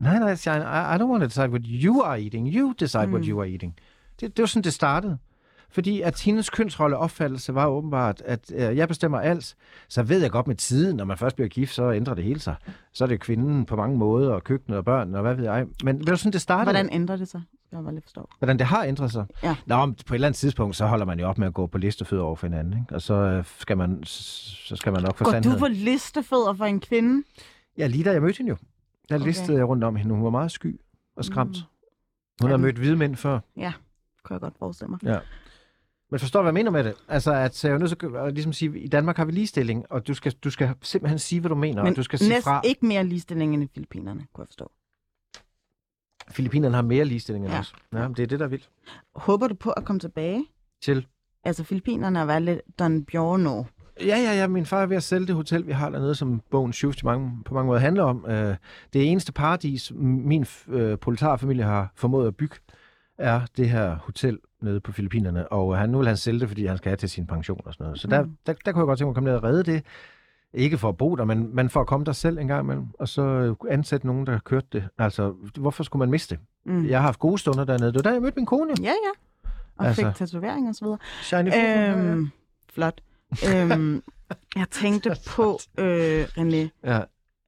Nej, 0.00 0.18
nej, 0.18 0.34
Shine, 0.34 0.56
I, 0.56 0.94
I 0.94 0.98
don't 0.98 1.10
want 1.10 1.20
to 1.20 1.26
decide 1.26 1.48
what 1.48 1.62
you 1.64 2.02
are 2.02 2.22
eating. 2.22 2.54
You 2.54 2.74
decide 2.80 3.06
mm. 3.06 3.12
what 3.12 3.26
you 3.26 3.40
are 3.40 3.50
eating. 3.50 3.76
Det, 4.20 4.36
det 4.36 4.42
var 4.42 4.46
sådan, 4.46 4.64
det 4.64 4.72
startede. 4.72 5.18
Fordi 5.70 6.00
at 6.00 6.20
hendes 6.20 6.50
kønsrolle 6.50 6.96
opfattelse 6.96 7.54
var 7.54 7.66
åbenbart, 7.66 8.22
at 8.24 8.52
øh, 8.54 8.76
jeg 8.76 8.88
bestemmer 8.88 9.18
alt, 9.18 9.54
så 9.88 10.02
ved 10.02 10.20
jeg 10.20 10.30
godt 10.30 10.46
med 10.46 10.56
tiden, 10.56 10.96
når 10.96 11.04
man 11.04 11.18
først 11.18 11.36
bliver 11.36 11.48
gift, 11.48 11.74
så 11.74 11.92
ændrer 11.92 12.14
det 12.14 12.24
hele 12.24 12.40
sig. 12.40 12.54
Så 12.92 13.04
er 13.04 13.08
det 13.08 13.20
kvinden 13.20 13.66
på 13.66 13.76
mange 13.76 13.98
måder, 13.98 14.30
og 14.32 14.44
køkkenet 14.44 14.78
og 14.78 14.84
børn, 14.84 15.14
og 15.14 15.22
hvad 15.22 15.34
ved 15.34 15.44
jeg. 15.44 15.66
Men 15.84 15.98
det 15.98 16.10
var 16.10 16.16
sådan, 16.16 16.32
det 16.32 16.40
startede. 16.40 16.64
Hvordan 16.64 16.88
ændrer 16.92 17.16
det 17.16 17.28
sig? 17.28 17.42
Jeg 17.72 17.82
bare 17.82 17.92
lige 17.92 18.02
forstå. 18.02 18.28
Hvordan 18.38 18.58
det 18.58 18.66
har 18.66 18.84
ændret 18.84 19.12
sig. 19.12 19.26
Ja. 19.42 19.56
Nå, 19.66 19.86
på 19.86 19.90
et 19.90 20.14
eller 20.14 20.26
andet 20.28 20.38
tidspunkt, 20.38 20.76
så 20.76 20.86
holder 20.86 21.04
man 21.04 21.20
jo 21.20 21.26
op 21.26 21.38
med 21.38 21.46
at 21.46 21.54
gå 21.54 21.66
på 21.66 21.78
listefødder 21.78 22.24
over 22.24 22.36
for 22.36 22.46
hinanden. 22.46 22.72
Ikke? 22.72 22.94
Og 22.94 23.02
så 23.02 23.14
øh, 23.14 23.44
skal, 23.58 23.78
man, 23.78 24.04
så 24.04 24.76
skal 24.76 24.92
man 24.92 25.02
nok 25.02 25.16
få 25.16 25.24
Går 25.24 25.30
sandheden. 25.30 25.58
du 25.58 25.64
på 25.64 25.68
listefødder 25.70 26.54
for 26.54 26.64
en 26.64 26.80
kvinde? 26.80 27.24
Ja, 27.78 27.86
lige 27.86 28.04
da 28.04 28.12
jeg 28.12 28.22
mødte 28.22 28.38
hende 28.38 28.48
jo. 28.50 28.56
Der 29.08 29.14
Okay. 29.16 29.26
listede 29.26 29.58
jeg 29.58 29.68
rundt 29.68 29.84
om 29.84 29.96
hende. 29.96 30.14
Hun 30.14 30.24
var 30.24 30.30
meget 30.30 30.50
sky 30.52 30.80
og 31.16 31.24
skræmt. 31.24 31.56
Mm. 31.56 31.62
Hun 32.40 32.50
Ja, 32.50 32.56
har 32.56 32.56
mødt 32.56 32.76
hvide 32.78 32.96
mænd 32.96 33.16
før. 33.16 33.40
Kunne 33.54 34.34
jeg 34.34 34.40
godt 34.40 34.58
forestille 34.58 34.90
mig. 34.90 34.98
Ja. 35.02 35.18
Men 36.10 36.20
forstår 36.20 36.40
du, 36.40 36.42
hvad 36.42 36.50
jeg 36.50 36.54
mener 36.54 36.70
med 36.70 36.84
det? 36.84 36.94
Altså, 37.08 37.32
at 37.32 37.64
jeg 37.64 37.72
er 37.72 37.78
nødt 37.78 37.98
til 37.98 38.06
at 38.16 38.34
ligesom 38.34 38.52
sige, 38.52 38.80
i 38.80 38.88
Danmark 38.88 39.16
har 39.16 39.24
vi 39.24 39.32
ligestilling, 39.32 39.92
og 39.92 40.06
du 40.08 40.14
skal, 40.14 40.32
du 40.32 40.50
skal 40.50 40.74
simpelthen 40.82 41.18
sige, 41.18 41.40
hvad 41.40 41.48
du 41.48 41.54
mener, 41.54 41.82
Men 41.82 41.90
og 41.92 41.96
du 41.96 42.02
skal 42.02 42.18
sige 42.18 42.42
fra. 42.42 42.60
ikke 42.64 42.86
mere 42.86 43.04
ligestilling 43.04 43.54
end 43.54 43.62
i 43.62 43.66
Filippinerne, 43.74 44.26
kunne 44.32 44.42
jeg 44.42 44.48
forstå. 44.48 44.70
Filippinerne 46.30 46.74
har 46.74 46.82
mere 46.82 47.04
ligestilling 47.04 47.44
end 47.44 47.54
Ja. 47.54 47.60
os. 47.60 47.74
Ja, 47.92 48.08
det 48.08 48.18
er 48.18 48.26
det, 48.26 48.38
der 48.38 48.44
er 48.44 48.48
vildt. 48.48 48.70
Håber 49.14 49.48
du 49.48 49.54
på 49.54 49.70
at 49.70 49.84
komme 49.84 50.00
tilbage? 50.00 50.44
Til. 50.82 51.06
Altså, 51.44 51.64
Filippinerne 51.64 52.18
er 52.18 52.24
været 52.24 52.42
lidt 52.42 52.60
Don 52.78 53.04
Bjorno. 53.04 53.64
Ja, 54.00 54.16
ja, 54.18 54.32
ja. 54.34 54.46
Min 54.46 54.66
far 54.66 54.82
er 54.82 54.86
ved 54.86 54.96
at 54.96 55.02
sælge 55.02 55.26
det 55.26 55.34
hotel, 55.34 55.66
vi 55.66 55.72
har 55.72 55.90
dernede, 55.90 56.14
som 56.14 56.42
bogen 56.50 56.72
Shift 56.72 57.04
mange, 57.04 57.30
på 57.44 57.54
mange 57.54 57.66
måder 57.66 57.80
handler 57.80 58.02
om. 58.04 58.24
Øh, 58.28 58.56
det 58.92 59.10
eneste 59.10 59.32
paradis, 59.32 59.92
min 59.96 60.46
øh, 60.68 60.96
proletarfamilie 60.96 61.64
har 61.64 61.92
formået 61.94 62.26
at 62.26 62.36
bygge, 62.36 62.56
er 63.18 63.40
det 63.56 63.70
her 63.70 63.96
hotel 63.96 64.38
nede 64.62 64.80
på 64.80 64.92
Filippinerne. 64.92 65.52
Og 65.52 65.72
øh, 65.72 65.78
han, 65.78 65.88
nu 65.90 65.98
vil 65.98 66.06
han 66.06 66.16
sælge 66.16 66.40
det, 66.40 66.48
fordi 66.48 66.66
han 66.66 66.76
skal 66.76 66.90
have 66.90 66.96
til 66.96 67.10
sin 67.10 67.26
pension 67.26 67.60
og 67.64 67.72
sådan 67.74 67.84
noget. 67.84 68.00
Så 68.00 68.08
der, 68.08 68.22
Mm. 68.22 68.36
der, 68.46 68.52
der 68.64 68.72
kunne 68.72 68.80
jeg 68.80 68.86
godt 68.86 68.98
tænke 68.98 69.06
mig 69.06 69.10
at 69.10 69.14
komme 69.14 69.28
ned 69.30 69.36
og 69.36 69.42
redde 69.44 69.72
det. 69.72 69.82
Ikke 70.54 70.78
for 70.78 70.88
at 70.88 70.96
bo 70.96 71.16
der, 71.16 71.24
men, 71.24 71.56
men 71.56 71.70
for 71.70 71.80
at 71.80 71.86
komme 71.86 72.04
der 72.06 72.12
selv 72.12 72.38
en 72.38 72.48
gang 72.48 72.64
imellem. 72.64 72.86
Og 72.98 73.08
så 73.08 73.22
øh, 73.22 73.54
ansætte 73.70 74.06
nogen, 74.06 74.26
der 74.26 74.38
kørte 74.38 74.66
det. 74.72 74.88
Altså, 74.98 75.34
hvorfor 75.58 75.82
skulle 75.84 76.00
man 76.00 76.10
miste 76.10 76.34
det? 76.34 76.44
Mm. 76.66 76.86
Jeg 76.86 76.98
har 76.98 77.02
haft 77.02 77.18
gode 77.18 77.38
stunder 77.38 77.64
dernede. 77.64 77.92
Det 77.92 77.96
var 78.04 78.10
da 78.10 78.12
jeg 78.14 78.22
mødte 78.22 78.36
min 78.36 78.46
kone. 78.46 78.70
Ja, 78.82 78.84
ja. 78.88 78.92
Og 79.78 79.86
Altså. 79.86 80.06
fik 80.06 80.14
tatovering 80.16 80.68
og 80.68 80.74
så 80.74 80.84
videre. 80.84 80.98
Shiny 81.22 81.48
øhm, 81.48 82.06
Øhm, 82.10 82.28
flot. 82.74 83.00
Øhm, 83.48 84.02
jeg 84.56 84.66
tænkte 84.70 85.16
på, 85.36 85.58
øh, 85.78 86.24
René, 86.24 86.68
ja. 86.84 87.00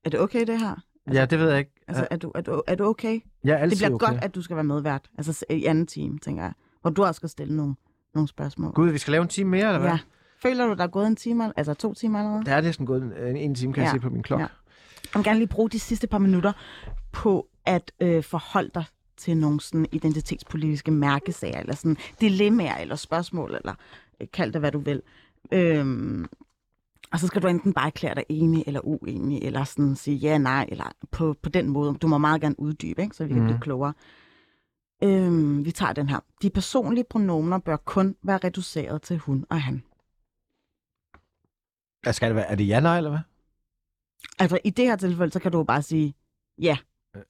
er 0.04 0.10
det 0.10 0.20
okay 0.20 0.46
det 0.46 0.60
her? 0.60 0.74
ja, 1.12 1.24
det 1.24 1.38
ved 1.38 1.50
jeg 1.50 1.58
ikke. 1.58 1.72
Altså, 1.88 2.08
er 2.10 2.16
du, 2.16 2.32
er 2.34 2.40
du, 2.40 2.62
er 2.66 2.74
du 2.74 2.84
okay? 2.84 3.20
jeg 3.44 3.52
er 3.52 3.56
Det 3.56 3.62
altid 3.62 3.76
bliver 3.76 3.94
okay. 3.94 4.06
godt, 4.06 4.24
at 4.24 4.34
du 4.34 4.42
skal 4.42 4.56
være 4.56 4.64
medvært. 4.64 5.10
Altså 5.18 5.44
i 5.50 5.64
anden 5.64 5.86
time, 5.86 6.18
tænker 6.18 6.42
jeg. 6.42 6.52
Hvor 6.80 6.90
du 6.90 7.04
også 7.04 7.18
skal 7.18 7.28
stille 7.28 7.56
nogle, 7.56 7.74
nogle 8.14 8.28
spørgsmål. 8.28 8.72
Gud, 8.72 8.90
vi 8.90 8.98
skal 8.98 9.12
lave 9.12 9.22
en 9.22 9.28
time 9.28 9.50
mere, 9.50 9.66
eller 9.66 9.78
hvad? 9.78 9.90
Ja. 9.90 9.98
Føler 10.42 10.66
du, 10.66 10.74
der 10.74 10.82
er 10.82 10.88
gået 10.88 11.06
en 11.06 11.16
time, 11.16 11.52
altså 11.56 11.74
to 11.74 11.94
timer 11.94 12.18
allerede? 12.18 12.44
Der 12.44 12.54
er 12.54 12.60
næsten 12.60 12.86
gået 12.86 13.02
en, 13.02 13.36
en, 13.36 13.54
time, 13.54 13.72
kan 13.72 13.82
ja. 13.82 13.88
Ja. 13.88 13.92
jeg 13.92 14.00
se 14.00 14.02
på 14.02 14.10
min 14.10 14.22
klokke. 14.22 14.42
Ja. 14.42 14.48
Jeg 15.04 15.18
vil 15.18 15.24
gerne 15.24 15.38
lige 15.38 15.48
bruge 15.48 15.70
de 15.70 15.80
sidste 15.80 16.06
par 16.06 16.18
minutter 16.18 16.52
på 17.12 17.48
at 17.66 17.92
øh, 18.00 18.24
forholde 18.24 18.70
dig 18.74 18.84
til 19.16 19.36
nogle 19.36 19.60
sådan 19.60 19.86
identitetspolitiske 19.92 20.90
mærkesager, 20.90 21.60
eller 21.60 21.74
sådan 21.74 21.96
dilemmaer, 22.20 22.76
eller 22.76 22.96
spørgsmål, 22.96 23.54
eller 23.54 23.74
øh, 24.20 24.26
kald 24.32 24.52
det, 24.52 24.60
hvad 24.60 24.72
du 24.72 24.78
vil. 24.78 25.02
Øhm, 25.52 26.26
og 27.12 27.18
så 27.20 27.26
skal 27.26 27.42
du 27.42 27.46
enten 27.48 27.72
bare 27.72 27.86
erklære 27.86 28.14
dig 28.14 28.24
enig 28.28 28.64
eller 28.66 28.80
uenig, 28.84 29.42
eller 29.42 29.64
sådan 29.64 29.96
sige 29.96 30.16
ja, 30.16 30.38
nej, 30.38 30.66
eller 30.68 30.92
på, 31.10 31.34
på 31.42 31.48
den 31.48 31.68
måde. 31.68 31.94
Du 31.94 32.06
må 32.06 32.18
meget 32.18 32.40
gerne 32.40 32.60
uddybe, 32.60 33.02
ikke? 33.02 33.16
så 33.16 33.24
vi 33.24 33.28
kan 33.32 33.38
Mhm. 33.42 33.46
blive 33.46 33.60
klogere. 33.60 33.92
Øhm, 35.02 35.64
vi 35.64 35.70
tager 35.72 35.92
den 35.92 36.08
her. 36.08 36.20
De 36.42 36.50
personlige 36.50 37.04
pronomener 37.10 37.58
bør 37.58 37.76
kun 37.76 38.16
være 38.22 38.38
reduceret 38.44 39.02
til 39.02 39.18
hun 39.18 39.46
og 39.50 39.62
han. 39.62 39.82
Ja, 42.06 42.12
Skal 42.12 42.28
det 42.28 42.36
være, 42.36 42.46
er 42.46 42.54
det 42.54 42.68
ja, 42.68 42.80
nej, 42.80 42.96
eller 42.96 43.10
hvad? 43.10 43.20
Altså 44.38 44.58
i 44.64 44.70
det 44.70 44.84
her 44.84 44.96
tilfælde, 44.96 45.32
så 45.32 45.38
kan 45.40 45.52
du 45.52 45.58
jo 45.58 45.64
bare 45.64 45.82
sige 45.82 46.14
ja, 46.58 46.78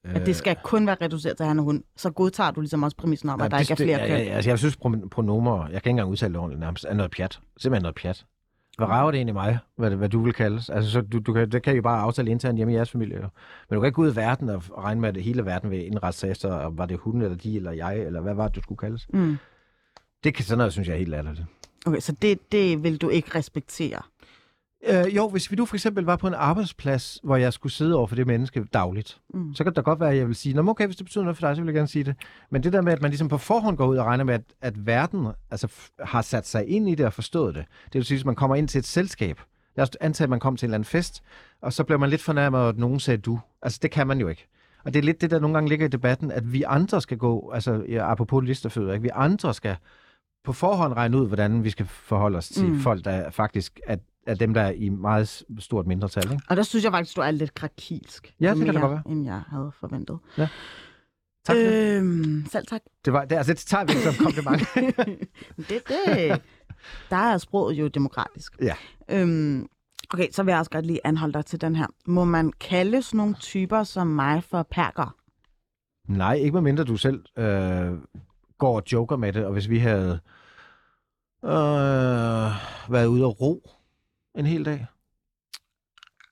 at 0.04 0.26
det 0.26 0.36
skal 0.36 0.56
kun 0.64 0.86
være 0.86 0.96
reduceret 1.02 1.36
til 1.36 1.46
han 1.46 1.58
og 1.58 1.64
hun. 1.64 1.84
Så 1.96 2.10
godtager 2.10 2.50
du 2.50 2.60
ligesom 2.60 2.82
også 2.82 2.96
præmissen 2.96 3.28
om, 3.28 3.40
at 3.40 3.50
der 3.50 3.58
ikke 3.58 3.72
er 3.72 3.76
flere 3.76 3.98
ja, 4.00 4.06
køn. 4.06 4.16
ja, 4.16 4.22
ja, 4.24 4.30
altså, 4.30 4.50
jeg 4.50 4.58
synes, 4.58 4.76
pro- 4.76 5.08
pronomer, 5.08 5.58
jeg 5.62 5.68
kan 5.68 5.76
ikke 5.76 5.90
engang 5.90 6.08
udtale 6.10 6.32
det 6.32 6.40
ordentligt 6.40 6.60
nærmest, 6.60 6.84
er 6.88 6.94
noget 6.94 7.10
pjat. 7.10 7.40
Simpelthen 7.58 7.82
noget 7.82 7.94
pjat. 7.94 8.24
Hvad 8.78 8.88
rager 8.88 9.10
det 9.10 9.18
egentlig 9.18 9.34
mig, 9.34 9.58
hvad, 9.76 9.90
det- 9.90 9.98
hvad 9.98 10.08
du 10.08 10.22
vil 10.22 10.32
kaldes? 10.32 10.70
Altså, 10.70 10.90
så 10.90 11.00
du, 11.00 11.18
du 11.18 11.32
kan, 11.32 11.50
det 11.50 11.62
kan 11.62 11.72
I 11.72 11.76
jo 11.76 11.82
bare 11.82 12.00
aftale 12.00 12.30
internt 12.30 12.56
hjemme 12.56 12.72
i 12.72 12.76
jeres 12.76 12.90
familie. 12.90 13.16
Jo. 13.16 13.28
Men 13.70 13.74
du 13.74 13.80
kan 13.80 13.86
ikke 13.86 13.94
gå 13.96 14.02
ud 14.02 14.12
i 14.12 14.16
verden 14.16 14.48
og, 14.48 14.62
regne 14.78 15.00
med, 15.00 15.08
at 15.08 15.22
hele 15.22 15.44
verden 15.44 15.70
vil 15.70 15.86
indrette 15.86 16.18
sig 16.18 16.30
efter, 16.30 16.52
og 16.52 16.78
var 16.78 16.86
det 16.86 16.98
hun, 16.98 17.22
eller 17.22 17.36
de, 17.36 17.56
eller 17.56 17.72
jeg, 17.72 17.98
eller 17.98 18.20
hvad 18.20 18.34
var 18.34 18.48
det, 18.48 18.56
du 18.56 18.62
skulle 18.62 18.78
kaldes? 18.78 19.06
Mm. 19.12 19.36
Det 20.24 20.34
kan 20.34 20.44
sådan 20.44 20.58
noget, 20.58 20.72
synes 20.72 20.88
jeg 20.88 20.94
er 20.94 20.98
helt 20.98 21.10
latterligt. 21.10 21.44
Okay, 21.86 22.00
så 22.00 22.12
det, 22.22 22.52
det 22.52 22.82
vil 22.82 22.96
du 22.98 23.08
ikke 23.08 23.38
respektere? 23.38 24.02
Øh, 24.88 25.16
jo, 25.16 25.28
hvis 25.28 25.50
vi 25.50 25.56
nu 25.56 25.64
for 25.64 25.76
eksempel 25.76 26.04
var 26.04 26.16
på 26.16 26.26
en 26.26 26.34
arbejdsplads, 26.34 27.20
hvor 27.22 27.36
jeg 27.36 27.52
skulle 27.52 27.72
sidde 27.72 27.96
over 27.96 28.06
for 28.06 28.16
det 28.16 28.26
menneske 28.26 28.64
dagligt, 28.64 29.20
mm. 29.34 29.54
så 29.54 29.64
kan 29.64 29.74
det 29.74 29.84
godt 29.84 30.00
være, 30.00 30.10
at 30.10 30.16
jeg 30.16 30.26
vil 30.26 30.34
sige, 30.34 30.54
Nå, 30.54 30.70
okay, 30.70 30.86
hvis 30.86 30.96
det 30.96 31.06
betyder 31.06 31.24
noget 31.24 31.36
for 31.36 31.46
dig, 31.46 31.56
så 31.56 31.62
vil 31.62 31.68
jeg 31.68 31.74
gerne 31.74 31.88
sige 31.88 32.04
det. 32.04 32.14
Men 32.50 32.62
det 32.62 32.72
der 32.72 32.82
med, 32.82 32.92
at 32.92 33.02
man 33.02 33.10
ligesom 33.10 33.28
på 33.28 33.38
forhånd 33.38 33.76
går 33.76 33.86
ud 33.86 33.96
og 33.96 34.06
regner 34.06 34.24
med, 34.24 34.34
at, 34.34 34.42
at 34.60 34.86
verden 34.86 35.26
altså, 35.50 35.68
har 36.00 36.22
sat 36.22 36.46
sig 36.46 36.68
ind 36.68 36.88
i 36.88 36.94
det 36.94 37.06
og 37.06 37.12
forstået 37.12 37.54
det. 37.54 37.64
Det 37.84 37.94
vil 37.94 38.04
sige, 38.04 38.18
at 38.18 38.26
man 38.26 38.34
kommer 38.34 38.56
ind 38.56 38.68
til 38.68 38.78
et 38.78 38.86
selskab. 38.86 39.40
Jeg 39.76 39.88
antager, 40.00 40.26
at 40.26 40.30
man 40.30 40.40
kom 40.40 40.56
til 40.56 40.66
en 40.66 40.68
eller 40.68 40.74
anden 40.74 40.86
fest, 40.86 41.22
og 41.62 41.72
så 41.72 41.84
bliver 41.84 41.98
man 41.98 42.10
lidt 42.10 42.22
fornærmet, 42.22 42.68
at 42.68 42.78
nogen 42.78 43.00
sagde 43.00 43.18
du. 43.18 43.40
Altså, 43.62 43.78
det 43.82 43.90
kan 43.90 44.06
man 44.06 44.20
jo 44.20 44.28
ikke. 44.28 44.46
Og 44.84 44.94
det 44.94 45.00
er 45.00 45.04
lidt 45.04 45.20
det, 45.20 45.30
der 45.30 45.40
nogle 45.40 45.54
gange 45.54 45.68
ligger 45.68 45.86
i 45.86 45.88
debatten, 45.88 46.30
at 46.30 46.52
vi 46.52 46.62
andre 46.62 47.00
skal 47.00 47.18
gå, 47.18 47.50
altså 47.54 47.84
ja, 47.88 48.10
apropos 48.10 48.44
listerfødder, 48.44 48.92
ikke? 48.92 49.02
vi 49.02 49.10
andre 49.14 49.54
skal 49.54 49.76
på 50.44 50.52
forhånd 50.52 50.92
regne 50.92 51.18
ud, 51.18 51.26
hvordan 51.26 51.64
vi 51.64 51.70
skal 51.70 51.86
forholde 51.86 52.38
os 52.38 52.48
til 52.48 52.66
mm. 52.66 52.80
folk, 52.80 53.04
der 53.04 53.30
faktisk 53.30 53.80
er, 53.86 53.96
er 54.26 54.34
dem, 54.34 54.54
der 54.54 54.60
er 54.60 54.70
i 54.70 54.88
meget 54.88 55.42
stort 55.58 55.86
mindretal. 55.86 56.32
Ikke? 56.32 56.42
Og 56.48 56.56
der 56.56 56.62
synes 56.62 56.84
jeg 56.84 56.92
faktisk, 56.92 57.16
du 57.16 57.20
er 57.20 57.30
lidt 57.30 57.54
krakilsk. 57.54 58.34
Ja, 58.40 58.54
det 58.54 58.64
kan 58.64 58.74
det 58.74 58.80
godt 58.80 58.92
være. 58.92 59.02
end 59.06 59.24
jeg 59.24 59.42
havde 59.48 59.72
forventet. 59.80 60.18
Tak 61.44 61.56
for 61.56 61.62
det. 61.62 61.96
Øhm, 61.96 62.46
selv 62.52 62.66
tak. 62.66 62.80
Det, 63.04 63.12
var, 63.12 63.24
det, 63.24 63.36
altså, 63.36 63.52
det 63.52 63.60
tager 63.60 63.84
vi 63.84 63.92
som 63.92 64.14
kompliment. 64.24 64.62
det, 65.68 65.82
det, 65.88 66.42
der 67.10 67.16
er 67.16 67.38
sproget 67.38 67.74
jo 67.74 67.88
demokratisk. 67.88 68.56
Ja. 68.62 68.74
Øhm, 69.10 69.68
okay, 70.14 70.26
så 70.30 70.42
vil 70.42 70.52
jeg 70.52 70.58
også 70.58 70.70
godt 70.70 70.86
lige 70.86 71.00
anholde 71.04 71.32
dig 71.32 71.46
til 71.46 71.60
den 71.60 71.76
her. 71.76 71.86
Må 72.06 72.24
man 72.24 72.52
kalde 72.60 73.02
sådan 73.02 73.18
nogle 73.18 73.34
typer 73.34 73.84
som 73.84 74.06
mig 74.06 74.44
for 74.44 74.62
perker? 74.70 75.16
Nej, 76.08 76.34
ikke 76.34 76.52
medmindre 76.52 76.84
du 76.84 76.96
selv 76.96 77.24
øh, 77.38 77.92
går 78.58 78.76
og 78.76 78.82
joker 78.92 79.16
med 79.16 79.32
det, 79.32 79.44
og 79.44 79.52
hvis 79.52 79.68
vi 79.70 79.78
havde 79.78 80.20
øh, 81.44 82.50
været 82.92 83.06
ude 83.06 83.24
og 83.24 83.40
ro 83.40 83.70
en 84.34 84.46
hel 84.46 84.64
dag. 84.64 84.86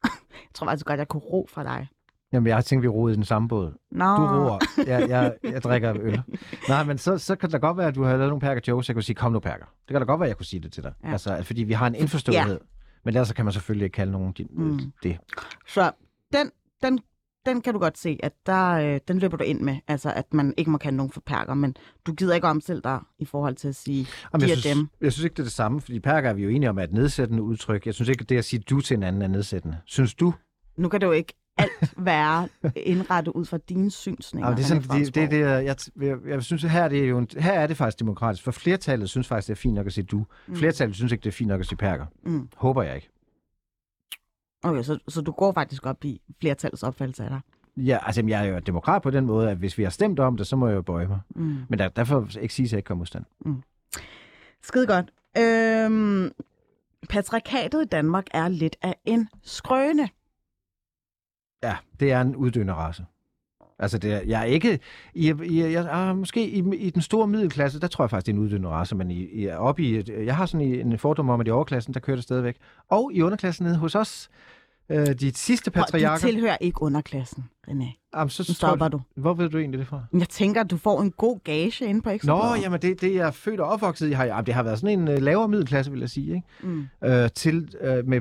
Jeg 0.32 0.54
tror 0.54 0.66
faktisk 0.66 0.86
godt, 0.86 0.98
jeg 0.98 1.08
kunne 1.08 1.20
ro 1.20 1.46
fra 1.50 1.64
dig. 1.64 1.88
Jamen, 2.32 2.46
jeg 2.46 2.56
har 2.56 2.62
tænkt, 2.62 2.82
vi 2.82 2.88
roede 2.88 3.12
i 3.12 3.16
den 3.16 3.24
samme 3.24 3.48
båd. 3.48 3.72
Nå, 3.90 4.04
Du 4.04 4.22
roer, 4.22 4.58
jeg, 4.86 5.08
jeg, 5.08 5.36
jeg 5.42 5.62
drikker 5.62 5.94
øl. 6.00 6.22
Nej, 6.68 6.84
men 6.84 6.98
så, 6.98 7.18
så 7.18 7.36
kan 7.36 7.50
det 7.50 7.60
godt 7.60 7.76
være, 7.76 7.88
at 7.88 7.94
du 7.94 8.02
har 8.02 8.16
lavet 8.16 8.28
nogle 8.28 8.40
perker 8.40 8.60
jokes, 8.68 8.88
jeg 8.88 8.94
kunne 8.94 9.02
sige, 9.02 9.16
kom 9.16 9.32
nu 9.32 9.40
perker. 9.40 9.64
Det 9.64 9.94
kan 9.94 10.00
da 10.00 10.04
godt 10.04 10.20
være, 10.20 10.26
at 10.26 10.28
jeg 10.28 10.36
kunne 10.36 10.46
sige 10.46 10.60
det 10.60 10.72
til 10.72 10.82
dig. 10.82 10.92
Ja. 11.04 11.12
Altså, 11.12 11.42
fordi 11.42 11.62
vi 11.62 11.72
har 11.72 11.86
en 11.86 11.94
indforståethed. 11.94 12.52
Ja. 12.52 12.66
Men 13.04 13.14
ellers 13.14 13.28
så 13.28 13.34
kan 13.34 13.44
man 13.44 13.52
selvfølgelig 13.52 13.84
ikke 13.84 13.94
kalde 13.94 14.12
nogen 14.12 14.32
din, 14.32 14.48
mm. 14.50 14.92
det. 15.02 15.18
Så 15.66 15.92
den, 16.32 16.50
den, 16.82 17.00
den 17.46 17.60
kan 17.60 17.72
du 17.72 17.78
godt 17.78 17.98
se, 17.98 18.18
at 18.22 18.32
der, 18.46 18.70
øh, 18.70 19.00
den 19.08 19.18
løber 19.18 19.36
du 19.36 19.44
ind 19.44 19.60
med. 19.60 19.76
Altså, 19.88 20.12
at 20.12 20.34
man 20.34 20.54
ikke 20.56 20.70
må 20.70 20.78
kalde 20.78 20.96
nogen 20.96 21.12
for 21.12 21.20
perker, 21.26 21.54
men 21.54 21.76
du 22.06 22.12
gider 22.12 22.34
ikke 22.34 22.46
omstille 22.46 22.82
dig 22.82 23.00
i 23.18 23.24
forhold 23.24 23.56
til 23.56 23.68
at 23.68 23.74
sige, 23.76 24.06
Jamen, 24.32 24.40
de 24.40 24.46
jeg, 24.46 24.52
er 24.56 24.60
synes, 24.60 24.76
dem. 24.76 24.88
jeg 25.00 25.12
synes 25.12 25.24
ikke, 25.24 25.34
det 25.34 25.38
er 25.38 25.44
det 25.44 25.52
samme, 25.52 25.80
fordi 25.80 26.00
perker 26.00 26.28
er 26.30 26.34
vi 26.34 26.42
jo 26.42 26.48
enige 26.48 26.70
om, 26.70 26.78
at 26.78 26.92
nedsættende 26.92 27.42
udtryk. 27.42 27.86
Jeg 27.86 27.94
synes 27.94 28.08
ikke, 28.08 28.22
at 28.22 28.28
det 28.28 28.38
at 28.38 28.44
sige 28.44 28.60
du 28.60 28.80
til 28.80 28.96
en 28.96 29.02
anden 29.02 29.22
er 29.22 29.28
nedsættende. 29.28 29.78
Synes 29.84 30.14
du? 30.14 30.34
Nu 30.76 30.88
kan 30.88 31.00
det 31.00 31.06
jo 31.06 31.12
ikke 31.12 31.34
alt 31.58 31.94
være 31.96 32.48
indrettet 32.76 33.32
ud 33.32 33.44
fra 33.44 33.58
dine 33.68 33.90
synsninger. 33.90 34.46
Jamen, 34.46 34.56
det 34.56 34.64
er 34.64 34.68
sådan, 34.68 35.04
det, 35.04 35.14
det, 35.14 35.22
er 35.22 35.28
det, 35.28 35.40
jeg, 35.64 35.76
jeg, 36.00 36.16
jeg 36.28 36.42
synes, 36.42 36.64
at 36.64 36.70
her 36.70 36.82
er 36.82 36.88
det 36.88 37.08
jo 37.08 37.18
en, 37.18 37.28
her 37.38 37.52
er 37.52 37.66
det 37.66 37.76
faktisk 37.76 38.00
demokratisk, 38.00 38.44
for 38.44 38.50
flertallet 38.50 39.10
synes 39.10 39.28
faktisk, 39.28 39.46
det 39.48 39.52
er 39.52 39.56
fint 39.56 39.74
nok 39.74 39.86
at 39.86 39.92
sige 39.92 40.04
du. 40.04 40.24
Mm. 40.46 40.56
Flertallet 40.56 40.96
synes 40.96 41.12
ikke, 41.12 41.22
det 41.22 41.28
er 41.28 41.32
fint 41.32 41.48
nok 41.48 41.60
at 41.60 41.66
sige 41.66 41.76
perker. 41.78 42.06
Mm. 42.22 42.48
Håber 42.56 42.82
jeg 42.82 42.94
ikke. 42.94 43.08
Okay, 44.62 44.82
så, 44.82 44.98
så 45.08 45.20
du 45.20 45.32
går 45.32 45.52
faktisk 45.52 45.86
op 45.86 46.04
i 46.04 46.20
flertallets 46.40 46.82
opfattelse 46.82 47.24
af 47.24 47.30
dig. 47.30 47.40
Ja, 47.76 47.98
altså 48.02 48.22
jeg 48.26 48.46
er 48.46 48.52
jo 48.52 48.58
demokrat 48.58 49.02
på 49.02 49.10
den 49.10 49.26
måde, 49.26 49.50
at 49.50 49.56
hvis 49.56 49.78
vi 49.78 49.82
har 49.82 49.90
stemt 49.90 50.20
om 50.20 50.36
det, 50.36 50.46
så 50.46 50.56
må 50.56 50.68
jeg 50.68 50.76
jo 50.76 50.82
bøje 50.82 51.06
mig. 51.06 51.20
Mm. 51.36 51.58
Men 51.68 51.78
der, 51.78 51.88
derfor 51.88 52.38
ikke 52.40 52.54
sige, 52.54 52.64
at 52.64 52.72
jeg 52.72 52.78
ikke 52.78 52.86
kommer 52.86 52.98
modstand. 53.00 53.24
Skide 54.62 54.86
godt. 54.86 55.12
Øhm, 55.38 56.32
patriarkatet 57.08 57.82
i 57.82 57.88
Danmark 57.88 58.26
er 58.30 58.48
lidt 58.48 58.76
af 58.82 58.94
en 59.04 59.28
skrøne. 59.42 60.08
Ja, 61.62 61.76
det 62.00 62.12
er 62.12 62.20
en 62.20 62.36
uddøende 62.36 62.72
race. 62.72 63.04
Altså, 63.78 63.98
det 63.98 64.12
er, 64.12 64.20
jeg 64.26 64.40
er 64.40 64.44
ikke... 64.44 64.78
I, 65.14 65.34
i, 65.44 65.62
jeg, 65.62 65.88
ah, 65.90 66.16
måske 66.16 66.48
i, 66.48 66.76
i 66.76 66.90
den 66.90 67.02
store 67.02 67.26
middelklasse, 67.26 67.80
der 67.80 67.86
tror 67.86 68.04
jeg 68.04 68.10
faktisk, 68.10 68.26
det 68.26 68.32
er 68.32 68.36
en 68.36 68.42
uddøende 68.42 68.68
race, 68.68 68.96
men 68.96 69.10
i, 69.10 69.28
i, 69.32 69.48
op 69.48 69.80
i, 69.80 70.12
jeg 70.24 70.36
har 70.36 70.46
sådan 70.46 70.66
en 70.66 70.98
fordom 70.98 71.30
om, 71.30 71.40
at 71.40 71.46
i 71.48 71.50
overklassen, 71.50 71.94
der 71.94 72.00
kører 72.00 72.16
det 72.16 72.24
stadigvæk. 72.24 72.56
Og 72.88 73.10
i 73.14 73.22
underklassen 73.22 73.66
nede 73.66 73.76
hos 73.76 73.94
os, 73.94 74.30
øh, 74.90 75.06
de 75.06 75.34
sidste 75.34 75.70
Prøv, 75.70 75.80
Du 75.80 75.84
patriarker... 75.84 76.26
tilhører 76.28 76.56
ikke 76.60 76.82
underklassen, 76.82 77.44
René. 77.68 78.10
Jamen, 78.14 78.30
så, 78.30 78.44
Nu 78.48 78.54
stopper 78.54 78.88
du. 78.88 79.00
Hvor 79.16 79.34
ved 79.34 79.48
du 79.48 79.58
egentlig 79.58 79.78
det 79.78 79.86
fra? 79.86 80.02
Jeg 80.12 80.28
tænker, 80.28 80.60
at 80.60 80.70
du 80.70 80.76
får 80.76 81.02
en 81.02 81.10
god 81.10 81.38
gage 81.44 81.84
inde 81.84 82.02
på 82.02 82.08
Nå, 82.08 82.14
Ekstrabladet. 82.14 82.62
jamen 82.62 82.82
det, 82.82 83.00
det 83.00 83.14
jeg 83.14 83.26
er 83.26 83.30
født 83.30 83.60
og 83.60 83.66
opvokset 83.68 84.08
i, 84.08 84.12
har, 84.12 84.24
jamen, 84.24 84.46
det 84.46 84.54
har 84.54 84.62
været 84.62 84.78
sådan 84.78 84.98
en 84.98 85.08
øh, 85.08 85.18
lavere 85.22 85.48
middelklasse, 85.48 85.90
vil 85.92 86.00
jeg 86.00 86.10
sige, 86.10 86.34
ikke? 86.34 86.46
Mm. 86.62 86.86
Øh, 87.04 87.30
til 87.34 87.74
øh, 87.80 88.08
med 88.08 88.20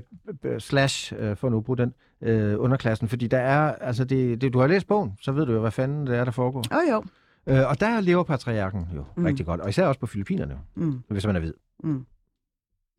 slash, 0.60 1.14
øh, 1.18 1.36
for 1.36 1.50
nu 1.50 1.58
at 1.58 1.64
bruge 1.64 1.78
den, 1.78 1.94
øh, 2.22 2.56
underklassen. 2.60 3.08
Fordi 3.08 3.28
der 3.28 3.38
er, 3.40 3.76
altså 3.76 4.06
det, 4.06 4.42
det, 4.42 4.54
du 4.54 4.60
har 4.60 4.68
læst 4.68 4.88
bogen, 4.88 5.14
så 5.22 5.32
ved 5.32 5.46
du 5.46 5.54
jo, 5.54 5.60
hvad 5.60 5.72
fanden 5.72 6.08
det 6.08 6.18
er, 6.18 6.24
der 6.24 6.32
foregår. 6.32 6.60
Oh, 6.72 6.92
jo. 6.92 7.04
Øh, 7.48 7.70
og 7.70 7.80
der 7.80 8.02
lever 8.02 8.24
patriarken 8.24 8.88
jo 8.96 9.04
Mm. 9.16 9.26
rigtig 9.26 9.46
godt, 9.46 9.62
og 9.62 9.70
især 9.70 9.86
også 9.88 10.00
på 10.00 10.06
Filippinerne, 10.08 10.58
Mm. 10.76 11.00
hvis 11.10 11.26
man 11.26 11.36
er 11.36 11.40
hvid. 11.40 11.54
Mm. 11.84 12.06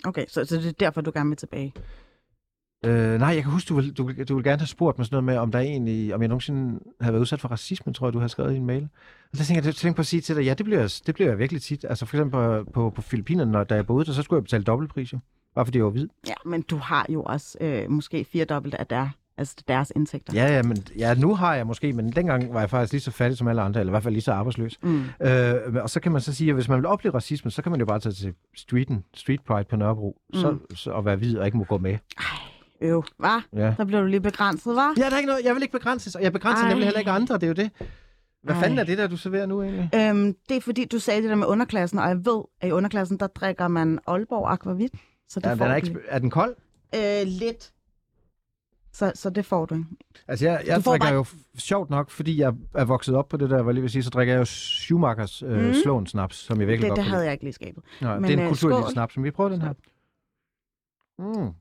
Okay, 0.04 0.24
så, 0.28 0.44
så 0.44 0.56
det 0.56 0.66
er 0.66 0.72
derfor, 0.72 1.00
du 1.00 1.10
gerne 1.14 1.28
vil 1.30 1.36
tilbage. 1.36 1.72
Øh, 2.86 3.18
nej, 3.18 3.28
jeg 3.28 3.42
kan 3.42 3.52
huske, 3.52 3.68
du 3.68 3.74
vil, 3.74 3.92
du, 3.92 4.12
du 4.28 4.34
vil 4.34 4.44
gerne 4.44 4.58
have 4.60 4.66
spurgt 4.66 4.98
mig 4.98 5.06
sådan 5.06 5.14
noget 5.14 5.24
med, 5.24 5.36
om 5.36 5.52
der 5.52 5.58
egentlig, 5.58 6.14
om 6.14 6.20
jeg 6.20 6.28
nogensinde 6.28 6.80
havde 7.00 7.12
været 7.12 7.20
udsat 7.20 7.40
for 7.40 7.48
racisme, 7.48 7.92
tror 7.92 8.06
jeg, 8.06 8.12
du 8.12 8.18
har 8.18 8.28
skrevet 8.28 8.54
i 8.54 8.56
en 8.56 8.66
mail. 8.66 8.88
Og 9.32 9.38
der 9.38 9.44
tænker 9.44 9.62
jeg, 9.64 9.74
tænkte 9.74 9.96
på 9.96 10.00
at 10.02 10.06
sige 10.06 10.20
til 10.20 10.36
dig, 10.36 10.44
ja, 10.44 10.54
det 10.54 10.66
bliver, 10.66 11.00
det 11.06 11.14
bliver 11.14 11.28
jeg 11.30 11.38
virkelig 11.38 11.62
tit. 11.62 11.84
Altså 11.88 12.06
for 12.06 12.16
eksempel 12.16 12.30
på, 12.30 12.70
på, 12.74 12.90
på 12.90 13.02
Filippinerne, 13.02 13.52
når 13.52 13.64
da 13.64 13.74
jeg 13.74 13.86
boede 13.86 14.04
der, 14.06 14.12
så 14.12 14.22
skulle 14.22 14.38
jeg 14.38 14.44
betale 14.44 14.64
dobbeltpris 14.64 15.12
jo. 15.12 15.18
Bare 15.58 15.66
fordi 15.66 15.78
jeg 15.78 15.84
var 15.84 15.90
hvid. 15.90 16.08
Ja, 16.26 16.34
men 16.44 16.62
du 16.62 16.76
har 16.76 17.06
jo 17.08 17.22
også 17.22 17.58
øh, 17.60 17.90
måske 17.90 18.24
firedobbelt 18.32 18.74
af 18.74 18.86
der, 18.86 19.08
altså 19.38 19.56
deres 19.68 19.92
indtægter. 19.96 20.32
Ja, 20.34 20.56
ja, 20.56 20.62
men 20.62 20.76
ja, 20.98 21.14
nu 21.14 21.34
har 21.34 21.54
jeg 21.54 21.66
måske, 21.66 21.92
men 21.92 22.12
dengang 22.12 22.54
var 22.54 22.60
jeg 22.60 22.70
faktisk 22.70 22.92
lige 22.92 23.00
så 23.00 23.10
fattig 23.10 23.38
som 23.38 23.48
alle 23.48 23.62
andre, 23.62 23.80
eller 23.80 23.90
i 23.90 23.92
hvert 23.92 24.02
fald 24.02 24.14
lige 24.14 24.22
så 24.22 24.32
arbejdsløs. 24.32 24.78
Mm. 24.82 25.04
Øh, 25.22 25.54
og 25.82 25.90
så 25.90 26.00
kan 26.00 26.12
man 26.12 26.20
så 26.20 26.34
sige, 26.34 26.50
at 26.50 26.54
hvis 26.54 26.68
man 26.68 26.78
vil 26.78 26.86
opleve 26.86 27.14
racisme, 27.14 27.50
så 27.50 27.62
kan 27.62 27.72
man 27.72 27.80
jo 27.80 27.86
bare 27.86 28.00
tage 28.00 28.12
til 28.12 28.34
streeten, 28.54 29.04
street 29.14 29.40
pride 29.46 29.64
på 29.70 29.76
Nørrebro, 29.76 30.16
mm. 30.34 30.40
så, 30.40 30.56
så, 30.74 30.90
og 30.90 31.04
være 31.04 31.16
hvid 31.16 31.38
og 31.38 31.46
ikke 31.46 31.58
må 31.58 31.64
gå 31.64 31.78
med. 31.78 31.98
Øv, 32.80 33.04
hva? 33.16 33.62
Ja. 33.62 33.74
Der 33.76 33.84
bliver 33.84 34.00
du 34.00 34.06
lige 34.06 34.20
begrænset, 34.20 34.72
hva? 34.72 34.82
Ja, 34.96 35.04
der 35.04 35.12
er 35.12 35.18
ikke 35.18 35.28
noget, 35.28 35.44
jeg 35.44 35.54
vil 35.54 35.62
ikke 35.62 35.72
begrænses, 35.78 36.14
og 36.14 36.22
jeg 36.22 36.32
begrænser 36.32 36.64
Ej. 36.64 36.68
nemlig 36.68 36.86
heller 36.86 36.98
ikke 36.98 37.10
andre, 37.10 37.34
det 37.34 37.42
er 37.42 37.48
jo 37.48 37.54
det. 37.54 37.70
Hvad 38.42 38.54
Ej. 38.54 38.60
fanden 38.60 38.78
er 38.78 38.84
det 38.84 38.98
der, 38.98 39.06
du 39.06 39.16
serverer 39.16 39.46
nu 39.46 39.62
egentlig? 39.62 39.90
Øhm, 39.94 40.34
det 40.48 40.56
er 40.56 40.60
fordi, 40.60 40.84
du 40.84 40.98
sagde 40.98 41.22
det 41.22 41.30
der 41.30 41.36
med 41.36 41.46
underklassen, 41.46 41.98
og 41.98 42.08
jeg 42.08 42.16
ved, 42.16 42.42
at 42.60 42.68
i 42.68 42.72
underklassen, 42.72 43.18
der 43.20 43.26
drikker 43.26 43.68
man 43.68 43.98
Aalborg 44.06 44.52
Aquavit. 44.52 44.92
Så 45.28 45.40
det 45.40 45.46
Ja, 45.46 45.50
den 45.50 45.58
får 45.58 45.64
er, 45.64 45.80
du 45.80 45.86
ikke, 45.86 46.00
er 46.08 46.18
den 46.18 46.30
kold? 46.30 46.56
Øh, 46.94 47.26
lidt. 47.26 47.72
Så, 48.92 49.12
så 49.14 49.30
det 49.30 49.46
får 49.46 49.66
du 49.66 49.74
ikke. 49.74 49.86
Altså, 50.28 50.44
jeg, 50.46 50.62
jeg 50.66 50.76
Du 50.76 50.90
drikker 50.90 51.06
bare- 51.06 51.14
jo 51.14 51.24
sjovt 51.58 51.90
nok, 51.90 52.10
fordi 52.10 52.40
jeg 52.40 52.52
er 52.74 52.84
vokset 52.84 53.14
op 53.14 53.28
på 53.28 53.36
det 53.36 53.50
der, 53.50 53.56
hvad 53.62 53.64
jeg 53.66 53.74
lige 53.74 53.82
vil 53.82 53.90
sige, 53.90 54.02
så 54.02 54.10
drikker 54.10 54.34
jeg 54.34 54.40
jo 54.40 54.44
Schumachers 54.44 55.42
øh, 55.42 55.66
Mm. 55.66 55.74
slåen 55.82 56.06
snaps, 56.06 56.36
som 56.36 56.60
jeg 56.60 56.68
virkelig 56.68 56.82
Det, 56.82 56.90
godt 56.90 56.96
det 56.96 57.04
havde 57.04 57.24
jeg 57.24 57.32
ikke 57.32 57.44
lige 57.44 57.52
skabet. 57.52 57.84
Nej, 58.00 58.14
Men, 58.14 58.24
det 58.24 58.30
er 58.30 58.34
en 58.38 58.42
øh, 58.42 58.48
kulturlig 58.48 58.78
skål. 58.78 58.92
snaps, 58.92 59.16
men 59.16 59.24
vi 59.24 59.30
prøver 59.30 59.50
den 59.50 59.62
her. 59.62 59.72
Mm. 61.18 61.52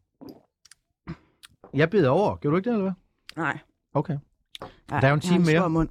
Jeg 1.74 1.90
beder 1.90 2.10
over. 2.10 2.36
Gjorde 2.36 2.52
du 2.54 2.58
ikke 2.58 2.70
det, 2.70 2.74
eller 2.76 2.84
hvad? 2.84 3.44
Nej. 3.44 3.58
Okay. 3.94 4.18
Ja, 4.62 4.68
Der 4.90 5.02
er 5.02 5.08
jo 5.10 5.14
en 5.16 5.20
time 5.22 5.46
mere. 5.46 5.70
Mund. 5.70 5.90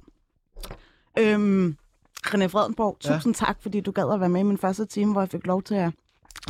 Øhm, 1.19 1.77
René 2.27 2.45
Fredenborg, 2.45 2.97
Ja. 3.05 3.13
tusind 3.15 3.33
tak, 3.33 3.61
fordi 3.61 3.81
du 3.81 3.91
gad 3.91 4.13
at 4.13 4.19
være 4.19 4.29
med 4.29 4.39
i 4.39 4.43
min 4.43 4.57
første 4.57 4.85
time, 4.85 5.11
hvor 5.11 5.21
jeg 5.21 5.29
fik 5.29 5.47
lov 5.47 5.63
til 5.63 5.75
at 5.75 5.91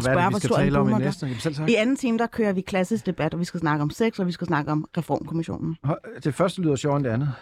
Hvad 0.01 0.15
er 0.15 0.25
det, 0.29 0.35
vi 0.35 0.39
skal 0.39 0.55
tale 0.55 0.79
om 0.79 0.89
i 0.89 0.93
næste? 0.93 1.25
Jamen, 1.25 1.39
selv 1.39 1.55
tak. 1.55 1.69
I 1.69 1.75
anden 1.75 1.95
time, 1.95 2.17
der 2.17 2.27
kører 2.27 2.53
vi 2.53 2.61
klassisk 2.61 3.05
debat, 3.05 3.33
og 3.33 3.39
vi 3.39 3.45
skal 3.45 3.59
snakke 3.59 3.81
om 3.81 3.89
sex, 3.89 4.19
og 4.19 4.27
vi 4.27 4.31
skal 4.31 4.47
snakke 4.47 4.71
om 4.71 4.85
reformkommissionen. 4.97 5.77
Det 6.23 6.33
første 6.35 6.61
lyder 6.61 6.75
sjovere 6.75 6.97
end 6.97 7.05
det 7.05 7.11
andet. 7.11 7.33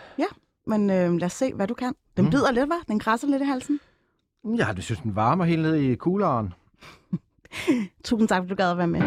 Men 0.67 0.89
øh, 0.89 1.13
lad 1.13 1.23
os 1.23 1.33
se, 1.33 1.53
hvad 1.53 1.67
du 1.67 1.73
kan. 1.73 1.93
Den 2.17 2.25
Mm. 2.25 2.31
bider 2.31 2.51
lidt, 2.51 2.65
hva'? 2.65 2.83
Den 2.87 2.99
krasser 2.99 3.27
lidt 3.27 3.41
i 3.41 3.45
halsen. 3.45 3.79
Ja, 4.57 4.67
du 4.77 4.81
synes, 4.81 4.99
den 4.99 5.15
varmer 5.15 5.45
helt 5.45 5.61
ned 5.61 5.75
i 5.75 5.95
kugleren. 5.95 6.53
Tusind 8.05 8.27
tak, 8.27 8.37
fordi 8.41 8.49
du 8.49 8.55
gad 8.55 8.71
at 8.71 8.77
være 8.77 8.87
med. 8.87 9.01